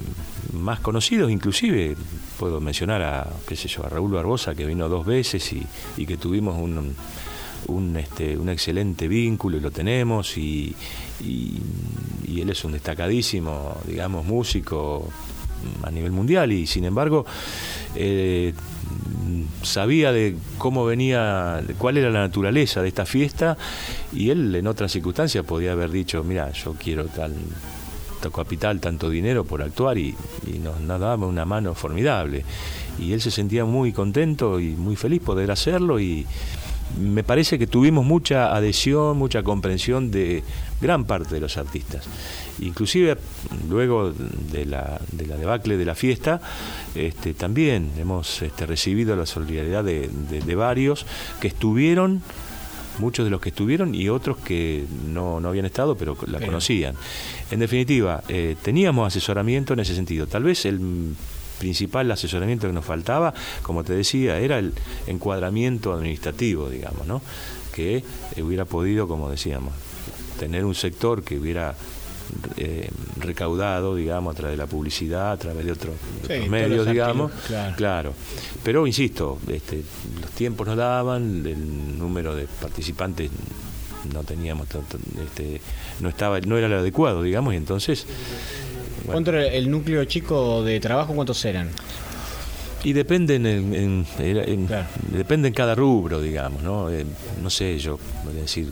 más 0.53 0.80
conocidos, 0.80 1.32
inclusive 1.32 1.95
puedo 2.40 2.60
mencionar 2.61 3.02
a, 3.02 3.28
qué 3.48 3.56
sé 3.56 3.68
yo, 3.68 3.86
a 3.86 3.90
Raúl 3.90 4.11
Barbosa, 4.11 4.56
que 4.56 4.65
vino 4.65 4.88
dos 4.90 5.06
veces 5.06 5.52
y, 5.53 5.64
y 5.98 6.06
que 6.06 6.18
tuvimos 6.18 6.57
un, 6.60 6.95
un, 7.68 7.98
este, 7.98 8.38
un 8.38 8.49
excelente 8.49 9.07
vínculo 9.07 9.57
y 9.57 9.60
lo 9.60 9.72
tenemos 9.72 10.38
y, 10.38 10.76
y- 11.24 11.61
él 12.40 12.49
es 12.52 12.64
un 12.64 12.72
destacadísimo, 12.74 13.78
digamos, 13.88 14.24
músico 14.24 15.10
a 15.82 15.90
nivel 15.90 16.11
mundial 16.11 16.52
y 16.52 16.68
sin 16.68 16.86
embargo 16.86 17.26
eh, 17.95 18.53
sabía 19.64 20.11
de 20.11 20.36
cómo 20.60 20.86
venía, 20.86 21.61
cuál 21.80 21.98
era 21.98 22.11
la 22.11 22.19
naturaleza 22.19 22.84
de 22.84 22.90
esta 22.90 23.07
fiesta 23.07 23.57
y 24.14 24.30
él 24.30 24.53
en 24.56 24.68
otras 24.68 24.91
circunstancias 24.91 25.44
podía 25.45 25.72
haber 25.72 25.90
dicho, 25.90 26.24
mira, 26.24 26.52
yo 26.52 26.74
quiero 26.74 27.06
tal, 27.06 27.34
tal 28.19 28.31
capital, 28.31 28.80
tanto 28.80 29.10
dinero 29.10 29.44
por 29.44 29.61
actuar 29.61 29.98
y, 29.98 30.15
nos, 30.61 30.80
nos 30.81 30.99
daba 30.99 31.26
una 31.26 31.45
mano 31.45 31.73
formidable. 31.73 32.44
Y 32.99 33.14
él 33.14 33.22
se 33.22 33.31
sentía 33.31 33.65
muy 33.65 33.94
contento 33.94 34.60
y 34.60 34.69
muy 34.69 34.95
feliz 34.95 35.22
poder 35.22 35.52
hacerlo 35.52 35.99
y 35.99 36.26
me 36.99 37.23
parece 37.23 37.60
que 37.60 37.68
tuvimos 37.68 38.06
mucha 38.06 38.56
adhesión, 38.56 39.18
mucha 39.18 39.44
comprensión 39.44 40.10
de 40.10 40.44
gran 40.81 41.06
parte 41.06 41.35
de 41.35 41.41
los 41.41 41.57
artistas. 41.57 42.06
Inclusive 42.60 43.18
luego 43.69 44.11
de 44.11 44.65
la, 44.65 44.99
de 45.11 45.27
la 45.27 45.38
debacle 45.38 45.77
de 45.77 45.85
la 45.85 45.95
fiesta, 45.95 46.41
este, 46.95 47.34
también 47.34 47.91
hemos 47.98 48.41
este, 48.41 48.65
recibido 48.65 49.15
la 49.15 49.26
solidaridad 49.26 49.84
de 49.84 50.56
varios 50.56 51.06
que 51.39 51.49
estuvieron, 51.49 52.23
muchos 52.99 53.26
de 53.26 53.32
los 53.32 53.41
que 53.41 53.49
estuvieron 53.49 53.95
y 53.95 54.10
otros 54.10 54.38
que 54.38 54.86
no, 55.07 55.40
no 55.40 55.49
habían 55.49 55.65
estado 55.65 55.95
pero 55.95 56.18
la 56.28 56.40
conocían. 56.40 56.95
En 57.52 57.60
definitiva, 57.60 58.24
eh, 58.28 58.56
teníamos 58.61 59.07
asesoramiento 59.07 59.74
en 59.74 59.80
ese 59.80 59.95
sentido. 59.95 60.28
Tal 60.28 60.44
vez 60.44 60.65
el 60.65 61.15
principal 61.60 62.11
asesoramiento 62.11 62.68
que 62.68 62.74
nos 62.74 62.86
faltaba, 62.86 63.34
como 63.64 63.84
te 63.84 63.94
decía, 63.94 64.40
era 64.40 64.60
el 64.60 64.74
encuadramiento 65.07 65.94
administrativo, 65.94 66.69
digamos, 66.69 67.07
¿no? 67.07 67.22
que 67.74 68.03
eh, 68.36 68.41
hubiera 68.41 68.65
podido, 68.65 69.07
como 69.07 69.30
decíamos, 69.30 69.72
tener 70.40 70.65
un 70.65 70.74
sector 70.74 71.24
que 71.24 71.38
hubiera 71.38 71.76
eh, 72.58 72.90
recaudado, 73.20 73.95
digamos, 73.95 74.34
a 74.34 74.38
través 74.38 74.58
de 74.58 74.64
la 74.64 74.68
publicidad, 74.70 75.32
a 75.32 75.38
través 75.38 75.66
de, 75.66 75.72
otro- 75.72 75.91
de 75.91 76.28
Sí, 76.28 76.34
otros 76.34 76.49
medios, 76.49 76.86
digamos. 76.88 77.32
claro. 77.76 78.14
Pero 78.64 78.86
insisto, 78.88 79.38
este, 79.48 79.84
los 80.22 80.32
tiempos 80.32 80.68
nos 80.68 80.78
daban, 80.78 81.45
el 81.45 81.98
número 81.98 82.36
de 82.36 82.48
participantes 82.62 83.30
no 84.14 84.24
teníamos 84.24 84.68
tanto, 84.68 84.98
este, 85.24 85.60
no 85.99 86.10
estaba, 86.10 86.40
no 86.41 86.58
era 86.58 86.68
el 86.68 86.74
adecuado, 86.74 87.22
digamos, 87.24 87.54
y 87.54 87.58
entonces 87.58 88.06
bueno, 89.06 89.12
¿Cuánto 89.14 89.32
era 89.32 89.45
el 89.48 89.70
núcleo 89.72 90.04
chico 90.06 90.64
de 90.64 90.80
trabajo? 90.80 91.14
¿Cuántos 91.14 91.44
eran? 91.45 91.70
y 92.84 92.94
depende 92.94 93.36
en, 93.36 93.45
el- 93.45 93.76
en- 93.76 94.06
era- 94.20 94.44
en- 94.44 94.68
depende 95.12 95.48
en 95.49 95.54
cada 95.54 95.76
rubro, 95.76 96.22
digamos, 96.22 96.62
¿no? 96.62 96.90
Eh, 96.90 97.06
no 97.41 97.49
sé, 97.49 97.78
yo 97.80 97.99
voy 98.24 98.38
a 98.38 98.41
decir 98.41 98.72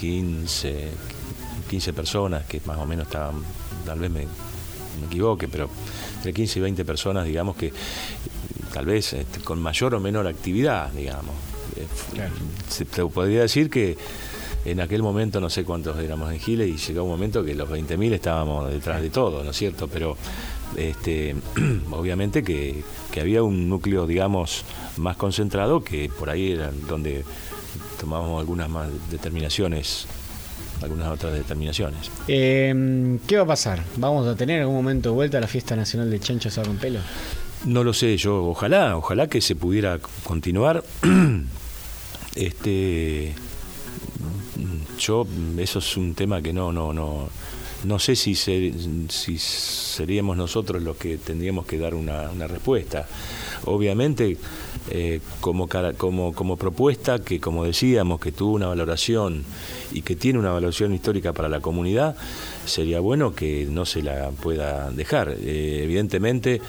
15, 0.00 0.88
15 1.66 1.92
personas 1.92 2.44
que 2.46 2.60
más 2.64 2.78
o 2.78 2.86
menos 2.86 3.06
estaban, 3.06 3.42
tal 3.84 3.98
vez 3.98 4.10
me, 4.10 4.20
me 4.20 5.06
equivoque, 5.06 5.48
pero 5.48 5.68
entre 6.16 6.32
15 6.32 6.58
y 6.58 6.62
20 6.62 6.84
personas, 6.84 7.26
digamos, 7.26 7.56
que 7.56 7.72
tal 8.72 8.86
vez 8.86 9.12
este, 9.12 9.40
con 9.40 9.60
mayor 9.60 9.94
o 9.94 10.00
menor 10.00 10.26
actividad, 10.26 10.90
digamos. 10.92 11.34
Se 12.68 12.84
te 12.84 13.04
podría 13.04 13.42
decir 13.42 13.68
que 13.68 13.96
en 14.64 14.80
aquel 14.80 15.02
momento 15.02 15.40
no 15.40 15.48
sé 15.48 15.64
cuántos 15.64 15.98
éramos 15.98 16.32
en 16.32 16.40
Giles 16.40 16.68
y 16.68 16.76
llegó 16.76 17.04
un 17.04 17.10
momento 17.10 17.44
que 17.44 17.54
los 17.54 17.68
20.000 17.68 18.12
estábamos 18.14 18.70
detrás 18.70 19.00
de 19.00 19.10
todo, 19.10 19.44
¿no 19.44 19.50
es 19.50 19.56
cierto? 19.56 19.88
Pero 19.88 20.16
este, 20.76 21.36
obviamente 21.90 22.42
que, 22.42 22.82
que 23.10 23.20
había 23.20 23.42
un 23.42 23.68
núcleo, 23.68 24.06
digamos, 24.06 24.64
más 24.96 25.16
concentrado 25.16 25.84
que 25.84 26.08
por 26.08 26.30
ahí 26.30 26.52
era 26.52 26.72
donde 26.88 27.24
tomábamos 28.00 28.40
algunas 28.40 28.68
más 28.68 28.88
determinaciones, 29.10 30.06
algunas 30.82 31.08
otras 31.08 31.32
determinaciones. 31.32 32.10
Eh, 32.28 33.18
¿Qué 33.26 33.36
va 33.36 33.42
a 33.42 33.46
pasar? 33.46 33.82
¿Vamos 33.96 34.26
a 34.26 34.36
tener 34.36 34.56
en 34.56 34.62
algún 34.62 34.76
momento 34.76 35.10
de 35.10 35.14
vuelta 35.14 35.38
a 35.38 35.40
la 35.40 35.46
fiesta 35.46 35.74
nacional 35.76 36.10
de 36.10 36.20
Chanchas 36.20 36.58
a 36.58 36.62
pelo? 36.62 37.00
No 37.64 37.82
lo 37.82 37.92
sé, 37.92 38.16
yo 38.16 38.44
ojalá, 38.44 38.96
ojalá 38.96 39.28
que 39.28 39.40
se 39.40 39.56
pudiera 39.56 39.98
continuar. 40.24 40.84
este 42.34 43.32
yo 44.98 45.26
eso 45.58 45.78
es 45.78 45.96
un 45.96 46.14
tema 46.14 46.40
que 46.42 46.52
no 46.52 46.72
no 46.72 46.92
no 46.92 47.28
no 47.84 47.98
sé 47.98 48.16
si 48.16 48.34
ser- 48.34 48.72
si 49.08 49.38
seríamos 49.38 50.36
nosotros 50.36 50.82
los 50.82 50.96
que 50.96 51.18
tendríamos 51.18 51.66
que 51.66 51.78
dar 51.78 51.94
una, 51.94 52.30
una 52.30 52.46
respuesta 52.46 53.06
obviamente 53.64 54.36
eh, 54.90 55.20
como, 55.40 55.68
como 56.32 56.56
propuesta 56.56 57.18
que 57.18 57.40
como 57.40 57.64
decíamos 57.64 58.20
que 58.20 58.32
tuvo 58.32 58.54
una 58.54 58.68
valoración 58.68 59.44
y 59.92 60.02
que 60.02 60.16
tiene 60.16 60.38
una 60.38 60.52
valoración 60.52 60.94
histórica 60.94 61.32
para 61.32 61.48
la 61.48 61.60
comunidad 61.60 62.16
sería 62.64 63.00
bueno 63.00 63.34
que 63.34 63.66
no 63.70 63.84
se 63.84 64.02
la 64.02 64.30
pueda 64.30 64.90
dejar. 64.90 65.36
Eh, 65.40 65.80
evidentemente 65.84 66.60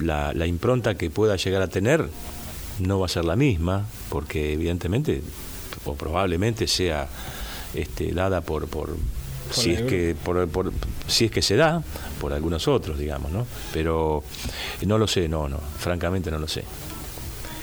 la, 0.00 0.32
la 0.32 0.46
impronta 0.46 0.96
que 0.96 1.10
pueda 1.10 1.36
llegar 1.36 1.62
a 1.62 1.68
tener 1.68 2.08
no 2.80 3.00
va 3.00 3.06
a 3.06 3.08
ser 3.08 3.24
la 3.24 3.36
misma, 3.36 3.86
porque 4.08 4.52
evidentemente 4.52 5.22
o 5.84 5.94
probablemente 5.94 6.66
sea 6.66 7.08
este, 7.74 8.12
dada 8.12 8.40
por, 8.40 8.68
por, 8.68 8.96
si 9.50 9.72
es 9.72 9.82
que 9.82 10.14
por, 10.24 10.48
por- 10.48 10.72
si 11.06 11.26
es 11.26 11.30
que 11.30 11.42
se 11.42 11.56
da 11.56 11.82
por 12.20 12.32
algunos 12.32 12.68
otros, 12.68 12.98
digamos, 12.98 13.30
¿no? 13.32 13.46
Pero 13.72 14.22
no 14.86 14.98
lo 14.98 15.06
sé, 15.06 15.28
no, 15.28 15.48
no, 15.48 15.58
francamente 15.78 16.30
no 16.30 16.38
lo 16.38 16.48
sé. 16.48 16.64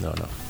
No, 0.01 0.09
no. 0.09 0.44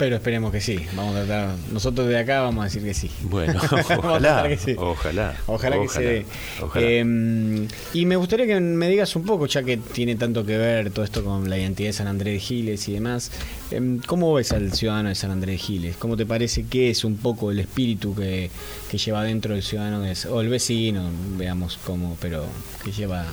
Pero 0.00 0.16
esperemos 0.16 0.50
que 0.50 0.62
sí. 0.62 0.78
Vamos 0.96 1.14
a 1.14 1.24
tratar. 1.26 1.54
Nosotros 1.70 2.08
de 2.08 2.18
acá 2.18 2.40
vamos 2.40 2.62
a 2.62 2.64
decir 2.64 2.82
que 2.82 2.94
sí. 2.94 3.10
Bueno, 3.24 3.60
ojalá, 3.98 4.48
que 4.48 4.56
sí. 4.56 4.74
ojalá. 4.78 5.36
Ojalá, 5.46 5.78
que 5.78 5.88
se 5.88 6.02
dé. 6.02 6.26
ojalá. 6.62 6.86
Eh, 6.88 7.68
y 7.92 8.06
me 8.06 8.16
gustaría 8.16 8.46
que 8.46 8.58
me 8.60 8.88
digas 8.88 9.14
un 9.14 9.24
poco, 9.24 9.44
ya 9.46 9.62
que 9.62 9.76
tiene 9.76 10.16
tanto 10.16 10.44
que 10.46 10.56
ver 10.56 10.90
todo 10.90 11.04
esto 11.04 11.22
con 11.22 11.50
la 11.50 11.58
identidad 11.58 11.90
de 11.90 11.92
San 11.92 12.06
Andrés 12.06 12.32
de 12.32 12.40
Giles 12.40 12.88
y 12.88 12.94
demás, 12.94 13.30
eh, 13.70 13.98
¿cómo 14.06 14.32
ves 14.32 14.52
al 14.52 14.72
ciudadano 14.72 15.10
de 15.10 15.14
San 15.14 15.30
Andrés 15.32 15.56
de 15.60 15.66
Giles? 15.66 15.96
¿Cómo 15.98 16.16
te 16.16 16.24
parece 16.24 16.64
que 16.64 16.88
es 16.88 17.04
un 17.04 17.18
poco 17.18 17.50
el 17.50 17.60
espíritu 17.60 18.14
que, 18.14 18.50
que 18.90 18.96
lleva 18.96 19.22
dentro 19.22 19.54
el 19.54 19.62
ciudadano 19.62 20.00
de- 20.00 20.16
o 20.30 20.40
el 20.40 20.48
vecino, 20.48 21.10
veamos 21.36 21.78
cómo, 21.84 22.16
pero 22.22 22.46
que 22.82 22.90
lleva 22.90 23.26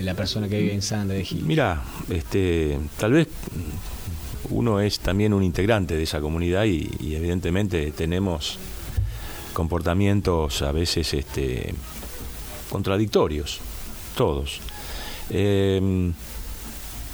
la 0.00 0.14
persona 0.14 0.48
que 0.48 0.60
vive 0.60 0.74
en 0.74 0.82
San 0.82 1.00
Andrés 1.00 1.18
de 1.18 1.24
Giles? 1.24 1.44
Mira, 1.44 1.82
este, 2.08 2.78
tal 2.98 3.12
vez 3.14 3.26
uno 4.50 4.80
es 4.80 4.98
también 5.00 5.32
un 5.32 5.42
integrante 5.42 5.96
de 5.96 6.02
esa 6.02 6.20
comunidad 6.20 6.64
y, 6.64 6.88
evidentemente 7.14 7.90
tenemos 7.92 8.58
comportamientos 9.52 10.62
a 10.62 10.72
veces 10.72 11.14
este, 11.14 11.74
contradictorios, 12.70 13.60
todos. 14.16 14.60
Eh, 15.30 16.12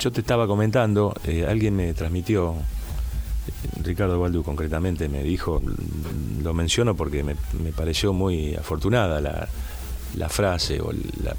yo 0.01 0.11
te 0.11 0.21
estaba 0.23 0.47
comentando, 0.47 1.15
eh, 1.25 1.45
alguien 1.47 1.77
me 1.77 1.93
transmitió, 1.93 2.55
Ricardo 3.83 4.19
Baldu 4.19 4.43
concretamente 4.43 5.09
me 5.09 5.23
dijo, 5.23 5.61
lo 6.43 6.55
menciono 6.55 6.95
porque 6.95 7.23
me, 7.23 7.37
me 7.63 7.73
pareció 7.73 8.13
muy 8.13 8.55
afortunada 8.55 9.21
la, 9.21 9.49
la 10.17 10.29
frase 10.29 10.81
o 10.81 10.93
la- 10.93 11.37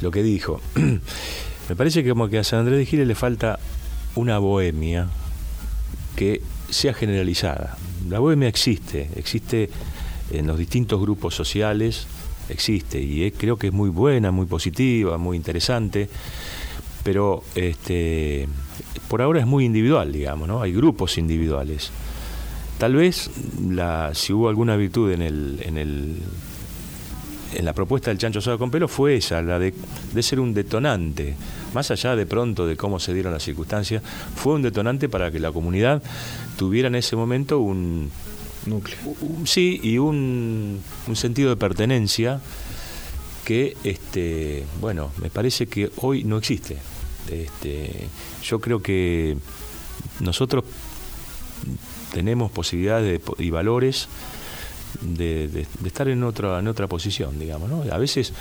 lo 0.00 0.10
que 0.10 0.22
dijo. 0.22 0.60
me 1.68 1.76
parece 1.76 2.02
que 2.02 2.10
como 2.10 2.28
que 2.28 2.38
a 2.38 2.44
San 2.44 2.60
Andrés 2.60 2.78
de 2.78 2.86
Giles 2.86 3.06
le 3.06 3.14
falta 3.14 3.58
una 4.16 4.38
bohemia 4.38 5.08
que 6.16 6.42
sea 6.68 6.94
generalizada. 6.94 7.76
La 8.08 8.18
bohemia 8.18 8.48
existe, 8.48 9.08
existe 9.16 9.70
en 10.30 10.46
los 10.46 10.58
distintos 10.58 11.00
grupos 11.00 11.34
sociales, 11.34 12.06
existe 12.48 13.00
y 13.00 13.24
es- 13.24 13.32
creo 13.36 13.56
que 13.56 13.68
es 13.68 13.72
muy 13.72 13.90
buena, 13.90 14.30
muy 14.30 14.46
positiva, 14.46 15.18
muy 15.18 15.36
interesante, 15.36 16.08
pero 17.04 17.42
este, 17.54 18.48
por 19.08 19.22
ahora 19.22 19.40
es 19.40 19.46
muy 19.46 19.64
individual, 19.64 20.12
digamos, 20.12 20.48
¿no? 20.48 20.60
Hay 20.62 20.72
grupos 20.72 21.16
individuales. 21.18 21.90
Tal 22.78 22.94
vez 22.94 23.30
la, 23.68 24.10
si 24.14 24.32
hubo 24.32 24.48
alguna 24.48 24.76
virtud 24.76 25.12
en 25.12 25.22
el, 25.22 25.60
en 25.64 25.76
el 25.78 26.16
en 27.54 27.64
la 27.64 27.72
propuesta 27.72 28.10
del 28.10 28.18
chancho 28.18 28.38
asado 28.38 28.58
con 28.58 28.70
pelo 28.70 28.88
fue 28.88 29.16
esa, 29.16 29.42
la 29.42 29.58
de, 29.58 29.74
de 30.12 30.22
ser 30.22 30.40
un 30.40 30.54
detonante, 30.54 31.34
más 31.74 31.90
allá 31.90 32.14
de 32.16 32.26
pronto 32.26 32.66
de 32.66 32.76
cómo 32.76 32.98
se 33.00 33.12
dieron 33.14 33.32
las 33.32 33.42
circunstancias, 33.42 34.02
fue 34.36 34.54
un 34.54 34.62
detonante 34.62 35.08
para 35.08 35.30
que 35.30 35.38
la 35.40 35.50
comunidad 35.52 36.02
tuviera 36.56 36.88
en 36.88 36.94
ese 36.94 37.16
momento 37.16 37.58
un 37.58 38.10
núcleo. 38.66 38.98
sí, 39.44 39.80
y 39.82 39.98
un, 39.98 40.80
un 41.06 41.16
sentido 41.16 41.50
de 41.50 41.56
pertenencia 41.56 42.40
que 43.44 43.76
este, 43.84 44.64
bueno, 44.80 45.10
me 45.20 45.30
parece 45.30 45.66
que 45.66 45.90
hoy 45.96 46.24
no 46.24 46.36
existe. 46.36 46.76
Este, 47.30 48.06
yo 48.44 48.60
creo 48.60 48.80
que 48.82 49.36
nosotros 50.20 50.64
tenemos 52.12 52.50
posibilidades 52.50 53.10
de 53.12 53.18
po- 53.20 53.36
y 53.38 53.50
valores 53.50 54.08
de, 55.00 55.66
estar 55.84 56.08
en 56.08 56.22
otra, 56.24 56.58
en 56.58 56.68
otra 56.68 56.86
posición, 56.86 57.38
digamos. 57.38 57.68
¿no? 57.70 57.82
A 57.92 57.98
veces, 57.98 58.32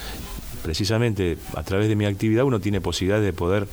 precisamente 0.63 1.37
a 1.55 1.63
través 1.63 1.87
de 1.87 1.95
mi 1.95 2.05
actividad, 2.05 2.43
uno 2.45 2.59
tiene 2.59 2.81
posibilidades 2.81 3.25
de 3.25 3.33
poder 3.33 3.67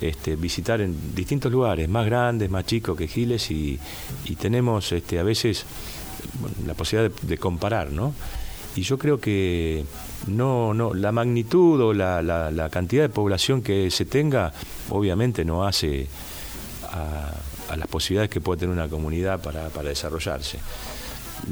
este, 0.00 0.36
visitar 0.36 0.80
en 0.80 1.14
distintos 1.14 1.50
lugares, 1.52 1.88
más 1.88 2.06
grandes, 2.06 2.50
más 2.50 2.64
chicos 2.66 2.96
que 2.96 3.08
Giles, 3.08 3.50
y, 3.50 3.78
y 4.24 4.34
tenemos 4.36 4.92
este, 4.92 5.18
a 5.18 5.22
veces 5.22 5.64
la 6.66 6.74
posibilidad 6.74 7.10
de, 7.14 7.26
de 7.28 7.38
comparar, 7.38 7.92
¿no? 7.92 8.14
Y 8.74 8.82
yo 8.82 8.98
creo 8.98 9.18
que 9.18 9.86
no, 10.26 10.74
no, 10.74 10.92
la 10.92 11.10
magnitud 11.12 11.80
o 11.80 11.94
la, 11.94 12.20
la- 12.20 12.50
la 12.50 12.68
cantidad 12.68 13.04
de 13.04 13.08
población 13.08 13.62
que 13.62 13.90
se 13.90 14.04
tenga, 14.04 14.52
obviamente 14.90 15.46
no 15.46 15.64
hace 15.66 16.08
a, 16.92 17.30
a 17.72 17.76
las 17.76 17.88
posibilidades 17.88 18.28
que 18.28 18.42
puede 18.42 18.60
tener 18.60 18.74
una 18.74 18.88
comunidad 18.88 19.40
para, 19.40 19.70
para 19.70 19.88
desarrollarse. 19.88 20.58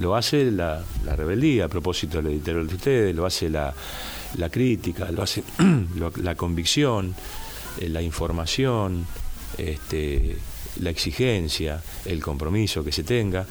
Lo 0.01 0.17
hace 0.17 0.51
la, 0.51 0.83
la 1.05 1.17
rebeldía 1.17 1.67
a 1.67 1.69
propósito 1.69 2.21
del 2.21 2.33
editorial 2.33 2.67
de 2.67 2.75
ustedes, 2.75 3.15
lo 3.15 3.27
hace 3.27 3.49
la, 3.51 3.73
la 4.39 4.49
crítica, 4.49 5.11
lo 5.11 5.23
hace 5.23 5.43
la 6.23 6.35
convicción, 6.35 7.15
eh, 7.81 7.89
la 7.89 8.03
información, 8.03 9.07
este, 9.59 10.37
la 10.81 10.91
exigencia, 10.91 11.83
el 12.05 12.23
compromiso 12.23 12.85
que 12.85 12.93
se 12.93 13.05
tenga. 13.05 13.47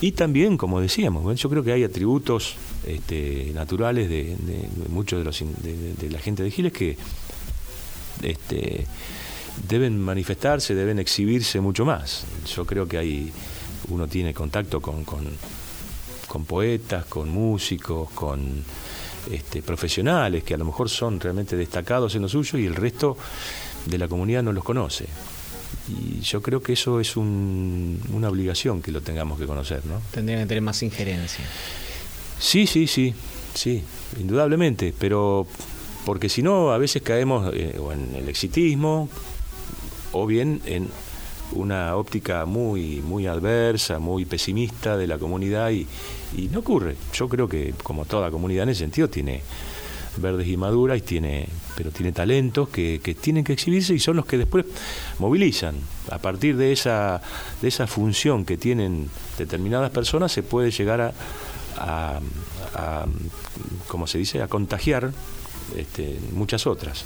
Y 0.00 0.12
también, 0.12 0.56
como 0.56 0.80
decíamos, 0.80 1.40
yo 1.40 1.50
creo 1.50 1.64
que 1.64 1.72
hay 1.72 1.82
atributos 1.82 2.54
este, 2.86 3.50
naturales 3.54 4.08
de, 4.08 4.36
muchos 4.88 5.18
de, 5.18 5.24
los, 5.24 5.40
de 5.40 6.10
la 6.10 6.20
gente 6.20 6.44
de 6.44 6.50
Giles 6.52 6.72
que 6.72 6.96
este, 8.22 8.86
deben 9.68 10.00
manifestarse, 10.00 10.74
deben 10.74 10.98
exhibirse 11.00 11.60
mucho 11.60 11.84
más. 11.84 12.24
Yo 12.54 12.64
creo 12.64 12.86
que 12.86 12.98
hay, 12.98 13.32
uno 13.90 14.06
tiene 14.06 14.32
contacto 14.34 14.80
con, 14.80 15.04
con, 15.04 15.24
con 16.26 16.44
poetas, 16.44 17.04
con 17.06 17.28
músicos, 17.28 18.10
con 18.10 18.62
este, 19.30 19.62
profesionales 19.62 20.44
que 20.44 20.54
a 20.54 20.58
lo 20.58 20.64
mejor 20.64 20.88
son 20.88 21.20
realmente 21.20 21.56
destacados 21.56 22.14
en 22.14 22.22
lo 22.22 22.28
suyo 22.28 22.58
y 22.58 22.66
el 22.66 22.74
resto 22.74 23.16
de 23.86 23.98
la 23.98 24.08
comunidad 24.08 24.42
no 24.42 24.52
los 24.52 24.64
conoce. 24.64 25.06
Y 25.88 26.20
yo 26.20 26.42
creo 26.42 26.62
que 26.62 26.74
eso 26.74 27.00
es 27.00 27.16
un- 27.16 28.00
una 28.12 28.28
obligación 28.28 28.82
que 28.82 28.90
lo 28.92 29.00
tengamos 29.00 29.38
que 29.38 29.46
conocer, 29.46 29.84
¿no? 29.86 30.00
Tendrían 30.10 30.40
que 30.42 30.46
tener 30.46 30.62
más 30.62 30.82
injerencia. 30.82 31.44
Sí, 32.38 32.66
sí, 32.66 32.86
sí, 32.86 33.14
sí, 33.54 33.82
indudablemente, 34.20 34.94
pero 34.98 35.46
porque 36.04 36.28
si 36.28 36.42
no, 36.42 36.72
a 36.72 36.78
veces 36.78 37.02
caemos 37.02 37.52
eh, 37.54 37.76
o 37.78 37.92
en 37.92 38.14
el 38.14 38.28
exitismo 38.28 39.08
o 40.12 40.26
bien 40.26 40.60
en 40.64 40.88
una 41.52 41.96
óptica 41.96 42.44
muy, 42.44 43.00
muy 43.00 43.26
adversa, 43.26 43.98
muy 43.98 44.24
pesimista 44.24 44.96
de 44.96 45.06
la 45.06 45.18
comunidad 45.18 45.70
y, 45.70 45.86
no 46.50 46.58
ocurre. 46.60 46.96
Yo 47.14 47.28
creo 47.28 47.48
que 47.48 47.72
como 47.82 48.04
toda 48.04 48.30
comunidad 48.30 48.64
en 48.64 48.68
ese 48.70 48.80
sentido 48.80 49.08
tiene 49.08 49.42
verdes 50.18 50.48
y 50.48 50.56
maduras, 50.56 50.98
y 50.98 51.00
tiene, 51.00 51.48
pero 51.76 51.90
tiene 51.90 52.12
talentos 52.12 52.68
que, 52.68 53.00
que 53.02 53.14
tienen 53.14 53.44
que 53.44 53.52
exhibirse 53.54 53.94
y 53.94 54.00
son 54.00 54.16
los 54.16 54.26
que 54.26 54.36
después 54.36 54.66
movilizan. 55.18 55.76
A 56.10 56.18
partir 56.18 56.56
de 56.56 56.72
esa, 56.72 57.22
de 57.62 57.68
esa 57.68 57.86
función 57.86 58.44
que 58.44 58.56
tienen 58.56 59.08
determinadas 59.38 59.90
personas 59.90 60.32
se 60.32 60.42
puede 60.42 60.70
llegar 60.70 61.00
a, 61.00 61.12
a, 61.78 62.20
como 63.86 64.06
se 64.06 64.18
dice, 64.18 64.42
a 64.42 64.48
contagiar 64.48 65.12
este, 65.76 66.18
muchas 66.32 66.66
otras. 66.66 67.04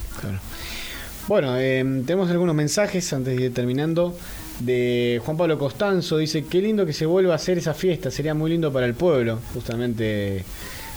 Bueno, 1.28 1.56
eh, 1.58 1.84
tenemos 2.06 2.30
algunos 2.30 2.54
mensajes 2.54 3.12
antes 3.12 3.36
de 3.36 3.44
ir 3.44 3.54
terminando. 3.54 4.16
De 4.60 5.20
Juan 5.24 5.36
Pablo 5.36 5.58
Costanzo 5.58 6.18
dice, 6.18 6.44
qué 6.44 6.60
lindo 6.60 6.86
que 6.86 6.92
se 6.92 7.06
vuelva 7.06 7.32
a 7.32 7.36
hacer 7.36 7.58
esa 7.58 7.74
fiesta, 7.74 8.10
sería 8.10 8.34
muy 8.34 8.50
lindo 8.50 8.72
para 8.72 8.86
el 8.86 8.94
pueblo. 8.94 9.40
Justamente 9.54 10.44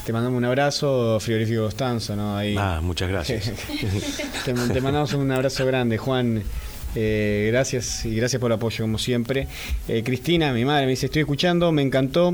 te 0.06 0.14
mandamos 0.14 0.38
un 0.38 0.46
abrazo, 0.46 1.20
Frigorífico 1.20 1.64
Costanzo, 1.64 2.16
¿no? 2.16 2.38
Ahí. 2.38 2.56
Ah, 2.58 2.80
muchas 2.84 3.10
gracias. 3.10 3.46
te, 4.46 4.54
te 4.54 4.82
mandamos 4.82 5.14
un 5.14 5.32
abrazo 5.32 5.66
grande, 5.66 5.98
Juan. 5.98 6.44
Eh, 6.96 7.50
gracias 7.52 8.06
y 8.06 8.16
gracias 8.16 8.40
por 8.40 8.52
el 8.52 8.56
apoyo, 8.56 8.84
como 8.84 8.98
siempre. 8.98 9.48
Eh, 9.88 10.02
Cristina, 10.04 10.54
mi 10.54 10.64
madre, 10.64 10.86
me 10.86 10.92
dice, 10.92 11.08
estoy 11.08 11.22
escuchando, 11.22 11.72
me 11.72 11.82
encantó. 11.82 12.34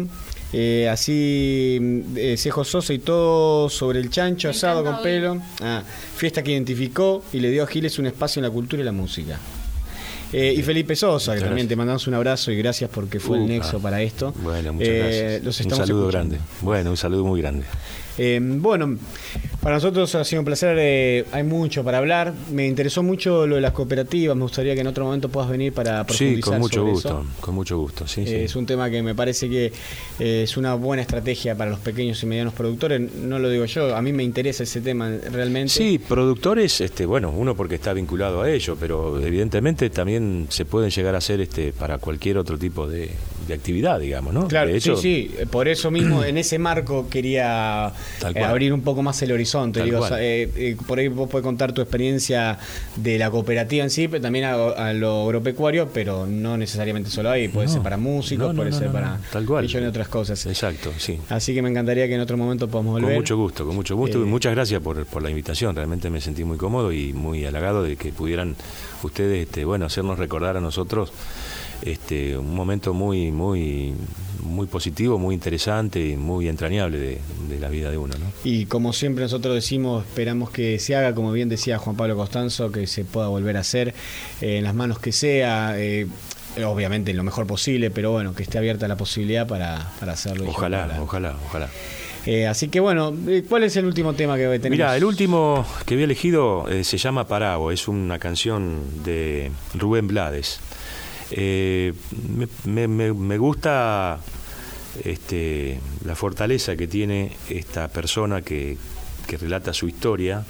Eh, 0.53 0.90
así, 0.90 2.03
eh, 2.15 2.36
Cejo 2.38 2.64
Sosa 2.64 2.94
y 2.94 2.99
todo 2.99 3.69
sobre 3.69 3.99
el 3.99 4.10
chancho 4.10 4.49
asado 4.49 4.84
con 4.84 5.02
pelo. 5.02 5.41
Ah, 5.61 5.82
fiesta 6.15 6.44
que 6.44 6.52
identificó 6.52 7.23
y 7.32 7.40
le 7.40 7.49
dio 7.52 7.64
a 7.64 7.68
Giles 7.68 7.98
un 7.99 8.07
espacio 8.07 8.40
en 8.40 8.44
la 8.44 8.49
cultura 8.52 8.82
y 8.82 8.86
la 8.86 8.91
música. 8.91 9.40
Eh, 10.34 10.53
y 10.57 10.61
Felipe 10.64 10.95
Sosa, 10.95 11.36
que 11.36 11.41
también 11.41 11.68
te 11.68 11.76
mandamos 11.76 12.07
un 12.07 12.14
abrazo 12.14 12.52
y 12.52 12.57
gracias 12.57 12.90
porque 12.90 13.19
fue 13.19 13.38
el 13.38 13.48
nexo 13.48 13.80
para 13.82 14.02
esto. 14.02 14.34
Bueno, 14.41 14.72
muchas 14.73 14.88
Eh, 14.90 14.98
gracias. 14.99 15.44
los 15.44 15.60
un 15.60 15.61
estamos 15.64 15.88
saludo 15.88 16.07
escuchando. 16.10 16.30
grande. 16.36 16.49
Bueno, 16.61 16.90
un 16.91 16.98
saludo 16.98 17.26
muy 17.26 17.41
grande. 17.41 17.65
Eh, 18.18 18.40
bueno, 18.41 18.98
para 19.61 19.75
nosotros 19.75 20.15
ha 20.15 20.23
sido 20.23 20.41
un 20.41 20.45
placer, 20.45 20.75
eh, 20.79 21.23
hay 21.31 21.43
mucho 21.43 21.83
para 21.83 21.99
hablar. 21.99 22.33
Me 22.51 22.65
interesó 22.67 23.03
mucho 23.03 23.45
lo 23.45 23.55
de 23.55 23.61
las 23.61 23.73
cooperativas, 23.73 24.35
me 24.35 24.41
gustaría 24.41 24.73
que 24.73 24.81
en 24.81 24.88
otro 24.88 25.05
momento 25.05 25.29
puedas 25.29 25.51
venir 25.51 25.71
para 25.71 26.03
profundizar 26.03 26.35
Sí, 26.35 26.41
con 26.41 26.59
mucho 26.59 26.79
sobre 26.79 26.91
gusto, 26.93 27.09
eso. 27.09 27.41
con 27.41 27.55
mucho 27.55 27.77
gusto. 27.77 28.07
Sí, 28.07 28.25
sí. 28.25 28.33
Es 28.33 28.55
un 28.55 28.65
tema 28.65 28.89
que 28.89 29.03
me 29.03 29.13
parece 29.13 29.47
que 29.47 29.71
eh, 30.19 30.41
es 30.43 30.57
una 30.57 30.73
buena 30.73 31.03
estrategia 31.03 31.55
para 31.55 31.69
los 31.69 31.79
pequeños 31.79 32.21
y 32.23 32.25
medianos 32.25 32.55
productores. 32.55 33.13
No 33.13 33.38
lo 33.38 33.49
digo 33.49 33.65
yo, 33.65 33.95
a 33.95 34.01
mí 34.01 34.11
me 34.13 34.23
interesa 34.23 34.63
ese 34.63 34.81
tema 34.81 35.11
realmente. 35.31 35.69
Sí, 35.69 35.99
productores, 35.99 36.81
este, 36.81 37.05
bueno, 37.05 37.29
uno 37.29 37.55
porque 37.55 37.75
está 37.75 37.93
vinculado 37.93 38.41
a 38.41 38.49
ello, 38.49 38.75
pero 38.79 39.21
evidentemente 39.21 39.91
también 39.91 40.47
se 40.49 40.65
pueden 40.65 40.89
llegar 40.89 41.13
a 41.13 41.19
hacer 41.19 41.39
este, 41.39 41.71
para 41.71 41.99
cualquier 41.99 42.39
otro 42.39 42.57
tipo 42.57 42.88
de, 42.88 43.11
actividad, 43.51 43.99
digamos, 43.99 44.33
¿no? 44.33 44.47
Claro, 44.47 44.71
de 44.71 44.77
hecho, 44.77 44.95
sí, 44.95 45.29
sí, 45.38 45.45
por 45.47 45.67
eso 45.67 45.91
mismo, 45.91 46.23
en 46.23 46.38
ese 46.38 46.57
marco 46.57 47.09
quería 47.09 47.91
eh, 48.33 48.39
abrir 48.39 48.71
un 48.71 48.79
poco 48.81 49.03
más 49.03 49.21
el 49.21 49.33
horizonte. 49.33 49.51
Tal 49.52 49.86
Digo, 49.86 49.98
cual. 49.99 50.11
o 50.11 50.15
sea, 50.15 50.23
eh, 50.23 50.49
eh, 50.56 50.78
por 50.88 50.99
ahí 50.99 51.07
vos 51.07 51.30
podés 51.30 51.44
contar 51.44 51.73
tu 51.73 51.82
experiencia 51.82 52.57
de 52.95 53.18
la 53.18 53.30
cooperativa 53.32 53.84
en 53.84 53.90
sí, 53.90 54.07
pero 54.07 54.22
también 54.22 54.45
a, 54.45 54.53
a 54.53 54.94
lo 54.94 55.23
agropecuario, 55.26 55.90
pero 55.94 56.26
no 56.26 56.57
necesariamente 56.57 57.10
solo 57.10 57.30
ahí, 57.30 57.48
puede 57.48 57.68
No. 57.68 57.73
ser 57.73 57.82
para 57.82 57.98
músicos, 57.98 58.48
No, 58.48 58.53
no, 58.53 58.61
puede 58.61 58.72
ser 58.72 58.91
para 58.91 59.19
tal 59.32 59.45
cual. 59.45 59.64
millones 59.64 59.84
de 59.86 59.90
otras 59.90 60.07
cosas. 60.07 60.45
Exacto, 60.45 60.91
sí. 60.98 61.19
Así 61.30 61.53
que 61.53 61.61
me 61.61 61.69
encantaría 61.69 62.07
que 62.07 62.15
en 62.15 62.22
otro 62.22 62.38
momento 62.38 62.68
podamos 62.68 62.94
volver. 62.94 63.10
Con 63.10 63.15
mucho 63.15 63.38
gusto, 63.38 63.65
con 63.65 63.76
mucho 63.76 63.95
gusto. 63.95 64.18
Eh, 64.19 64.22
y 64.22 64.26
muchas 64.26 64.53
gracias 64.53 64.82
por, 64.82 65.06
por 65.06 65.22
la 65.22 65.30
invitación. 65.30 65.76
Realmente 65.76 66.10
me 66.10 66.22
sentí 66.22 66.44
muy 66.44 66.57
cómodo 66.57 66.91
y 66.91 67.14
muy 67.14 67.45
halagado 67.45 67.84
de 67.84 67.95
que 67.98 68.11
pudieran 68.11 68.56
ustedes, 69.03 69.48
este, 69.48 69.65
bueno, 69.65 69.86
hacernos 69.86 70.18
recordar 70.19 70.57
a 70.57 70.61
nosotros 70.61 71.11
este, 71.84 72.38
un 72.38 72.56
momento 72.56 72.94
muy, 72.94 73.32
muy, 73.32 73.94
muy 74.44 74.68
positivo, 74.68 75.18
muy 75.18 75.36
interesante 75.36 76.06
y 76.06 76.18
muy 76.18 76.48
entrañable 76.48 76.98
de, 76.99 77.18
de 77.49 77.60
la 77.60 77.70
vida 77.70 77.91
de 77.91 77.98
uno, 77.98 78.14
¿no? 78.20 78.26
Y 78.44 78.66
como 78.66 78.94
siempre 78.94 79.24
nosotros 79.24 79.56
decimos, 79.56 80.06
esperamos 80.06 80.49
que 80.49 80.80
se 80.80 80.95
haga, 80.95 81.14
como 81.14 81.32
bien 81.32 81.49
decía 81.49 81.78
Juan 81.78 81.95
Pablo 81.95 82.16
Costanzo, 82.16 82.72
que 82.72 82.88
se 82.88 83.06
pueda 83.06 83.28
volver 83.28 83.58
a 83.58 83.62
hacer 83.62 83.94
eh, 84.41 84.58
en 84.58 84.64
las 84.64 84.76
manos 84.76 84.99
que 84.99 85.12
sea, 85.12 85.80
eh, 85.80 86.08
obviamente 86.66 87.12
en 87.12 87.18
lo 87.18 87.24
mejor 87.24 87.48
posible, 87.48 87.91
pero 87.91 88.12
bueno, 88.12 88.34
que 88.34 88.44
esté 88.44 88.58
abierta 88.58 88.88
la 88.88 88.98
posibilidad 88.98 89.48
para, 89.48 89.91
para 89.99 90.14
hacerlo. 90.14 90.49
Ojalá, 90.49 90.86
ojalá. 90.86 91.02
ojalá, 91.02 91.36
ojalá. 91.48 91.70
Eh, 92.26 92.48
así 92.48 92.68
que 92.68 92.80
bueno, 92.80 93.14
eh, 93.28 93.44
¿cuál 93.48 93.64
es 93.64 93.76
el 93.78 93.86
último 93.86 94.14
tema 94.14 94.38
que 94.38 94.44
tenemos? 94.44 94.70
Mira, 94.70 94.95
el 94.95 95.03
último 95.03 95.66
que 95.86 95.95
había 95.95 96.06
elegido 96.06 96.68
eh, 96.70 96.84
se 96.84 96.98
llama 96.98 97.28
Parago, 97.28 97.72
es 97.72 97.88
una 97.88 98.20
canción 98.20 99.03
de 99.03 99.52
Rubén 99.74 100.08
Blades. 100.08 100.60
Eh, 101.32 101.94
me, 102.66 103.38
gusta 103.38 104.20
este, 105.03 105.80
la 106.06 106.16
fortaleza 106.16 106.76
que 106.76 106.88
tiene 106.88 107.32
esta 107.49 107.88
persona 107.88 108.41
que, 108.41 108.78
relata 109.40 109.72
su 109.72 109.88
historia, 109.88 110.44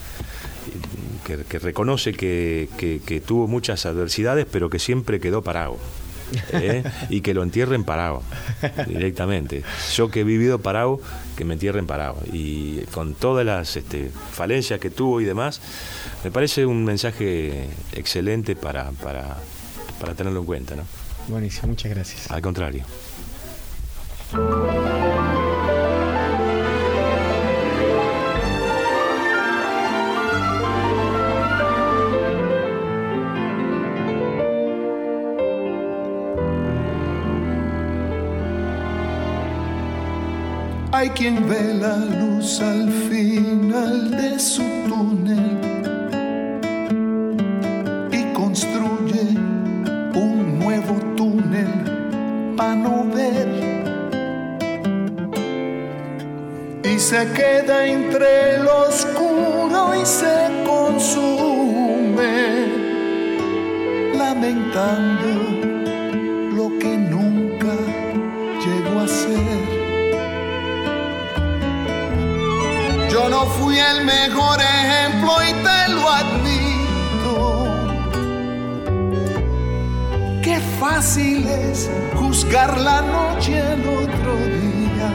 que, 1.23 1.59
reconoce 1.59 2.13
que, 2.13 3.23
tuvo 3.25 3.47
muchas 3.47 3.85
adversidades, 3.85 4.47
pero 4.51 4.69
que 4.69 4.79
siempre 4.79 5.19
quedó 5.19 5.43
parado. 5.43 5.77
¿eh? 6.53 6.83
y 7.09 7.19
que 7.19 7.33
lo 7.33 7.43
entierren 7.43 7.83
parado 7.83 8.23
directamente. 8.87 9.63
Yo 9.93 10.09
que 10.09 10.21
he 10.21 10.23
vivido 10.23 10.59
parado, 10.59 11.01
que 11.35 11.43
me 11.43 11.55
entierren 11.55 11.85
parado. 11.85 12.17
Y 12.31 12.79
con 12.93 13.15
todas 13.15 13.45
las 13.45 13.75
este, 13.75 14.09
falencias 14.31 14.79
que 14.79 14.89
tuvo 14.89 15.19
y 15.19 15.25
demás, 15.25 15.61
me 16.23 16.31
parece 16.31 16.65
un 16.65 16.85
mensaje 16.85 17.67
excelente 17.93 18.55
para, 18.55 18.91
para 20.01 20.15
tenerlo 20.15 20.39
en 20.39 20.45
cuenta. 20.45 20.75
¿no? 20.75 20.83
Buenísimo, 21.27 21.67
muchas 21.67 21.91
gracias. 21.91 22.31
Al 22.31 22.41
contrario. 22.41 22.83
Hay 40.93 41.09
quien 41.11 41.47
ve 41.49 41.73
la 41.73 41.97
luz 41.97 42.59
al 42.59 42.91
final 42.91 44.11
de 44.11 44.39
su 44.39 44.61
túnel 44.87 45.70
nuevo 50.81 50.99
túnel 51.15 52.55
para 52.57 52.75
no 52.75 53.05
ver. 53.13 53.47
Y 56.83 56.99
se 56.99 57.31
queda 57.33 57.85
entre 57.85 58.59
lo 58.59 58.87
oscuro 58.87 59.95
y 59.95 60.05
se 60.05 60.63
consume, 60.65 62.33
lamentando 64.17 65.29
lo 66.55 66.77
que 66.79 66.97
nunca 66.97 67.73
llegó 68.63 68.99
a 69.01 69.07
ser. 69.07 69.61
Yo 73.11 73.29
no 73.29 73.45
fui 73.45 73.77
el 73.77 74.05
mejor 74.05 74.59
ejemplo 74.59 75.31
y 75.47 75.53
te 75.63 75.91
lo 75.93 76.09
admito. 76.09 76.70
Fácil 80.81 81.47
es 81.47 81.91
juzgar 82.15 82.75
la 82.79 83.01
noche 83.03 83.61
al 83.61 83.81
otro 83.81 84.33
día. 84.57 85.11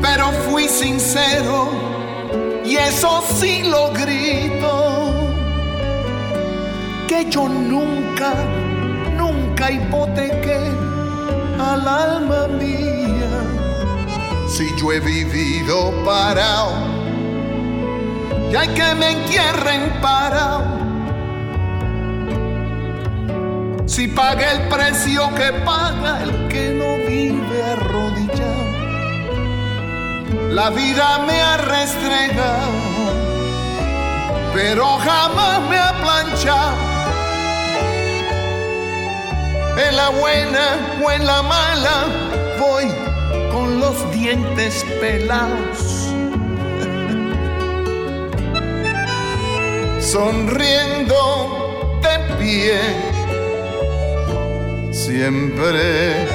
Pero 0.00 0.32
fui 0.48 0.68
sincero 0.68 1.68
y 2.64 2.76
eso 2.76 3.22
sí 3.38 3.62
lo 3.64 3.92
grito. 3.92 5.12
Que 7.06 7.26
yo 7.28 7.46
nunca, 7.46 8.32
nunca 9.14 9.70
hipotequé 9.70 10.60
al 11.60 11.86
alma 11.86 12.48
mía. 12.48 13.34
Si 14.48 14.64
yo 14.78 14.92
he 14.94 15.00
vivido 15.00 15.92
parado, 16.06 16.72
y 18.50 18.56
hay 18.56 18.68
que 18.68 18.94
me 18.94 19.10
entierren 19.10 20.00
parado. 20.00 20.85
Si 23.96 24.06
paga 24.08 24.52
el 24.52 24.68
precio 24.68 25.34
que 25.34 25.52
paga 25.64 26.22
el 26.22 26.48
que 26.48 26.68
no 26.68 26.98
vive 27.08 27.62
arrodillado, 27.62 28.66
la 30.50 30.68
vida 30.68 31.20
me 31.26 31.40
ha 31.40 31.56
restregado, 31.56 32.72
pero 34.52 34.98
jamás 34.98 35.62
me 35.70 35.78
ha 35.78 35.94
planchado. 36.02 36.76
En 39.78 39.96
la 39.96 40.10
buena 40.10 40.98
o 41.02 41.10
en 41.10 41.24
la 41.24 41.40
mala 41.40 42.04
voy 42.60 42.92
con 43.50 43.80
los 43.80 44.12
dientes 44.12 44.84
pelados. 45.00 46.10
Sonriendo 50.02 51.98
de 52.02 52.18
pie, 52.36 53.15
siempre 55.06 56.26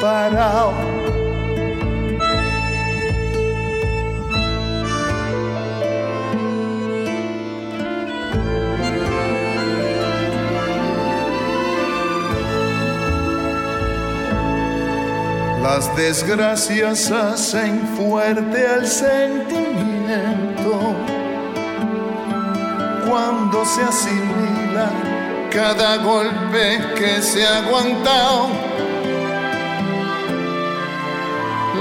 parado. 0.00 0.72
Las 15.62 15.94
desgracias 15.96 17.10
hacen 17.12 17.86
fuerte 17.96 18.66
al 18.66 18.84
sentimiento 18.86 19.76
cuando 23.06 23.64
se 23.64 23.82
asimila 23.82 25.05
cada 25.56 25.96
golpe 25.96 26.78
que 26.96 27.22
se 27.22 27.46
ha 27.46 27.64
aguantado. 27.64 28.50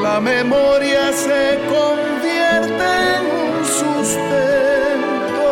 La 0.01 0.21
memoria 0.21 1.11
se 1.11 1.59
convierte 1.67 2.87
en 3.15 3.23
un 3.43 3.65
sustento, 3.65 5.51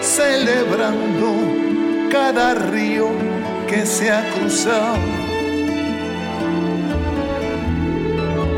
celebrando 0.00 1.28
cada 2.10 2.54
río 2.72 3.10
que 3.68 3.86
se 3.86 4.10
ha 4.10 4.28
cruzado. 4.32 4.98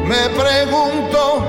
Me 0.07 0.23
pregunto 0.43 1.45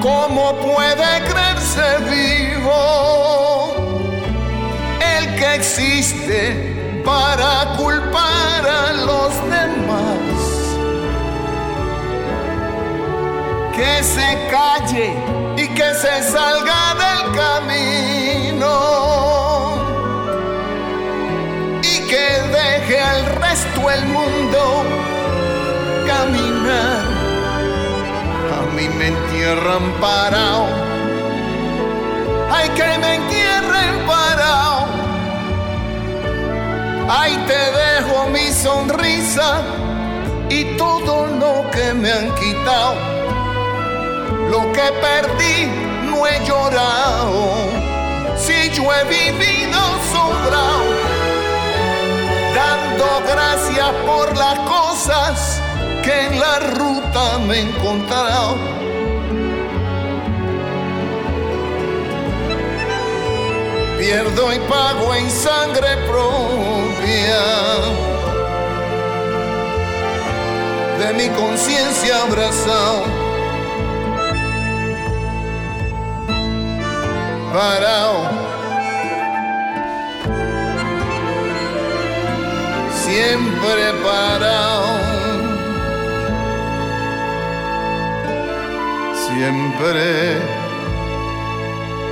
cómo 0.00 0.54
puede 0.62 1.10
creerse 1.28 1.86
vivo 2.10 3.51
que 5.42 5.54
existe 5.56 7.02
para 7.04 7.74
culpar 7.76 8.64
a 8.64 8.92
los 8.92 9.32
demás. 9.50 10.34
Que 13.74 14.04
se 14.04 14.28
calle 14.56 15.08
y 15.56 15.66
que 15.78 15.94
se 15.94 16.22
salga 16.30 16.82
del 17.04 17.22
camino 17.42 18.74
y 21.82 21.94
que 22.10 22.26
deje 22.58 23.00
al 23.00 23.26
resto 23.42 23.90
el 23.90 24.04
mundo 24.06 24.84
caminar. 26.06 27.02
A 28.58 28.62
mí 28.76 28.88
me 28.96 29.08
entierran 29.08 29.92
parado. 30.00 30.66
Ay, 32.48 32.68
que 32.76 32.98
me 33.00 33.14
entierren 33.16 34.06
parado. 34.06 34.71
Ahí 37.08 37.36
te 37.46 37.54
dejo 37.54 38.28
mi 38.28 38.50
sonrisa 38.52 39.60
y 40.48 40.64
todo 40.76 41.26
lo 41.26 41.70
que 41.70 41.92
me 41.94 42.10
han 42.10 42.34
quitado. 42.34 42.94
Lo 44.50 44.72
que 44.72 44.86
perdí 45.00 45.66
no 46.08 46.26
he 46.26 46.44
llorado. 46.46 47.70
Si 48.36 48.70
yo 48.70 48.84
he 48.92 49.04
vivido 49.04 49.78
sobrado, 50.12 50.84
dando 52.54 53.22
gracias 53.32 53.90
por 54.06 54.36
las 54.36 54.58
cosas 54.60 55.60
que 56.02 56.26
en 56.26 56.40
la 56.40 56.58
ruta 56.76 57.38
me 57.46 57.56
he 57.56 57.60
encontrado. 57.60 58.71
Pierdo 64.02 64.52
y 64.52 64.58
pago 64.68 65.14
en 65.14 65.30
sangre 65.30 65.96
propia 66.08 67.40
de 70.98 71.12
mi 71.14 71.28
conciencia 71.28 72.22
abrazado. 72.22 73.04
Parado. 77.54 78.28
Siempre 83.04 83.92
parado. 84.02 84.98
Siempre 89.28 90.40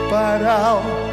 parado. 0.09 1.10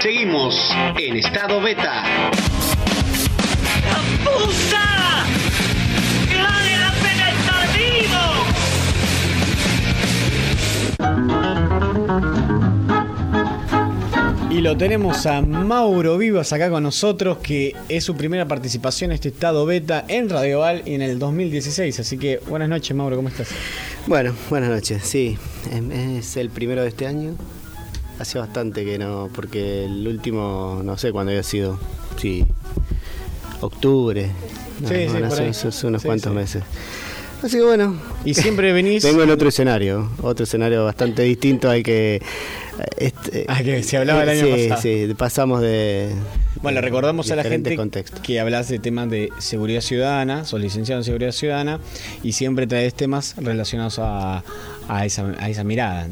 Seguimos 0.00 0.70
en 0.96 1.16
estado 1.16 1.60
beta. 1.60 2.02
¡Puta! 4.24 5.24
¡Que 6.28 6.36
vale 6.36 6.76
la 6.78 6.92
pena 7.02 7.30
estar 7.30 7.68
vivo! 7.76 8.24
Y 14.50 14.60
lo 14.60 14.76
tenemos 14.76 15.26
a 15.26 15.42
Mauro 15.42 16.16
Vivas 16.16 16.52
acá 16.52 16.70
con 16.70 16.82
nosotros, 16.82 17.38
que 17.38 17.76
es 17.88 18.02
su 18.04 18.16
primera 18.16 18.48
participación 18.48 19.10
en 19.10 19.16
este 19.16 19.28
estado 19.28 19.66
beta 19.66 20.04
en 20.08 20.28
Radio 20.30 20.60
Val 20.60 20.82
y 20.86 20.94
en 20.94 21.02
el 21.02 21.18
2016. 21.18 22.00
Así 22.00 22.16
que 22.18 22.40
buenas 22.48 22.68
noches, 22.68 22.96
Mauro, 22.96 23.16
¿cómo 23.16 23.28
estás? 23.28 23.48
Bueno, 24.06 24.34
buenas 24.48 24.70
noches. 24.70 25.02
Sí, 25.04 25.36
em- 25.70 25.92
es 26.18 26.36
el 26.38 26.48
primero 26.50 26.82
de 26.82 26.88
este 26.88 27.06
año. 27.06 27.34
Hace 28.18 28.38
bastante 28.38 28.84
que 28.84 28.98
no, 28.98 29.28
porque 29.34 29.84
el 29.84 30.06
último, 30.08 30.80
no 30.84 30.98
sé 30.98 31.12
cuándo 31.12 31.30
había 31.30 31.42
sido. 31.44 31.78
Sí, 32.16 32.44
octubre. 33.60 34.30
No, 34.80 34.88
Sí, 34.88 34.94
sí, 35.08 35.22
hace, 35.22 35.42
ahí. 35.42 35.48
hace 35.50 35.86
unos 35.86 36.02
Sí, 36.02 36.08
cuantos 36.08 36.30
sí. 36.32 36.36
meses. 36.36 36.62
Así 37.42 37.56
que 37.58 37.62
bueno. 37.62 37.96
Y 38.24 38.34
siempre 38.34 38.72
venís. 38.72 39.04
Vengo 39.04 39.22
en 39.22 39.30
otro 39.30 39.48
escenario, 39.48 40.10
otro 40.22 40.42
escenario 40.44 40.84
bastante 40.84 41.22
distinto 41.22 41.70
al 41.70 41.82
que. 41.84 42.20
Este, 42.96 43.44
Ah, 43.48 43.62
que 43.62 43.82
se 43.84 43.96
hablaba 43.96 44.22
el 44.24 44.28
año 44.30 44.44
sí, 44.56 44.68
pasado. 44.68 44.82
Sí, 44.82 45.14
pasamos 45.16 45.60
de. 45.60 46.10
Bueno, 46.62 46.80
recordamos 46.80 47.30
a 47.30 47.36
la 47.36 47.44
gente 47.44 47.76
contextos. 47.76 48.18
que 48.20 48.40
hablas 48.40 48.68
de 48.68 48.80
temas 48.80 49.08
de 49.08 49.30
seguridad 49.38 49.80
ciudadana, 49.80 50.44
sos 50.44 50.60
licenciado 50.60 51.00
en 51.00 51.04
seguridad 51.04 51.30
ciudadana 51.30 51.78
y 52.24 52.32
siempre 52.32 52.66
traes 52.66 52.94
temas 52.94 53.34
relacionados 53.36 54.00
a, 54.00 54.42
a 54.88 55.06
esa, 55.06 55.32
a 55.38 55.48
esa 55.48 55.62
mirada. 55.62 56.08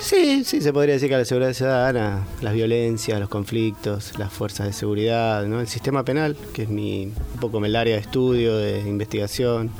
Sí, 0.00 0.44
sí, 0.44 0.60
se 0.62 0.72
podría 0.72 0.94
decir 0.94 1.10
que 1.10 1.16
la 1.16 1.24
seguridad 1.24 1.52
ciudadana, 1.52 2.26
las 2.40 2.54
violencias, 2.54 3.20
los 3.20 3.28
conflictos, 3.28 4.18
las 4.18 4.32
fuerzas 4.32 4.66
de 4.66 4.72
seguridad, 4.72 5.44
¿no? 5.46 5.60
el 5.60 5.68
sistema 5.68 6.04
penal, 6.04 6.36
que 6.54 6.62
es 6.62 6.68
mi, 6.70 7.04
un 7.34 7.40
poco 7.40 7.62
el 7.64 7.76
área 7.76 7.96
de 7.96 8.00
estudio, 8.00 8.56
de 8.56 8.80
investigación 8.80 9.70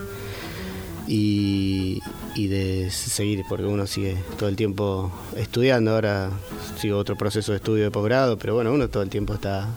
y, 1.08 2.00
y 2.34 2.48
de 2.48 2.90
seguir, 2.90 3.44
porque 3.48 3.64
uno 3.64 3.86
sigue 3.86 4.16
todo 4.38 4.48
el 4.50 4.56
tiempo 4.56 5.10
estudiando. 5.36 5.92
Ahora 5.92 6.30
sigo 6.78 6.98
otro 6.98 7.16
proceso 7.16 7.52
de 7.52 7.56
estudio 7.56 7.84
de 7.84 7.90
posgrado, 7.90 8.38
pero 8.38 8.54
bueno, 8.54 8.72
uno 8.72 8.88
todo 8.88 9.02
el 9.02 9.08
tiempo 9.08 9.34
está. 9.34 9.68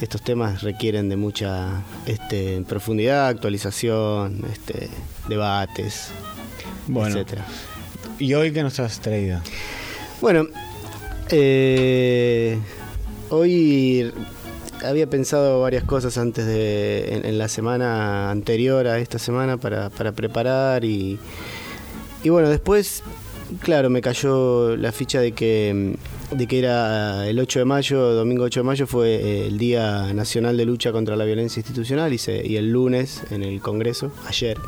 Estos 0.00 0.22
temas 0.22 0.62
requieren 0.62 1.08
de 1.08 1.16
mucha 1.16 1.82
este, 2.06 2.62
profundidad, 2.68 3.26
actualización, 3.28 4.42
este, 4.52 4.88
debates, 5.28 6.10
Bueno. 6.86 7.16
etcétera. 7.16 7.44
¿Y 8.18 8.34
hoy 8.34 8.52
qué 8.52 8.62
nos 8.62 8.80
has 8.80 9.00
traído? 9.00 9.40
Bueno, 10.20 10.46
eh, 11.30 12.58
hoy 13.30 14.12
había 14.84 15.08
pensado 15.08 15.60
varias 15.60 15.84
cosas 15.84 16.18
antes 16.18 16.44
de, 16.46 17.20
en, 17.24 17.38
la 17.38 17.48
semana 17.48 18.30
anterior 18.30 18.86
a 18.88 18.98
esta 18.98 19.18
semana 19.18 19.56
para, 19.56 19.90
para 19.90 20.12
preparar 20.12 20.84
y, 20.84 21.18
y 22.24 22.28
bueno, 22.30 22.48
después, 22.48 23.04
claro, 23.60 23.88
me 23.88 24.00
cayó 24.00 24.76
la 24.76 24.90
ficha 24.90 25.20
de 25.20 25.32
que, 25.32 25.96
de 26.32 26.46
que 26.48 26.58
era 26.58 27.28
el 27.28 27.38
8 27.38 27.60
de 27.60 27.64
mayo, 27.64 28.14
domingo 28.14 28.44
8 28.44 28.60
de 28.60 28.64
mayo 28.64 28.86
fue 28.88 29.14
eh, 29.14 29.46
el 29.46 29.58
Día 29.58 30.12
Nacional 30.12 30.56
de 30.56 30.64
Lucha 30.64 30.90
contra 30.90 31.14
la 31.14 31.24
Violencia 31.24 31.60
Institucional 31.60 32.12
y 32.12 32.56
el 32.56 32.70
lunes 32.70 33.22
en 33.30 33.44
el 33.44 33.60
Congreso, 33.60 34.10
ayer, 34.26 34.58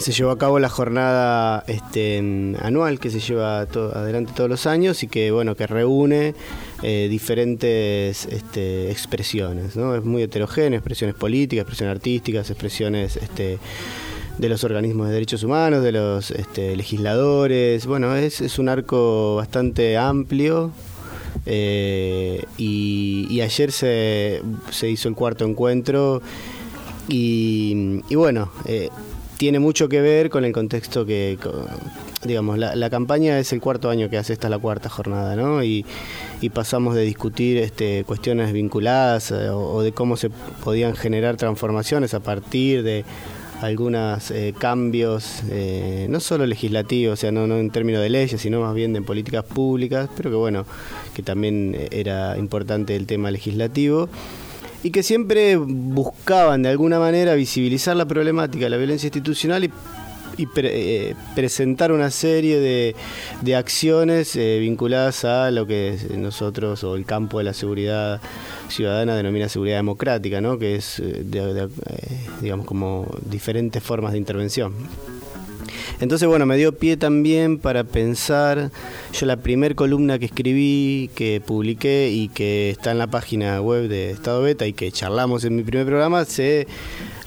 se 0.00 0.12
llevó 0.12 0.30
a 0.30 0.38
cabo 0.38 0.58
la 0.58 0.70
jornada 0.70 1.62
este, 1.66 2.18
anual 2.60 2.98
que 2.98 3.10
se 3.10 3.20
lleva 3.20 3.60
adelante 3.60 4.32
todos 4.34 4.48
los 4.48 4.66
años 4.66 5.02
y 5.02 5.08
que 5.08 5.30
bueno 5.30 5.56
que 5.56 5.66
reúne 5.66 6.34
eh, 6.82 7.08
diferentes 7.10 8.24
este, 8.24 8.90
expresiones 8.90 9.76
¿no? 9.76 9.94
es 9.94 10.02
muy 10.02 10.22
heterogéneo 10.22 10.78
expresiones 10.78 11.14
políticas 11.14 11.62
expresiones 11.62 11.96
artísticas 11.96 12.48
expresiones 12.48 13.16
este, 13.16 13.58
de 14.38 14.48
los 14.48 14.64
organismos 14.64 15.08
de 15.08 15.12
derechos 15.12 15.42
humanos 15.42 15.82
de 15.82 15.92
los 15.92 16.30
este, 16.30 16.74
legisladores 16.76 17.84
bueno 17.84 18.16
es, 18.16 18.40
es 18.40 18.58
un 18.58 18.70
arco 18.70 19.36
bastante 19.36 19.98
amplio 19.98 20.72
eh, 21.44 22.42
y, 22.56 23.26
y 23.28 23.42
ayer 23.42 23.70
se, 23.70 24.40
se 24.70 24.88
hizo 24.88 25.10
el 25.10 25.14
cuarto 25.14 25.44
encuentro 25.44 26.22
y, 27.10 28.02
y 28.08 28.14
bueno, 28.14 28.52
eh, 28.66 28.88
tiene 29.40 29.58
mucho 29.58 29.88
que 29.88 30.02
ver 30.02 30.28
con 30.28 30.44
el 30.44 30.52
contexto 30.52 31.06
que, 31.06 31.38
digamos, 32.26 32.58
la, 32.58 32.90
campaña 32.90 33.38
es 33.38 33.54
el 33.54 33.60
cuarto 33.62 33.88
año 33.88 34.10
que 34.10 34.18
hace, 34.18 34.34
esta 34.34 34.48
es 34.48 34.50
la 34.50 34.58
cuarta 34.58 34.90
jornada, 34.90 35.34
¿no? 35.34 35.64
Y, 35.64 35.86
pasamos 36.52 36.94
de 36.94 37.00
discutir 37.04 37.56
este, 37.56 38.04
cuestiones 38.04 38.52
vinculadas 38.52 39.30
eh, 39.30 39.48
o, 39.48 39.80
de 39.80 39.92
cómo 39.92 40.18
se 40.18 40.28
podían 40.28 40.94
generar 40.94 41.38
transformaciones 41.38 42.12
a 42.12 42.20
partir 42.20 42.82
de 42.82 43.06
algunos 43.62 44.30
cambios, 44.58 45.42
eh, 45.48 46.06
no 46.10 46.20
solo 46.20 46.44
legislativos, 46.44 47.14
o 47.14 47.16
sea, 47.16 47.32
no 47.32 47.44
en 47.56 47.70
términos 47.70 48.02
de 48.02 48.10
leyes, 48.10 48.38
sino 48.38 48.60
más 48.60 48.74
bien 48.74 48.92
de 48.92 49.00
políticas 49.00 49.44
públicas, 49.44 50.10
pero 50.18 50.28
que 50.28 50.36
bueno, 50.36 50.66
que 51.14 51.22
también 51.22 51.88
era 51.90 52.36
importante 52.36 52.94
el 52.94 53.06
tema 53.06 53.30
legislativo 53.30 54.10
y 54.82 54.90
que 54.90 55.02
siempre 55.02 55.56
buscaban 55.56 56.62
de 56.62 56.70
alguna 56.70 56.98
manera 56.98 57.34
visibilizar 57.34 57.96
la 57.96 58.06
problemática 58.06 58.64
de 58.64 58.70
la 58.70 58.76
violencia 58.76 59.06
institucional 59.08 59.64
y, 60.36 60.46
pre- 60.46 61.08
eh, 61.10 61.14
presentar 61.34 61.92
una 61.92 62.10
serie 62.10 62.58
de, 62.60 62.96
de 63.42 63.56
acciones 63.56 64.36
eh, 64.36 64.58
vinculadas 64.60 65.24
a 65.26 65.50
lo 65.50 65.66
que 65.66 65.98
nosotros 66.16 66.82
o 66.84 66.94
el 66.96 67.04
campo 67.04 67.38
de 67.38 67.44
la 67.44 67.52
seguridad 67.52 68.20
ciudadana 68.68 69.16
denomina 69.16 69.48
seguridad 69.50 69.76
democrática, 69.76 70.40
¿no? 70.40 70.58
que 70.58 70.76
es, 70.76 70.98
eh, 71.00 71.24
digamos, 72.40 72.64
como 72.64 73.06
diferentes 73.28 73.82
formas 73.82 74.12
de 74.12 74.18
intervención. 74.18 74.72
Entonces, 76.00 76.26
bueno, 76.26 76.46
me 76.46 76.56
dio 76.56 76.72
pie 76.72 76.96
también 76.96 77.58
para 77.58 77.84
pensar, 77.84 78.70
yo 79.12 79.26
la 79.26 79.36
primer 79.36 79.74
columna 79.74 80.18
que 80.18 80.24
escribí, 80.24 81.10
que 81.14 81.42
publiqué 81.44 82.10
y 82.10 82.28
que 82.28 82.70
está 82.70 82.92
en 82.92 82.98
la 82.98 83.06
página 83.06 83.60
web 83.60 83.86
de 83.88 84.10
Estado 84.10 84.40
Beta 84.40 84.66
y 84.66 84.72
que 84.72 84.90
charlamos 84.90 85.44
en 85.44 85.56
mi 85.56 85.62
primer 85.62 85.86
programa, 85.86 86.24
se 86.24 86.66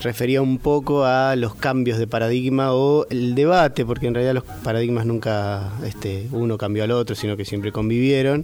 refería 0.01 0.41
un 0.41 0.57
poco 0.57 1.05
a 1.05 1.35
los 1.35 1.53
cambios 1.53 1.99
de 1.99 2.07
paradigma 2.07 2.73
o 2.73 3.05
el 3.11 3.35
debate, 3.35 3.85
porque 3.85 4.07
en 4.07 4.15
realidad 4.15 4.33
los 4.33 4.43
paradigmas 4.63 5.05
nunca 5.05 5.71
este, 5.85 6.27
uno 6.31 6.57
cambió 6.57 6.83
al 6.83 6.91
otro, 6.91 7.15
sino 7.15 7.37
que 7.37 7.45
siempre 7.45 7.71
convivieron 7.71 8.43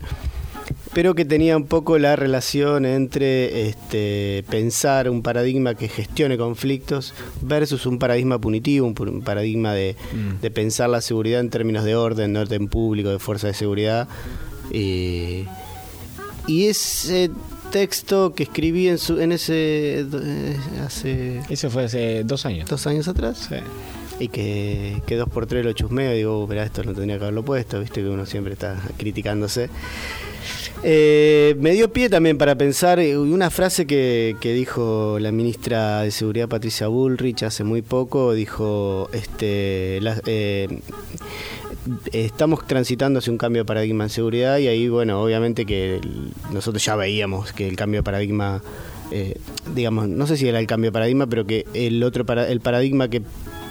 pero 0.94 1.14
que 1.14 1.24
tenía 1.24 1.56
un 1.56 1.66
poco 1.66 2.00
la 2.00 2.16
relación 2.16 2.86
entre 2.86 3.68
este, 3.68 4.44
pensar 4.50 5.10
un 5.10 5.22
paradigma 5.22 5.76
que 5.76 5.88
gestione 5.88 6.38
conflictos 6.38 7.14
versus 7.42 7.86
un 7.86 8.00
paradigma 8.00 8.40
punitivo, 8.40 8.88
un, 8.88 9.22
paradigma 9.22 9.74
de, 9.74 9.96
de 10.42 10.52
pensar 10.52 10.90
la 10.90 11.02
seguridad 11.02 11.42
en 11.42 11.50
términos 11.50 11.84
de 11.84 11.96
orden, 11.96 12.34
de 12.34 12.40
orden 12.40 12.68
público, 12.68 13.10
de 13.10 13.20
fuerza 13.20 13.48
de 13.48 13.54
seguridad. 13.54 14.08
Eh, 14.72 15.46
y 16.48 16.66
ese 16.66 17.30
texto 17.72 18.34
que 18.34 18.44
escribí 18.44 18.88
en, 18.88 18.98
su, 18.98 19.20
en 19.20 19.32
ese... 19.32 20.00
eh, 20.00 20.58
hace... 20.84 21.42
Eso 21.50 21.70
fue 21.70 21.84
hace 21.84 22.24
dos 22.24 22.48
años. 22.48 22.68
¿Dos 22.68 22.88
años 22.88 23.08
atrás? 23.08 23.48
Sí. 23.48 23.56
y 24.20 24.28
que, 24.30 25.02
que 25.06 25.16
dos 25.16 25.30
por 25.30 25.46
tres 25.46 25.64
lo 25.64 25.74
chusmeo 25.74 26.14
y 26.14 26.18
digo, 26.18 26.46
pero 26.48 26.64
esto 26.64 26.84
no 26.84 26.94
tendría 26.94 27.18
que 27.20 27.26
haberlo 27.26 27.44
puesto, 27.46 27.80
viste 27.80 28.02
que 28.02 28.10
uno 28.10 28.26
siempre 28.26 28.54
está 28.54 28.82
criticándose. 28.98 29.70
Eh, 30.82 31.58
me 31.60 31.72
dio 31.72 31.92
pie 31.92 32.10
también 32.10 32.38
para 32.38 32.56
pensar 32.56 33.00
eh, 33.00 33.18
una 33.18 33.50
frase 33.50 33.86
que, 33.86 34.38
dijo 34.42 35.18
la 35.20 35.34
ministra 35.34 36.04
de 36.04 36.12
Seguridad 36.12 36.48
Patricia 36.48 36.88
Bullrich 36.88 37.44
hace 37.44 37.66
muy 37.66 37.82
poco, 37.82 38.32
dijo, 38.34 39.10
este, 39.12 40.00
eh, 40.26 40.80
estamos 42.14 42.66
transitando 42.66 43.20
hacia 43.20 43.32
un 43.32 43.38
cambio 43.38 43.64
de 43.64 43.66
paradigma 43.66 44.06
en 44.06 44.10
seguridad 44.10 44.58
y 44.60 44.68
ahí, 44.68 44.88
bueno, 44.88 45.22
obviamente 45.22 45.66
que 45.66 46.00
nosotros 46.54 46.86
ya 46.86 46.96
veíamos 46.96 47.52
que 47.52 47.68
el 47.68 47.76
cambio 47.76 48.00
de 48.00 48.04
paradigma, 48.04 48.62
digamos, 49.76 50.08
no 50.08 50.28
sé 50.28 50.38
si 50.38 50.48
era 50.48 50.62
el 50.62 50.68
cambio 50.68 50.92
de 50.92 50.94
paradigma, 50.94 51.28
pero 51.28 51.46
que 51.46 51.66
el 51.74 52.02
otro 52.04 52.26
para, 52.26 52.48
el 52.48 52.62
paradigma 52.62 53.10
que 53.10 53.22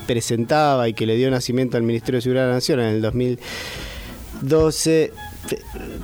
presentaba 0.07 0.91
y 0.91 0.93
que 0.93 1.07
le 1.07 1.17
dio 1.17 1.31
nacimiento 1.31 1.79
al 1.79 1.85
Ministerio 1.85 2.19
de 2.19 2.23
Seguridad 2.23 2.45
de 2.45 2.49
la 2.49 2.55
Nación 2.55 2.81
en 2.81 2.87
el 2.87 3.01
2012 3.01 5.13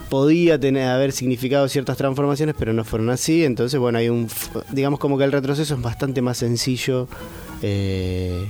podía 0.08 0.58
tener 0.58 0.88
haber 0.88 1.12
significado 1.12 1.68
ciertas 1.68 1.96
transformaciones, 1.96 2.54
pero 2.58 2.72
no 2.72 2.84
fueron 2.84 3.10
así. 3.10 3.44
Entonces, 3.44 3.78
bueno, 3.78 3.98
hay 3.98 4.08
un, 4.08 4.28
digamos 4.70 5.00
como 5.00 5.18
que 5.18 5.24
el 5.24 5.32
retroceso 5.32 5.74
es 5.74 5.82
bastante 5.82 6.22
más 6.22 6.38
sencillo, 6.38 7.08
eh, 7.62 8.46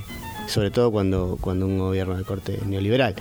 sobre 0.47 0.71
todo 0.71 0.91
cuando, 0.91 1.39
cuando 1.41 1.67
un 1.67 1.79
gobierno 1.79 2.17
de 2.17 2.25
corte 2.25 2.59
neoliberal. 2.67 3.15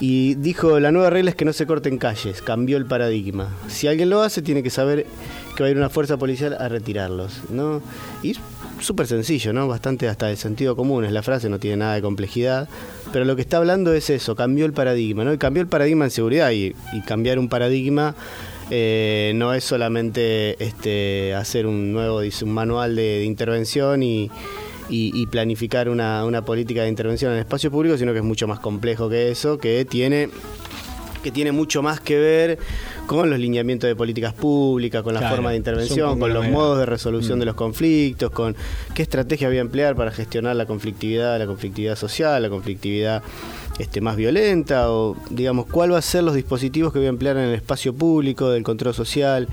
Y 0.00 0.34
dijo, 0.34 0.80
la 0.80 0.90
nueva 0.90 1.08
regla 1.10 1.30
es 1.30 1.36
que 1.36 1.44
no 1.44 1.52
se 1.52 1.66
corten 1.66 1.98
calles, 1.98 2.42
cambió 2.42 2.76
el 2.76 2.84
paradigma. 2.84 3.54
Si 3.68 3.86
alguien 3.86 4.10
lo 4.10 4.22
hace, 4.22 4.42
tiene 4.42 4.62
que 4.62 4.70
saber 4.70 5.06
que 5.54 5.62
va 5.62 5.68
a 5.68 5.70
ir 5.70 5.76
una 5.76 5.88
fuerza 5.88 6.16
policial 6.16 6.56
a 6.58 6.68
retirarlos, 6.68 7.42
¿no? 7.48 7.80
Y 8.22 8.36
súper 8.80 9.06
sencillo, 9.06 9.52
¿no? 9.52 9.68
Bastante 9.68 10.08
hasta 10.08 10.26
de 10.26 10.36
sentido 10.36 10.76
común 10.76 11.04
es 11.04 11.12
la 11.12 11.22
frase, 11.22 11.48
no 11.48 11.58
tiene 11.58 11.78
nada 11.78 11.94
de 11.94 12.02
complejidad. 12.02 12.68
Pero 13.12 13.24
lo 13.24 13.36
que 13.36 13.42
está 13.42 13.58
hablando 13.58 13.92
es 13.92 14.10
eso, 14.10 14.34
cambió 14.34 14.66
el 14.66 14.72
paradigma, 14.72 15.24
¿no? 15.24 15.32
Y 15.32 15.38
cambió 15.38 15.62
el 15.62 15.68
paradigma 15.68 16.04
en 16.04 16.10
seguridad 16.10 16.50
y, 16.50 16.74
cambiar 17.06 17.38
un 17.38 17.48
paradigma 17.48 18.14
eh, 18.70 19.32
no 19.34 19.52
es 19.52 19.64
solamente 19.64 20.62
este, 20.64 21.34
hacer 21.34 21.66
un 21.66 21.92
nuevo 21.92 22.20
un 22.20 22.50
manual 22.52 22.96
de, 22.96 23.24
intervención 23.24 24.02
y, 24.02 24.30
planificar 25.30 25.88
una, 25.88 26.24
una 26.24 26.44
política 26.44 26.82
de 26.82 26.88
intervención 26.88 27.32
en 27.32 27.38
el 27.38 27.44
espacio 27.44 27.70
público, 27.70 27.96
sino 27.96 28.12
que 28.12 28.18
es 28.18 28.24
mucho 28.24 28.46
más 28.46 28.60
complejo 28.60 29.08
que 29.08 29.30
eso, 29.30 29.58
que 29.58 29.84
tiene 29.84 30.28
que 31.24 31.32
tiene 31.32 31.52
mucho 31.52 31.82
más 31.82 32.00
que 32.00 32.18
ver 32.18 32.58
con 33.06 33.30
los 33.30 33.38
lineamientos 33.38 33.88
de 33.88 33.96
políticas 33.96 34.32
públicas, 34.32 35.02
con 35.02 35.14
la 35.14 35.28
forma 35.28 35.50
de 35.50 35.56
intervención, 35.56 36.18
con 36.18 36.32
los 36.32 36.48
modos 36.48 36.78
de 36.78 36.86
resolución 36.86 37.38
mm. 37.38 37.40
de 37.40 37.46
los 37.46 37.54
conflictos, 37.54 38.30
con 38.30 38.56
qué 38.94 39.02
estrategia 39.02 39.48
voy 39.48 39.58
a 39.58 39.60
emplear 39.60 39.94
para 39.96 40.10
gestionar 40.10 40.56
la 40.56 40.66
conflictividad, 40.66 41.38
la 41.38 41.46
conflictividad 41.46 41.96
social, 41.96 42.42
la 42.42 42.48
conflictividad 42.48 43.22
este, 43.78 44.00
más 44.00 44.16
violenta, 44.16 44.90
o 44.90 45.16
digamos, 45.30 45.66
cuál 45.66 45.92
va 45.92 45.98
a 45.98 46.02
ser 46.02 46.24
los 46.24 46.34
dispositivos 46.34 46.92
que 46.92 46.98
voy 46.98 47.06
a 47.06 47.10
emplear 47.10 47.36
en 47.36 47.44
el 47.44 47.54
espacio 47.54 47.92
público 47.92 48.50
del 48.50 48.62
control 48.62 48.94
social. 48.94 49.48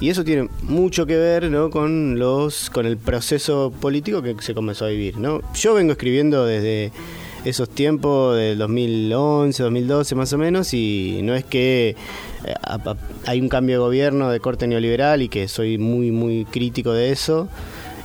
Y 0.00 0.10
eso 0.10 0.22
tiene 0.22 0.48
mucho 0.62 1.06
que 1.06 1.16
ver 1.16 1.50
¿no? 1.50 1.70
con 1.70 2.20
los 2.20 2.70
con 2.70 2.86
el 2.86 2.96
proceso 2.96 3.72
político 3.80 4.22
que 4.22 4.36
se 4.40 4.54
comenzó 4.54 4.84
a 4.84 4.88
vivir. 4.88 5.18
¿no? 5.18 5.42
Yo 5.54 5.74
vengo 5.74 5.92
escribiendo 5.92 6.46
desde 6.46 6.92
esos 7.44 7.68
tiempos 7.68 8.36
del 8.36 8.58
2011, 8.58 9.62
2012 9.62 10.14
más 10.14 10.32
o 10.32 10.38
menos, 10.38 10.74
y 10.74 11.20
no 11.22 11.34
es 11.34 11.44
que 11.44 11.96
eh, 12.44 12.54
hay 13.26 13.40
un 13.40 13.48
cambio 13.48 13.76
de 13.76 13.80
gobierno 13.80 14.30
de 14.30 14.40
corte 14.40 14.66
neoliberal 14.66 15.22
y 15.22 15.28
que 15.28 15.48
soy 15.48 15.78
muy, 15.78 16.10
muy 16.10 16.44
crítico 16.44 16.92
de 16.92 17.12
eso. 17.12 17.48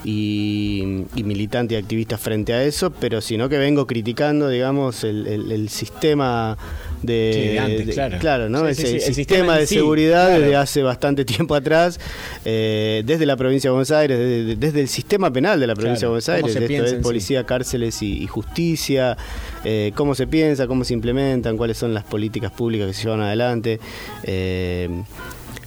Y, 0.06 1.06
militante 1.14 1.74
y 1.74 1.76
activista 1.78 2.18
frente 2.18 2.52
a 2.52 2.62
eso, 2.62 2.90
pero 2.90 3.22
sino 3.22 3.48
que 3.48 3.56
vengo 3.56 3.86
criticando, 3.86 4.50
digamos, 4.50 5.02
el 5.02 5.68
sistema 5.70 6.58
de, 7.06 8.16
claro. 8.20 8.48
¿no? 8.48 8.66
el, 8.66 8.74
sistema, 8.74 9.58
de 9.58 9.66
seguridad 9.66 10.38
desde 10.38 10.56
hace 10.56 10.82
bastante 10.82 11.24
tiempo 11.24 11.54
atrás, 11.54 11.98
eh, 12.44 13.02
desde 13.04 13.26
la 13.26 13.36
provincia 13.36 13.68
de 13.68 13.72
Buenos 13.72 13.90
Aires, 13.90 14.58
desde, 14.58 14.80
el 14.80 14.88
sistema 14.88 15.32
penal 15.32 15.60
de 15.60 15.66
la 15.66 15.74
provincia 15.74 16.06
de 16.06 16.10
Buenos 16.10 16.28
Aires, 16.28 16.56
esto 16.56 17.00
policía, 17.02 17.44
cárceles 17.44 18.02
y, 18.02 18.26
justicia, 18.26 19.16
eh, 19.64 19.92
cómo 19.94 20.14
se 20.14 20.26
piensa, 20.26 20.66
cómo 20.66 20.84
se 20.84 20.94
implementan, 20.94 21.56
cuáles 21.56 21.78
son 21.78 21.94
las 21.94 22.04
políticas 22.04 22.50
públicas 22.52 22.88
que 22.88 22.94
se 22.94 23.04
llevan 23.04 23.20
adelante. 23.20 23.80
Eh, 24.24 24.88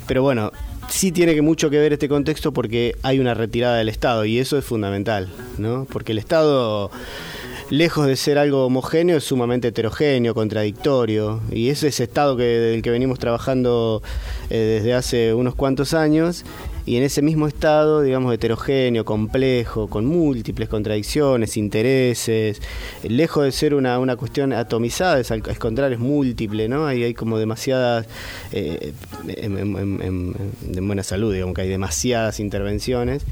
pero 0.08 0.24
bueno, 0.24 0.52
sí 0.90 1.12
tiene 1.12 1.36
que 1.36 1.42
mucho 1.42 1.70
que 1.70 1.78
ver 1.78 1.94
este 1.94 2.08
contexto 2.08 2.52
porque 2.54 2.96
hay 3.04 3.20
una 3.20 3.34
retirada 3.34 3.78
del 3.78 3.90
Estado 3.90 4.26
y 4.26 4.40
eso 4.40 4.58
es 4.58 4.66
fundamental, 4.66 5.30
¿no? 5.58 5.86
Porque 5.92 6.14
el 6.14 6.18
Estado 6.18 6.92
lejos 7.70 8.08
de 8.08 8.16
ser 8.16 8.38
algo 8.38 8.66
homogéneo, 8.66 9.18
es 9.18 9.24
sumamente 9.24 9.70
heterogéneo, 9.70 10.34
contradictorio. 10.34 11.42
Y 11.52 11.70
es 11.70 11.84
ese 11.84 12.04
estado 12.04 12.38
que, 12.38 12.44
del 12.44 12.82
que 12.82 12.90
venimos 12.90 13.20
trabajando 13.20 14.02
eh, 14.50 14.80
desde 14.80 14.94
hace 14.94 15.34
unos 15.34 15.56
cuantos 15.56 15.94
años. 15.94 16.46
Y 16.86 16.96
en 16.96 17.04
ese 17.04 17.22
mismo 17.22 17.50
estado, 17.50 18.02
digamos, 18.02 18.34
heterogéneo, 18.34 19.04
complejo, 19.04 19.88
con 19.88 20.06
múltiples 20.06 20.70
contradicciones, 20.70 21.58
intereses, 21.58 22.62
lejos 23.04 23.44
de 23.44 23.52
ser 23.52 23.74
una, 23.74 24.00
una 24.00 24.16
cuestión 24.16 24.54
atomizada, 24.54 25.20
es 25.20 25.30
al 25.30 25.42
contrario, 25.42 25.98
es 25.98 26.02
múltiple, 26.02 26.70
¿no? 26.70 26.88
Ahí 26.88 27.04
hay 27.04 27.14
como 27.14 27.40
demasiadas, 27.40 28.08
eh, 28.54 28.94
en, 29.28 30.88
buena 30.88 31.04
salud, 31.04 31.34
digamos 31.34 31.56
que 31.56 31.64
hay 31.64 31.70
demasiadas 31.70 32.40
intervenciones 32.40 33.26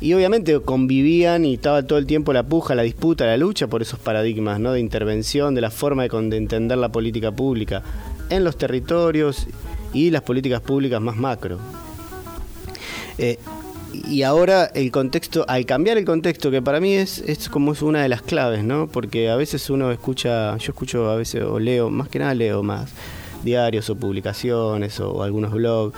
y 0.00 0.12
obviamente 0.12 0.60
convivían 0.60 1.44
y 1.44 1.54
estaba 1.54 1.82
todo 1.82 1.98
el 1.98 2.06
tiempo 2.06 2.32
la 2.32 2.42
puja, 2.42 2.74
la 2.74 2.82
disputa, 2.82 3.24
la 3.24 3.36
lucha 3.36 3.66
por 3.66 3.82
esos 3.82 3.98
paradigmas 3.98 4.60
¿no? 4.60 4.72
de 4.72 4.80
intervención, 4.80 5.54
de 5.54 5.62
la 5.62 5.70
forma 5.70 6.06
de, 6.06 6.36
entender 6.36 6.76
la 6.76 6.90
política 6.90 7.32
pública 7.32 7.82
en 8.28 8.44
los 8.44 8.58
territorios 8.58 9.46
y 9.92 10.10
las 10.10 10.22
políticas 10.22 10.60
públicas 10.60 11.00
más 11.00 11.16
macro. 11.16 11.58
Eh, 13.18 13.38
y 14.10 14.22
ahora 14.22 14.66
el 14.66 14.90
contexto, 14.90 15.46
al 15.48 15.64
cambiar 15.64 15.96
el 15.96 16.04
contexto, 16.04 16.50
que 16.50 16.60
para 16.60 16.80
mí 16.80 16.92
es, 16.94 17.18
es 17.20 17.48
como 17.48 17.72
es 17.72 17.80
una 17.80 18.02
de 18.02 18.10
las 18.10 18.20
claves, 18.20 18.62
¿no? 18.62 18.88
Porque 18.88 19.30
a 19.30 19.36
veces 19.36 19.70
uno 19.70 19.90
escucha, 19.90 20.56
yo 20.58 20.72
escucho 20.72 21.08
a 21.08 21.16
veces 21.16 21.42
o 21.44 21.58
leo, 21.58 21.88
más 21.88 22.08
que 22.08 22.18
nada 22.18 22.34
leo 22.34 22.62
más 22.62 22.90
diarios 23.42 23.88
o 23.88 23.96
publicaciones 23.96 25.00
o 25.00 25.22
algunos 25.22 25.52
blogs 25.52 25.96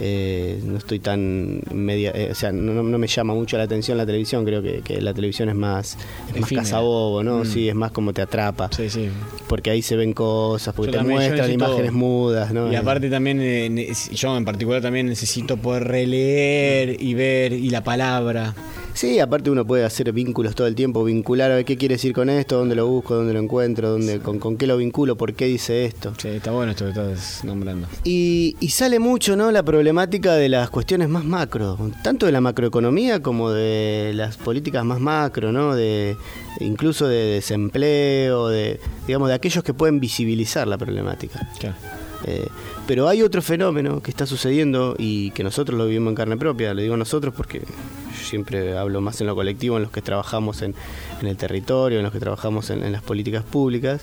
eh, 0.00 0.60
no 0.64 0.78
estoy 0.78 0.98
tan 0.98 1.60
media, 1.72 2.10
eh, 2.14 2.28
o 2.30 2.34
sea, 2.34 2.52
no, 2.52 2.82
me 2.82 3.06
llama 3.06 3.34
mucho 3.34 3.56
la 3.58 3.64
atención 3.64 3.98
la 3.98 4.06
televisión, 4.06 4.44
creo 4.44 4.62
que, 4.62 5.00
la 5.00 5.12
televisión 5.12 5.48
es 5.48 5.54
más, 5.54 5.96
es 6.34 6.40
más 6.40 6.50
cazabobo, 6.50 7.22
¿no? 7.22 7.40
Mm. 7.40 7.46
Sí, 7.46 7.68
es 7.68 7.74
más 7.74 7.92
como 7.92 8.12
te 8.12 8.22
atrapa. 8.22 8.70
Sí, 8.74 8.88
sí. 8.88 9.08
Porque 9.48 9.70
ahí 9.70 9.82
se 9.82 9.96
ven 9.96 10.12
cosas, 10.12 10.74
porque 10.74 10.92
te 10.92 11.02
muestran 11.02 11.50
imágenes 11.50 11.92
mudas, 11.92 12.52
¿no? 12.52 12.72
Y 12.72 12.76
aparte 12.76 13.10
también, 13.10 13.40
eh, 13.42 13.92
yo 14.12 14.36
en 14.36 14.44
particular 14.44 14.80
también 14.80 15.06
necesito 15.06 15.56
poder 15.56 15.84
releer 15.84 16.96
y 17.00 17.14
ver 17.14 17.52
y 17.52 17.70
la 17.70 17.84
palabra. 17.84 18.54
Sí, 19.00 19.18
aparte 19.18 19.48
uno 19.48 19.66
puede 19.66 19.86
hacer 19.86 20.12
vínculos 20.12 20.54
todo 20.54 20.66
el 20.66 20.74
tiempo, 20.74 21.02
vincular 21.02 21.50
a 21.50 21.54
ver 21.54 21.64
qué 21.64 21.78
quiere 21.78 21.94
decir 21.94 22.12
con 22.12 22.28
esto, 22.28 22.58
dónde 22.58 22.74
lo 22.74 22.86
busco, 22.86 23.14
dónde 23.14 23.32
lo 23.32 23.38
encuentro, 23.38 23.88
dónde, 23.88 24.18
con, 24.18 24.58
qué 24.58 24.66
lo 24.66 24.76
vinculo, 24.76 25.16
por 25.16 25.32
qué 25.32 25.46
dice 25.46 25.86
esto. 25.86 26.12
Sí, 26.18 26.28
está 26.28 26.50
bueno 26.50 26.72
esto 26.72 26.84
que 26.84 26.90
estás 26.90 27.42
nombrando. 27.42 27.88
Y, 28.04 28.54
sale 28.70 28.98
mucho 28.98 29.36
¿no? 29.36 29.52
la 29.52 29.62
problemática 29.62 30.34
de 30.34 30.50
las 30.50 30.68
cuestiones 30.68 31.08
más 31.08 31.24
macro, 31.24 31.78
tanto 32.04 32.26
de 32.26 32.32
la 32.32 32.42
macroeconomía 32.42 33.22
como 33.22 33.50
de 33.50 34.12
las 34.14 34.36
políticas 34.36 34.84
más 34.84 35.00
macro, 35.00 35.50
¿no? 35.50 35.74
De, 35.74 36.18
incluso 36.60 37.08
de 37.08 37.24
desempleo, 37.24 38.48
de, 38.48 38.80
digamos, 39.06 39.30
de 39.30 39.34
aquellos 39.34 39.64
que 39.64 39.72
pueden 39.72 39.98
visibilizar 39.98 40.68
la 40.68 40.76
problemática. 40.76 41.48
Claro. 41.58 41.76
Eh, 42.24 42.48
pero 42.86 43.08
hay 43.08 43.22
otro 43.22 43.40
fenómeno 43.40 44.02
que 44.02 44.10
está 44.10 44.26
sucediendo 44.26 44.94
y 44.98 45.30
que 45.30 45.42
nosotros 45.42 45.78
lo 45.78 45.86
vivimos 45.86 46.10
en 46.10 46.14
carne 46.16 46.36
propia, 46.36 46.74
le 46.74 46.82
digo 46.82 46.96
nosotros 46.96 47.32
porque 47.34 47.62
siempre 48.14 48.76
hablo 48.76 49.00
más 49.00 49.20
en 49.20 49.26
lo 49.26 49.34
colectivo, 49.34 49.76
en 49.76 49.82
los 49.82 49.92
que 49.92 50.02
trabajamos 50.02 50.62
en, 50.62 50.74
el 51.22 51.36
territorio, 51.36 51.98
en 51.98 52.04
los 52.04 52.12
que 52.12 52.20
trabajamos 52.20 52.70
en, 52.70 52.92
las 52.92 53.02
políticas 53.02 53.44
públicas, 53.44 54.02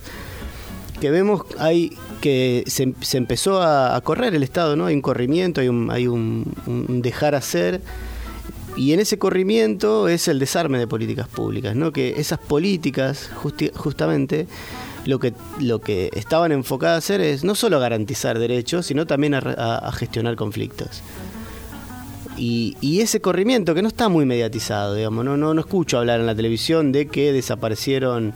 que 0.99 1.11
vemos 1.11 1.43
hay 1.59 1.95
que 2.21 2.63
se, 2.65 2.93
empezó 3.17 3.61
a, 3.61 3.99
correr 4.01 4.33
el 4.33 4.43
Estado, 4.43 4.75
¿no? 4.75 4.87
Hay 4.87 4.95
un 4.95 5.01
corrimiento, 5.01 5.61
hay 5.61 5.69
un, 5.69 5.91
hay 5.91 6.07
un, 6.07 6.45
dejar 7.01 7.35
hacer. 7.35 7.81
Y 8.75 8.93
en 8.93 8.99
ese 8.99 9.17
corrimiento 9.17 10.07
es 10.07 10.27
el 10.27 10.37
desarme 10.37 10.77
de 10.77 10.87
políticas 10.87 11.27
públicas, 11.27 11.75
¿no? 11.75 11.91
Que 11.91 12.19
esas 12.19 12.39
políticas, 12.39 13.29
justamente, 13.75 14.47
lo 15.07 15.19
que, 15.19 15.33
lo 15.59 15.79
que 15.79 16.11
estaban 16.13 16.51
enfocadas 16.51 16.95
a 16.95 16.97
hacer 16.99 17.21
es 17.21 17.43
no 17.43 17.55
solo 17.55 17.79
garantizar 17.79 18.37
derechos, 18.37 18.85
sino 18.85 19.07
también 19.07 19.33
a 19.33 19.91
gestionar 19.93 20.35
conflictos. 20.35 21.01
Y, 22.37 22.99
ese 23.01 23.19
corrimiento 23.19 23.73
que 23.73 23.81
no 23.81 23.87
está 23.87 24.09
muy 24.09 24.25
mediatizado, 24.25 24.93
digamos, 24.93 25.25
no, 25.25 25.37
no, 25.37 25.53
no 25.53 25.61
escucho 25.61 25.97
hablar 25.97 26.19
en 26.19 26.25
la 26.27 26.35
televisión 26.35 26.91
de 26.91 27.07
que 27.07 27.33
desaparecieron 27.33 28.33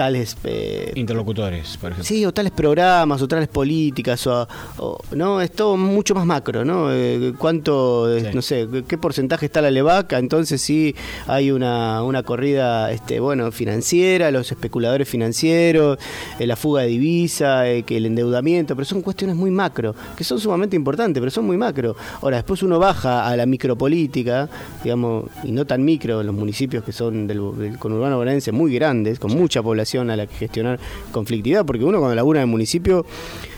tales... 0.00 0.34
eh, 0.44 0.92
Interlocutores, 0.94 1.76
por 1.76 1.90
ejemplo. 1.92 2.04
Sí, 2.04 2.24
o 2.24 2.32
tales 2.32 2.52
programas, 2.52 3.20
o 3.20 3.28
tales 3.28 3.48
políticas, 3.48 4.26
o, 4.26 4.48
o- 4.78 4.98
no, 5.14 5.42
es 5.42 5.52
todo 5.52 5.76
mucho 5.76 6.14
más 6.14 6.24
macro, 6.24 6.64
¿no? 6.64 6.90
Eh, 6.90 7.34
¿Cuánto, 7.36 8.10
eh, 8.10 8.30
no 8.32 8.40
sé, 8.40 8.66
qué 8.88 8.96
porcentaje 8.96 9.44
está 9.44 9.60
la 9.60 9.70
levaca? 9.70 10.18
Entonces 10.18 10.62
sí 10.62 10.94
hay 11.26 11.50
una, 11.50 12.02
una 12.02 12.22
corrida, 12.22 12.90
este, 12.92 13.20
bueno, 13.20 13.52
financiera, 13.52 14.30
los 14.30 14.50
especuladores 14.50 15.06
financieros, 15.06 15.98
eh, 16.38 16.46
la 16.46 16.56
fuga 16.56 16.80
de 16.82 16.88
divisa, 16.88 17.64
que 17.84 17.98
el 17.98 18.06
endeudamiento, 18.06 18.74
pero 18.74 18.86
son 18.86 19.02
cuestiones 19.02 19.36
muy 19.36 19.50
macro, 19.50 19.94
que 20.16 20.24
son 20.24 20.40
sumamente 20.40 20.76
importantes, 20.76 21.20
pero 21.20 21.30
son 21.30 21.44
muy 21.44 21.58
macro. 21.58 21.94
Ahora, 22.22 22.38
después 22.38 22.62
uno 22.62 22.78
baja 22.78 23.28
a 23.28 23.36
la 23.36 23.44
micropolítica, 23.44 24.48
digamos, 24.82 25.26
y 25.44 25.52
no 25.52 25.66
tan 25.66 25.84
micro, 25.84 26.22
los 26.22 26.34
municipios 26.34 26.84
que 26.84 26.92
son 26.92 27.26
del, 27.26 27.40
del 27.58 27.78
conurbano 27.78 28.16
bonaerense 28.16 28.50
muy 28.50 28.72
grandes, 28.74 29.18
con 29.18 29.32
mucha 29.32 29.62
población 29.62 29.89
a 29.98 30.16
la 30.16 30.26
que 30.26 30.34
gestionar 30.34 30.78
conflictividad, 31.12 31.64
porque 31.66 31.84
uno 31.84 31.98
cuando 31.98 32.14
labura 32.14 32.40
en 32.40 32.44
el 32.44 32.50
municipio 32.50 33.04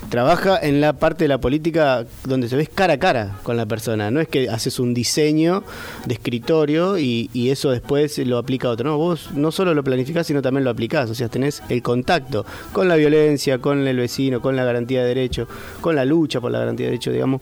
trabaja 0.09 0.59
en 0.61 0.81
la 0.81 0.95
parte 0.95 1.25
de 1.25 1.29
la 1.29 1.39
política 1.39 2.05
donde 2.25 2.49
se 2.49 2.57
ves 2.57 2.69
cara 2.69 2.95
a 2.95 2.99
cara 2.99 3.39
con 3.43 3.57
la 3.57 3.67
persona. 3.67 4.11
No 4.11 4.21
es 4.21 4.29
que 4.29 4.49
haces 4.49 4.79
un 4.79 4.95
diseño 4.95 5.65
de 6.07 6.15
escritorio 6.15 6.99
y, 6.99 7.31
y 7.33 7.51
eso 7.51 7.71
después 7.71 8.19
lo 8.19 8.39
aplica 8.39 8.69
a 8.69 8.73
otro. 8.73 8.91
No, 8.91 8.99
vos 8.99 9.31
no 9.35 9.51
solo 9.51 9.75
lo 9.75 9.83
planificás, 9.83 10.27
sino 10.27 10.43
también 10.43 10.65
lo 10.65 10.71
aplicás. 10.71 11.11
O 11.11 11.15
sea, 11.15 11.29
tenés 11.29 11.63
el 11.69 11.83
contacto 11.83 12.45
con 12.73 12.89
la 12.89 12.97
violencia, 12.97 13.59
con 13.59 13.87
el 13.87 13.97
vecino, 13.97 14.43
con 14.43 14.57
la 14.57 14.65
garantía 14.65 15.03
de 15.03 15.09
derecho, 15.09 15.47
con 15.81 15.97
la 15.97 16.05
lucha 16.05 16.41
por 16.41 16.51
la 16.51 16.59
garantía 16.59 16.87
de 16.87 16.91
derecho, 16.93 17.11
digamos. 17.11 17.41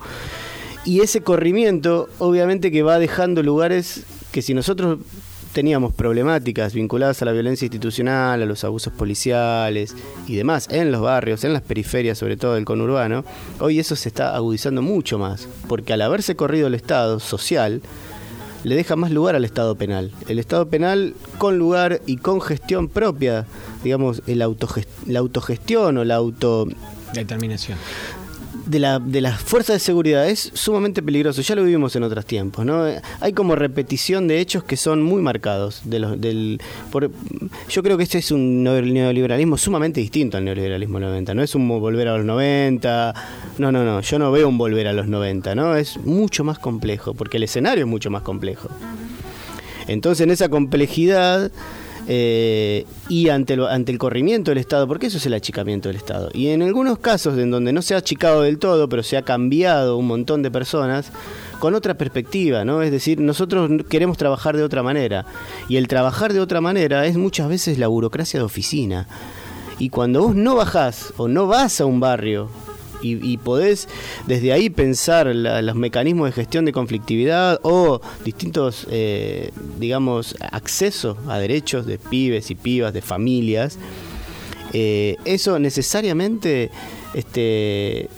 Y 0.85 1.01
ese 1.01 1.23
corrimiento, 1.23 2.09
obviamente, 2.19 2.71
que 2.71 2.83
va 2.83 2.99
dejando 2.99 3.43
lugares 3.43 4.05
que 4.33 4.43
si 4.43 4.55
nosotros 4.55 4.99
teníamos 5.53 5.93
problemáticas 5.93 6.75
vinculadas 6.75 7.21
a 7.23 7.25
la 7.25 7.33
violencia 7.33 7.67
institucional, 7.67 8.43
a 8.43 8.47
los 8.47 8.63
abusos 8.65 8.93
policiales 8.93 9.95
y 10.27 10.37
demás 10.37 10.69
en 10.71 10.93
los 10.93 11.01
barrios, 11.01 11.45
en 11.45 11.53
las 11.53 11.63
periferias, 11.63 12.19
sobre 12.19 12.37
todo 12.37 12.55
del 12.55 12.65
conurbano, 12.65 13.25
hoy 13.59 13.79
eso 13.81 13.97
se 13.97 14.09
está 14.09 14.37
agudizando 14.37 14.83
mucho 14.83 15.19
más, 15.19 15.49
porque 15.69 15.93
al 15.93 16.03
haberse 16.03 16.37
corrido 16.37 16.67
el 16.69 16.75
Estado 16.75 17.19
social, 17.21 17.83
le 18.63 18.75
deja 18.75 18.95
más 18.95 19.11
lugar 19.11 19.37
al 19.37 19.45
Estado 19.47 19.75
penal. 19.75 20.13
El 20.29 20.39
Estado 20.39 20.69
penal 20.69 21.15
con 21.39 21.59
lugar 21.59 22.03
y 22.07 22.19
con 22.19 22.43
gestión 22.43 22.89
propia, 22.89 23.47
digamos, 23.83 24.23
el 24.27 24.43
autogest- 24.43 24.87
la 25.07 25.19
autogestión 25.21 25.97
o 25.97 26.05
la 26.05 26.17
auto 26.17 26.69
Determinación. 27.15 27.77
De 28.71 28.79
la, 28.79 28.99
de 28.99 29.21
las 29.21 29.41
fuerzas 29.41 29.75
de 29.77 29.81
seguridad 29.81 30.29
es 30.29 30.51
sumamente 30.55 31.03
peligroso. 31.03 31.43
Ya 31.43 31.55
lo 31.55 31.65
vivimos 31.65 31.95
en 31.97 32.03
otros 32.05 32.25
tiempos, 32.25 32.65
¿no? 32.65 32.85
Hay 33.21 33.33
como 33.33 33.57
repetición 33.57 34.29
de 34.29 34.41
hechos 34.41 34.65
que 34.65 34.77
son 34.77 35.03
muy 35.03 35.21
marcados. 35.23 35.81
De 35.85 35.99
los, 35.99 36.21
del, 36.21 36.61
por- 36.93 37.11
yo 37.69 37.83
creo 37.83 37.97
que 37.97 38.05
este 38.05 38.19
es 38.19 38.31
un 38.31 38.65
neo- 38.65 38.81
neoliberalismo 38.83 39.57
sumamente 39.59 40.01
distinto 40.01 40.37
al 40.37 40.45
neoliberalismo 40.45 40.99
de 40.99 41.01
los 41.07 41.11
90. 41.11 41.35
No 41.35 41.43
es 41.43 41.55
un 41.55 41.69
volver 41.69 42.09
a 42.09 42.17
los 42.17 42.25
90. 42.25 43.15
No, 43.59 43.73
no, 43.73 43.85
no. 43.85 44.01
Yo 44.01 44.19
no 44.19 44.31
veo 44.33 44.49
un 44.49 44.59
volver 44.59 44.87
a 44.87 44.93
los 44.93 45.07
90, 45.09 45.55
¿no? 45.55 45.75
Es 45.77 45.97
mucho 45.99 46.45
más 46.45 46.59
complejo, 46.59 47.15
porque 47.15 47.37
el 47.39 47.43
escenario 47.43 47.85
es 47.85 47.91
mucho 47.91 48.11
más 48.11 48.23
complejo. 48.23 48.69
Entonces, 49.89 50.23
en 50.25 50.31
esa 50.31 50.49
complejidad 50.49 51.51
eh, 52.13 52.87
y 53.09 53.29
ante, 53.29 53.55
lo- 53.55 53.69
ante 53.69 53.93
el 53.93 53.99
corrimiento 53.99 54.51
del 54.51 54.59
Estado, 54.59 54.89
porque 54.89 55.07
eso 55.07 55.19
es 55.19 55.27
el 55.27 55.35
achicamiento 55.35 55.89
del 55.89 55.95
Estado. 55.97 56.29
Y 56.35 56.49
en 56.49 56.61
algunos 56.63 56.99
casos 56.99 57.39
en 57.39 57.53
donde 57.53 57.73
no 57.73 57.83
se 57.83 57.95
ha 57.95 57.99
achicado 57.99 58.43
del 58.43 58.59
todo, 58.59 58.89
pero 58.89 59.05
se 59.05 59.17
ha 59.17 59.23
cambiado 59.23 59.97
un 59.97 60.09
montón 60.09 60.43
de 60.43 60.51
personas 60.51 61.13
con 61.61 61.75
otra 61.77 61.95
perspectiva, 61.95 62.65
¿no? 62.65 62.83
Es 62.83 62.91
decir, 62.91 63.21
nosotros 63.21 63.71
queremos 63.89 64.19
trabajar 64.19 64.57
de 64.57 64.65
otra 64.65 64.83
manera. 64.83 65.25
Y 65.69 65.77
el 65.77 65.87
trabajar 65.87 66.33
de 66.33 66.41
otra 66.41 66.61
manera 66.61 67.07
es 67.07 67.17
muchas 67.17 67.49
veces 67.49 67.79
la 67.79 67.87
burocracia 67.87 68.41
de 68.41 68.45
oficina. 68.45 69.07
Y 69.79 69.89
cuando 69.91 70.23
vos 70.23 70.35
no 70.35 70.57
bajás 70.57 71.15
o 71.17 71.29
no 71.29 71.47
vas 71.47 71.81
a 71.81 71.87
un 71.87 72.01
barrio 72.01 72.49
y, 73.03 73.37
podés 73.39 73.89
desde 74.27 74.53
ahí 74.53 74.71
pensar 74.71 75.27
los 75.35 75.75
mecanismos 75.75 76.29
de 76.29 76.33
gestión 76.33 76.65
de 76.65 76.73
conflictividad 76.73 77.61
o 77.63 78.01
distintos, 78.25 78.87
eh, 78.91 79.51
digamos, 79.79 80.37
acceso 80.41 81.17
a 81.29 81.39
derechos 81.39 81.87
de 81.87 81.99
pibes 81.99 82.51
y 82.51 82.55
pibas, 82.55 82.93
de 82.93 83.03
familias, 83.03 83.79
eh, 84.73 85.17
eso 85.25 85.59
necesariamente 85.59 86.71
este, 87.15 88.09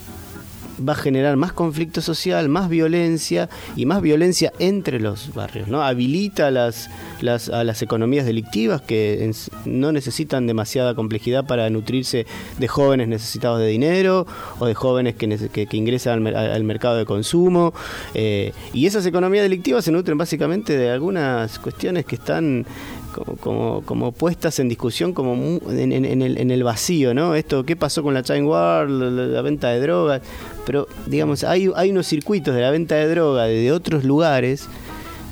va 0.87 0.93
a 0.93 0.97
generar 0.97 1.37
más 1.37 1.53
conflicto 1.53 2.01
social, 2.01 2.49
más 2.49 2.69
violencia 2.69 3.49
y 3.77 3.87
más 3.87 4.03
violencia 4.03 4.53
entre 4.59 5.01
los 5.01 5.35
barrios, 5.35 5.69
¿no? 5.69 5.83
Habilita 5.83 6.49
a 6.49 6.51
las 6.51 7.83
economías 7.83 8.27
delictivas 8.27 8.81
que 8.83 9.31
no 9.65 9.93
necesitan 9.93 10.47
demasiada 10.47 10.95
complejidad 10.95 11.47
para 11.47 11.69
nutrirse 11.71 12.27
de 12.59 12.69
jóvenes 12.69 13.09
necesitados 13.09 13.61
de 13.61 13.69
dinero 13.69 14.27
o 14.59 14.67
de 14.67 14.75
jóvenes 14.75 15.15
que, 15.15 15.69
ingresan 15.73 16.27
al 16.27 16.65
mercado 16.65 16.97
de 16.97 17.05
consumo. 17.07 17.73
eh, 18.15 18.53
y 18.73 18.87
esas 18.87 19.07
economías 19.07 19.43
delictivas 19.43 19.85
se 19.85 19.93
nutren 19.93 20.19
básicamente 20.19 20.77
de 20.77 20.91
algunas 20.91 21.59
cuestiones 21.59 22.05
que 22.05 22.17
están 22.17 22.67
como, 23.13 23.37
como, 23.37 23.83
como 23.83 24.13
puestas 24.13 24.59
en 24.59 24.69
discusión 24.69 25.13
como 25.13 25.35
en, 25.71 25.93
en- 25.93 26.05
en 26.05 26.23
el, 26.23 26.39
en 26.39 26.51
el 26.51 26.65
vacío, 26.65 27.15
¿no? 27.15 27.35
Esto, 27.35 27.65
¿qué 27.65 27.77
pasó 27.77 28.03
con 28.03 28.15
la 28.15 28.23
Chain 28.23 28.45
War, 28.47 28.89
la, 28.91 29.43
venta 29.43 29.69
de 29.71 29.81
drogas? 29.81 30.23
Pero, 30.67 30.89
digamos, 31.07 31.45
hay, 31.45 31.71
hay 31.77 31.91
unos 31.91 32.07
circuitos 32.07 32.55
de 32.55 32.61
la 32.61 32.71
venta 32.71 32.95
de 32.97 33.09
droga 33.09 33.45
de 33.45 33.73
otros 33.73 34.05
lugares 34.05 34.69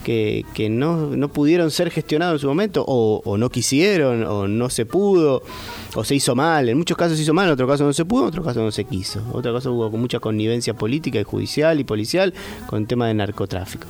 que, 0.05 0.47
que 0.55 0.71
no, 0.71 1.09
no 1.09 1.29
pudieron 1.29 1.71
ser 1.71 1.91
gestionados 1.91 2.35
en 2.35 2.39
su 2.41 2.49
momento, 2.49 2.85
o, 2.87 3.21
o 3.25 3.37
no 3.37 3.51
quisieron, 3.51 4.25
o 4.25 4.49
no 4.49 4.71
se 4.71 4.87
pudo, 4.87 5.43
o 5.95 6.05
se 6.05 6.15
hizo 6.15 6.35
mal. 6.35 6.69
En 6.71 6.79
muchos 6.79 6.97
casos 6.97 7.17
se 7.19 7.23
hizo 7.23 7.35
mal, 7.35 7.47
en 7.47 7.53
otros 7.53 7.69
casos 7.69 7.87
no 7.87 7.93
se 7.93 8.05
pudo, 8.07 8.23
en 8.23 8.29
otros 8.29 8.45
casos 8.47 8.63
no 8.63 8.73
se 8.73 8.85
quiso. 8.85 9.19
En 9.21 9.37
otros 9.37 9.55
casos 9.55 9.73
hubo 9.75 9.91
mucha 9.91 10.19
connivencia 10.19 10.73
política 10.75 11.21
y 11.21 11.25
judicial 11.25 11.79
y 11.81 11.85
policial 11.85 12.33
con 12.67 12.81
el 12.81 12.87
tema 12.89 13.09
de 13.09 13.15
narcotráfico. 13.15 13.87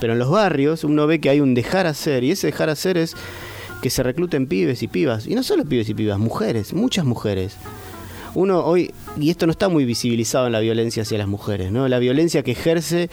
Pero 0.00 0.12
en 0.12 0.18
los 0.18 0.30
barrios 0.30 0.84
uno 0.84 1.06
ve 1.06 1.20
que 1.20 1.30
hay 1.30 1.40
un 1.40 1.54
dejar 1.54 1.86
hacer, 1.86 2.24
y 2.24 2.30
ese 2.30 2.48
dejar 2.48 2.70
hacer 2.70 2.96
es 2.96 3.14
que 3.82 3.90
se 3.90 4.02
recluten 4.02 4.46
pibes 4.46 4.82
y 4.82 4.88
pibas, 4.88 5.26
y 5.26 5.34
no 5.34 5.42
solo 5.42 5.64
pibes 5.64 5.88
y 5.88 5.94
pibas, 5.94 6.18
mujeres, 6.18 6.72
muchas 6.72 7.04
mujeres. 7.04 7.56
Uno 8.34 8.64
hoy, 8.64 8.92
y 9.18 9.30
esto 9.30 9.46
no 9.46 9.52
está 9.52 9.68
muy 9.68 9.84
visibilizado 9.84 10.46
en 10.46 10.52
la 10.52 10.60
violencia 10.60 11.02
hacia 11.02 11.18
las 11.18 11.28
mujeres, 11.28 11.72
¿no? 11.72 11.88
La 11.88 11.98
violencia 11.98 12.42
que 12.42 12.52
ejerce 12.52 13.08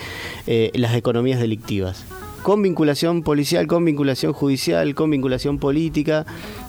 eh, 0.46 0.72
las 0.74 0.96
economías 0.96 1.40
delictivas. 1.40 2.04
Con 2.44 2.62
vinculación 2.62 3.24
policial, 3.24 3.66
con 3.66 3.86
vinculación 3.86 4.34
judicial, 4.34 4.94
con 4.94 5.10
vinculación 5.10 5.58
política, 5.58 6.26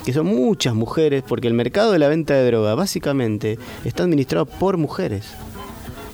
que 0.06 0.12
son 0.14 0.26
muchas 0.26 0.74
mujeres, 0.74 1.22
porque 1.26 1.48
el 1.48 1.54
mercado 1.54 1.92
de 1.92 1.98
la 1.98 2.08
venta 2.08 2.34
de 2.34 2.46
droga 2.46 2.74
básicamente 2.74 3.58
está 3.84 4.04
administrado 4.04 4.46
por 4.46 4.78
mujeres. 4.78 5.34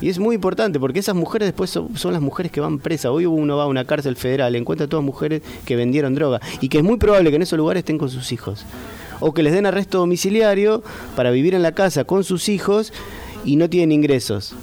Y 0.02 0.08
es 0.10 0.18
muy 0.18 0.34
importante 0.34 0.78
porque 0.80 0.98
esas 0.98 1.14
mujeres 1.14 1.46
después 1.46 1.70
son, 1.70 1.96
son 1.96 2.12
las 2.12 2.20
mujeres 2.20 2.52
que 2.52 2.60
van 2.60 2.78
presas. 2.80 3.12
Hoy 3.12 3.24
uno 3.24 3.56
va 3.56 3.62
a 3.62 3.66
una 3.66 3.84
cárcel 3.84 4.16
federal, 4.16 4.54
encuentra 4.56 4.88
todas 4.88 5.04
mujeres 5.04 5.42
que 5.64 5.76
vendieron 5.76 6.14
droga 6.14 6.40
y 6.60 6.68
que 6.68 6.78
es 6.78 6.84
muy 6.84 6.98
probable 6.98 7.30
que 7.30 7.36
en 7.36 7.42
esos 7.42 7.56
lugares 7.56 7.82
estén 7.82 7.98
con 7.98 8.10
sus 8.10 8.32
hijos. 8.32 8.66
O 9.20 9.32
que 9.32 9.42
les 9.44 9.52
den 9.52 9.64
arresto 9.64 9.98
domiciliario 9.98 10.82
para 11.14 11.30
vivir 11.30 11.54
en 11.54 11.62
la 11.62 11.72
casa 11.72 12.02
con 12.04 12.24
sus 12.24 12.48
hijos 12.48 12.92
y 13.44 13.54
no 13.56 13.70
tienen 13.70 13.92
ingresos. 13.92 14.54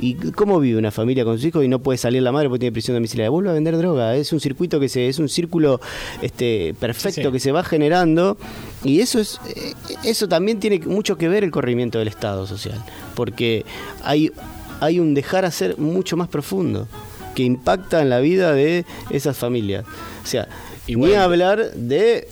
¿Y 0.00 0.14
cómo 0.14 0.60
vive 0.60 0.78
una 0.78 0.92
familia 0.92 1.24
con 1.24 1.36
sus 1.38 1.46
hijos 1.46 1.64
y 1.64 1.68
no 1.68 1.80
puede 1.80 1.98
salir 1.98 2.22
la 2.22 2.30
madre 2.30 2.48
porque 2.48 2.60
tiene 2.60 2.72
prisión 2.72 2.96
domiciliaria? 2.96 3.30
Vuelve 3.30 3.50
a 3.50 3.52
vender 3.52 3.76
droga. 3.76 4.14
Es 4.14 4.32
un 4.32 4.38
circuito 4.40 4.78
que 4.78 4.88
se, 4.88 5.08
es 5.08 5.18
un 5.18 5.28
círculo 5.28 5.80
este, 6.22 6.74
perfecto 6.78 7.22
Sí. 7.22 7.32
que 7.32 7.40
se 7.40 7.50
va 7.50 7.64
generando 7.64 8.36
y 8.84 9.00
eso 9.00 9.18
es 9.18 9.40
eh, 9.56 9.74
eso 10.04 10.28
también 10.28 10.60
tiene 10.60 10.78
mucho 10.80 11.16
que 11.18 11.28
ver 11.28 11.42
el 11.42 11.50
corrimiento 11.50 11.98
del 11.98 12.06
Estado 12.08 12.46
social, 12.46 12.80
porque 13.16 13.64
hay 14.04 14.30
hay 14.80 15.00
un 15.00 15.14
dejar 15.14 15.44
hacer 15.44 15.78
mucho 15.78 16.16
más 16.16 16.28
profundo 16.28 16.86
que 17.34 17.42
impacta 17.44 18.02
en 18.02 18.10
la 18.10 18.20
vida 18.20 18.52
de 18.52 18.84
esas 19.10 19.36
familias. 19.36 19.84
O 20.22 20.26
sea, 20.26 20.48
ni 20.86 21.14
hablar 21.14 21.72
de 21.74 22.28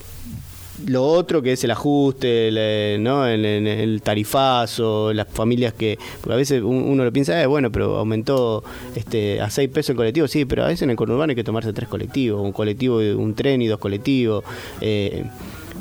lo 0.87 1.05
otro 1.07 1.41
que 1.43 1.53
es 1.53 1.65
el 1.65 1.71
ajuste, 1.71 2.49
el, 2.49 3.03
¿no? 3.03 3.27
el, 3.27 3.45
el- 3.47 3.67
el 3.67 4.03
tarifazo, 4.03 5.13
las 5.15 5.27
familias 5.29 5.73
que. 5.73 5.99
Porque 6.21 6.35
a 6.35 6.37
veces 6.37 6.63
un- 6.63 6.83
uno 6.83 7.03
lo 7.05 7.13
piensa, 7.13 7.41
eh, 7.41 7.47
bueno, 7.47 7.73
pero 7.73 7.97
aumentó 7.97 8.63
este, 8.95 9.41
a 9.41 9.49
6 9.49 9.71
pesos 9.71 9.91
el 9.91 9.97
colectivo. 9.97 10.29
Sí, 10.29 10.45
pero 10.45 10.65
a 10.65 10.67
veces 10.69 10.83
en 10.83 10.91
el 10.91 10.97
conurbano 10.97 11.31
hay 11.31 11.37
que 11.37 11.45
tomarse 11.45 11.73
tres 11.73 11.89
colectivos, 11.89 12.43
un 12.43 12.53
colectivo, 12.53 12.97
un 12.99 13.35
tren 13.35 13.63
y 13.63 13.69
dos 13.69 13.79
colectivos. 13.79 14.45
eh, 14.81 15.25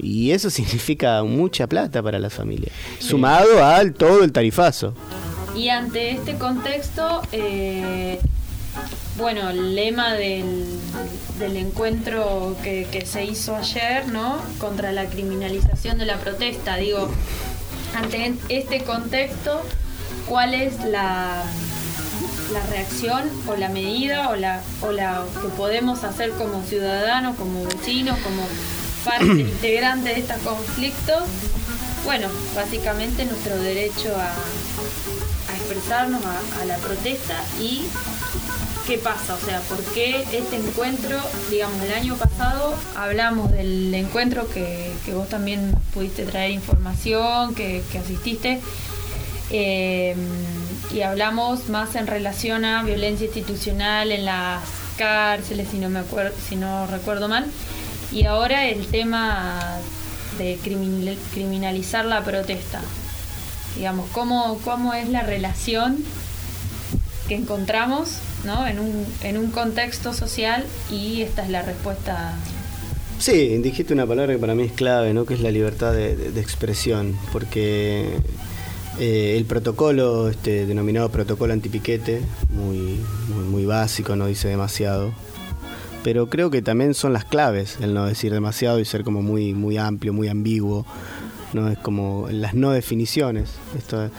y 0.01 0.31
eso 0.31 0.49
significa 0.49 1.23
mucha 1.23 1.67
plata 1.67 2.01
para 2.03 2.19
las 2.19 2.33
familias. 2.33 2.71
Sumado 2.99 3.63
al 3.65 3.93
todo 3.93 4.23
el 4.23 4.31
tarifazo. 4.31 4.93
Y 5.56 5.69
ante 5.69 6.11
este 6.11 6.36
contexto, 6.36 7.22
eh, 7.32 8.19
bueno, 9.18 9.49
el 9.49 9.76
lema 9.76 10.14
del, 10.14 10.65
del 11.40 11.57
encuentro 11.57 12.56
que, 12.61 12.88
que 12.91 13.06
se 13.06 13.23
hizo 13.23 13.56
ayer, 13.56 14.07
¿no? 14.10 14.38
Contra 14.60 14.91
la 14.91 15.06
criminalización 15.06 15.98
de 15.98 16.06
la 16.06 16.18
protesta, 16.18 16.76
digo, 16.76 17.10
ante 17.95 18.34
este 18.49 18.84
contexto, 18.84 19.61
¿cuál 20.27 20.53
es 20.53 20.77
la, 20.84 21.44
la 22.52 22.65
reacción 22.69 23.23
o 23.48 23.56
la 23.56 23.69
medida 23.69 24.30
o 24.30 24.36
la, 24.36 24.61
o 24.82 24.91
la 24.91 25.23
que 25.41 25.48
podemos 25.49 26.03
hacer 26.03 26.32
como 26.32 26.61
ciudadanos, 26.64 27.38
como 27.38 27.64
vecinos, 27.64 28.19
como 28.19 28.45
parte 29.06 29.26
integrante 29.41 30.10
de 30.10 30.19
estos 30.19 30.38
conflictos 30.40 31.23
bueno, 32.06 32.27
básicamente 32.56 33.26
nuestro 33.26 33.57
derecho 33.57 34.15
a, 34.15 34.27
a 34.27 35.34
expresarnos, 35.65 36.21
a, 36.25 36.65
la 36.65 36.77
protesta 36.77 37.35
y 37.59 37.83
qué 38.87 38.97
pasa, 38.99 39.33
o 39.33 39.39
sea, 39.39 39.59
por 39.61 39.79
qué 39.93 40.21
este 40.31 40.57
encuentro, 40.57 41.17
digamos, 41.49 41.81
el 41.83 41.93
año 41.93 42.15
pasado 42.15 42.75
hablamos 42.95 43.51
del 43.51 43.93
encuentro 43.95 44.47
que, 44.47 44.93
vos 45.13 45.27
también 45.27 45.75
pudiste 45.93 46.23
traer 46.23 46.51
información, 46.51 47.55
que, 47.55 47.81
asististe, 47.99 48.61
eh, 49.49 50.15
y 50.93 51.01
hablamos 51.01 51.67
más 51.69 51.95
en 51.95 52.05
relación 52.05 52.63
a 52.63 52.83
violencia 52.83 53.25
institucional 53.25 54.11
en 54.11 54.25
las 54.25 54.61
cárceles, 54.97 55.67
si 55.71 55.77
no, 55.77 55.89
me 55.89 55.99
acuerdo, 55.99 56.35
si 56.47 56.55
no 56.55 56.85
recuerdo 56.87 57.27
mal, 57.27 57.45
y 58.11 58.25
ahora 58.25 58.67
el 58.67 58.85
tema 58.87 59.79
de 60.37 60.59
criminal- 60.63 61.17
criminalizar 61.33 62.05
la 62.05 62.23
protesta. 62.23 62.81
Digamos, 63.76 64.07
¿cómo, 64.11 64.57
cómo 64.64 64.93
es 64.93 65.10
la 65.10 65.22
relación 65.22 65.97
que 67.27 67.35
encontramos 67.35 68.18
¿no? 68.45 68.68
en, 68.68 68.80
un, 68.80 69.06
en 69.23 69.38
un 69.38 69.52
contexto 69.52 70.14
social 70.14 70.64
y 70.91 71.22
esta 71.22 71.43
es 71.43 71.49
la 71.49 71.61
respuesta. 71.61 72.34
Sí, 73.18 73.57
dijiste 73.57 73.93
una 73.93 74.06
palabra 74.06 74.34
que 74.34 74.39
para 74.39 74.56
mí 74.56 74.64
es 74.64 74.72
clave, 74.73 75.14
¿no? 75.14 75.26
que 75.26 75.34
es 75.34 75.39
la 75.41 75.49
libertad 75.52 75.93
de, 75.93 76.15
de- 76.15 76.39
expresión, 76.41 77.18
porque 77.31 78.10
eh, 78.99 79.35
el 79.38 79.45
protocolo, 79.45 80.30
este, 80.30 80.65
denominado 80.65 81.10
protocolo 81.10 81.53
antipiquete, 81.53 82.22
muy, 82.49 82.99
muy, 83.34 83.45
muy 83.45 83.65
básico, 83.65 84.15
no 84.15 84.27
dice 84.27 84.49
demasiado, 84.49 85.14
pero 86.03 86.30
creo 86.30 86.52
que 86.52 86.61
también 86.61 86.93
son 86.93 87.14
las 87.14 87.26
claves 87.26 87.77
el 87.81 87.93
no 87.93 88.06
decir 88.06 88.31
demasiado 88.31 88.80
y 88.80 88.85
ser 88.85 89.03
como 89.03 89.22
muy, 89.22 89.53
muy 89.53 89.77
amplio, 89.77 90.14
muy 90.14 90.27
ambiguo. 90.27 90.85
No 91.56 91.69
es 91.69 91.77
como 91.77 92.27
las 92.32 92.53
no 92.53 92.72
definiciones. 92.72 93.52
Esto- 93.77 94.10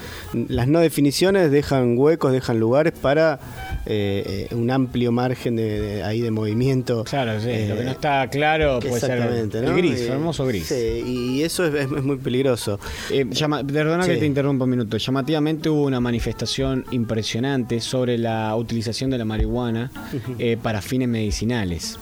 las 0.49 0.67
no 0.69 0.81
definiciones 0.81 1.51
dejan 1.51 1.99
huecos, 1.99 2.33
dejan 2.33 2.59
lugares 2.59 2.95
para 2.95 3.39
eh, 3.85 4.47
eh, 4.51 4.55
un 4.55 4.71
amplio 4.71 5.13
margen 5.13 5.55
de, 5.57 5.81
de- 5.81 6.03
ahí 6.03 6.21
de 6.23 6.31
movimiento. 6.31 7.05
Claro, 7.05 7.39
sí, 7.41 7.49
Eh, 7.51 7.67
lo 7.69 7.77
que 7.77 7.85
no 7.85 7.91
está 7.91 8.29
claro 8.31 8.81
puede 8.81 9.01
ser 9.01 9.19
el 9.19 9.65
¿no? 9.67 9.77
gris, 9.77 10.01
Eh, 10.01 10.09
hermoso 10.09 10.47
gris. 10.47 10.67
Sí, 10.67 11.03
y 11.07 11.43
eso 11.43 11.67
es, 11.67 11.75
es- 11.75 11.89
muy 12.03 12.17
peligroso. 12.17 12.81
Eh, 13.11 13.27
llama- 13.31 13.63
perdona 13.65 14.07
que 14.07 14.17
te 14.17 14.27
interrumpa 14.27 14.65
un 14.65 14.71
minuto. 14.71 14.97
Llamativamente 14.97 15.69
hubo 15.69 15.83
una 15.85 16.01
manifestación 16.01 16.85
impresionante 16.91 17.81
sobre 17.81 18.17
la 18.19 18.57
utilización 18.57 19.11
de 19.11 19.19
la 19.19 19.25
marihuana 19.27 19.91
eh, 20.39 20.57
para 20.63 20.81
fines 20.81 21.09
medicinales. 21.09 21.99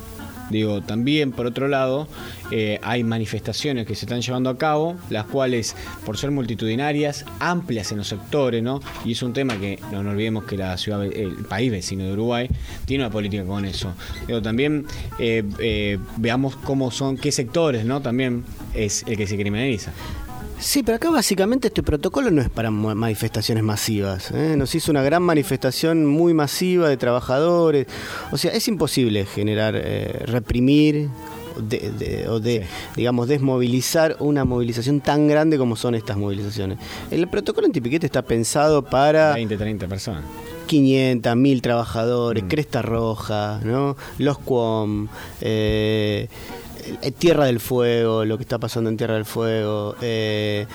Digo, 0.50 0.82
también 0.82 1.32
por 1.32 1.46
otro 1.46 1.68
lado, 1.68 2.08
eh, 2.50 2.78
hay 2.82 3.04
manifestaciones 3.04 3.86
que 3.86 3.94
se 3.94 4.04
están 4.04 4.20
llevando 4.20 4.50
a 4.50 4.58
cabo, 4.58 4.96
las 5.10 5.24
cuales, 5.26 5.74
por 6.04 6.18
ser 6.18 6.30
multitudinarias, 6.30 7.24
amplias 7.40 7.92
en 7.92 7.98
los 7.98 8.08
sectores, 8.08 8.62
¿no? 8.62 8.80
Y 9.04 9.12
es 9.12 9.22
un 9.22 9.32
tema 9.32 9.58
que 9.58 9.78
no 9.90 10.02
nos 10.02 10.12
olvidemos 10.12 10.44
que 10.44 10.56
la 10.56 10.76
ciudad, 10.76 11.04
el 11.04 11.44
país 11.48 11.70
vecino 11.70 12.04
de 12.04 12.12
Uruguay 12.12 12.48
tiene 12.84 13.04
una 13.04 13.12
política 13.12 13.44
con 13.44 13.64
eso. 13.64 13.92
Digo, 14.26 14.42
también 14.42 14.86
eh, 15.18 15.42
eh, 15.58 15.98
veamos 16.16 16.56
cómo 16.56 16.90
son, 16.90 17.16
qué 17.16 17.32
sectores, 17.32 17.84
¿no? 17.84 18.02
También 18.02 18.44
es 18.74 19.04
el 19.06 19.16
que 19.16 19.26
se 19.26 19.36
criminaliza. 19.36 19.92
Sí, 20.64 20.82
pero 20.82 20.96
acá 20.96 21.10
básicamente 21.10 21.68
este 21.68 21.82
protocolo 21.82 22.30
no 22.30 22.40
es 22.40 22.48
para 22.48 22.70
manifestaciones 22.70 23.62
masivas. 23.62 24.30
¿eh? 24.30 24.54
Nos 24.56 24.74
hizo 24.74 24.90
una 24.90 25.02
gran 25.02 25.22
manifestación 25.22 26.06
muy 26.06 26.32
masiva 26.32 26.88
de 26.88 26.96
trabajadores. 26.96 27.86
O 28.32 28.38
sea, 28.38 28.50
es 28.52 28.66
imposible 28.66 29.26
generar, 29.26 29.74
eh, 29.76 30.22
reprimir 30.24 31.08
de- 31.60 31.90
de- 31.92 32.28
o 32.28 32.40
de, 32.40 32.64
digamos, 32.96 33.28
desmovilizar 33.28 34.16
una 34.20 34.46
movilización 34.46 35.02
tan 35.02 35.28
grande 35.28 35.58
como 35.58 35.76
son 35.76 35.94
estas 35.94 36.16
movilizaciones. 36.16 36.78
El 37.10 37.28
protocolo 37.28 37.66
antipiquete 37.66 38.06
está 38.06 38.22
pensado 38.22 38.82
para 38.82 39.34
20, 39.34 39.58
30 39.58 39.86
personas. 39.86 40.22
500, 40.66 41.36
1000 41.36 41.60
trabajadores, 41.60 42.42
Cresta 42.48 42.80
Roja, 42.80 43.60
¿no? 43.62 43.96
Los 44.16 44.38
Cuom, 44.38 45.08
eh, 45.42 46.26
Tierra 47.18 47.46
del 47.46 47.60
Fuego, 47.60 48.24
lo 48.24 48.36
que 48.36 48.42
está 48.42 48.58
pasando 48.58 48.90
en 48.90 48.96
Tierra 48.96 49.14
del 49.14 49.24
Fuego, 49.24 49.96
eh, 50.02 50.66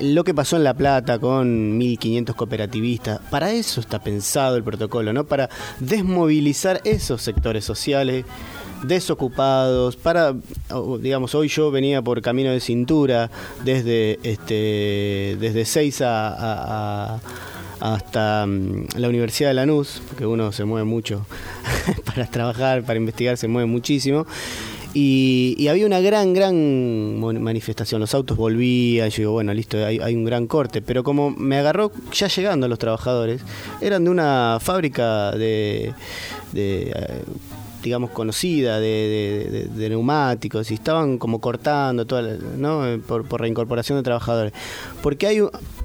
lo 0.00 0.24
que 0.24 0.34
pasó 0.34 0.56
en 0.56 0.64
La 0.64 0.74
Plata 0.74 1.18
con 1.18 1.76
1500 1.78 2.34
cooperativistas. 2.34 3.20
Para 3.30 3.52
eso 3.52 3.80
está 3.80 4.02
pensado 4.02 4.56
el 4.56 4.64
protocolo, 4.64 5.12
¿no? 5.12 5.24
Para 5.24 5.48
desmovilizar 5.80 6.80
esos 6.84 7.22
sectores 7.22 7.64
sociales 7.64 8.24
desocupados 8.82 9.96
para 9.96 10.34
digamos 11.00 11.34
hoy 11.34 11.48
yo 11.48 11.70
venía 11.70 12.02
por 12.02 12.20
camino 12.20 12.50
de 12.50 12.60
cintura 12.60 13.30
desde 13.64 14.18
este 14.22 15.36
desde 15.40 15.64
a- 16.06 17.20
hasta 17.80 18.46
mm, 18.46 18.86
la 18.96 19.08
Universidad 19.08 19.50
de 19.50 19.54
Lanús, 19.54 20.00
porque 20.08 20.26
uno 20.26 20.52
se 20.52 20.64
mueve 20.64 20.84
mucho 20.84 21.26
para 22.04 22.26
trabajar, 22.26 22.82
para 22.82 22.98
investigar, 22.98 23.36
se 23.36 23.48
mueve 23.48 23.66
muchísimo. 23.66 24.26
Y, 24.98 25.68
había 25.68 25.84
una 25.84 26.00
gran, 26.00 26.32
gran 26.32 27.20
manifestación. 27.20 28.00
Los 28.00 28.14
autos 28.14 28.34
volvían. 28.34 29.10
Yo 29.10 29.16
digo, 29.18 29.32
bueno, 29.32 29.52
listo, 29.52 29.76
hay, 29.84 29.98
hay 29.98 30.14
un 30.14 30.24
gran 30.24 30.46
corte. 30.46 30.80
Pero 30.80 31.04
como 31.04 31.30
me 31.30 31.58
agarró 31.58 31.92
ya 32.14 32.28
llegando 32.28 32.66
los 32.66 32.78
trabajadores, 32.78 33.42
eran 33.82 34.04
de 34.04 34.10
una 34.10 34.56
fábrica 34.58 35.32
de. 35.32 35.92
de, 36.52 36.92
eh, 36.94 37.22
digamos 37.86 38.10
conocida 38.10 38.78
de, 38.80 39.48
de- 39.50 39.68
de- 39.68 39.88
neumáticos 39.88 40.70
y 40.70 40.74
estaban 40.74 41.18
como 41.18 41.40
cortando 41.40 42.04
toda 42.06 42.22
la- 42.22 42.36
¿no? 42.56 42.86
Eh, 42.86 42.98
por, 42.98 43.24
por 43.26 43.40
reincorporación 43.40 43.98
de 43.98 44.02
trabajadores 44.02 44.52
porque 45.02 45.26
hay 45.26 45.40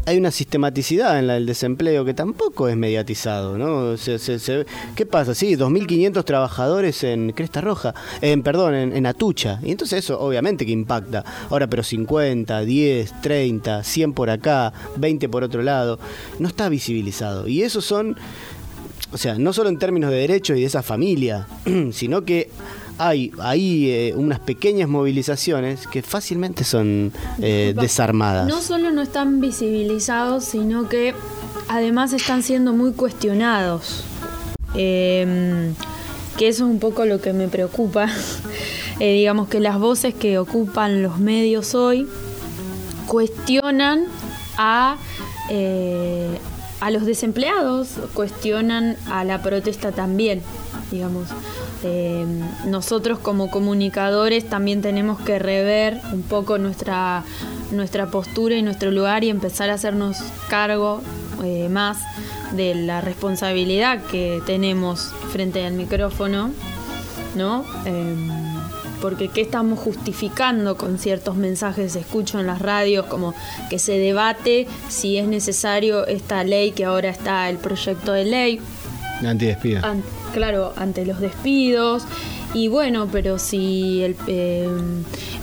hay 0.08 0.18
una 0.18 0.32
sistematicidad 0.32 1.20
en 1.20 1.28
la 1.28 1.36
del 1.36 1.46
desempleo 1.46 2.04
que 2.04 2.16
tampoco 2.16 2.68
es 2.68 2.76
mediatizado, 2.76 3.56
¿no? 3.56 3.98
Se- 3.98 4.18
se- 4.18 4.40
se- 4.40 4.66
¿Qué 4.96 5.06
pasa? 5.06 5.36
Sí, 5.36 5.56
2.500 5.56 6.26
trabajadores 6.26 7.04
en 7.04 7.32
Cresta 7.34 7.62
Roja, 7.62 7.94
en, 8.20 8.42
perdón, 8.42 8.74
en, 8.74 8.96
en 8.96 9.06
Atucha. 9.06 9.60
Y 9.62 9.70
entonces 9.70 10.00
eso 10.04 10.20
obviamente 10.20 10.66
que 10.66 10.72
impacta. 10.72 11.24
Ahora, 11.52 11.68
pero 11.68 11.84
50, 11.84 12.62
10, 12.62 13.22
30, 13.22 13.84
100 13.84 14.14
por 14.14 14.32
acá, 14.32 14.74
20 14.98 15.30
por 15.30 15.44
otro 15.44 15.62
lado, 15.62 16.00
no 16.40 16.48
está 16.48 16.68
visibilizado. 16.68 17.48
Y 17.48 17.62
esos 17.62 17.86
son, 17.86 18.18
o 19.12 19.18
sea, 19.18 19.36
no 19.38 19.54
solo 19.54 19.70
en 19.70 19.78
términos 19.78 20.12
de 20.12 20.18
derechos 20.18 20.58
y 20.58 20.62
de 20.62 20.68
esa 20.68 20.84
familia, 20.84 21.48
sino 21.92 22.24
que 22.24 22.50
hay 22.98 23.32
ahí 23.40 23.90
eh, 23.90 24.14
unas 24.16 24.40
pequeñas 24.40 24.88
movilizaciones 24.88 25.88
que 25.88 26.02
fácilmente 26.02 26.64
son 26.64 27.12
eh, 27.42 27.74
desarmadas. 27.80 28.48
No 28.48 28.62
solo 28.62 28.92
no 28.92 29.02
están 29.02 29.42
visibilizados, 29.42 30.46
sino 30.46 30.88
que 30.88 31.14
además 31.68 32.14
están 32.14 32.44
siendo 32.44 32.74
muy 32.74 32.94
cuestionados. 32.94 34.04
Eh, 34.76 35.74
que 36.38 36.48
eso 36.48 36.66
es 36.66 36.72
un 36.72 36.80
poco 36.80 37.06
lo 37.06 37.22
que 37.22 37.34
me 37.34 37.48
preocupa. 37.48 38.08
Eh, 39.00 39.14
digamos 39.14 39.48
que 39.48 39.60
las 39.60 39.80
voces 39.80 40.14
que 40.14 40.38
ocupan 40.38 41.02
los 41.02 41.18
medios 41.18 41.74
hoy 41.74 42.08
cuestionan 43.08 44.04
a, 44.60 44.98
a 46.82 46.90
los 46.90 47.06
desempleados, 47.06 47.90
cuestionan 48.14 48.98
a 49.10 49.24
la 49.24 49.42
protesta 49.42 49.92
también, 49.92 50.42
digamos. 50.92 51.28
Eh, 51.84 52.26
nosotros 52.66 53.20
como 53.20 53.50
comunicadores 53.50 54.50
también 54.50 54.82
tenemos 54.82 55.20
que 55.22 55.40
rever 55.40 56.02
un 56.12 56.24
poco 56.24 56.58
nuestra, 56.58 57.24
nuestra 57.72 58.08
postura 58.08 58.56
y 58.56 58.64
nuestro 58.64 58.92
lugar 58.92 59.24
y 59.24 59.30
empezar 59.30 59.70
a 59.70 59.76
hacernos 59.76 60.18
cargo 60.50 61.02
eh, 61.44 61.70
más 61.70 62.00
de 62.54 62.74
la 62.74 63.00
responsabilidad 63.00 64.02
que 64.06 64.42
tenemos 64.46 65.14
frente 65.32 65.66
al 65.66 65.74
micrófono, 65.74 66.52
¿no? 67.36 67.64
Em, 67.86 68.51
porque 69.02 69.28
qué 69.28 69.42
estamos 69.42 69.80
justificando 69.80 70.78
con 70.78 70.98
ciertos 71.00 71.36
mensajes 71.36 71.96
escucho 71.96 72.40
en 72.40 72.48
las 72.48 72.62
radios 72.62 73.08
como 73.08 73.34
que 73.70 73.80
se 73.80 73.98
debate 73.98 74.68
si 74.90 75.18
es 75.18 75.28
necesario 75.28 76.06
esta 76.08 76.44
ley 76.44 76.72
que 76.72 76.86
ahora 76.86 77.10
está 77.10 77.50
el 77.50 77.58
proyecto 77.58 78.14
de 78.14 78.26
ley 78.26 78.60
Antidespido. 79.26 79.86
An- 79.86 80.04
claro, 80.34 80.74
ante 80.78 81.06
los 81.06 81.20
despidos. 81.20 82.04
Y 82.56 82.70
bueno, 82.70 83.08
pero 83.12 83.38
si 83.38 84.02
el, 84.02 84.16
eh, 84.28 84.68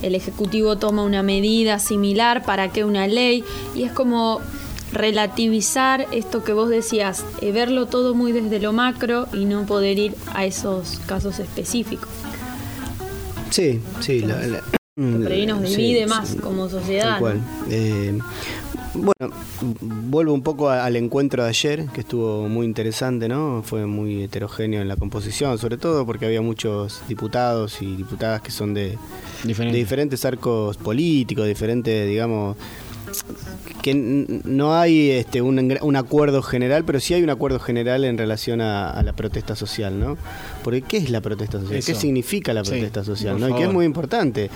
el 0.01 0.15
Ejecutivo 0.15 0.77
toma 0.77 1.03
una 1.03 1.23
medida 1.23 1.79
similar, 1.79 2.43
¿para 2.43 2.73
qué 2.73 2.83
una 2.83 3.07
ley? 3.07 3.41
Y 3.75 3.83
es 3.83 3.91
como 3.93 4.41
relativizar 4.91 6.07
esto 6.11 6.43
que 6.43 6.53
vos 6.53 6.69
decías, 6.69 7.23
eh, 7.41 7.51
verlo 7.51 7.85
todo 7.87 8.13
muy 8.15 8.31
desde 8.31 8.59
lo 8.59 8.73
macro 8.73 9.27
y 9.33 9.45
no 9.45 9.65
poder 9.65 9.97
ir 9.97 10.15
a 10.33 10.45
esos 10.45 10.99
casos 11.05 11.39
específicos. 11.39 12.09
Sí, 13.49 13.79
sí. 13.99 14.21
La, 14.21 14.45
la- 14.47 14.63
Por 14.95 15.31
ahí 15.31 15.45
nos 15.45 15.61
divide 15.61 16.03
sí, 16.03 16.09
más 16.09 16.35
como 16.35 16.69
sociedad. 16.69 17.19
Cual. 17.19 17.39
Eh, 17.69 18.17
bueno, 18.93 19.33
vuelvo 19.81 20.33
un 20.33 20.41
poco 20.41 20.69
al 20.69 20.95
encuentro 20.95 21.43
de 21.43 21.49
ayer, 21.49 21.85
que 21.93 22.01
estuvo 22.01 22.49
muy 22.49 22.65
interesante, 22.65 23.27
¿no? 23.29 23.61
Fue 23.63 23.85
muy 23.85 24.23
heterogéneo 24.23 24.81
en 24.81 24.87
la 24.87 24.95
composición, 24.97 25.57
sobre 25.57 25.77
todo 25.77 26.05
porque 26.05 26.25
había 26.25 26.41
muchos 26.41 27.01
diputados 27.07 27.81
y 27.81 27.95
diputadas 27.95 28.41
que 28.41 28.51
son 28.51 28.73
de, 28.73 28.97
de 29.43 29.71
diferentes 29.71 30.25
arcos 30.25 30.75
políticos, 30.77 31.45
diferentes, 31.47 32.07
digamos, 32.07 32.57
que 33.81 33.93
no 33.93 34.75
hay 34.75 35.11
este, 35.11 35.41
un, 35.41 35.95
acuerdo 35.95 36.41
general, 36.41 36.83
pero 36.85 36.99
sí 36.99 37.13
hay 37.13 37.23
un 37.23 37.29
acuerdo 37.29 37.59
general 37.59 38.03
en 38.03 38.17
relación 38.17 38.61
a, 38.61 38.89
a 38.91 39.03
la 39.03 39.13
protesta 39.13 39.55
social, 39.55 39.99
¿no? 39.99 40.17
Porque 40.63 40.81
¿qué 40.81 40.97
es 40.97 41.09
la 41.09 41.21
protesta 41.21 41.59
social? 41.59 41.83
¿Qué 41.83 41.95
significa 41.95 42.53
la 42.53 42.63
Sí, 42.63 42.71
protesta 42.71 43.03
social? 43.03 43.39
¿no? 43.39 43.49
Y 43.49 43.53
que 43.53 43.63
es 43.63 43.71
muy 43.71 43.85
importante, 43.85 44.49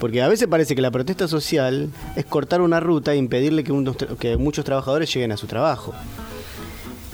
porque 0.00 0.22
a 0.22 0.28
veces 0.28 0.48
parece 0.48 0.74
que 0.74 0.82
la 0.82 0.90
protesta 0.90 1.28
social 1.28 1.90
es 2.16 2.24
cortar 2.24 2.60
una 2.62 2.80
ruta 2.80 3.12
e 3.12 3.16
impedirle 3.16 3.64
que, 3.64 3.72
unos 3.72 3.96
que 4.18 4.36
muchos 4.36 4.64
trabajadores 4.64 5.12
lleguen 5.12 5.32
a 5.32 5.36
su 5.36 5.46
trabajo. 5.46 5.94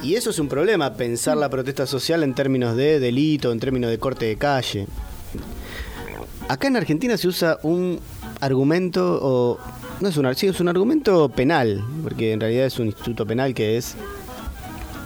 Y 0.02 0.14
eso 0.14 0.30
es 0.30 0.38
un 0.38 0.48
problema, 0.48 0.94
pensar 0.94 1.36
la 1.36 1.48
protesta 1.48 1.86
social 1.86 2.22
en 2.22 2.34
términos 2.34 2.76
de 2.76 3.00
delito, 3.00 3.50
en 3.50 3.58
términos 3.58 3.90
de 3.90 3.98
corte 3.98 4.26
de 4.26 4.36
calle. 4.36 4.86
Acá 6.48 6.68
en 6.68 6.76
Argentina 6.76 7.16
se 7.16 7.26
usa 7.26 7.58
un 7.62 7.98
argumento, 8.40 9.18
o 9.20 9.58
no 10.00 10.08
es 10.08 10.16
un, 10.16 10.34
sí, 10.34 10.46
es 10.46 10.60
un 10.60 10.68
argumento 10.68 11.28
penal, 11.28 11.84
porque 12.02 12.32
en 12.32 12.40
realidad 12.40 12.66
es 12.66 12.78
un 12.78 12.86
instituto 12.86 13.26
penal 13.26 13.54
que 13.54 13.76
es 13.76 13.94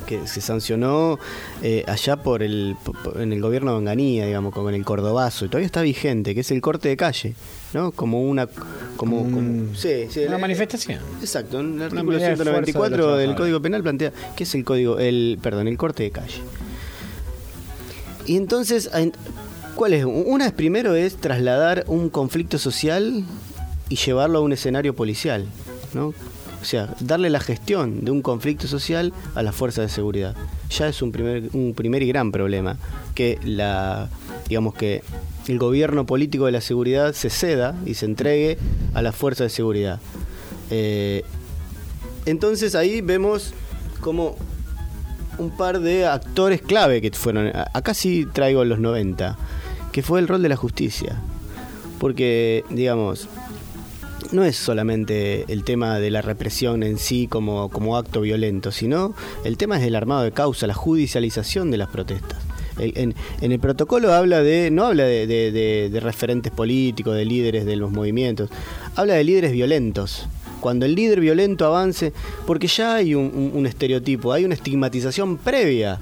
que 0.06 0.26
se 0.26 0.40
sancionó 0.40 1.20
eh, 1.62 1.84
allá 1.86 2.16
por 2.16 2.42
el 2.42 2.74
en 3.14 3.32
el 3.32 3.40
gobierno 3.40 3.70
de 3.70 3.76
Onganía, 3.78 4.26
digamos, 4.26 4.52
con 4.52 4.74
el 4.74 4.84
cordobazo, 4.84 5.44
y 5.44 5.48
todavía 5.48 5.66
está 5.66 5.82
vigente, 5.82 6.34
que 6.34 6.40
es 6.40 6.50
el 6.50 6.60
corte 6.60 6.88
de 6.88 6.96
calle, 6.96 7.34
¿no? 7.74 7.92
Como 7.92 8.20
una 8.22 8.48
como, 8.96 9.22
como- 9.22 9.72
sí, 9.76 10.06
sí, 10.10 10.24
Una 10.26 10.38
manifestación. 10.38 10.98
Exacto, 11.20 11.60
en 11.60 11.76
el 11.76 11.82
artículo 11.82 12.02
medida 12.18 12.28
de 12.30 12.34
194 12.36 13.16
del. 13.16 13.36
Código 13.36 13.62
Penal 13.62 13.82
plantea 13.84 14.12
qué 14.36 14.42
es 14.42 14.54
el 14.56 14.64
código, 14.64 14.98
el 14.98 15.38
perdón, 15.40 15.68
el 15.68 15.78
corte 15.78 16.02
de 16.02 16.10
calle. 16.10 16.40
Y 18.26 18.36
entonces, 18.36 18.90
en- 18.92 19.12
¿cuál 19.76 19.92
es? 19.94 20.04
Una 20.04 20.46
es 20.46 20.52
primero 20.52 20.96
es 20.96 21.16
trasladar 21.18 21.84
un 21.86 22.10
conflicto 22.10 22.58
social 22.58 23.22
y 23.90 23.96
llevarlo 23.96 24.38
a 24.38 24.42
un 24.42 24.52
escenario 24.52 24.94
policial, 24.94 25.44
¿no? 25.92 26.14
O 26.60 26.64
sea, 26.64 26.94
darle 27.00 27.30
la 27.30 27.40
gestión 27.40 28.04
de 28.04 28.10
un 28.10 28.22
conflicto 28.22 28.66
social 28.66 29.12
a 29.34 29.42
las 29.42 29.54
fuerzas 29.54 29.86
de 29.86 29.94
seguridad. 29.94 30.36
Ya 30.70 30.88
es 30.88 31.00
un 31.02 31.10
primer, 31.10 31.48
un 31.54 31.74
primer 31.74 32.02
y 32.02 32.08
gran 32.08 32.32
problema. 32.32 32.76
Que 33.14 33.38
la, 33.42 34.08
digamos 34.48 34.74
que 34.74 35.02
el 35.48 35.58
gobierno 35.58 36.06
político 36.06 36.46
de 36.46 36.52
la 36.52 36.60
seguridad 36.60 37.14
se 37.14 37.30
ceda 37.30 37.74
y 37.86 37.94
se 37.94 38.04
entregue 38.06 38.58
a 38.94 39.02
las 39.02 39.16
fuerzas 39.16 39.46
de 39.46 39.50
seguridad. 39.50 40.00
Eh, 40.70 41.24
entonces 42.26 42.74
ahí 42.74 43.00
vemos 43.00 43.54
como 44.00 44.36
un 45.38 45.50
par 45.50 45.80
de 45.80 46.06
actores 46.06 46.60
clave 46.60 47.00
que 47.00 47.10
fueron. 47.10 47.50
Acá 47.72 47.94
sí 47.94 48.26
traigo 48.30 48.64
los 48.66 48.78
90, 48.78 49.38
que 49.92 50.02
fue 50.02 50.20
el 50.20 50.28
rol 50.28 50.42
de 50.42 50.50
la 50.50 50.56
justicia. 50.56 51.16
Porque, 51.98 52.64
digamos, 52.70 53.28
no 54.32 54.44
es 54.44 54.56
solamente 54.56 55.44
el 55.48 55.64
tema 55.64 55.98
de 55.98 56.10
la 56.10 56.22
represión 56.22 56.82
en 56.82 56.98
sí 56.98 57.26
como, 57.26 57.68
como 57.70 57.96
acto 57.96 58.20
violento, 58.20 58.72
sino 58.72 59.14
el 59.44 59.56
tema 59.56 59.78
es 59.78 59.84
el 59.86 59.96
armado 59.96 60.22
de 60.22 60.32
causa, 60.32 60.66
la 60.66 60.74
judicialización 60.74 61.70
de 61.70 61.78
las 61.78 61.88
protestas. 61.88 62.38
En, 62.78 63.14
el 63.40 63.58
protocolo 63.58 64.12
habla 64.12 64.42
de, 64.42 64.70
no 64.70 64.86
habla 64.86 65.04
de, 65.04 66.00
referentes 66.02 66.50
políticos, 66.50 67.14
de 67.14 67.24
líderes 67.24 67.66
de 67.66 67.76
los 67.76 67.90
movimientos, 67.90 68.48
habla 68.96 69.14
de 69.14 69.24
líderes 69.24 69.52
violentos. 69.52 70.26
Cuando 70.60 70.86
el 70.86 70.94
líder 70.94 71.20
violento 71.20 71.66
avance, 71.66 72.12
porque 72.46 72.66
ya 72.66 72.94
hay 72.96 73.14
un 73.14 73.66
estereotipo, 73.66 74.32
hay 74.32 74.44
una 74.44 74.54
estigmatización 74.54 75.36
previa 75.38 75.98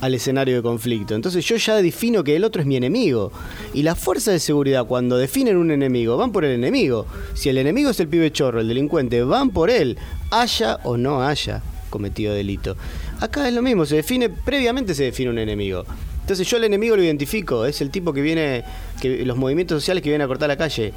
al 0.00 0.14
escenario 0.14 0.56
de 0.56 0.62
conflicto. 0.62 1.14
Entonces 1.14 1.44
yo 1.44 1.56
ya 1.56 1.76
defino 1.76 2.24
que 2.24 2.36
el 2.36 2.44
otro 2.44 2.60
es 2.60 2.66
mi 2.66 2.76
enemigo. 2.76 3.32
Y 3.74 3.82
las 3.82 3.98
fuerzas 3.98 4.34
de 4.34 4.40
seguridad 4.40 4.86
cuando 4.86 5.16
definen 5.16 5.56
un 5.56 5.70
enemigo 5.70 6.16
van 6.16 6.32
por 6.32 6.44
el 6.44 6.52
enemigo. 6.52 7.06
Si 7.34 7.48
el 7.48 7.58
enemigo 7.58 7.90
es 7.90 8.00
el 8.00 8.08
pibe 8.08 8.30
chorro, 8.32 8.60
el 8.60 8.68
delincuente, 8.68 9.22
van 9.22 9.50
por 9.50 9.70
él, 9.70 9.96
haya 10.30 10.78
o 10.84 10.96
no 10.96 11.22
haya 11.22 11.62
cometido 11.90 12.34
delito. 12.34 12.76
Acá 13.20 13.48
es 13.48 13.54
lo 13.54 13.62
mismo, 13.62 13.86
se 13.86 13.96
define, 13.96 14.28
previamente 14.28 14.94
se 14.94 15.04
define 15.04 15.30
un 15.30 15.38
enemigo. 15.38 15.84
Entonces 16.20 16.48
yo 16.48 16.56
el 16.56 16.64
enemigo 16.64 16.96
lo 16.96 17.02
identifico, 17.02 17.64
es 17.66 17.80
el 17.80 17.90
tipo 17.90 18.12
que 18.12 18.20
viene, 18.20 18.64
que 19.00 19.24
los 19.24 19.36
movimientos 19.36 19.80
sociales 19.80 20.02
que 20.02 20.10
vienen 20.10 20.24
a 20.24 20.28
cortar 20.28 20.48
la 20.48 20.56
calle. 20.56 20.92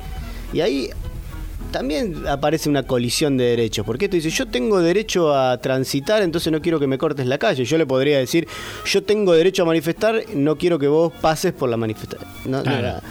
Y 0.51 0.61
ahí 0.61 0.89
también 1.71 2.27
aparece 2.27 2.69
una 2.69 2.83
colisión 2.83 3.37
de 3.37 3.45
derechos. 3.45 3.85
Porque 3.85 4.05
esto 4.05 4.15
dice, 4.15 4.29
yo 4.29 4.47
tengo 4.47 4.79
derecho 4.81 5.33
a 5.35 5.57
transitar, 5.59 6.21
entonces 6.21 6.51
no 6.51 6.61
quiero 6.61 6.79
que 6.79 6.87
me 6.87 6.97
cortes 6.97 7.25
la 7.27 7.37
calle. 7.37 7.63
Yo 7.65 7.77
le 7.77 7.85
podría 7.85 8.17
decir, 8.19 8.47
yo 8.85 9.03
tengo 9.03 9.33
derecho 9.33 9.63
a 9.63 9.65
manifestar, 9.65 10.23
no 10.33 10.57
quiero 10.57 10.79
que 10.79 10.87
vos 10.87 11.11
pases 11.21 11.53
por 11.53 11.69
la 11.69 11.77
manifestación. 11.77 12.29
No, 12.45 12.63
Claro. 12.63 13.01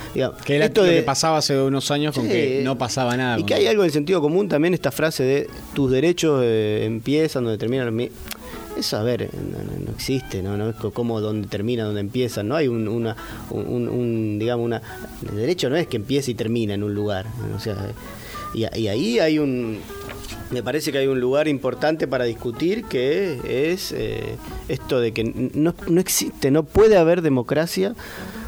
Que 0.44 0.56
era 0.56 0.66
esto 0.66 0.82
lo 0.82 0.89
de- 0.89 0.97
que 0.97 1.02
pasaba 1.02 1.39
hace 1.39 1.59
unos 1.60 1.90
años 1.90 2.14
con 2.14 2.26
que 2.28 2.60
no 2.64 2.76
pasaba 2.78 3.16
nada. 3.16 3.39
y 3.39 3.44
que 3.44 3.55
hay 3.55 3.66
algo 3.66 3.85
en 3.85 3.90
sentido 3.90 4.20
común 4.20 4.48
también, 4.48 4.74
esta 4.74 4.90
frase 4.90 5.22
de 5.24 5.48
tus 5.74 5.90
derechos 5.90 6.40
eh, 6.44 6.85
empiezan 6.85 7.44
donde 7.44 7.59
terminan 7.59 7.94
los. 7.97 8.09
Eso, 8.76 8.97
a 8.97 9.02
ver, 9.02 9.28
no, 9.35 9.59
no- 9.59 9.86
no 9.86 9.90
existe, 9.93 10.40
¿no? 10.40 10.56
No 10.56 10.70
es 10.70 10.76
co- 10.76 10.93
como 10.93 11.20
donde 11.20 11.48
termina, 11.48 11.82
donde 11.82 12.01
empiezan. 12.01 12.47
No 12.47 12.55
hay 12.55 12.68
un, 12.68 12.86
una, 12.86 13.16
un, 13.51 13.89
un, 13.89 14.39
digamos, 14.39 14.64
una... 14.64 14.80
El 15.28 15.36
derecho 15.36 15.68
no 15.68 15.74
es 15.76 15.89
que 15.89 15.97
empiece 15.97 16.30
y 16.30 16.35
termina 16.35 16.74
en 16.74 16.85
un 16.85 16.94
lugar. 16.94 17.26
O 17.56 17.59
sea, 17.59 17.74
y, 18.55 18.66
y 18.79 18.89
ahí 18.89 19.19
hay 19.19 19.39
un... 19.39 19.79
Me 20.51 20.62
parece 20.62 20.93
que 20.93 20.99
hay 20.99 21.07
un 21.07 21.20
lugar 21.20 21.47
importante 21.47 22.07
para 22.09 22.25
discutir 22.25 22.85
que 22.85 23.39
es 23.73 23.93
eh, 23.93 24.37
esto 24.69 24.99
de 24.99 25.12
que 25.12 25.25
no, 25.25 25.75
no 25.87 26.01
existe, 26.01 26.51
no 26.51 26.62
puede 26.62 26.97
haber 26.97 27.20
democracia 27.20 27.95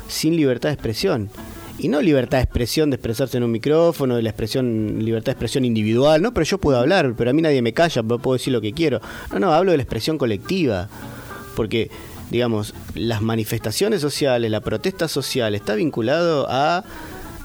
sin 0.09 0.35
libertad 0.37 0.71
de 0.71 0.75
expresión. 0.75 1.31
Y 1.79 1.89
no 1.89 2.03
libertad 2.03 2.39
de 2.39 2.45
expresión 2.45 2.91
de 2.91 2.97
expresarse 2.97 3.39
en 3.39 3.43
un 3.43 3.51
micrófono, 3.51 4.17
de 4.17 4.23
la 4.23 4.29
expresión, 4.29 4.97
libertad 4.99 5.27
de 5.27 5.33
expresión 5.33 5.65
individual, 5.65 6.21
no, 6.21 6.35
pero 6.35 6.45
yo 6.45 6.59
puedo 6.59 6.79
hablar, 6.79 7.15
pero 7.17 7.31
a 7.31 7.33
mí 7.33 7.41
nadie 7.41 7.63
me 7.63 7.73
calla, 7.73 8.03
puedo 8.03 8.35
decir 8.35 8.53
lo 8.53 8.61
que 8.61 8.75
quiero. 8.75 9.01
No, 9.33 9.39
no, 9.39 9.53
hablo 9.55 9.71
de 9.71 9.79
la 9.79 9.83
expresión 9.83 10.19
colectiva. 10.19 10.89
Porque, 11.57 11.91
digamos, 12.31 12.75
las 12.95 13.23
manifestaciones 13.23 14.03
sociales, 14.03 14.51
la 14.51 14.61
protesta 14.61 15.09
social 15.09 15.55
está 15.55 15.75
vinculado 15.75 16.47
a 16.51 16.85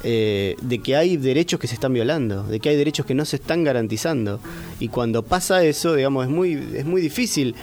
eh, 0.07 0.55
de 0.61 0.79
que 0.79 0.95
hay 0.95 1.17
derechos 1.17 1.59
que 1.59 1.65
se 1.67 1.73
están 1.73 1.91
violando, 1.93 2.43
de 2.43 2.59
que 2.59 2.69
hay 2.69 2.75
derechos 2.75 3.07
que 3.07 3.15
no 3.15 3.25
se 3.25 3.37
están 3.37 3.63
garantizando. 3.63 4.39
Y 4.79 4.89
cuando 4.89 5.23
pasa 5.23 5.63
eso, 5.65 5.95
digamos, 5.95 6.25
es 6.25 6.31
muy, 6.31 6.53
es 6.75 6.85
muy 6.85 7.01
difícil 7.01 7.55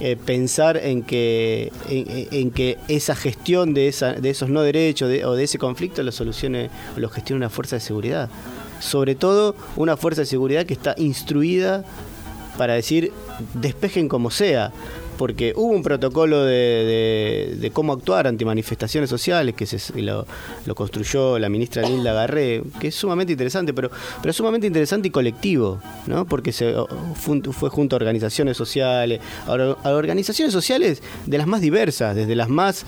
eh, 0.00 0.16
pensar 0.22 0.76
en 0.76 1.02
que, 1.02 1.72
en, 1.88 2.50
que 2.50 2.76
esa 2.88 3.16
gestión 3.16 3.72
de, 3.72 3.88
esa, 3.88 4.12
de 4.12 4.28
esos 4.30 4.50
no 4.50 4.60
derechos 4.62 5.08
de- 5.08 5.24
o 5.24 5.34
de 5.34 5.44
ese 5.44 5.56
conflicto 5.58 6.02
lo 6.02 6.12
solucione 6.12 6.68
o 6.94 7.00
lo 7.00 7.08
gestione 7.08 7.38
una 7.38 7.48
fuerza 7.48 7.76
de 7.76 7.80
seguridad. 7.80 8.28
Sobre 8.80 9.14
todo 9.14 9.56
una 9.76 9.96
fuerza 9.96 10.20
de 10.20 10.26
seguridad 10.26 10.66
que 10.66 10.74
está 10.74 10.94
instruida 10.98 11.84
para 12.58 12.74
decir 12.74 13.12
despejen 13.54 14.08
como 14.08 14.30
sea. 14.30 14.72
Porque 15.18 15.52
hubo 15.56 15.72
un 15.74 15.82
protocolo 15.82 16.44
de, 16.44 16.54
de- 16.54 17.56
de 17.60 17.70
cómo 17.70 17.92
actuar 17.92 18.26
ante 18.26 18.44
manifestaciones 18.44 19.10
sociales 19.10 19.54
que 19.54 19.66
se, 19.66 20.00
lo, 20.00 20.26
lo 20.64 20.74
construyó 20.74 21.38
la 21.38 21.48
ministra 21.48 21.82
Nilda 21.82 22.12
Garré, 22.14 22.62
que 22.80 22.88
es 22.88 22.94
sumamente 22.94 23.32
interesante, 23.32 23.74
pero, 23.74 23.90
pero 24.22 24.32
sumamente 24.32 24.66
interesante 24.66 25.08
y 25.08 25.10
colectivo, 25.10 25.80
¿no? 26.06 26.24
Porque 26.24 26.52
se, 26.52 26.72
fue, 27.14 27.40
fue 27.52 27.68
junto 27.68 27.96
a 27.96 27.98
organizaciones 27.98 28.56
sociales, 28.56 29.20
a, 29.46 29.52
or- 29.52 29.76
a 29.82 29.90
organizaciones 29.90 30.52
sociales 30.52 31.02
de 31.26 31.36
las 31.36 31.46
más 31.46 31.60
diversas, 31.60 32.14
desde 32.16 32.34
las 32.36 32.48
más 32.48 32.86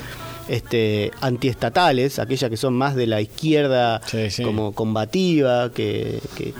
este, 0.48 1.10
antiestatales, 1.20 2.18
aquellas 2.18 2.48
que 2.50 2.56
son 2.56 2.74
más 2.74 2.94
de 2.96 3.06
la 3.06 3.20
izquierda 3.20 4.00
como 4.44 4.72
combativa, 4.72 5.70
que, 5.72 6.20
que, 6.36 6.54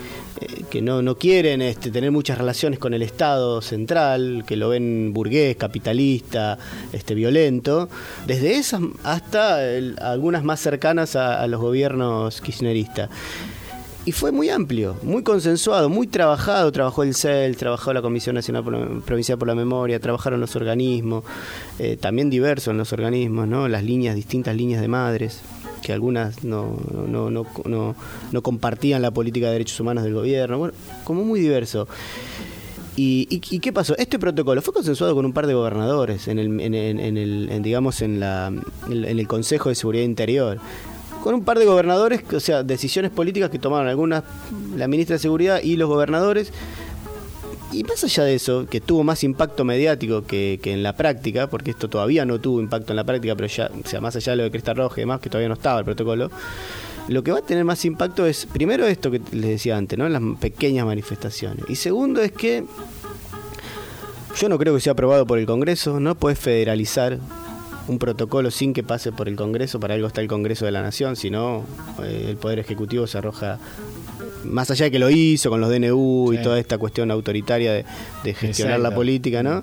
que 0.71 0.81
no, 0.83 1.03
no 1.03 1.17
quieren 1.17 1.62
este, 1.62 1.91
tener 1.91 2.11
muchas 2.11 2.39
relaciones 2.39 2.79
con 2.79 2.95
el 2.95 3.03
Estado 3.03 3.61
central, 3.62 4.45
que 4.47 4.57
lo 4.57 4.69
ven 4.71 5.12
burgués, 5.12 5.57
capitalista, 5.57 6.59
este, 6.93 7.15
violento, 7.15 7.89
desde 8.27 8.55
esas 8.57 8.81
hasta 9.05 9.59
algunas 10.01 10.43
más 10.45 10.61
cercanas 10.61 11.17
a, 11.17 11.43
a 11.43 11.47
los 11.47 11.61
gobiernos 11.61 12.41
kirchneristas. 12.41 13.11
Y 14.07 14.12
fue 14.12 14.33
muy 14.33 14.49
amplio, 14.49 14.97
muy 15.03 15.23
consensuado, 15.23 15.91
muy 15.91 16.07
trabajado. 16.07 16.73
Trabajó 16.73 17.03
el 17.03 17.15
CEL, 17.15 17.55
trabajó 17.59 17.93
la 17.93 18.01
Comisión 18.01 18.35
Nacional 18.35 18.65
por 18.65 18.73
la- 18.73 19.01
Provincial 19.05 19.37
por 19.37 19.47
la 19.47 19.55
Memoria, 19.55 20.01
trabajaron 20.01 20.41
los 20.41 20.57
organismos, 20.57 21.23
eh, 21.79 21.99
también 22.01 22.31
diversos 22.31 22.73
en 22.73 22.79
los 22.79 22.95
organismos, 22.95 23.47
¿no? 23.47 23.69
las 23.69 23.85
líneas, 23.85 24.17
distintas 24.17 24.57
líneas 24.57 24.81
de 24.81 24.89
madres, 24.89 25.41
que 25.81 25.93
algunas 25.93 26.44
no, 26.44 26.77
no, 27.09 27.31
no, 27.31 27.47
no, 27.65 27.97
no 28.32 28.43
compartían 28.43 29.02
la 29.02 29.11
política 29.11 29.47
de 29.47 29.52
derechos 29.52 29.81
humanos 29.81 30.05
del 30.05 30.15
gobierno, 30.15 30.59
bueno, 30.59 30.74
como 31.05 31.24
muy 31.24 31.40
diverso. 31.40 31.89
¿Y, 33.02 33.40
qué 33.40 33.73
pasó? 33.73 33.97
Este 33.97 34.19
protocolo 34.19 34.61
fue 34.61 34.74
consensuado 34.74 35.15
con 35.15 35.24
un 35.24 35.32
par 35.32 35.47
de 35.47 35.55
gobernadores 35.55 36.28
en 36.28 36.39
el, 36.39 37.62
digamos 37.62 38.02
en 38.02 38.20
la 38.20 38.52
en 38.89 39.05
el 39.19 39.27
Consejo 39.27 39.70
de 39.70 39.74
Seguridad 39.74 40.05
Interior. 40.05 40.59
Con 41.23 41.35
un 41.35 41.44
par 41.44 41.59
de 41.59 41.66
gobernadores, 41.66 42.23
o 42.32 42.40
sea, 42.40 42.62
decisiones 42.62 43.11
políticas 43.11 43.51
que 43.51 43.59
tomaron 43.59 43.89
algunas 43.89 44.24
la 44.77 44.89
ministra 44.89 45.15
de 45.15 45.20
Seguridad 45.20 45.62
y 45.62 45.77
los 45.77 45.89
gobernadores. 45.89 46.52
Y 47.72 47.84
más 47.84 48.02
allá 48.02 48.24
de 48.24 48.34
eso, 48.34 48.66
que 48.66 48.80
tuvo 48.80 49.05
más 49.05 49.22
impacto 49.22 49.64
mediático 49.64 50.24
que, 50.24 50.59
en 50.64 50.82
la 50.82 50.97
práctica, 50.97 51.48
porque 51.48 51.70
esto 51.70 51.88
todavía 51.88 52.24
no 52.24 52.40
tuvo 52.40 52.60
impacto 52.60 52.92
en 52.92 52.97
la 52.97 53.05
práctica, 53.05 53.36
pero 53.36 53.47
ya, 53.47 53.70
o 53.84 53.88
sea, 53.88 54.01
más 54.01 54.16
allá 54.16 54.32
de 54.32 54.36
lo 54.36 54.42
de 54.44 54.51
Cresta 54.51 54.74
Roja 54.74 55.01
y 55.01 55.02
demás, 55.02 55.20
que 55.20 55.30
todavía 55.30 55.48
no 55.48 55.55
estaba 55.55 55.78
el 55.78 55.84
protocolo, 55.84 56.30
lo 57.09 57.22
que 57.22 57.32
va 57.32 57.38
a 57.38 57.42
tener 57.42 57.64
más 57.64 57.84
impacto 57.84 58.26
es, 58.26 58.47
primero 58.47 58.86
esto 58.86 59.10
que 59.10 59.20
les 59.32 59.51
decía 59.51 59.76
antes, 59.76 59.98
¿no? 59.98 60.09
Las 60.09 60.22
pequeñas 60.40 60.86
manifestaciones. 60.86 61.64
Y 61.68 61.76
segundo 61.76 62.20
es 62.20 62.32
que 62.32 62.64
yo 64.36 64.48
no 64.48 64.59
creo 64.59 64.74
que 64.74 64.80
sea 64.80 64.92
aprobado 64.92 65.26
por 65.26 65.38
el 65.38 65.47
Congreso, 65.47 66.01
no 66.01 66.14
puedes 66.14 66.38
federalizar 66.38 67.18
un 67.88 67.98
protocolo 67.98 68.51
sin 68.51 68.72
que 68.72 68.82
pase 68.82 69.10
por 69.10 69.28
el 69.28 69.36
Congreso, 69.36 69.80
para 69.80 69.94
algo 69.94 70.06
está 70.06 70.20
el 70.20 70.28
Congreso 70.28 70.64
de 70.64 70.70
la 70.70 70.82
Nación, 70.82 71.16
si 71.16 71.30
no, 71.30 71.64
eh, 72.02 72.26
el 72.28 72.36
Poder 72.36 72.60
Ejecutivo 72.60 73.06
se 73.06 73.18
arroja, 73.18 73.59
más 74.45 74.71
allá 74.71 74.87
de 74.87 74.91
que 74.91 74.99
lo 74.99 75.11
hizo 75.11 75.51
con 75.51 75.61
los 75.61 75.71
DNU 75.71 76.33
y 76.33 76.39
toda 76.43 76.59
esta 76.59 76.79
cuestión 76.79 77.11
autoritaria 77.11 77.73
de, 77.73 77.85
de 78.25 78.35
gestionar 78.35 78.81
la 78.81 78.95
política, 78.95 79.43
¿no? 79.43 79.62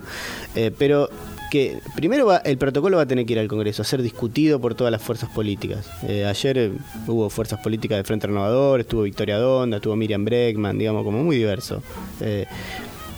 Eh, 0.54 0.70
pero 0.76 1.08
que 1.50 1.78
primero 1.96 2.26
va, 2.26 2.38
el 2.38 2.58
protocolo 2.58 2.98
va 2.98 3.04
a 3.04 3.06
tener 3.06 3.24
que 3.24 3.32
ir 3.32 3.38
al 3.38 3.48
Congreso, 3.48 3.80
a 3.80 3.84
ser 3.84 4.02
discutido 4.02 4.60
por 4.60 4.74
todas 4.74 4.90
las 4.90 5.00
fuerzas 5.00 5.30
políticas. 5.30 5.88
Eh, 6.06 6.26
ayer 6.26 6.58
eh, 6.58 6.72
hubo 7.06 7.30
fuerzas 7.30 7.58
políticas 7.60 7.96
de 7.96 8.04
Frente 8.04 8.26
Renovador, 8.26 8.80
estuvo 8.80 9.02
Victoria 9.02 9.38
Donda, 9.38 9.78
estuvo 9.78 9.96
Miriam 9.96 10.24
Breckman, 10.26 10.76
digamos, 10.78 11.04
como 11.04 11.24
muy 11.24 11.36
diverso. 11.36 11.82
Eh, 12.20 12.44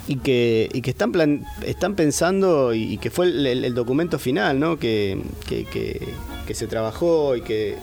y 0.07 0.17
que, 0.17 0.69
y 0.73 0.81
que 0.81 0.91
están 0.91 1.13
plan- 1.13 1.45
están 1.67 1.95
pensando 1.95 2.73
y, 2.73 2.95
y 2.95 2.99
que 2.99 3.11
fue 3.11 3.27
el, 3.27 3.47
el- 3.47 3.65
el 3.65 3.75
documento 3.75 4.19
final 4.19 4.59
¿no? 4.61 4.79
que, 4.79 5.21
que, 5.49 5.65
que- 5.65 6.01
que 6.47 6.55
se 6.55 6.67
trabajó 6.67 7.37
y 7.37 7.43
que 7.43 7.77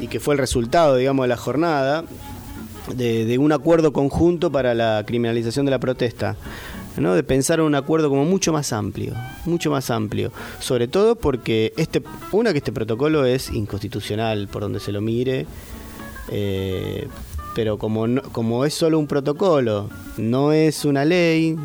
y 0.00 0.08
que 0.08 0.20
fue 0.20 0.34
el 0.34 0.38
resultado 0.38 0.96
digamos 0.96 1.24
de 1.24 1.28
la 1.28 1.36
jornada 1.36 2.04
de, 2.94 3.38
un 3.38 3.52
acuerdo 3.52 3.92
conjunto 3.92 4.50
para 4.50 4.74
la 4.74 5.04
criminalización 5.06 5.64
de 5.66 5.70
la 5.70 5.78
protesta 5.78 6.36
¿no? 6.96 7.14
de 7.14 7.22
pensar 7.22 7.60
un 7.60 7.74
acuerdo 7.74 8.08
como 8.08 8.24
mucho 8.24 8.52
más 8.52 8.72
amplio 8.72 9.14
mucho 9.44 9.70
más 9.70 9.90
amplio 9.90 10.32
sobre 10.58 10.88
todo 10.88 11.14
porque 11.16 11.72
este 11.76 12.02
una 12.32 12.52
que 12.52 12.58
este 12.58 12.72
protocolo 12.72 13.24
es 13.26 13.50
inconstitucional 13.50 14.48
por 14.48 14.62
donde 14.62 14.80
se 14.80 14.90
lo 14.92 15.00
mire 15.00 15.46
eh, 16.30 17.06
pero 17.54 17.78
como 17.78 18.06
no- 18.06 18.22
como 18.22 18.64
es 18.64 18.74
solo 18.74 18.98
un 18.98 19.08
protocolo, 19.08 19.90
no 20.16 20.52
es 20.52 20.84
una 20.84 21.04
ley, 21.04 21.56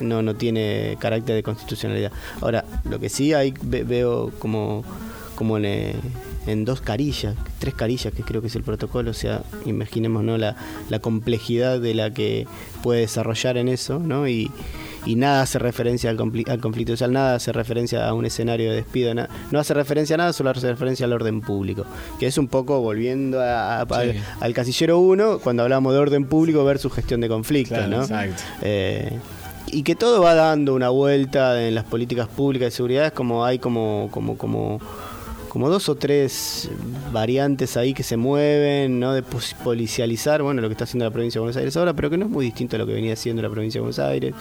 no 0.00 0.22
no 0.22 0.34
tiene 0.34 0.96
carácter 0.98 1.34
de 1.36 1.42
constitucionalidad. 1.42 2.10
Ahora, 2.40 2.64
lo 2.88 2.98
que 2.98 3.10
sí 3.10 3.34
hay 3.34 3.52
ve- 3.62 3.84
veo 3.84 4.32
como 4.38 4.82
como 5.36 5.58
en, 5.58 5.64
en 6.46 6.64
dos 6.64 6.80
carillas, 6.80 7.34
tres 7.58 7.74
carillas 7.74 8.12
que 8.12 8.22
creo 8.22 8.40
que 8.40 8.48
es 8.48 8.56
el 8.56 8.62
protocolo, 8.64 9.10
o 9.12 9.14
sea, 9.14 9.42
imaginemos 9.64 10.24
¿no? 10.24 10.38
la, 10.38 10.56
la 10.90 10.98
complejidad 10.98 11.80
de 11.80 11.94
la 11.94 12.12
que 12.12 12.46
puede 12.82 13.00
desarrollar 13.00 13.56
en 13.56 13.68
eso, 13.68 13.98
¿no? 14.00 14.26
Y, 14.26 14.50
y 15.06 15.16
nada 15.16 15.42
hace 15.42 15.58
referencia 15.58 16.10
al, 16.10 16.18
al 16.48 16.60
conflicto 16.60 16.92
social, 16.92 17.12
nada 17.12 17.34
hace 17.36 17.52
referencia 17.52 18.08
a 18.08 18.14
un 18.14 18.24
escenario 18.24 18.70
de 18.70 18.76
despido, 18.76 19.14
no 19.14 19.58
hace 19.58 19.74
referencia 19.74 20.14
a 20.14 20.18
nada, 20.18 20.32
solo 20.32 20.50
hace 20.50 20.68
referencia 20.68 21.06
al 21.06 21.12
orden 21.12 21.40
público, 21.40 21.84
que 22.18 22.26
es 22.26 22.38
un 22.38 22.48
poco 22.48 22.80
volviendo 22.80 23.40
a- 23.40 23.78
a- 23.78 23.82
al, 23.82 24.14
al 24.40 24.52
casillero 24.54 24.98
1, 24.98 25.38
cuando 25.40 25.62
hablamos 25.62 25.92
de 25.92 25.98
orden 26.00 26.24
público 26.26 26.64
versus 26.64 26.92
gestión 26.92 27.20
de 27.20 27.28
conflictos, 27.28 27.78
Claro, 27.78 27.96
¿no? 27.96 28.02
exacto. 28.02 28.42
Eh, 28.62 29.12
y 29.68 29.82
que 29.84 29.94
todo 29.94 30.20
va 30.22 30.34
dando 30.34 30.74
una 30.74 30.88
vuelta 30.90 31.66
en 31.66 31.74
las 31.74 31.84
políticas 31.84 32.28
públicas 32.28 32.66
de 32.66 32.70
seguridad, 32.72 33.06
es 33.06 33.12
como 33.12 33.44
hay 33.44 33.58
como, 33.58 34.08
como, 34.12 34.36
como, 34.36 34.80
como 35.52 35.68
dos 35.68 35.90
o 35.90 35.96
tres 35.96 36.70
variantes 37.12 37.76
ahí 37.76 37.92
que 37.92 38.02
se 38.02 38.16
mueven, 38.16 38.98
¿no? 38.98 39.12
De 39.12 39.22
policializar, 39.22 40.42
bueno, 40.42 40.62
lo 40.62 40.68
que 40.68 40.72
está 40.72 40.84
haciendo 40.84 41.04
la 41.04 41.10
provincia 41.10 41.38
de 41.38 41.42
Buenos 41.42 41.58
Aires 41.58 41.76
ahora, 41.76 41.92
pero 41.92 42.08
que 42.08 42.16
no 42.16 42.24
es 42.24 42.30
muy 42.30 42.46
distinto 42.46 42.76
a 42.76 42.78
lo 42.78 42.86
que 42.86 42.94
venía 42.94 43.12
haciendo 43.12 43.42
la 43.42 43.50
provincia 43.50 43.78
de 43.78 43.82
Buenos 43.82 43.98
Aires. 43.98 44.34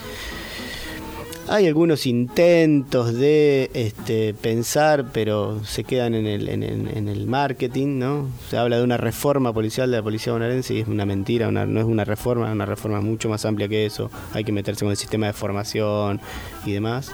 Hay 1.49 1.67
algunos 1.67 2.05
intentos 2.05 3.13
de 3.13 3.69
este, 3.73 4.33
pensar, 4.33 5.07
pero 5.11 5.59
se 5.65 5.83
quedan 5.83 6.13
en 6.15 6.25
el, 6.27 6.47
en, 6.47 6.63
el, 6.63 6.87
en 6.95 7.09
el 7.09 7.27
marketing, 7.27 7.99
¿no? 7.99 8.29
Se 8.49 8.55
habla 8.55 8.77
de 8.77 8.83
una 8.85 8.95
reforma 8.95 9.51
policial 9.51 9.91
de 9.91 9.97
la 9.97 10.03
policía 10.03 10.31
bonaerense 10.31 10.75
y 10.75 10.79
es 10.79 10.87
una 10.87 11.05
mentira, 11.05 11.49
una- 11.49 11.65
no 11.65 11.81
es 11.81 11.85
una 11.85 12.05
reforma, 12.05 12.47
es 12.47 12.53
una 12.53 12.65
reforma 12.65 13.01
mucho 13.01 13.27
más 13.27 13.43
amplia 13.43 13.67
que 13.67 13.85
eso. 13.85 14.09
Hay 14.31 14.45
que 14.45 14.53
meterse 14.53 14.85
con 14.85 14.91
el 14.91 14.97
sistema 14.97 15.27
de 15.27 15.33
formación 15.33 16.21
y 16.65 16.71
demás. 16.71 17.11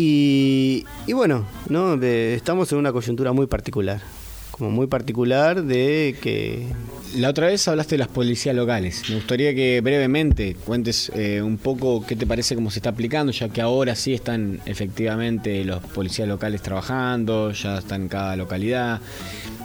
Y, 0.00 0.84
bueno, 1.12 1.44
¿no? 1.68 2.00
Estamos 2.00 2.70
en 2.70 2.78
una 2.78 2.92
coyuntura 2.92 3.32
muy 3.32 3.48
particular, 3.48 4.00
como 4.52 4.70
muy 4.70 4.86
particular 4.86 5.64
de 5.64 6.16
que 6.22 6.68
La 7.16 7.30
otra 7.30 7.48
vez 7.48 7.66
hablaste 7.66 7.96
de 7.96 7.98
las 7.98 8.08
policías 8.08 8.54
locales. 8.54 9.02
Me 9.08 9.16
gustaría 9.16 9.52
que 9.56 9.80
brevemente 9.80 10.54
cuentes 10.54 11.10
eh, 11.16 11.42
un 11.42 11.58
poco 11.58 12.06
qué 12.06 12.14
te 12.14 12.28
parece 12.28 12.54
cómo 12.54 12.70
se 12.70 12.78
está 12.78 12.90
aplicando, 12.90 13.32
ya 13.32 13.48
que 13.48 13.60
ahora 13.60 13.96
sí 13.96 14.14
están 14.14 14.60
efectivamente 14.66 15.64
los 15.64 15.82
policías 15.82 16.28
locales 16.28 16.62
trabajando, 16.62 17.50
ya 17.50 17.78
están 17.78 18.02
en 18.02 18.08
cada 18.08 18.36
localidad. 18.36 19.00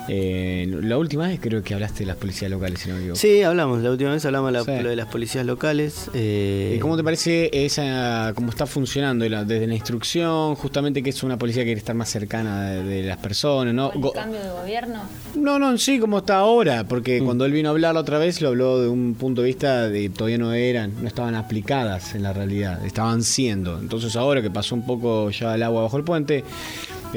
Eh, 0.09 0.67
la 0.81 0.97
última 0.97 1.27
vez 1.27 1.39
creo 1.39 1.63
que 1.63 1.73
hablaste 1.73 1.99
de 1.99 2.07
las 2.07 2.17
policías 2.17 2.51
locales, 2.51 2.79
si 2.79 2.89
no 2.89 2.95
me 2.95 3.01
equivoco. 3.01 3.19
Sí, 3.19 3.41
hablamos, 3.43 3.81
la 3.81 3.91
última 3.91 4.11
vez 4.11 4.25
hablamos 4.25 4.51
de 4.51 4.59
la- 4.59 4.63
Sí. 4.65 4.83
lo 4.83 4.89
de 4.89 4.95
las 4.95 5.07
policías 5.07 5.45
locales. 5.45 6.09
eh, 6.13 6.73
¿Y 6.75 6.79
¿Cómo 6.79 6.97
te 6.97 7.03
parece 7.03 7.49
esa, 7.65 8.33
cómo 8.35 8.49
está 8.49 8.65
funcionando 8.65 9.23
desde 9.23 9.65
la 9.67 9.73
instrucción, 9.75 10.55
justamente 10.55 11.01
que 11.01 11.11
es 11.11 11.23
una 11.23 11.37
policía 11.37 11.61
que 11.63 11.67
quiere 11.67 11.79
estar 11.79 11.95
más 11.95 12.09
cercana 12.09 12.69
de, 12.71 12.83
de 12.83 13.03
las 13.03 13.17
personas, 13.17 13.73
¿no? 13.73 13.91
¿Con 13.91 14.03
el 14.05 14.11
cambio 14.11 14.39
de 14.41 14.49
gobierno? 14.49 15.01
No, 15.35 15.57
no, 15.59 15.77
sí, 15.77 15.99
como 15.99 16.17
está 16.19 16.37
ahora, 16.37 16.85
porque 16.87 17.19
cuando 17.19 17.45
él 17.45 17.51
vino 17.53 17.69
a 17.69 17.71
hablar 17.71 17.93
la 17.93 18.01
otra 18.01 18.17
vez, 18.17 18.41
lo 18.41 18.49
habló 18.49 18.81
de 18.81 18.87
un 18.89 19.15
punto 19.15 19.41
de 19.41 19.47
vista 19.47 19.87
de 19.89 20.09
todavía 20.09 20.37
no 20.37 20.53
eran, 20.53 20.93
no 21.01 21.07
estaban 21.07 21.35
aplicadas 21.35 22.15
en 22.15 22.23
la 22.23 22.33
realidad, 22.33 22.85
estaban 22.85 23.23
siendo. 23.23 23.79
Entonces 23.79 24.15
ahora 24.15 24.41
que 24.41 24.51
pasó 24.51 24.75
un 24.75 24.85
poco 24.85 25.29
ya 25.29 25.55
el 25.55 25.63
agua 25.63 25.83
bajo 25.83 25.97
el 25.97 26.03
puente, 26.03 26.43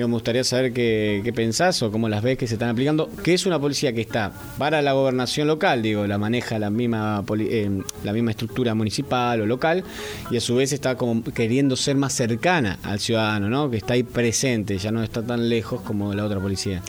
me 0.04 0.12
gustaría 0.12 0.44
saber 0.44 0.72
qué, 0.72 1.22
qué 1.24 1.32
pensás 1.32 1.82
o 1.82 1.90
cómo 1.90 2.08
las 2.08 2.22
ves 2.22 2.36
que 2.36 2.46
se 2.46 2.54
están 2.54 2.68
aplicando, 2.68 3.08
que 3.22 3.34
es 3.34 3.46
una 3.46 3.58
policía 3.58 3.92
que 3.92 4.02
está 4.02 4.32
para 4.58 4.82
la 4.82 4.92
gobernación 4.92 5.48
local, 5.48 5.82
digo, 5.82 6.06
la 6.06 6.18
maneja 6.18 6.58
la 6.58 6.70
misma, 6.70 7.24
eh, 7.38 7.82
la 8.04 8.12
misma 8.12 8.32
estructura 8.32 8.74
municipal 8.74 9.40
o 9.40 9.46
local, 9.46 9.84
y 10.30 10.36
a 10.36 10.40
su 10.40 10.56
vez 10.56 10.72
está 10.72 10.96
como 10.96 11.24
queriendo 11.24 11.76
ser 11.76 11.96
más 11.96 12.12
cercana 12.12 12.78
al 12.82 13.00
ciudadano, 13.00 13.48
¿no? 13.48 13.70
Que 13.70 13.78
está 13.78 13.94
ahí 13.94 14.02
presente, 14.02 14.78
ya 14.78 14.90
no 14.90 15.02
está 15.02 15.22
tan 15.22 15.48
lejos 15.48 15.80
como 15.80 16.12
la 16.14 16.24
otra 16.24 16.40
policía. 16.40 16.82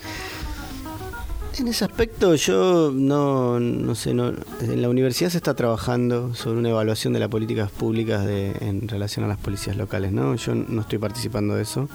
En 1.60 1.68
ese 1.68 1.86
aspecto 1.86 2.36
yo 2.36 2.92
no, 2.94 3.60
no 3.60 3.96
sé, 3.96 4.14
no, 4.14 4.32
en 4.62 4.82
la 4.82 4.90
universidad 4.90 5.32
se 5.32 5.38
está 5.38 5.56
trabajando 5.56 6.36
sobre 6.36 6.60
una 6.60 6.70
evaluación 6.70 7.14
de 7.14 7.20
las 7.20 7.30
políticas 7.30 7.72
públicas 7.72 8.28
en 8.28 8.88
relación 8.88 9.26
a 9.26 9.28
las 9.28 9.40
policías 9.40 9.76
locales, 9.76 10.12
¿no? 10.12 10.36
Yo 10.36 10.54
no 10.54 10.82
estoy 10.82 11.00
participando 11.00 11.56
de 11.56 11.64
eso. 11.64 11.90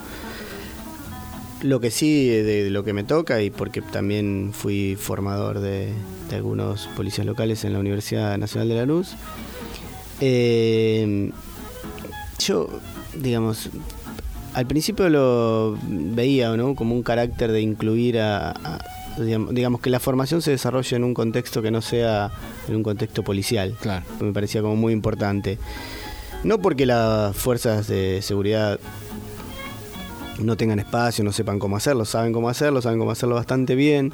Lo 1.62 1.78
que 1.80 1.90
sí, 1.92 2.28
de, 2.28 2.42
de 2.64 2.70
lo 2.70 2.82
que 2.84 2.92
me 2.92 3.04
toca, 3.04 3.40
y 3.40 3.50
porque 3.50 3.80
también 3.82 4.50
fui 4.52 4.96
formador 4.98 5.60
de, 5.60 5.92
de 6.28 6.36
algunos 6.36 6.88
policías 6.96 7.24
locales 7.26 7.64
en 7.64 7.72
la 7.72 7.78
Universidad 7.78 8.36
Nacional 8.36 8.68
de 8.68 8.74
la 8.74 8.84
Luz, 8.86 9.14
eh, 10.20 11.30
yo, 12.38 12.68
digamos, 13.14 13.70
al 14.54 14.66
principio 14.66 15.08
lo 15.08 15.78
veía 15.86 16.54
¿no? 16.56 16.74
como 16.74 16.94
un 16.94 17.02
carácter 17.02 17.52
de 17.52 17.60
incluir 17.60 18.18
a, 18.20 18.50
a- 18.50 18.78
digamos, 19.18 19.54
digamos, 19.54 19.80
que 19.80 19.90
la 19.90 20.00
formación 20.00 20.42
se 20.42 20.50
desarrolle 20.50 20.96
en 20.96 21.04
un 21.04 21.14
contexto 21.14 21.62
que 21.62 21.70
no 21.70 21.80
sea 21.82 22.30
en 22.68 22.76
un 22.76 22.82
contexto 22.82 23.22
policial. 23.22 23.76
Claro. 23.80 24.04
Me 24.20 24.32
parecía 24.32 24.62
como 24.62 24.74
muy 24.76 24.92
importante. 24.92 25.58
No 26.44 26.58
porque 26.58 26.86
las 26.86 27.36
fuerzas 27.36 27.86
de 27.86 28.20
seguridad 28.20 28.80
no 30.42 30.56
tengan 30.56 30.78
espacio, 30.78 31.24
no 31.24 31.32
sepan 31.32 31.58
cómo 31.58 31.76
hacerlo, 31.76 32.04
saben 32.04 32.32
cómo 32.32 32.48
hacerlo, 32.48 32.82
saben 32.82 32.98
cómo 32.98 33.10
hacerlo 33.10 33.34
bastante 33.34 33.74
bien, 33.74 34.12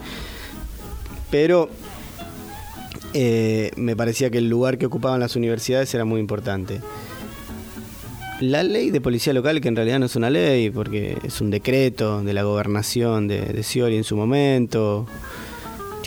pero 1.30 1.68
eh, 3.14 3.70
me 3.76 3.96
parecía 3.96 4.30
que 4.30 4.38
el 4.38 4.48
lugar 4.48 4.78
que 4.78 4.86
ocupaban 4.86 5.20
las 5.20 5.36
universidades 5.36 5.92
era 5.94 6.05
muy 6.05 6.20
importante. 6.20 6.80
La 8.40 8.62
ley 8.62 8.90
de 8.90 9.00
policía 9.00 9.32
local, 9.32 9.60
que 9.60 9.66
en 9.68 9.74
realidad 9.74 9.98
no 9.98 10.06
es 10.06 10.14
una 10.14 10.30
ley, 10.30 10.70
porque 10.70 11.18
es 11.24 11.40
un 11.40 11.50
decreto 11.50 12.22
de 12.22 12.32
la 12.32 12.44
gobernación 12.44 13.26
de, 13.26 13.40
de 13.40 13.96
en 13.96 14.05
su 14.05 14.16
momento, 14.16 15.06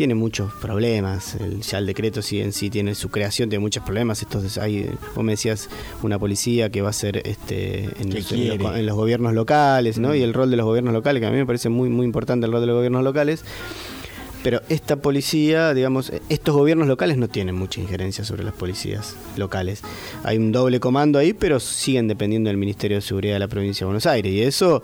tiene 0.01 0.15
muchos 0.15 0.51
problemas. 0.53 1.35
El- 1.35 1.61
ya 1.61 1.77
el 1.77 1.85
decreto 1.85 2.23
sí 2.23 2.41
en 2.41 2.53
sí 2.53 2.71
tiene 2.71 2.95
su 2.95 3.09
creación, 3.09 3.49
tiene 3.49 3.61
muchos 3.61 3.83
problemas. 3.83 4.23
Entonces 4.23 4.57
hay, 4.57 4.89
vos 5.15 5.23
me 5.23 5.33
decías, 5.33 5.69
una 6.01 6.17
policía 6.17 6.71
que 6.71 6.81
va 6.81 6.89
a 6.89 6.93
ser 6.93 7.21
este, 7.23 7.83
en, 7.83 7.89
los, 7.89 7.99
en 7.99 8.13
los- 8.15 8.25
quiere. 8.59 8.79
en 8.79 8.85
los 8.87 8.95
gobiernos 8.95 9.33
locales, 9.35 9.99
¿no? 9.99 10.09
Mm. 10.09 10.15
Y 10.15 10.21
el 10.23 10.33
rol 10.33 10.49
de 10.49 10.57
los 10.57 10.65
gobiernos 10.65 10.91
locales, 10.91 11.21
que 11.21 11.27
a 11.27 11.29
mí 11.29 11.37
me 11.37 11.45
parece 11.45 11.69
muy, 11.69 11.89
muy 11.89 12.05
importante 12.07 12.47
el 12.47 12.51
rol 12.51 12.61
de 12.61 12.67
los 12.67 12.75
gobiernos 12.77 13.03
locales. 13.03 13.43
Pero 14.43 14.59
esta 14.69 14.95
policía, 14.95 15.71
digamos, 15.75 16.11
estos 16.29 16.55
gobiernos 16.55 16.87
locales 16.87 17.15
no 17.17 17.27
tienen 17.27 17.53
mucha 17.53 17.79
injerencia 17.79 18.23
sobre 18.25 18.43
las 18.43 18.55
policías 18.55 19.15
locales. 19.37 19.83
Hay 20.23 20.37
un 20.37 20.51
doble 20.51 20.79
comando 20.79 21.19
ahí, 21.19 21.33
pero 21.33 21.59
siguen 21.59 22.07
dependiendo 22.07 22.47
del 22.49 22.57
Ministerio 22.57 22.97
de 22.97 23.01
Seguridad 23.01 23.35
de 23.35 23.39
la 23.39 23.47
provincia 23.47 23.81
de 23.81 23.85
Buenos 23.85 24.07
Aires. 24.07 24.33
Y 24.33 24.41
eso, 24.41 24.81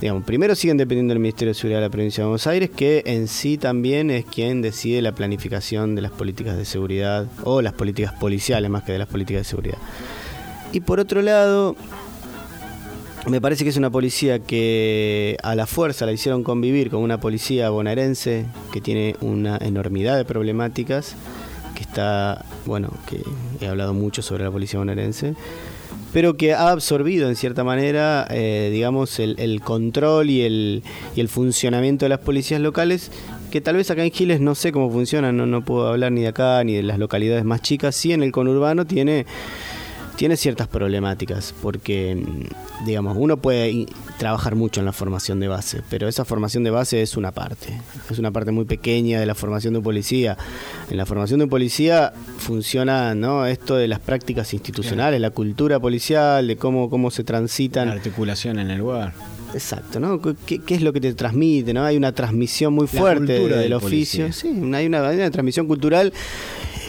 digamos, 0.00 0.24
primero 0.24 0.54
siguen 0.54 0.78
dependiendo 0.78 1.12
del 1.12 1.20
Ministerio 1.20 1.50
de 1.50 1.54
Seguridad 1.54 1.80
de 1.80 1.86
la 1.86 1.90
provincia 1.90 2.22
de 2.22 2.28
Buenos 2.28 2.46
Aires, 2.46 2.70
que 2.70 3.02
en 3.04 3.28
sí 3.28 3.58
también 3.58 4.10
es 4.10 4.24
quien 4.24 4.62
decide 4.62 5.02
la 5.02 5.12
planificación 5.12 5.94
de 5.94 6.02
las 6.02 6.10
políticas 6.10 6.56
de 6.56 6.64
seguridad 6.64 7.26
o 7.44 7.60
las 7.60 7.74
políticas 7.74 8.14
policiales 8.14 8.70
más 8.70 8.82
que 8.84 8.92
de 8.92 8.98
las 8.98 9.08
políticas 9.08 9.42
de 9.42 9.44
seguridad. 9.44 9.78
Y 10.72 10.80
por 10.80 11.00
otro 11.00 11.20
lado, 11.20 11.76
me 13.26 13.40
parece 13.40 13.64
que 13.64 13.70
es 13.70 13.76
una 13.76 13.90
policía 13.90 14.38
que 14.38 15.36
a 15.42 15.54
la 15.54 15.66
fuerza 15.66 16.06
la 16.06 16.12
hicieron 16.12 16.44
convivir 16.44 16.90
con 16.90 17.02
una 17.02 17.20
policía 17.20 17.68
bonaerense 17.68 18.46
que 18.72 18.80
tiene 18.80 19.16
una 19.20 19.58
enormidad 19.60 20.16
de 20.16 20.24
problemáticas, 20.24 21.14
que 21.74 21.82
está, 21.82 22.44
bueno, 22.64 22.90
que 23.06 23.22
he 23.60 23.68
hablado 23.68 23.92
mucho 23.92 24.22
sobre 24.22 24.44
la 24.44 24.50
policía 24.50 24.78
bonaerense, 24.78 25.34
pero 26.12 26.36
que 26.36 26.54
ha 26.54 26.70
absorbido 26.70 27.28
en 27.28 27.36
cierta 27.36 27.64
manera, 27.64 28.26
eh, 28.30 28.70
digamos, 28.72 29.18
el, 29.20 29.60
control 29.62 30.30
y 30.30 30.42
el, 30.42 31.28
funcionamiento 31.28 32.04
de 32.04 32.10
las 32.10 32.20
policías 32.20 32.60
locales, 32.60 33.10
que 33.50 33.60
tal 33.60 33.76
vez 33.76 33.90
acá 33.90 34.04
en 34.04 34.10
Giles 34.10 34.40
no 34.40 34.54
sé 34.54 34.72
cómo 34.72 34.90
funcionan, 34.90 35.36
no 35.50 35.64
puedo 35.64 35.88
hablar 35.88 36.12
ni 36.12 36.22
de 36.22 36.28
acá 36.28 36.62
ni 36.64 36.74
de 36.74 36.82
las 36.82 36.98
localidades 36.98 37.44
más 37.44 37.62
chicas, 37.62 37.94
sí 37.94 38.12
en 38.12 38.22
el 38.22 38.32
conurbano 38.32 38.86
tiene 38.86 39.26
tiene 40.20 40.36
ciertas 40.36 40.68
problemáticas, 40.68 41.54
porque, 41.62 42.14
mm, 42.14 42.84
digamos, 42.84 43.16
uno 43.18 43.38
puede 43.38 43.86
trabajar 44.18 44.54
mucho 44.54 44.80
en 44.80 44.84
la 44.84 44.92
formación 44.92 45.40
de 45.40 45.48
base, 45.48 45.80
pero 45.88 46.08
esa 46.08 46.26
formación 46.26 46.62
de 46.62 46.68
base 46.68 47.00
es 47.00 47.16
una 47.16 47.32
parte, 47.32 47.80
es 48.10 48.18
una 48.18 48.30
parte 48.30 48.52
muy 48.52 48.66
pequeña 48.66 49.18
de 49.18 49.24
la 49.24 49.34
formación 49.34 49.72
de 49.72 49.78
un 49.78 49.82
policía. 49.82 50.36
En 50.90 50.98
la 50.98 51.06
formación 51.06 51.38
de 51.38 51.44
un 51.44 51.48
policía 51.50 52.12
funciona 52.36 53.14
¿no? 53.14 53.46
esto 53.46 53.76
de 53.76 53.88
las 53.88 53.98
prácticas 53.98 54.52
institucionales, 54.52 55.22
la 55.22 55.30
cultura 55.30 55.80
policial, 55.80 56.46
de 56.46 56.56
cómo, 56.56 56.90
cómo 56.90 57.10
se 57.10 57.24
transitan. 57.24 57.88
La 57.88 57.94
articulación 57.94 58.58
en 58.58 58.70
el 58.70 58.78
lugar. 58.78 59.14
Exacto, 59.54 60.00
¿no? 60.00 60.20
¿Qué, 60.20 60.58
qué 60.58 60.74
es 60.74 60.82
lo 60.82 60.92
que 60.92 61.00
te 61.00 61.14
transmite? 61.14 61.72
¿no? 61.72 61.82
Hay 61.82 61.96
una 61.96 62.12
transmisión 62.12 62.74
muy 62.74 62.88
La 62.92 63.00
fuerte 63.00 63.32
del 63.32 63.48
del 63.48 63.72
oficio. 63.72 64.26
policía. 64.26 64.32
Sí, 64.32 64.48
hay 64.74 64.84
una, 64.84 65.08
hay 65.08 65.16
una 65.16 65.30
transmisión 65.30 65.66
cultural 65.66 66.12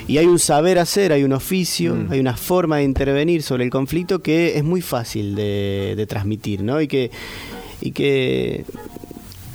y 0.08 0.18
hay 0.18 0.26
un 0.26 0.40
saber 0.40 0.80
hacer, 0.80 1.12
hay 1.14 1.24
un 1.24 1.34
oficio, 1.34 1.96
Mm. 1.96 2.12
hay 2.12 2.20
una 2.20 2.36
forma 2.36 2.78
de 2.78 2.84
intervenir 2.84 3.44
sobre 3.44 3.64
el 3.64 3.70
conflicto 3.70 4.20
que 4.22 4.58
es 4.58 4.64
muy 4.64 4.82
fácil 4.82 5.36
de, 5.36 5.94
de 5.96 6.06
transmitir, 6.08 6.64
¿no? 6.64 6.82
Y 6.82 6.88
que, 6.88 7.12
y 7.82 7.92
que 7.92 8.66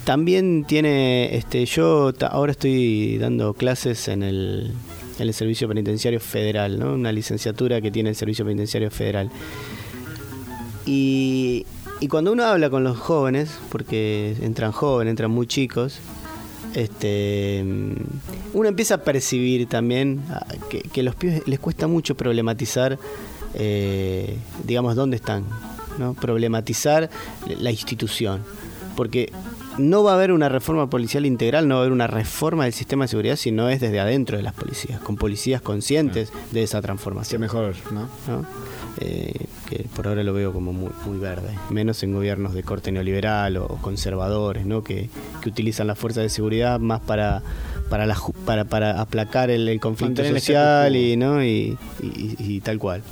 también 0.05 0.65
tiene, 0.67 1.35
este, 1.37 1.65
yo 1.67 2.13
ahora 2.31 2.53
estoy 2.53 3.19
dando 3.19 3.55
clases 3.55 4.09
en 4.09 4.23
el, 4.23 4.73
en 5.19 5.29
el 5.29 5.35
Servicio 5.35 5.67
Penitenciario 5.69 6.21
Federal, 6.21 6.79
¿no? 6.79 6.95
Una 6.95 7.11
licenciatura 7.13 7.81
que 7.81 7.91
tiene 7.91 8.11
el 8.11 8.17
Servicio 8.17 8.45
Penitenciario 8.45 8.91
Federal. 8.91 9.31
Y, 10.87 11.67
y 12.01 12.09
cuando 12.09 12.33
uno 12.33 12.45
habla 12.45 12.71
con 12.71 12.85
los 12.85 12.97
jóvenes, 12.97 13.51
porque 13.71 14.37
entran 14.43 14.71
jóvenes, 14.73 15.11
entran 15.11 15.31
muy 15.31 15.47
chicos, 15.47 15.99
este, 16.75 17.65
uno 18.53 18.69
empieza 18.69 18.97
a 18.97 18.99
percibir 18.99 19.69
también 19.69 20.23
ah, 20.31 20.47
que, 20.69 20.81
que 20.81 21.01
a 21.01 21.05
los 21.05 21.15
pibes 21.15 21.47
les 21.47 21.59
cuesta 21.59 21.87
mucho 21.87 22.15
problematizar, 22.15 22.99
eh, 23.55 24.37
digamos, 24.65 24.97
dónde 24.97 25.17
están, 25.17 25.45
¿no? 25.99 26.15
problematizar 26.15 27.11
la 27.59 27.71
institución. 27.71 28.43
Porque 28.97 29.31
no 29.79 30.03
va 30.03 30.13
a 30.13 30.15
haber 30.15 30.33
una 30.33 30.49
reforma 30.49 30.89
policial 30.89 31.27
integral, 31.27 31.69
no 31.69 31.75
va 31.75 31.81
a 31.81 31.83
haber 31.83 31.93
una 31.93 32.07
reforma 32.07 32.65
del 32.65 32.73
sistema 32.73 33.05
de 33.05 33.09
seguridad 33.09 33.37
si 33.37 33.53
no 33.53 33.69
es 33.69 33.81
desde 33.81 34.01
adentro 34.01 34.37
de 34.37 34.43
las 34.43 34.55
policías, 34.55 35.01
con 35.01 35.17
policías 35.17 35.61
conscientes 35.61 36.33
de 36.53 36.63
esa 36.63 36.81
transformación. 36.81 37.41
mejor, 37.41 37.75
¿no? 37.93 38.09
Eh, 39.01 39.33
que 39.69 39.85
por 39.95 40.07
ahora 40.07 40.23
lo 40.25 40.33
veo 40.33 40.53
como 40.53 40.73
muy, 40.73 40.91
muy 41.05 41.19
verde, 41.19 41.51
menos 41.71 42.03
en 42.03 42.13
gobiernos 42.13 42.55
de 42.55 42.63
corte 42.63 42.93
neoliberal 42.93 43.57
o 43.59 43.67
conservadores, 43.83 44.65
¿no? 44.65 44.83
que, 44.85 45.11
que 45.43 45.49
utilizan 45.49 45.87
las 45.87 45.99
fuerzas 45.99 46.23
de 46.23 46.29
seguridad 46.31 46.79
más 46.81 47.01
para 47.01 47.43
para, 47.91 48.05
la, 48.07 48.17
para, 48.45 48.65
para 48.65 49.01
aplacar 49.01 49.49
el, 49.51 49.69
el 49.69 49.79
conflicto 49.81 50.23
Mantener 50.23 50.41
social 50.41 50.97
y, 50.97 51.17
¿no? 51.17 51.45
y, 51.45 51.77
y- 52.03 52.37
y 52.39 52.61
tal 52.61 52.79
cual. 52.79 53.03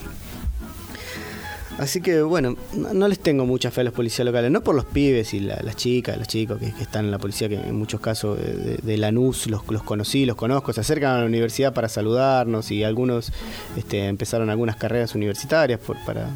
Así 1.79 2.01
que 2.01 2.23
bueno, 2.23 2.57
no, 2.93 3.09
les 3.09 3.19
tengo 3.19 3.47
mucha 3.47 3.71
fe 3.73 3.81
a 3.81 3.85
los 3.85 3.93
policías 3.93 4.25
locales, 4.25 4.49
no 4.51 4.61
por 4.63 4.77
los 4.77 4.85
pibes 4.85 5.35
y 5.35 5.41
la- 5.41 5.61
las 5.63 5.75
chicas, 5.75 6.17
los 6.17 6.29
chicos 6.29 6.59
que, 6.61 6.67
están 6.81 7.07
en 7.07 7.11
la 7.11 7.19
policía, 7.19 7.49
que 7.49 7.57
en 7.57 7.75
muchos 7.75 8.01
casos 8.01 8.39
de, 8.39 8.53
de- 8.55 8.77
de 8.77 8.97
Lanús 8.97 9.49
los, 9.49 9.63
los 9.69 9.83
conocí, 9.83 10.25
los 10.25 10.37
conozco, 10.37 10.73
se 10.73 10.81
acercan 10.83 11.17
a 11.17 11.19
la 11.21 11.27
universidad 11.27 11.75
para 11.75 11.89
saludarnos 11.89 12.71
y 12.71 12.85
algunos 12.85 13.33
este, 13.77 14.07
empezaron 14.07 14.51
algunas 14.51 14.77
carreras 14.77 15.17
universitarias, 15.17 15.81
por, 15.81 15.97
para, 16.07 16.29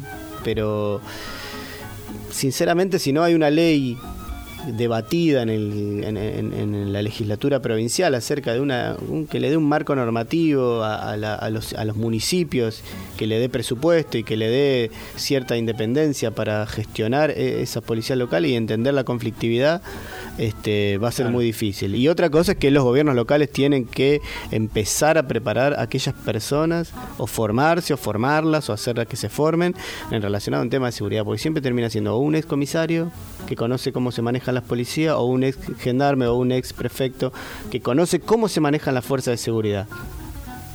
pero 0.43 0.99
sinceramente 2.31 2.99
si 2.99 3.13
no 3.13 3.23
hay 3.23 3.33
una 3.33 3.49
ley 3.49 3.97
debatida 4.77 5.41
en, 5.41 5.49
el- 5.49 6.03
en- 6.03 6.17
en- 6.17 6.53
en 6.53 6.93
la 6.93 7.01
legislatura 7.01 7.61
provincial 7.61 8.15
acerca 8.15 8.53
de 8.53 8.59
una 8.61 8.95
un- 9.07 9.27
que 9.27 9.39
le 9.39 9.49
dé 9.49 9.57
un 9.57 9.67
marco 9.67 9.95
normativo 9.95 10.83
a, 10.83 11.11
a 11.11 11.17
la- 11.17 11.35
a 11.35 11.49
los, 11.49 11.73
a 11.73 11.85
los 11.85 11.95
municipios, 11.95 12.81
que 13.17 13.27
le 13.27 13.39
dé 13.39 13.49
presupuesto 13.49 14.17
y 14.17 14.23
que 14.23 14.37
le 14.37 14.49
dé 14.49 14.91
cierta 15.15 15.57
independencia 15.57 16.31
para 16.31 16.65
gestionar 16.67 17.31
eh, 17.31 17.61
esa 17.61 17.81
policía 17.81 18.15
local 18.15 18.45
y 18.45 18.55
entender 18.55 18.93
la 18.93 19.03
conflictividad, 19.03 19.81
este, 20.37 20.97
va 20.97 21.09
a 21.09 21.11
ser 21.11 21.27
muy 21.29 21.45
difícil. 21.45 21.95
Y 21.95 22.07
otra 22.07 22.29
cosa 22.29 22.53
es 22.53 22.57
que 22.57 22.71
los 22.71 22.83
gobiernos 22.83 23.15
locales 23.15 23.51
tienen 23.51 23.85
que 23.85 24.21
empezar 24.51 25.17
a 25.17 25.27
preparar 25.27 25.73
a 25.73 25.81
aquellas 25.83 26.15
personas 26.15 26.91
o 27.17 27.27
formarse 27.27 27.93
o 27.93 27.97
formarlas 27.97 28.69
o 28.69 28.73
hacerlas 28.73 29.07
que 29.07 29.15
se 29.17 29.29
formen 29.29 29.75
en 30.11 30.21
relacionado 30.21 30.61
a 30.61 30.63
un 30.63 30.69
tema 30.69 30.85
de 30.87 30.91
seguridad, 30.93 31.23
porque 31.23 31.41
siempre 31.41 31.61
termina 31.61 31.89
siendo 31.89 32.17
un 32.17 32.35
ex 32.35 32.45
comisario 32.45 33.11
que 33.47 33.55
conoce 33.55 33.91
cómo 33.91 34.11
se 34.11 34.21
manejan 34.21 34.55
las 34.59 34.67
policías 34.67 35.15
o 35.15 35.25
un 35.25 35.43
ex 35.43 35.57
gendarme 35.79 36.27
o 36.27 36.35
un 36.35 36.51
ex 36.51 36.73
prefecto 36.73 37.31
que 37.71 37.81
conoce 37.81 38.19
cómo 38.19 38.47
se 38.47 38.59
manejan 38.59 38.93
las 38.93 39.05
fuerzas 39.05 39.33
de 39.33 39.37
seguridad. 39.37 39.87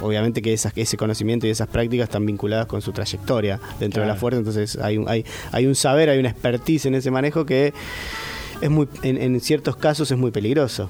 Obviamente 0.01 0.43
que 0.43 0.53
esas, 0.53 0.73
ese 0.77 0.97
conocimiento 0.97 1.47
y 1.47 1.51
esas 1.51 1.69
prácticas 1.69 2.09
están 2.09 2.27
vinculadas 2.27 2.67
con 2.67 2.83
su 2.83 2.93
trayectoria 2.93 3.61
dentro 3.79 4.03
de 4.03 4.09
la 4.09 4.17
fuerza, 4.17 4.39
entonces 4.39 4.77
hay 4.77 4.99
un, 4.99 5.09
hay, 5.09 5.25
hay 5.53 5.67
un 5.67 5.75
saber, 5.75 6.11
hay 6.11 6.19
una 6.19 6.31
expertise 6.31 6.87
en 6.87 6.97
ese 6.97 7.11
manejo 7.11 7.47
que 7.47 7.73
es 8.65 8.71
muy, 8.71 8.89
en, 9.03 9.19
en 9.21 9.41
ciertos 9.41 9.77
casos 9.77 10.11
es 10.11 10.17
muy 10.17 10.31
peligroso. 10.31 10.89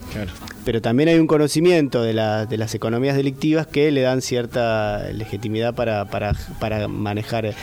Pero 0.65 0.81
también 0.81 1.09
hay 1.09 1.19
un 1.19 1.27
conocimiento 1.27 2.03
de, 2.03 2.13
la- 2.15 2.47
de 2.47 2.57
las 2.57 2.75
economías 2.75 3.17
delictivas 3.17 3.67
que 3.67 3.91
le 3.91 4.01
dan 4.03 4.23
cierta 4.23 5.09
legitimidad 5.13 5.75
para, 5.75 6.05
para, 6.07 6.35
para 6.61 6.87
manejar 6.89 7.47
eh, 7.47 7.55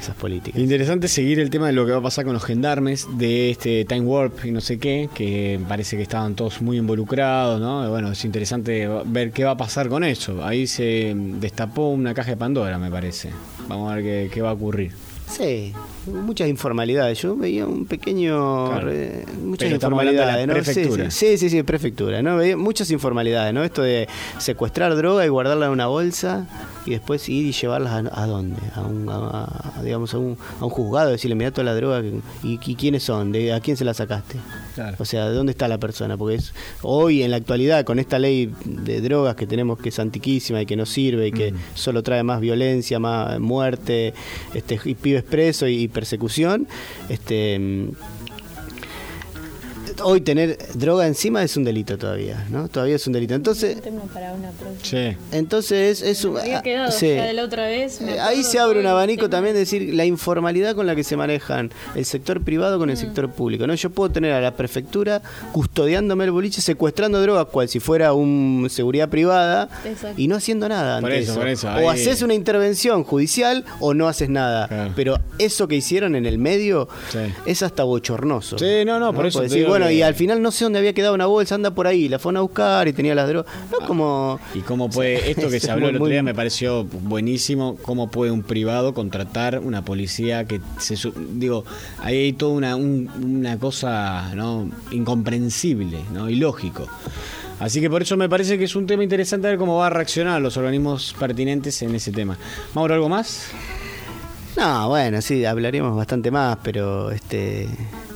esas 0.00 0.14
políticas. 0.16 0.60
Interesante 0.60 1.08
seguir 1.08 1.40
el 1.40 1.50
tema 1.50 1.66
de 1.66 1.72
lo 1.72 1.84
que 1.84 1.92
va 1.92 1.98
a 1.98 2.02
pasar 2.02 2.24
con 2.24 2.34
los 2.34 2.44
gendarmes 2.44 3.06
de 3.18 3.50
este 3.50 3.84
Time 3.84 4.02
Warp 4.02 4.44
y 4.44 4.52
no 4.52 4.60
sé 4.60 4.78
qué, 4.78 5.08
que 5.14 5.58
parece 5.68 5.96
que 5.96 6.02
estaban 6.04 6.34
todos 6.36 6.62
muy 6.62 6.78
involucrados, 6.78 7.60
¿no? 7.60 7.90
Bueno, 7.90 8.12
es 8.12 8.24
interesante 8.24 8.88
ver 9.06 9.32
qué 9.32 9.44
va 9.44 9.50
a 9.52 9.56
pasar 9.56 9.88
con 9.88 10.04
eso. 10.04 10.44
Ahí 10.44 10.66
se 10.68 11.14
destapó 11.16 11.88
una 11.88 12.14
caja 12.14 12.30
de 12.30 12.36
Pandora, 12.36 12.78
me 12.78 12.90
parece. 12.90 13.30
Vamos 13.68 13.90
a 13.90 13.96
ver 13.96 14.04
qué, 14.04 14.30
qué 14.32 14.40
va 14.40 14.50
a 14.50 14.54
ocurrir. 14.54 14.92
Sí, 15.26 15.72
muchas 16.06 16.48
informalidades. 16.48 17.20
Yo 17.22 17.36
veía 17.36 17.66
un 17.66 17.86
pequeño. 17.86 18.68
Claro. 18.68 18.86
re- 18.86 19.24
muchas 19.42 19.66
Pero 19.66 19.74
informalidades, 19.76 20.46
¿no? 20.46 20.54
Prefectura. 20.54 21.10
Sí, 21.10 21.26
sí, 21.26 21.38
sí, 21.38 21.50
sí, 21.50 21.62
prefectura, 21.62 22.22
¿no? 22.22 22.36
Veía 22.36 22.56
muchas 22.56 22.90
informalidades, 22.90 23.52
¿no? 23.54 23.62
Esto 23.64 23.82
de 23.82 24.08
secuestrar 24.38 24.94
droga 24.96 25.24
y 25.24 25.28
guardarla 25.28 25.66
en 25.66 25.72
una 25.72 25.86
bolsa 25.86 26.46
y 26.86 26.90
después 26.90 27.28
ir 27.28 27.46
y 27.46 27.52
llevarlas 27.52 27.92
a, 28.06 28.22
a 28.22 28.26
dónde? 28.26 28.56
A 28.74 28.80
un, 28.82 29.08
a- 29.08 29.44
a, 29.78 29.82
digamos, 29.82 30.12
a 30.14 30.18
un, 30.18 30.36
a 30.60 30.64
un 30.64 30.70
juzgado, 30.70 31.10
decirle, 31.10 31.34
mira 31.36 31.50
toda 31.50 31.64
la 31.64 31.74
droga 31.74 32.02
que- 32.02 32.20
y, 32.42 32.58
y 32.64 32.74
quiénes 32.74 33.02
son, 33.02 33.32
de, 33.32 33.52
a 33.52 33.60
quién 33.60 33.76
se 33.76 33.84
la 33.84 33.94
sacaste. 33.94 34.36
Claro. 34.74 34.96
O 34.98 35.04
sea, 35.04 35.28
¿de 35.28 35.34
dónde 35.34 35.52
está 35.52 35.68
la 35.68 35.78
persona? 35.78 36.16
Porque 36.16 36.36
es 36.36 36.54
hoy 36.82 37.22
en 37.22 37.30
la 37.30 37.36
actualidad 37.36 37.84
con 37.84 37.98
esta 37.98 38.18
ley 38.18 38.50
de 38.64 39.00
drogas 39.02 39.36
que 39.36 39.46
tenemos 39.46 39.78
que 39.78 39.90
es 39.90 39.98
antiquísima 39.98 40.62
y 40.62 40.66
que 40.66 40.76
no 40.76 40.86
sirve 40.86 41.28
y 41.28 41.32
que 41.32 41.52
solo 41.74 42.02
trae 42.02 42.22
más 42.22 42.40
violencia, 42.40 42.98
más 42.98 43.38
muerte, 43.38 44.14
este 44.54 44.80
y 44.84 44.94
pibes 44.94 45.22
presos 45.22 45.68
y 45.68 45.88
persecución, 45.92 46.66
este 47.08 47.58
hoy 50.02 50.20
tener 50.20 50.58
droga 50.74 51.06
encima 51.06 51.42
es 51.42 51.56
un 51.56 51.64
delito 51.64 51.98
todavía, 51.98 52.46
¿no? 52.50 52.68
Todavía 52.68 52.96
es 52.96 53.06
un 53.06 53.12
delito. 53.12 53.34
Entonces, 53.34 53.76
Un 53.76 53.82
tema 53.82 54.02
para 54.12 54.32
una 54.32 54.50
próxima. 54.50 54.82
Sí. 54.82 55.16
entonces 55.32 56.02
es 56.02 56.24
un 56.24 56.38
había 56.38 56.62
quedado 56.62 56.90
sí. 56.90 57.08
ya 57.08 57.24
de 57.26 57.32
la 57.32 57.44
otra 57.44 57.66
vez. 57.66 58.00
me 58.00 58.18
Ahí 58.20 58.42
se 58.44 58.58
abre 58.58 58.80
un 58.80 58.86
abanico 58.86 59.22
tema. 59.22 59.30
también 59.30 59.54
de 59.54 59.60
decir 59.60 59.94
la 59.94 60.04
informalidad 60.04 60.74
con 60.74 60.86
la 60.86 60.94
que 60.94 61.04
se 61.04 61.16
manejan 61.16 61.70
el 61.94 62.04
sector 62.04 62.42
privado 62.42 62.76
Mm. 62.76 62.80
con 62.80 62.90
el 62.90 62.96
sector 62.96 63.30
público. 63.30 63.66
¿no? 63.66 63.74
Yo 63.74 63.90
puedo 63.90 64.10
tener 64.10 64.32
a 64.32 64.40
la 64.40 64.54
prefectura 64.56 65.20
custodiándome 65.52 66.24
el 66.24 66.30
boliche, 66.30 66.60
secuestrando 66.60 67.20
drogas, 67.20 67.46
cual 67.46 67.68
si 67.68 67.80
fuera 67.80 68.12
un 68.14 68.68
seguridad 68.70 69.08
privada, 69.08 69.68
Exacto. 69.84 70.20
y 70.20 70.28
no 70.28 70.36
haciendo 70.36 70.68
nada 70.68 71.00
Por 71.00 71.10
ante 71.10 71.22
eso, 71.22 71.32
eso. 71.32 71.40
por 71.40 71.48
eso, 71.48 71.68
O 71.68 71.90
haces 71.90 72.22
una 72.22 72.34
intervención 72.34 73.04
judicial 73.04 73.64
o 73.80 73.94
no 73.94 74.08
haces 74.08 74.28
nada. 74.30 74.92
Pero 74.96 75.18
eso 75.38 75.68
que 75.68 75.76
hicieron 75.76 76.14
en 76.14 76.26
el 76.26 76.38
medio 76.38 76.88
es 77.46 77.62
hasta 77.62 77.82
bochornoso. 77.84 78.58
Sí, 78.58 78.84
no, 78.86 78.98
no, 78.98 79.12
por 79.12 79.26
eso 79.26 79.40
decís, 79.40 79.54
digo 79.56 79.78
bueno, 79.84 79.90
y 79.98 80.02
al 80.02 80.14
final 80.14 80.40
no 80.42 80.50
sé 80.50 80.64
dónde 80.64 80.78
había 80.78 80.92
quedado 80.92 81.14
una 81.14 81.26
bolsa, 81.26 81.54
anda 81.54 81.72
por 81.74 81.86
ahí, 81.86 82.08
la 82.08 82.18
fueron 82.18 82.38
a 82.38 82.40
buscar 82.42 82.88
y 82.88 82.92
tenía 82.92 83.14
las 83.14 83.28
drogas. 83.28 83.52
No 83.70 83.86
como... 83.86 84.40
Y 84.54 84.60
cómo 84.60 84.88
puede, 84.90 85.30
esto 85.30 85.48
que 85.50 85.60
se 85.60 85.70
habló 85.70 85.88
el 85.88 85.96
otro 85.96 86.06
día 86.08 86.22
me 86.22 86.34
pareció 86.34 86.84
buenísimo, 86.84 87.76
cómo 87.82 88.10
puede 88.10 88.30
un 88.30 88.42
privado 88.42 88.94
contratar 88.94 89.58
una 89.58 89.84
policía 89.84 90.44
que 90.46 90.60
se... 90.78 90.96
Digo, 91.34 91.64
ahí 92.00 92.16
hay 92.18 92.32
toda 92.32 92.52
una, 92.52 92.76
un- 92.76 93.10
una 93.22 93.58
cosa 93.58 94.34
¿no? 94.34 94.70
incomprensible, 94.90 95.98
¿no? 96.12 96.28
ilógico. 96.30 96.86
Así 97.60 97.80
que 97.80 97.88
por 97.88 98.02
eso 98.02 98.16
me 98.16 98.28
parece 98.28 98.58
que 98.58 98.64
es 98.64 98.74
un 98.74 98.86
tema 98.86 99.04
interesante 99.04 99.46
ver 99.46 99.56
cómo 99.56 99.76
va 99.76 99.86
a 99.86 99.90
reaccionar 99.90 100.40
los 100.42 100.56
organismos 100.56 101.14
pertinentes 101.18 101.80
en 101.82 101.94
ese 101.94 102.10
tema. 102.10 102.36
Mauro, 102.74 102.94
¿algo 102.94 103.08
más? 103.08 103.48
No, 104.56 104.88
bueno, 104.88 105.22
sí, 105.22 105.44
hablaríamos 105.44 105.96
bastante 105.96 106.30
más, 106.30 106.58
pero 106.62 107.10
este 107.10 107.68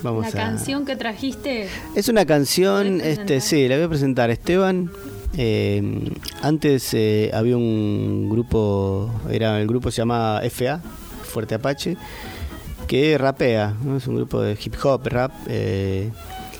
vamos 0.03 0.23
La 0.23 0.29
a 0.29 0.45
canción 0.45 0.85
que 0.85 0.95
trajiste. 0.95 1.67
Es 1.95 2.09
una 2.09 2.25
canción, 2.25 2.99
¿Puedes 2.99 3.19
este 3.19 3.41
sí, 3.41 3.67
la 3.67 3.75
voy 3.75 3.85
a 3.85 3.89
presentar 3.89 4.29
Esteban. 4.29 4.91
Eh, 5.37 6.11
antes 6.41 6.93
eh, 6.93 7.31
había 7.33 7.57
un 7.57 8.29
grupo, 8.29 9.11
era 9.29 9.59
el 9.59 9.67
grupo 9.67 9.91
se 9.91 9.97
llamaba 9.97 10.41
FA, 10.49 10.79
Fuerte 11.23 11.55
Apache, 11.55 11.97
que 12.87 13.17
rapea, 13.17 13.75
¿no? 13.83 13.97
es 13.97 14.07
un 14.07 14.15
grupo 14.15 14.41
de 14.41 14.57
hip 14.63 14.73
hop, 14.83 15.05
rap, 15.05 15.31
eh, 15.47 16.09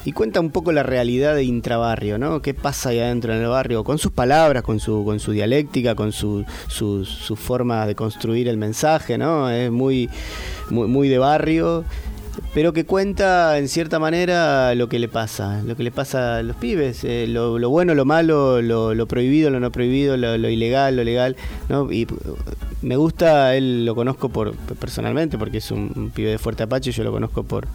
y 0.06 0.11
cuenta 0.11 0.40
un 0.40 0.51
poco 0.51 0.72
la 0.72 0.83
realidad 0.83 1.35
de 1.35 1.43
intrabarrio, 1.43 2.17
¿no? 2.17 2.41
¿Qué 2.41 2.53
pasa 2.53 2.90
ahí 2.90 2.99
adentro 2.99 3.33
en 3.33 3.41
el 3.41 3.48
barrio? 3.49 3.83
Con 3.83 3.98
sus 3.98 4.11
palabras, 4.11 4.64
con 4.64 4.80
su, 4.80 5.03
con 5.03 5.19
su 5.19 5.33
dialéctica, 5.33 5.95
con 5.95 6.14
su, 6.14 6.45
su, 6.69 7.03
su 7.03 7.35
forma 7.35 7.85
de 7.85 7.95
construir 7.95 8.48
el 8.48 8.56
mensaje, 8.56 9.17
¿no? 9.17 9.49
Es 9.49 9.69
muy, 9.69 10.09
muy, 10.69 10.88
muy 10.88 11.09
de 11.09 11.17
barrio 11.17 11.83
pero 12.57 12.73
que 12.73 12.85
cuenta 12.85 13.59
en 13.59 13.67
cierta 13.67 13.99
manera 13.99 14.73
lo 14.73 14.89
que 14.89 14.97
le 14.97 15.07
pasa, 15.07 15.61
lo 15.61 15.75
que 15.75 15.83
le 15.83 15.91
pasa 15.91 16.37
a 16.37 16.41
los 16.41 16.55
pibes, 16.55 17.03
eh, 17.03 17.27
lo, 17.27 17.69
bueno, 17.69 17.93
lo 17.93 18.03
malo, 18.03 18.63
lo, 18.63 19.05
prohibido, 19.05 19.51
lo 19.51 19.59
no 19.59 19.71
prohibido, 19.71 20.17
lo, 20.17 20.49
ilegal, 20.49 20.95
lo 20.95 21.03
legal, 21.03 21.35
¿no? 21.69 21.91
Y 21.91 22.05
uh, 22.05 22.35
me 22.81 22.95
gusta, 22.95 23.55
él 23.55 23.85
lo 23.85 23.93
conozco 23.93 24.29
por 24.29 24.55
personalmente 24.55 25.37
porque 25.37 25.59
es 25.59 25.69
un, 25.69 26.11
pibe 26.15 26.31
de 26.31 26.37
Fuerte 26.39 26.63
Apache, 26.63 26.91
yo 26.91 27.03
lo 27.03 27.11
conozco 27.11 27.43
por 27.43 27.67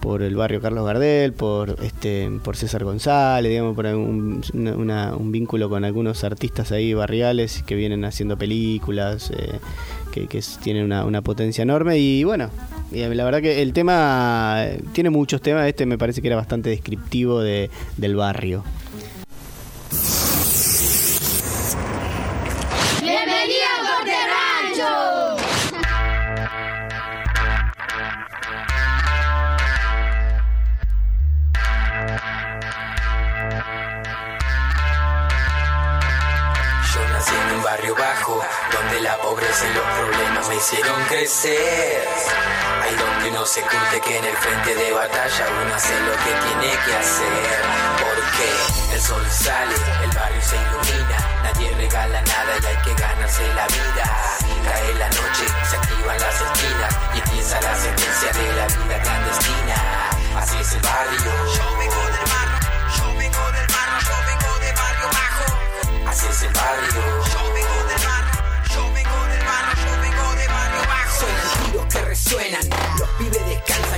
por 0.00 0.22
el 0.22 0.36
barrio 0.36 0.60
Carlos 0.60 0.86
Gardel, 0.86 1.32
por 1.32 1.76
este, 1.82 2.30
por 2.44 2.56
César 2.56 2.84
González, 2.84 3.50
digamos, 3.50 3.74
por 3.74 3.86
un, 3.86 4.42
un 4.54 5.32
vínculo 5.32 5.68
con 5.68 5.84
algunos 5.84 6.24
artistas 6.24 6.72
ahí 6.72 6.92
barriales 6.94 7.64
que 7.66 7.74
vienen 7.74 8.04
haciendo 8.04 8.36
películas, 8.36 9.30
eh, 9.30 9.58
que, 10.12 10.26
que 10.26 10.38
es- 10.38 10.58
tienen 10.62 10.84
una, 10.84 11.04
una 11.04 11.22
potencia 11.22 11.62
enorme 11.62 11.98
y 11.98 12.24
bueno, 12.24 12.50
y 12.92 12.98
la 13.04 13.24
verdad 13.24 13.40
que 13.42 13.62
el 13.62 13.72
tema 13.72 14.64
eh, 14.64 14.80
tiene 14.92 15.10
muchos 15.10 15.40
temas, 15.42 15.66
este 15.66 15.86
me 15.86 15.98
parece 15.98 16.20
que 16.22 16.28
era 16.28 16.36
bastante 16.36 16.70
descriptivo 16.70 17.40
de, 17.40 17.70
del 17.96 18.16
barrio. 18.16 18.64
¡Bienvenido 23.00 23.66
a 23.66 23.96
Corte 23.96 24.16
Rancho! 24.28 26.18
Yo 36.94 37.00
nací 37.12 37.34
en 37.34 37.56
un 37.56 37.62
barrio 37.62 37.94
bajo, 37.94 38.40
los 39.48 39.86
problemas 39.98 40.48
me 40.48 40.56
hicieron 40.56 41.04
crecer. 41.04 42.06
Ahí 42.82 42.94
donde 42.96 43.30
uno 43.30 43.46
se 43.46 43.62
curte 43.62 44.00
que 44.00 44.18
en 44.18 44.24
el 44.24 44.36
frente 44.36 44.74
de 44.74 44.92
batalla 44.92 45.46
uno 45.62 45.74
hace 45.74 45.98
lo 46.00 46.12
que 46.12 46.32
tiene 46.46 46.76
que 46.84 46.94
hacer. 46.94 47.60
Porque 47.96 48.94
el 48.94 49.00
sol 49.00 49.26
sale, 49.30 49.74
el 50.04 50.10
barrio 50.10 50.42
se 50.42 50.56
ilumina, 50.56 51.16
nadie 51.42 51.74
regala 51.76 52.20
nada 52.20 52.58
y 52.62 52.66
hay 52.66 52.76
que 52.82 52.94
ganarse 52.94 53.54
la 53.54 53.66
vida. 53.68 54.04
Cae 54.64 54.94
la 54.94 55.08
noche, 55.08 55.46
se 55.70 55.76
activan 55.76 56.18
las 56.20 56.40
esquinas 56.42 56.96
y 57.14 57.18
empieza 57.18 57.60
la 57.62 57.74
sentencia 57.74 58.32
de 58.32 58.52
la 58.52 58.66
vida 58.66 59.02
clandestina. 59.02 60.10
Así 60.36 60.56
es 60.60 60.72
el 60.74 60.80
barrio. 60.82 61.32
Yo 61.56 61.78
vengo 61.78 62.02
del 62.04 62.26
barrio, 62.28 62.58
yo 62.98 63.06
vengo 63.16 63.52
del 63.52 63.66
barrio, 63.66 63.98
yo 64.08 64.16
vengo 64.28 64.58
de 64.60 64.72
barrio 64.72 65.08
bajo. 65.08 66.10
Así 66.10 66.26
es 66.28 66.42
el 66.42 66.52
barrio. 66.52 67.24
Yo 67.32 67.47
resuenan, 72.28 72.68
los 72.98 73.08
pibes 73.16 73.46
descansan 73.46 73.97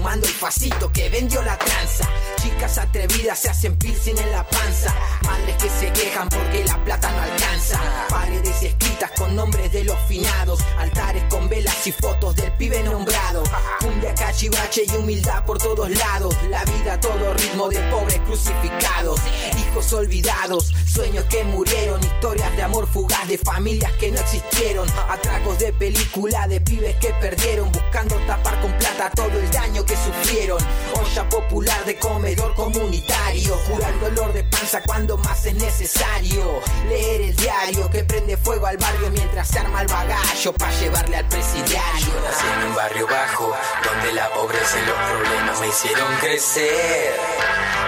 fumando 0.00 0.26
el 0.26 0.32
facito 0.32 0.90
que 0.92 1.10
vendió 1.10 1.42
la 1.42 1.58
tranza. 1.58 2.08
Chicas 2.40 2.78
atrevidas 2.78 3.38
se 3.38 3.50
hacen 3.50 3.76
piercing 3.76 4.16
en 4.16 4.32
la 4.32 4.48
panza, 4.48 4.94
madres 5.24 5.56
que 5.56 5.68
se 5.68 5.92
quejan 5.92 6.26
porque 6.30 6.64
la 6.64 6.82
plata 6.84 7.10
no 7.12 7.20
alcanza. 7.20 7.78
Paredes 8.08 8.62
escritas 8.62 9.10
con 9.18 9.36
nombres 9.36 9.70
de 9.72 9.84
los 9.84 9.98
finados, 10.08 10.60
altares 10.78 11.22
con 11.24 11.50
velas 11.50 11.86
y 11.86 11.92
fotos 11.92 12.34
del 12.36 12.50
pibe 12.52 12.82
nombrado. 12.82 13.42
Cumbia, 13.80 14.14
cachivache 14.14 14.84
y 14.86 14.96
humildad 14.96 15.44
por 15.44 15.58
todos 15.58 15.90
lados, 15.90 16.34
la 16.48 16.64
vida 16.64 16.94
a 16.94 17.00
todo 17.00 17.34
ritmo 17.34 17.68
de 17.68 17.80
pobres 17.90 18.20
crucificados. 18.20 19.20
Hijos 19.58 19.92
olvidados, 19.92 20.72
sueños 20.86 21.24
que 21.24 21.44
murieron, 21.44 22.02
historias 22.02 22.56
de 22.56 22.62
amor 22.62 22.88
fugaz 22.90 23.28
de 23.28 23.36
familias 23.36 23.92
que 24.00 24.10
no 24.10 24.18
existieron, 24.18 24.88
atracos 25.10 25.58
de 25.58 25.74
película 25.74 26.48
de 26.48 26.58
pibes 26.62 26.96
que 26.96 27.12
perdieron, 27.20 27.70
buscando 27.70 28.16
tapar 28.26 28.58
con 28.62 28.72
plata 28.78 29.10
todo 29.10 29.38
el 29.38 29.50
daño 29.50 29.84
que 29.84 29.89
sufrieron. 29.96 30.58
Olla 30.94 31.28
popular 31.28 31.84
de 31.84 31.98
comedor 31.98 32.54
comunitario, 32.54 33.56
cura 33.64 33.88
el 33.88 34.00
dolor 34.00 34.32
de 34.32 34.44
panza 34.44 34.82
cuando 34.86 35.16
más 35.18 35.44
es 35.46 35.54
necesario. 35.54 36.60
Leer 36.88 37.20
el 37.22 37.36
diario 37.36 37.90
que 37.90 38.04
prende 38.04 38.36
fuego 38.36 38.66
al 38.66 38.76
barrio 38.76 39.10
mientras 39.10 39.48
se 39.48 39.58
arma 39.58 39.82
el 39.82 39.88
bagallo 39.88 40.52
para 40.54 40.72
llevarle 40.78 41.16
al 41.16 41.28
presidiario. 41.28 42.14
Nací 42.24 42.46
en 42.56 42.68
un 42.68 42.74
barrio 42.74 43.06
bajo, 43.06 43.52
donde 43.84 44.12
la 44.12 44.30
pobreza 44.30 44.78
y 44.78 44.86
los 44.86 44.96
problemas 44.96 45.60
me 45.60 45.68
hicieron 45.68 46.16
crecer. 46.20 47.14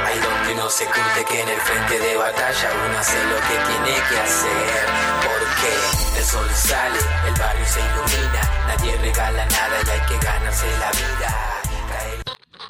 Ahí 0.07 0.19
donde 0.19 0.55
uno 0.55 0.71
se 0.71 0.85
curte 0.87 1.25
que 1.29 1.41
en 1.41 1.49
el 1.49 1.61
frente 1.61 1.99
de 1.99 2.17
batalla 2.17 2.71
uno 2.87 2.99
hace 2.99 3.25
lo 3.25 3.37
que 3.37 3.73
tiene 3.73 3.97
que 4.09 4.19
hacer. 4.19 4.87
Porque 5.23 6.19
el 6.19 6.25
sol 6.25 6.51
sale, 6.55 6.99
el 7.29 7.35
barrio 7.35 7.67
se 7.67 7.81
ilumina, 7.81 8.41
nadie 8.67 8.97
regala 8.99 9.47
nada 9.47 9.77
y 9.87 9.91
hay 9.91 10.01
que 10.07 10.25
ganarse 10.25 10.67
la 10.79 10.91
vida. 10.91 11.52